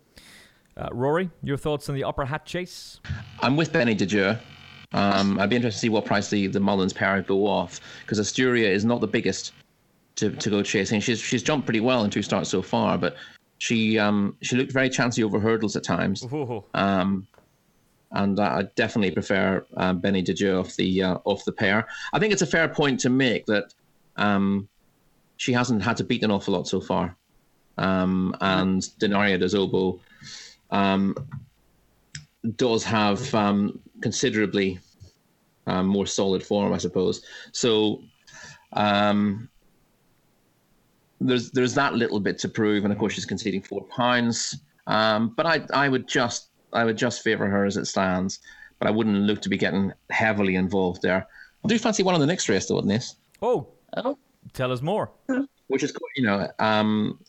Uh, 0.75 0.89
Rory, 0.91 1.29
your 1.43 1.57
thoughts 1.57 1.89
on 1.89 1.95
the 1.95 2.03
Opera 2.03 2.25
hat 2.25 2.45
chase? 2.45 2.99
I'm 3.41 3.55
with 3.55 3.71
Benie 3.71 3.93
de 3.93 4.39
Um, 4.93 5.39
I'd 5.39 5.49
be 5.49 5.55
interested 5.55 5.77
to 5.77 5.81
see 5.81 5.89
what 5.89 6.05
price 6.05 6.29
the, 6.29 6.47
the 6.47 6.59
Mullins 6.59 6.93
pair 6.93 7.21
go 7.21 7.45
off 7.45 7.79
because 8.01 8.19
Asthuria 8.19 8.69
is 8.69 8.85
not 8.85 9.01
the 9.01 9.07
biggest 9.07 9.53
to, 10.15 10.31
to 10.31 10.49
go 10.49 10.63
chasing. 10.63 10.99
She's 10.99 11.19
she's 11.19 11.43
jumped 11.43 11.65
pretty 11.65 11.79
well 11.79 12.03
in 12.03 12.09
two 12.09 12.21
starts 12.21 12.49
so 12.49 12.61
far, 12.61 12.97
but 12.97 13.15
she 13.61 13.99
um, 13.99 14.35
she 14.41 14.55
looked 14.55 14.71
very 14.71 14.89
chancy 14.89 15.23
over 15.23 15.39
hurdles 15.39 15.75
at 15.75 15.83
times. 15.83 16.23
Um, 16.73 17.27
and 18.11 18.39
I 18.39 18.63
definitely 18.75 19.11
prefer 19.11 19.63
uh, 19.77 19.93
Benie 19.93 20.23
de 20.23 20.33
off 20.51 20.75
the 20.77 21.03
uh, 21.03 21.17
off 21.25 21.45
the 21.45 21.51
pair. 21.51 21.87
I 22.11 22.17
think 22.17 22.33
it's 22.33 22.41
a 22.41 22.47
fair 22.47 22.67
point 22.67 22.99
to 23.01 23.11
make 23.11 23.45
that 23.45 23.71
um, 24.17 24.67
she 25.37 25.53
hasn't 25.53 25.83
had 25.83 25.95
to 25.97 26.03
beat 26.03 26.23
an 26.23 26.31
awful 26.31 26.55
lot 26.55 26.67
so 26.67 26.81
far, 26.81 27.15
um, 27.77 28.35
and 28.41 28.81
Dinaria 28.99 29.37
Des 29.37 29.55
Obeaux 29.55 29.99
um, 30.71 31.15
does 32.55 32.83
have 32.83 33.33
um, 33.35 33.79
considerably 34.01 34.79
um, 35.67 35.85
more 35.85 36.07
solid 36.07 36.41
form, 36.41 36.73
I 36.73 36.79
suppose. 36.79 37.23
So 37.51 38.01
um, 38.73 39.50
there's 41.21 41.51
there's 41.51 41.73
that 41.75 41.93
little 41.93 42.19
bit 42.19 42.37
to 42.39 42.49
prove, 42.49 42.83
and 42.83 42.91
of 42.91 42.99
course 42.99 43.13
she's 43.13 43.25
conceding 43.25 43.61
four 43.61 43.83
pounds. 43.83 44.57
Um, 44.87 45.29
but 45.29 45.45
I 45.45 45.61
I 45.73 45.89
would 45.89 46.07
just 46.07 46.49
I 46.73 46.83
would 46.83 46.97
just 46.97 47.23
favour 47.23 47.47
her 47.47 47.65
as 47.65 47.77
it 47.77 47.85
stands, 47.85 48.39
but 48.79 48.87
I 48.87 48.91
wouldn't 48.91 49.15
look 49.15 49.41
to 49.43 49.49
be 49.49 49.57
getting 49.57 49.93
heavily 50.09 50.55
involved 50.55 51.01
there. 51.01 51.27
I 51.63 51.67
do 51.67 51.77
fancy 51.77 52.03
one 52.03 52.15
on 52.15 52.21
the 52.21 52.27
next 52.27 52.49
race 52.49 52.67
though, 52.67 52.81
Denise. 52.81 53.15
Oh, 53.41 53.67
oh, 53.97 54.17
tell 54.53 54.71
us 54.71 54.81
more. 54.81 55.11
Which 55.67 55.83
is 55.83 55.93
you 56.15 56.25
know 56.25 56.47
um, 56.59 57.19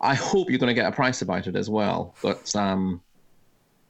I 0.00 0.14
hope 0.14 0.50
you're 0.50 0.58
going 0.58 0.68
to 0.68 0.74
get 0.74 0.86
a 0.86 0.94
price 0.94 1.22
about 1.22 1.46
it 1.46 1.56
as 1.56 1.70
well, 1.70 2.14
but 2.22 2.54
um, 2.56 3.00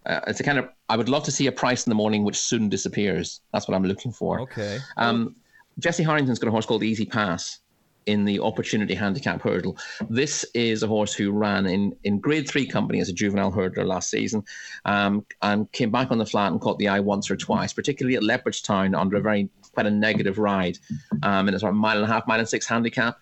uh, 0.06 0.20
it's 0.26 0.40
a 0.40 0.44
kind 0.44 0.58
of 0.58 0.68
I 0.88 0.96
would 0.96 1.08
love 1.08 1.24
to 1.24 1.30
see 1.30 1.46
a 1.46 1.52
price 1.52 1.86
in 1.86 1.90
the 1.90 1.96
morning 1.96 2.24
which 2.24 2.38
soon 2.38 2.68
disappears. 2.68 3.40
That's 3.52 3.66
what 3.66 3.74
I'm 3.74 3.84
looking 3.84 4.12
for. 4.12 4.40
Okay. 4.40 4.78
Um, 4.98 5.34
Jessie 5.78 6.02
Harrington's 6.02 6.38
got 6.38 6.48
a 6.48 6.50
horse 6.50 6.66
called 6.66 6.82
Easy 6.82 7.06
Pass 7.06 7.60
in 8.08 8.24
the 8.24 8.40
opportunity 8.40 8.94
handicap 8.94 9.42
hurdle. 9.42 9.76
This 10.08 10.44
is 10.54 10.82
a 10.82 10.86
horse 10.86 11.12
who 11.12 11.30
ran 11.30 11.66
in, 11.66 11.94
in 12.04 12.18
grade 12.18 12.48
three 12.48 12.66
company 12.66 13.00
as 13.00 13.10
a 13.10 13.12
juvenile 13.12 13.52
hurdler 13.52 13.86
last 13.86 14.10
season 14.10 14.42
um, 14.86 15.26
and 15.42 15.70
came 15.72 15.90
back 15.90 16.10
on 16.10 16.16
the 16.16 16.24
flat 16.24 16.50
and 16.50 16.60
caught 16.60 16.78
the 16.78 16.88
eye 16.88 17.00
once 17.00 17.30
or 17.30 17.36
twice, 17.36 17.74
particularly 17.74 18.16
at 18.16 18.22
Leopardstown 18.22 18.98
under 18.98 19.18
a 19.18 19.20
very 19.20 19.50
quite 19.74 19.84
a 19.84 19.90
negative 19.90 20.38
ride 20.38 20.78
um, 21.22 21.48
in 21.48 21.54
a 21.54 21.58
sort 21.58 21.70
of 21.70 21.76
mile 21.76 21.96
and 21.96 22.10
a 22.10 22.12
half, 22.12 22.26
mile 22.26 22.38
and 22.38 22.48
six 22.48 22.66
handicap. 22.66 23.18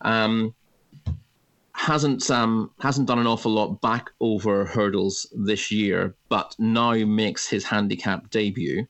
Um, 0.00 0.54
hasn't 1.74 2.30
um, 2.30 2.70
hasn't 2.80 3.08
done 3.08 3.18
an 3.18 3.26
awful 3.26 3.52
lot 3.52 3.80
back 3.80 4.10
over 4.20 4.64
hurdles 4.64 5.26
this 5.36 5.70
year, 5.70 6.14
but 6.28 6.54
now 6.58 6.92
makes 6.92 7.46
his 7.46 7.64
handicap 7.64 8.28
debut 8.30 8.86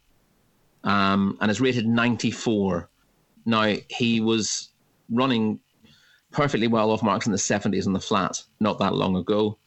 um, 0.84 1.36
and 1.40 1.50
is 1.50 1.60
rated 1.60 1.86
94. 1.86 2.88
Now 3.46 3.74
he 3.88 4.20
was 4.20 4.69
running 5.10 5.60
perfectly 6.30 6.68
well 6.68 6.90
off 6.90 7.02
marks 7.02 7.26
in 7.26 7.32
the 7.32 7.38
70s 7.38 7.86
in 7.86 7.92
the 7.92 8.00
flat 8.00 8.42
not 8.60 8.78
that 8.78 8.94
long 8.94 9.16
ago. 9.16 9.58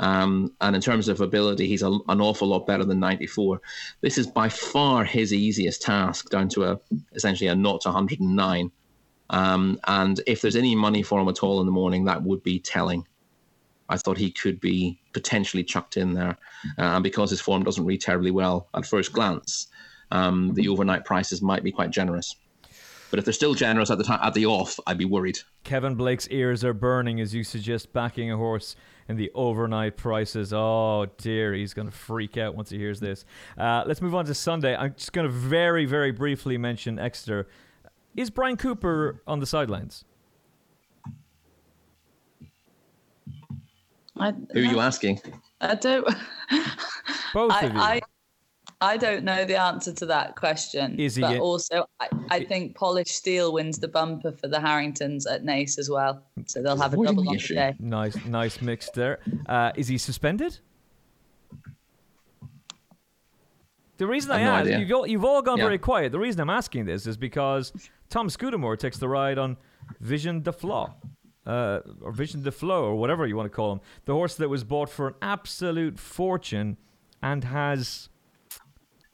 Um, 0.00 0.54
and 0.60 0.76
in 0.76 0.82
terms 0.82 1.08
of 1.08 1.20
ability, 1.20 1.66
he's 1.66 1.82
a, 1.82 1.90
an 2.08 2.20
awful 2.20 2.48
lot 2.48 2.66
better 2.66 2.84
than 2.84 3.00
94. 3.00 3.60
This 4.00 4.16
is 4.16 4.26
by 4.26 4.48
far 4.48 5.04
his 5.04 5.32
easiest 5.32 5.82
task, 5.82 6.30
down 6.30 6.48
to 6.50 6.64
a 6.64 6.80
essentially 7.14 7.48
a 7.48 7.54
0 7.54 7.78
to 7.78 7.88
109. 7.88 8.70
Um, 9.30 9.80
and 9.86 10.20
if 10.26 10.40
there's 10.40 10.56
any 10.56 10.74
money 10.74 11.02
for 11.02 11.20
him 11.20 11.28
at 11.28 11.42
all 11.42 11.60
in 11.60 11.66
the 11.66 11.72
morning, 11.72 12.04
that 12.04 12.22
would 12.22 12.42
be 12.42 12.60
telling. 12.60 13.06
I 13.88 13.96
thought 13.96 14.18
he 14.18 14.30
could 14.30 14.60
be 14.60 15.00
potentially 15.12 15.64
chucked 15.64 15.96
in 15.96 16.14
there. 16.14 16.36
Uh, 16.78 17.00
because 17.00 17.30
his 17.30 17.40
form 17.40 17.64
doesn't 17.64 17.84
read 17.84 18.00
terribly 18.00 18.30
well 18.30 18.68
at 18.74 18.86
first 18.86 19.12
glance, 19.12 19.66
um, 20.10 20.54
the 20.54 20.68
overnight 20.68 21.04
prices 21.04 21.42
might 21.42 21.64
be 21.64 21.72
quite 21.72 21.90
generous. 21.90 22.36
But 23.10 23.18
if 23.18 23.24
they're 23.24 23.32
still 23.32 23.54
generous 23.54 23.90
at 23.90 23.98
the 23.98 24.04
time 24.04 24.20
at 24.22 24.34
the 24.34 24.46
off, 24.46 24.78
I'd 24.86 24.98
be 24.98 25.04
worried. 25.04 25.38
Kevin 25.64 25.94
Blake's 25.94 26.28
ears 26.28 26.64
are 26.64 26.74
burning 26.74 27.20
as 27.20 27.34
you 27.34 27.42
suggest 27.42 27.92
backing 27.92 28.30
a 28.30 28.36
horse 28.36 28.76
in 29.08 29.16
the 29.16 29.30
overnight 29.34 29.96
prices. 29.96 30.52
Oh 30.52 31.06
dear, 31.16 31.54
he's 31.54 31.74
going 31.74 31.88
to 31.88 31.96
freak 31.96 32.36
out 32.36 32.54
once 32.54 32.70
he 32.70 32.78
hears 32.78 33.00
this. 33.00 33.24
Uh, 33.56 33.82
let's 33.86 34.02
move 34.02 34.14
on 34.14 34.26
to 34.26 34.34
Sunday. 34.34 34.76
I'm 34.76 34.94
just 34.94 35.12
going 35.12 35.26
to 35.26 35.32
very, 35.32 35.86
very 35.86 36.10
briefly 36.10 36.58
mention 36.58 36.98
Exeter. 36.98 37.48
Is 38.14 38.30
Bryan 38.30 38.56
Cooper 38.56 39.22
on 39.26 39.40
the 39.40 39.46
sidelines? 39.46 40.04
I, 44.16 44.32
Who 44.32 44.60
are 44.60 44.62
you 44.62 44.80
asking? 44.80 45.20
I 45.60 45.74
don't. 45.76 46.04
Both 47.32 47.52
I, 47.52 47.60
of 47.62 47.72
you. 47.72 47.80
I, 47.80 48.00
I 48.80 48.96
don't 48.96 49.24
know 49.24 49.44
the 49.44 49.56
answer 49.60 49.92
to 49.92 50.06
that 50.06 50.36
question. 50.36 51.00
Is 51.00 51.16
he? 51.16 51.22
But 51.22 51.40
also, 51.40 51.86
I, 51.98 52.08
I 52.30 52.44
think 52.44 52.76
Polished 52.76 53.14
Steel 53.14 53.52
wins 53.52 53.78
the 53.78 53.88
bumper 53.88 54.30
for 54.30 54.46
the 54.46 54.60
Harringtons 54.60 55.26
at 55.26 55.44
Naas 55.44 55.78
as 55.78 55.90
well, 55.90 56.22
so 56.46 56.62
they'll 56.62 56.76
have 56.76 56.92
a 56.92 56.96
double 56.96 57.28
on 57.28 57.36
the 57.36 57.42
day. 57.42 57.74
Nice, 57.80 58.24
nice 58.24 58.62
mix 58.62 58.88
there. 58.90 59.18
Uh, 59.46 59.72
is 59.74 59.88
he 59.88 59.98
suspended? 59.98 60.58
The 63.96 64.06
reason 64.06 64.30
I, 64.30 64.38
I 64.38 64.40
ask, 64.42 64.70
no 64.70 64.78
you've 64.78 64.92
all, 64.92 65.06
you've 65.08 65.24
all 65.24 65.42
gone 65.42 65.58
yeah. 65.58 65.64
very 65.64 65.78
quiet. 65.78 66.12
The 66.12 66.20
reason 66.20 66.40
I'm 66.40 66.50
asking 66.50 66.84
this 66.84 67.04
is 67.04 67.16
because 67.16 67.72
Tom 68.10 68.28
Scudamore 68.28 68.78
takes 68.78 68.98
the 68.98 69.08
ride 69.08 69.38
on 69.38 69.56
Vision 70.00 70.40
Des 70.42 70.52
Flos. 70.52 70.90
Uh, 71.44 71.80
or 72.02 72.12
Vision 72.12 72.42
de 72.42 72.52
Flow, 72.52 72.84
or 72.84 72.96
whatever 72.96 73.26
you 73.26 73.34
want 73.34 73.50
to 73.50 73.56
call 73.56 73.72
him, 73.72 73.80
the 74.04 74.12
horse 74.12 74.34
that 74.34 74.50
was 74.50 74.64
bought 74.64 74.90
for 74.90 75.08
an 75.08 75.14
absolute 75.22 75.98
fortune 75.98 76.76
and 77.22 77.42
has 77.44 78.10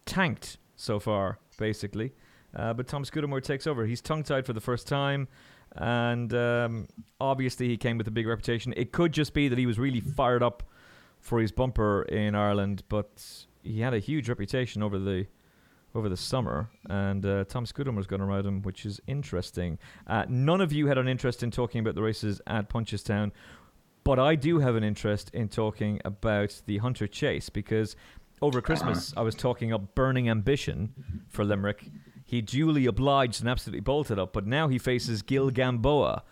tanked 0.07 0.59
so 0.77 0.99
far, 0.99 1.39
basically. 1.59 2.13
Uh, 2.55 2.73
but 2.73 2.87
Tom 2.87 3.05
Scudamore 3.05 3.43
takes 3.43 3.67
over. 3.67 3.87
He's 3.87 4.01
tongue 4.01 4.23
tied 4.23 4.47
for 4.47 4.53
the 4.53 4.61
first 4.61 4.87
time, 4.87 5.29
and 5.77 6.33
um, 6.35 6.89
obviously 7.21 7.69
he 7.69 7.77
came 7.77 7.99
with 7.99 8.07
a 8.07 8.13
big 8.13 8.27
reputation. 8.27 8.73
It 8.77 8.93
could 8.93 9.13
just 9.13 9.35
be 9.35 9.49
that 9.49 9.59
he 9.59 9.67
was 9.67 9.79
really 9.79 10.01
fired 10.01 10.43
up 10.43 10.63
for 11.21 11.41
his 11.41 11.51
bumper 11.51 12.03
in 12.03 12.35
Ireland, 12.35 12.85
but 12.89 13.47
he 13.63 13.81
had 13.81 13.95
a 13.95 13.99
huge 13.99 14.29
reputation 14.29 14.83
over 14.83 14.99
the 14.99 15.27
over 15.97 16.09
the 16.09 16.17
summer, 16.17 16.69
and 16.91 17.25
uh, 17.25 17.45
Tom 17.45 17.65
Scudamore's 17.65 18.09
going 18.09 18.19
to 18.19 18.27
ride 18.27 18.45
him, 18.45 18.63
which 18.63 18.85
is 18.85 19.01
interesting. 19.07 19.79
Uh, 20.09 20.25
none 20.29 20.61
of 20.61 20.73
you 20.73 20.89
had 20.89 20.99
an 20.99 21.07
interest 21.07 21.45
in 21.45 21.53
talking 21.53 21.81
about 21.81 21.95
the 21.95 22.03
races 22.03 22.41
at 22.49 22.69
Punchestown, 22.69 23.31
but 24.03 24.19
I 24.19 24.35
do 24.35 24.59
have 24.59 24.75
an 24.75 24.83
interest 24.83 25.31
in 25.33 25.49
talking 25.49 26.01
about 26.05 26.61
the 26.67 26.79
Hunter 26.79 27.07
Chase 27.07 27.49
because 27.49 27.95
over 28.43 28.61
Christmas, 28.61 29.15
I 29.17 29.23
was 29.23 29.35
talking 29.35 29.73
up 29.73 29.95
Burning 29.95 30.29
Ambition 30.29 31.25
for 31.29 31.45
Limerick. 31.45 31.85
He 32.25 32.43
duly 32.43 32.87
obliged 32.87 33.41
and 33.41 33.49
absolutely 33.49 33.81
bolted 33.81 34.19
up, 34.19 34.33
but 34.33 34.47
now 34.47 34.69
he 34.69 34.79
faces 34.79 35.23
Gilgamboa. 35.23 36.23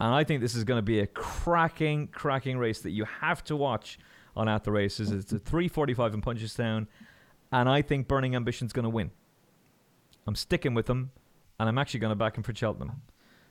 And 0.00 0.14
I 0.14 0.24
think 0.24 0.40
this 0.40 0.54
is 0.54 0.64
going 0.64 0.78
to 0.78 0.82
be 0.82 1.00
a 1.00 1.06
cracking, 1.06 2.08
cracking 2.08 2.58
race 2.58 2.80
that 2.80 2.90
you 2.90 3.04
have 3.20 3.42
to 3.44 3.56
watch 3.56 3.98
on 4.36 4.48
At 4.48 4.64
the 4.64 4.72
Races. 4.72 5.10
It's 5.10 5.32
a 5.32 5.38
345 5.38 6.14
in 6.14 6.22
Punchestown, 6.22 6.86
and 7.50 7.68
I 7.68 7.82
think 7.82 8.06
Burning 8.06 8.36
Ambition's 8.36 8.72
going 8.72 8.84
to 8.84 8.90
win. 8.90 9.10
I'm 10.26 10.34
sticking 10.34 10.74
with 10.74 10.86
them, 10.86 11.12
and 11.58 11.68
I'm 11.68 11.78
actually 11.78 12.00
going 12.00 12.10
to 12.10 12.16
back 12.16 12.36
him 12.36 12.42
for 12.42 12.54
Cheltenham. 12.54 13.02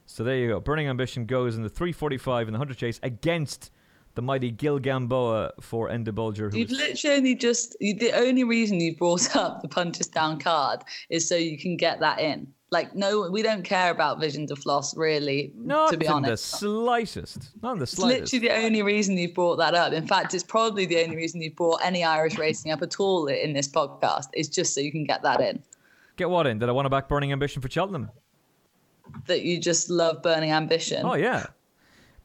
So 0.06 0.24
there 0.24 0.38
you 0.38 0.50
go. 0.50 0.60
Burning 0.60 0.88
Ambition 0.88 1.26
goes 1.26 1.56
in 1.56 1.64
the 1.64 1.70
345 1.70 2.48
in 2.48 2.54
the 2.54 2.60
hunter 2.60 2.76
chase 2.76 3.00
against 3.02 3.72
the 4.16 4.22
mighty 4.22 4.52
Gilgamboa 4.52 5.52
for 5.62 5.90
Enda 5.90 6.10
Bolger. 6.10 6.54
You've 6.54 6.72
literally 6.72 7.18
only 7.18 7.36
just, 7.36 7.78
the 7.80 8.12
only 8.14 8.44
reason 8.44 8.80
you 8.80 8.96
brought 8.96 9.36
up 9.38 9.62
the 9.62 9.68
Punchestown 9.68 10.40
card 10.42 10.82
is 11.10 11.28
so 11.28 11.36
you 11.36 11.58
can 11.58 11.78
get 11.78 12.00
that 12.00 12.20
in. 12.20 12.48
Like, 12.72 12.96
no, 12.96 13.30
we 13.30 13.42
don't 13.42 13.64
care 13.64 13.92
about 13.92 14.20
Vision 14.20 14.48
Des 14.48 14.56
Flos, 14.56 14.98
really, 14.98 15.54
Not 15.56 15.92
to 15.92 15.98
be 15.98 16.08
in 16.08 16.12
honest. 16.12 16.52
the 16.52 16.58
slightest. 16.58 17.50
Not 17.62 17.74
in 17.74 17.78
the 17.78 17.84
It's 17.84 17.92
slightest. 17.94 18.34
literally 18.34 18.48
the 18.48 18.66
only 18.66 18.82
reason 18.82 19.18
you've 19.18 19.36
brought 19.36 19.58
that 19.58 19.76
up. 19.76 19.94
In 19.94 20.08
fact, 20.08 20.34
it's 20.34 20.44
probably 20.44 20.86
the 20.86 21.02
only 21.04 21.16
reason 21.16 21.42
you've 21.42 21.56
brought 21.56 21.80
any 21.84 22.04
Irish 22.04 22.38
racing 22.38 22.72
up 22.72 22.82
at 22.82 23.00
all 23.00 23.28
in 23.28 23.54
this 23.54 23.68
podcast 23.68 24.26
is 24.34 24.50
just 24.50 24.74
so 24.74 24.82
you 24.82 24.92
can 24.92 25.04
get 25.04 25.22
that 25.22 25.40
in. 25.42 25.62
Get 26.18 26.30
what 26.30 26.48
in? 26.48 26.58
Did 26.60 26.68
I 26.70 26.72
want 26.72 26.86
to 26.86 26.90
back 26.90 27.08
Burning 27.08 27.32
Ambition 27.32 27.62
for 27.62 27.70
Cheltenham? 27.70 28.10
That 29.28 29.44
you 29.44 29.60
just 29.60 29.90
love 29.90 30.24
burning 30.24 30.52
ambition. 30.52 31.06
Oh, 31.06 31.14
yeah. 31.14 31.46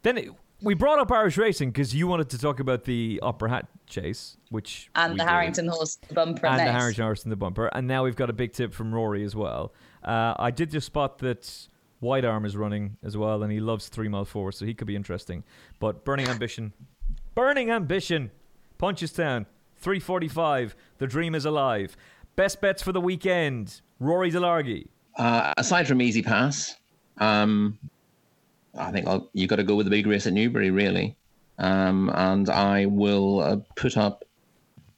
Then 0.03 0.17
it, 0.17 0.31
we 0.63 0.75
brought 0.75 0.99
up 0.99 1.11
Irish 1.11 1.37
racing 1.37 1.71
because 1.71 1.95
you 1.95 2.07
wanted 2.07 2.31
to 2.31 2.39
talk 2.39 2.61
about 2.61 2.85
the 2.85 3.19
Opera 3.23 3.51
Hat 3.51 3.69
chase, 3.87 4.37
which. 4.51 4.91
and 4.95 5.13
we 5.13 5.19
the 5.19 5.25
did. 5.25 5.31
Harrington 5.31 5.69
horse 5.69 5.99
bumper 6.13 6.47
and 6.47 6.61
and, 6.61 6.69
the 6.69 6.73
Harrington 6.73 7.05
horse 7.05 7.25
in 7.25 7.31
the 7.31 7.37
bumper. 7.37 7.67
And 7.69 7.87
now 7.87 8.05
we've 8.05 8.17
got 8.17 8.31
a 8.31 8.33
big 8.33 8.53
tip 8.53 8.73
from 8.73 8.95
Rory 8.95 9.25
as 9.25 9.35
well. 9.35 9.73
Uh, 10.05 10.35
I 10.39 10.51
did 10.51 10.71
just 10.71 10.87
spot 10.87 11.19
that 11.19 11.69
White 12.01 12.25
Arm 12.25 12.45
is 12.45 12.57
running 12.57 12.97
as 13.03 13.17
well, 13.17 13.43
and 13.43 13.53
he 13.53 13.61
loves 13.61 13.89
three 13.89 14.09
mile 14.09 14.25
four, 14.25 14.53
so 14.53 14.65
he 14.65 14.75
could 14.75 14.87
be 14.87 14.97
interesting. 14.97 15.45
But 15.79 16.05
Burning 16.05 16.29
Ambition, 16.29 16.73
Burning 17.35 17.71
Ambition, 17.71 18.31
Punchestown, 18.79 19.47
345. 19.77 20.75
The 20.99 21.07
dream 21.07 21.35
is 21.35 21.45
alive. 21.45 21.97
Best 22.37 22.61
bets 22.61 22.83
for 22.83 22.93
the 22.93 23.01
weekend. 23.01 23.81
Rory 23.99 24.31
Delargy. 24.31 24.87
Uh, 25.17 25.53
aside 25.59 25.87
from 25.87 26.01
Easy 26.01 26.23
Pass, 26.23 26.77
um, 27.19 27.79
I 28.77 28.93
think 28.93 29.07
I'll, 29.07 29.29
you 29.33 29.47
got 29.47 29.57
to 29.57 29.65
go 29.65 29.77
with 29.77 29.87
the 29.87 29.91
big 29.91 30.07
race 30.07 30.27
at 30.27 30.33
Newbury, 30.33 30.71
really. 30.71 31.17
Um, 31.59 32.11
and 32.15 32.49
I 32.49 32.87
will 32.87 33.41
uh, 33.41 33.57
put 33.77 33.97
up 33.97 34.25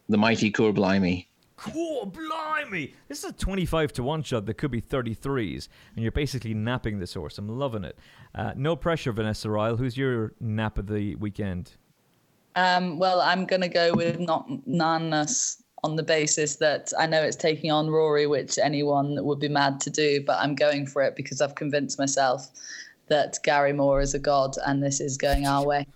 the 0.08 0.18
mighty 0.18 0.50
Coeur 0.50 0.72
Blimey. 0.72 1.28
Cool, 1.56 2.06
blimey! 2.06 2.92
This 3.06 3.22
is 3.22 3.30
a 3.30 3.32
25 3.32 3.92
to 3.92 4.02
1 4.02 4.24
shot 4.24 4.46
that 4.46 4.54
could 4.54 4.72
be 4.72 4.82
33s, 4.82 5.68
and 5.94 6.02
you're 6.02 6.10
basically 6.10 6.54
napping 6.54 6.98
this 6.98 7.14
horse. 7.14 7.38
I'm 7.38 7.48
loving 7.48 7.84
it. 7.84 7.96
Uh, 8.34 8.52
no 8.56 8.74
pressure, 8.74 9.12
Vanessa 9.12 9.48
Ryle. 9.48 9.76
Who's 9.76 9.96
your 9.96 10.32
nap 10.40 10.76
of 10.76 10.88
the 10.88 11.14
weekend? 11.16 11.72
Um, 12.56 12.98
well, 12.98 13.20
I'm 13.20 13.46
going 13.46 13.62
to 13.62 13.68
go 13.68 13.94
with 13.94 14.18
not 14.18 14.48
Nanus 14.66 15.62
on 15.84 15.94
the 15.94 16.02
basis 16.02 16.56
that 16.56 16.92
I 16.98 17.06
know 17.06 17.22
it's 17.22 17.36
taking 17.36 17.70
on 17.70 17.90
Rory, 17.90 18.26
which 18.26 18.58
anyone 18.58 19.24
would 19.24 19.38
be 19.38 19.48
mad 19.48 19.80
to 19.82 19.90
do, 19.90 20.22
but 20.24 20.38
I'm 20.40 20.56
going 20.56 20.86
for 20.86 21.02
it 21.02 21.14
because 21.14 21.40
I've 21.40 21.54
convinced 21.54 21.98
myself 21.98 22.50
that 23.12 23.38
Gary 23.42 23.74
Moore 23.74 24.00
is 24.00 24.14
a 24.14 24.18
god 24.18 24.56
and 24.66 24.82
this 24.82 25.00
is 25.00 25.18
going 25.18 25.46
our 25.46 25.64
way. 25.64 25.86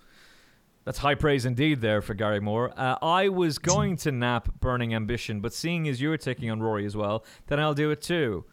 That's 0.85 0.99
high 0.99 1.15
praise 1.15 1.45
indeed 1.45 1.81
there 1.81 2.01
for 2.01 2.13
Gary 2.13 2.39
Moore. 2.39 2.71
Uh, 2.77 2.95
I 3.01 3.27
was 3.29 3.57
going 3.57 3.97
to 3.97 4.11
nap 4.11 4.49
Burning 4.59 4.93
Ambition, 4.93 5.41
but 5.41 5.51
seeing 5.51 5.87
as 5.87 5.99
you 5.99 6.09
were 6.09 6.17
taking 6.17 6.49
on 6.49 6.61
Rory 6.61 6.85
as 6.85 6.95
well, 6.95 7.25
then 7.47 7.59
I'll 7.59 7.73
do 7.73 7.89
it 7.89 8.01
too. 8.01 8.45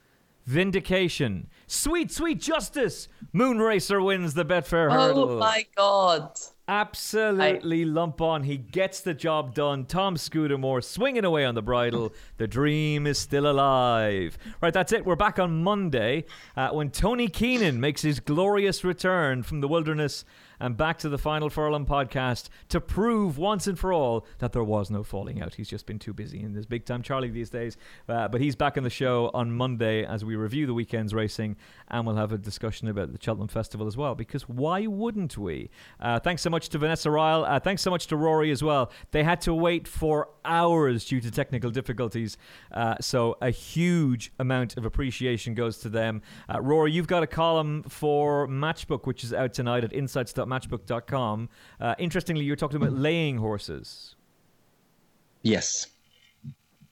Vindication. 0.47 1.49
Sweet, 1.67 2.11
sweet 2.11 2.41
justice. 2.41 3.07
Moon 3.33 3.59
Racer 3.59 4.01
wins 4.01 4.35
the 4.35 4.45
Betfair 4.45 4.91
Hurdle. 4.91 5.31
Oh 5.31 5.39
my 5.39 5.67
god. 5.77 6.39
Absolutely 6.67 7.85
lump 7.85 8.23
on. 8.23 8.45
He 8.45 8.57
gets 8.57 9.03
the 9.03 9.13
job 9.13 9.55
done. 9.55 9.85
Tom 9.85 10.17
Scudamore 10.17 10.81
swinging 10.81 11.25
away 11.25 11.45
on 11.45 11.55
the 11.55 11.61
bridle. 11.61 12.15
The 12.39 12.47
dream 12.47 13.07
is 13.07 13.19
still 13.19 13.47
alive. 13.47 14.39
Right, 14.63 14.73
that's 14.73 14.93
it. 14.93 15.05
We're 15.05 15.15
back 15.15 15.39
on 15.39 15.63
Monday 15.63 16.25
uh, 16.57 16.71
when 16.71 16.91
Tony 16.91 17.29
Keenan 17.29 17.81
makes 17.81 18.01
his 18.01 18.19
glorious 18.19 18.83
return 18.83 19.43
from 19.43 19.61
the 19.61 19.69
wilderness 19.69 20.25
and 20.61 20.77
back 20.77 20.99
to 20.99 21.09
the 21.09 21.19
Final 21.19 21.51
Furlong 21.51 21.87
podcast 21.87 22.49
to 22.69 22.81
prove 22.81 23.39
once 23.39 23.67
and 23.67 23.79
for 23.79 23.93
all 23.93 24.27
that 24.39 24.53
there 24.53 24.65
was 24.65 24.91
no 24.91 25.03
falling 25.03 25.43
out. 25.43 25.55
He's 25.55 25.69
just 25.69 25.87
been 25.87 25.99
too 25.99 26.13
busy 26.13 26.41
in 26.41 26.53
this 26.53 26.67
big 26.67 26.85
time 26.85 27.03
Charlie 27.03 27.31
these 27.31 27.51
days. 27.51 27.77
Uh, 28.09 28.29
but 28.29 28.41
he's 28.41 28.57
back 28.57 28.77
on 28.77 28.85
the 28.85 28.91
show 28.91 29.31
on 29.35 29.53
Monday 29.53 30.05
as 30.05 30.25
we 30.25 30.37
review 30.37 30.67
the 30.67 30.75
weekend's 30.75 31.15
racing 31.15 31.57
and 31.89 32.07
we'll 32.07 32.17
have 32.17 32.33
a 32.33 32.39
discussion 32.39 32.89
about 32.89 33.13
the 33.13 33.19
Cheltenham 33.21 33.49
Festival 33.49 33.87
as 33.87 33.97
well 33.97 34.15
because 34.15 34.49
why 34.49 34.87
wouldn't 34.87 35.37
we? 35.37 35.71
Uh, 36.01 36.19
thanks 36.21 36.43
so 36.43 36.51
much 36.51 36.69
to 36.71 36.79
Vanessa 36.79 37.11
Ryle. 37.11 37.45
Uh, 37.45 37.59
thanks 37.61 37.83
so 37.83 37.91
much 37.91 38.07
to 38.09 38.17
Rory 38.17 38.51
as 38.51 38.63
well. 38.63 38.91
They 39.11 39.25
had 39.25 39.41
to 39.43 39.55
wait 39.55 39.89
for 39.89 40.29
hours 40.45 41.05
due 41.05 41.21
to 41.21 41.31
technical 41.31 41.71
difficulties. 41.71 42.37
Uh, 42.73 42.97
so 43.01 43.37
a 43.41 43.51
huge 43.51 44.33
amount 44.39 44.77
of 44.77 44.85
appreciation 44.85 45.55
goes 45.55 45.79
to 45.79 45.89
them. 45.89 46.23
Uh, 46.53 46.61
Rory, 46.61 46.93
you've 46.93 47.07
got 47.07 47.23
a 47.23 47.27
column 47.27 47.83
for 47.85 48.47
Matchbook, 48.47 49.07
which 49.07 49.25
is 49.25 49.33
out 49.33 49.55
tonight 49.55 49.85
at 49.85 49.93
insights.matchbook.com. 50.45 51.49
Uh, 51.81 51.95
interestingly, 51.99 52.45
you're 52.45 52.57
talking 52.57 52.77
about 52.77 52.93
laying 52.93 53.39
horses. 53.39 54.17
Yes. 55.43 55.87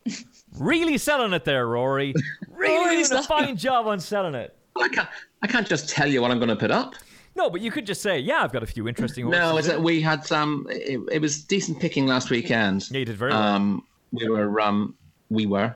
Really 0.59 0.99
selling 0.99 1.33
it 1.33 1.47
there, 1.47 1.67
Rory. 1.67 2.13
Really 2.51 3.03
doing 3.03 3.19
a 3.19 3.23
fine 3.23 3.57
job 3.57 3.87
on 3.87 3.99
selling 3.99 4.35
it. 4.35 4.55
I 4.79 4.87
can't, 4.89 5.09
I 5.41 5.47
can't 5.47 5.67
just 5.67 5.89
tell 5.89 6.07
you 6.07 6.21
what 6.21 6.31
I'm 6.31 6.39
going 6.39 6.51
to 6.51 6.57
put 6.57 6.71
up. 6.71 6.95
No, 7.35 7.49
but 7.49 7.63
you 7.63 7.71
could 7.71 7.87
just 7.87 8.03
say, 8.03 8.19
yeah, 8.19 8.43
I've 8.43 8.53
got 8.53 8.63
a 8.63 8.67
few 8.67 8.87
interesting 8.87 9.25
horses. 9.25 9.69
No, 9.69 9.81
we 9.81 10.03
had 10.03 10.31
um, 10.31 10.67
it, 10.69 11.01
it 11.11 11.19
was 11.21 11.43
decent 11.43 11.81
picking 11.81 12.07
last 12.07 12.29
weekend. 12.29 12.91
Yeah, 12.91 12.99
you 12.99 13.05
did 13.07 13.17
very 13.17 13.31
well. 13.33 13.43
Um, 13.43 13.87
we 14.13 14.29
were 14.29 14.61
um, 14.61 14.95
we 15.31 15.47
were 15.47 15.75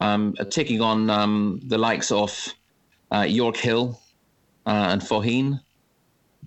um, 0.00 0.34
uh, 0.38 0.44
taking 0.44 0.80
on 0.80 1.10
um, 1.10 1.60
the 1.64 1.78
likes 1.78 2.12
of 2.12 2.54
uh, 3.12 3.22
York 3.22 3.56
Hill 3.56 4.00
uh, 4.66 4.88
and 4.90 5.02
Faugheen, 5.02 5.60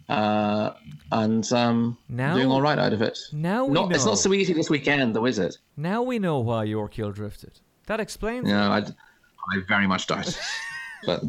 uh, 0.09 0.73
and 1.11 1.51
um, 1.53 1.97
Now- 2.09 2.35
doing 2.35 2.51
all 2.51 2.61
right 2.61 2.77
out 2.77 2.93
of 2.93 3.01
it. 3.01 3.17
now 3.31 3.65
we 3.65 3.73
not, 3.73 3.91
it's 3.93 4.05
not 4.05 4.17
so 4.17 4.33
easy 4.33 4.53
this 4.53 4.69
weekend, 4.69 5.15
though, 5.15 5.25
is 5.25 5.39
it? 5.39 5.57
Now 5.77 6.03
we 6.03 6.19
know 6.19 6.39
why 6.39 6.63
York 6.65 6.93
Hill 6.93 7.11
drifted. 7.11 7.59
That 7.87 7.99
explains. 7.99 8.47
No, 8.47 8.71
I, 8.71 8.79
I 8.79 9.61
very 9.67 9.87
much 9.87 10.07
doubt. 10.07 10.37
but 11.05 11.23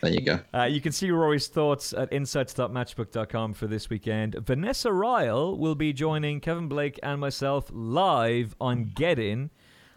there 0.00 0.12
you 0.12 0.20
go. 0.22 0.40
Uh, 0.54 0.64
you 0.64 0.80
can 0.80 0.92
see 0.92 1.10
Rory's 1.10 1.48
thoughts 1.48 1.92
at 1.92 2.12
insights.matchbook.com 2.12 3.52
for 3.54 3.66
this 3.66 3.90
weekend. 3.90 4.34
Vanessa 4.34 4.92
Ryle 4.92 5.56
will 5.56 5.74
be 5.74 5.92
joining 5.92 6.40
Kevin 6.40 6.68
Blake 6.68 6.98
and 7.02 7.20
myself 7.20 7.70
live 7.72 8.54
on 8.60 8.92
Get 8.94 9.18
In 9.18 9.50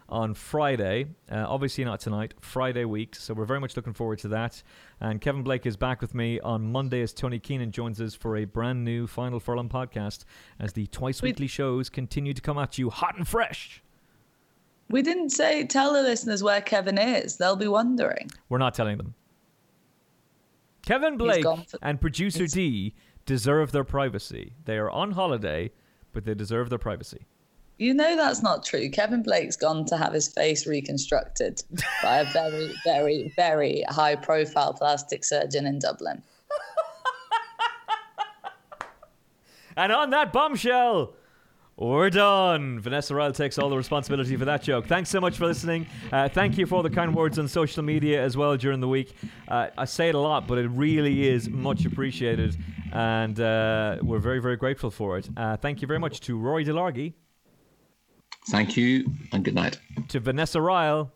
on 0.08 0.34
Friday. 0.34 1.06
Uh, 1.30 1.44
obviously, 1.48 1.84
not 1.84 2.00
tonight, 2.00 2.34
Friday 2.40 2.84
week. 2.84 3.14
So 3.16 3.34
we're 3.34 3.44
very 3.44 3.60
much 3.60 3.76
looking 3.76 3.92
forward 3.94 4.18
to 4.20 4.28
that. 4.28 4.62
And 5.00 5.20
Kevin 5.20 5.42
Blake 5.42 5.66
is 5.66 5.76
back 5.76 6.00
with 6.00 6.14
me 6.14 6.40
on 6.40 6.70
Monday 6.70 7.00
as 7.02 7.12
Tony 7.12 7.38
Keenan 7.38 7.70
joins 7.70 8.00
us 8.00 8.14
for 8.14 8.36
a 8.36 8.44
brand 8.44 8.84
new 8.84 9.06
Final 9.06 9.40
Furlong 9.40 9.68
podcast 9.68 10.24
as 10.60 10.72
the 10.72 10.86
twice 10.88 11.22
weekly 11.22 11.46
shows 11.46 11.88
continue 11.88 12.34
to 12.34 12.42
come 12.42 12.58
at 12.58 12.78
you 12.78 12.90
hot 12.90 13.16
and 13.16 13.26
fresh. 13.26 13.82
We 14.90 15.00
didn't 15.02 15.30
say 15.30 15.66
tell 15.66 15.94
the 15.94 16.02
listeners 16.02 16.42
where 16.42 16.60
Kevin 16.60 16.98
is. 16.98 17.38
They'll 17.38 17.56
be 17.56 17.68
wondering. 17.68 18.30
We're 18.50 18.58
not 18.58 18.74
telling 18.74 18.98
them. 18.98 19.14
Kevin 20.84 21.16
Blake 21.16 21.42
for- 21.44 21.64
and 21.80 21.98
producer 22.00 22.40
he's- 22.40 22.52
D 22.52 22.94
deserve 23.24 23.72
their 23.72 23.84
privacy. 23.84 24.52
They 24.66 24.76
are 24.76 24.90
on 24.90 25.12
holiday, 25.12 25.72
but 26.12 26.26
they 26.26 26.34
deserve 26.34 26.68
their 26.68 26.78
privacy. 26.78 27.26
You 27.76 27.92
know 27.92 28.16
that's 28.16 28.42
not 28.42 28.64
true. 28.64 28.88
Kevin 28.88 29.22
Blake's 29.22 29.56
gone 29.56 29.84
to 29.86 29.96
have 29.96 30.12
his 30.12 30.28
face 30.28 30.66
reconstructed 30.66 31.62
by 32.02 32.18
a 32.18 32.24
very, 32.32 32.72
very, 32.84 33.32
very 33.34 33.84
high 33.88 34.14
profile 34.14 34.72
plastic 34.72 35.24
surgeon 35.24 35.66
in 35.66 35.78
Dublin. 35.78 36.22
And 39.76 39.90
on 39.90 40.10
that 40.10 40.32
bombshell, 40.32 41.14
we're 41.76 42.10
done. 42.10 42.78
Vanessa 42.78 43.12
Ryle 43.12 43.32
takes 43.32 43.58
all 43.58 43.68
the 43.68 43.76
responsibility 43.76 44.36
for 44.36 44.44
that 44.44 44.62
joke. 44.62 44.86
Thanks 44.86 45.10
so 45.10 45.20
much 45.20 45.36
for 45.36 45.46
listening. 45.46 45.88
Uh, 46.12 46.28
thank 46.28 46.56
you 46.56 46.66
for 46.66 46.76
all 46.76 46.84
the 46.84 46.90
kind 46.90 47.12
words 47.12 47.40
on 47.40 47.48
social 47.48 47.82
media 47.82 48.22
as 48.22 48.36
well 48.36 48.56
during 48.56 48.78
the 48.78 48.86
week. 48.86 49.16
Uh, 49.48 49.70
I 49.76 49.84
say 49.84 50.10
it 50.10 50.14
a 50.14 50.20
lot, 50.20 50.46
but 50.46 50.58
it 50.58 50.68
really 50.68 51.26
is 51.26 51.48
much 51.48 51.84
appreciated, 51.86 52.56
and 52.92 53.40
uh, 53.40 53.98
we're 54.02 54.20
very, 54.20 54.40
very 54.40 54.56
grateful 54.56 54.92
for 54.92 55.18
it. 55.18 55.28
Uh, 55.36 55.56
thank 55.56 55.82
you 55.82 55.88
very 55.88 55.98
much 55.98 56.20
to 56.20 56.38
Rory 56.38 56.64
Delargy, 56.64 57.14
Thank 58.48 58.76
you 58.76 59.06
and 59.32 59.44
good 59.44 59.54
night. 59.54 59.78
to 60.08 60.20
Vanessa 60.20 60.60
Ryle, 60.60 61.10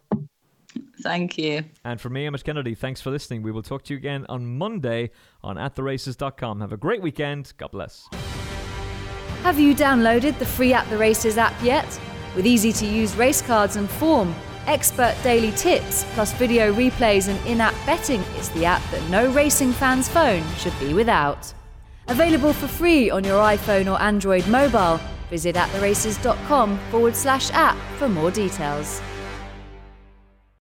Thank 1.02 1.38
you. 1.38 1.64
and 1.84 2.00
for 2.00 2.09
me, 2.09 2.26
Emmet 2.26 2.42
Kennedy. 2.44 2.74
Thanks 2.74 3.00
for 3.00 3.10
listening. 3.10 3.42
We 3.42 3.52
will 3.52 3.62
talk 3.62 3.82
to 3.84 3.94
you 3.94 3.98
again 3.98 4.26
on 4.28 4.59
Monday 4.59 5.10
on 5.44 5.56
attheraces.com. 5.56 6.60
Have 6.60 6.72
a 6.72 6.76
great 6.76 7.02
weekend. 7.02 7.52
God 7.59 7.70
bless. 7.70 8.09
Have 9.42 9.60
you 9.60 9.74
downloaded 9.74 10.38
the 10.38 10.46
free 10.46 10.72
At 10.72 10.88
the 10.90 10.98
Races 10.98 11.38
app 11.38 11.55
yet? 11.62 11.86
With 12.34 12.46
easy 12.46 12.72
to 12.72 12.86
use 12.86 13.14
race 13.16 13.40
cards 13.40 13.76
and 13.76 13.88
form, 13.88 14.34
expert 14.66 15.16
daily 15.22 15.52
tips, 15.52 16.05
plus 16.14 16.32
video 16.34 16.72
replays 16.74 17.28
and 17.28 17.46
in 17.46 17.60
app 17.60 17.74
betting, 17.86 18.20
it's 18.36 18.48
the 18.48 18.64
app 18.64 18.82
that 18.90 19.09
no 19.10 19.30
racing 19.32 19.72
fan's 19.72 20.09
phone 20.09 20.42
should 20.56 20.78
be 20.80 20.92
without. 20.94 21.52
Available 22.09 22.52
for 22.52 22.66
free 22.66 23.10
on 23.10 23.22
your 23.22 23.40
iPhone 23.42 23.90
or 23.92 24.00
Android 24.02 24.46
mobile. 24.48 24.98
Visit 25.30 25.56
attheraces.com 25.56 26.78
forward 26.90 27.16
slash 27.16 27.50
app 27.50 27.76
for 27.98 28.09
more 28.09 28.30
details. 28.30 29.00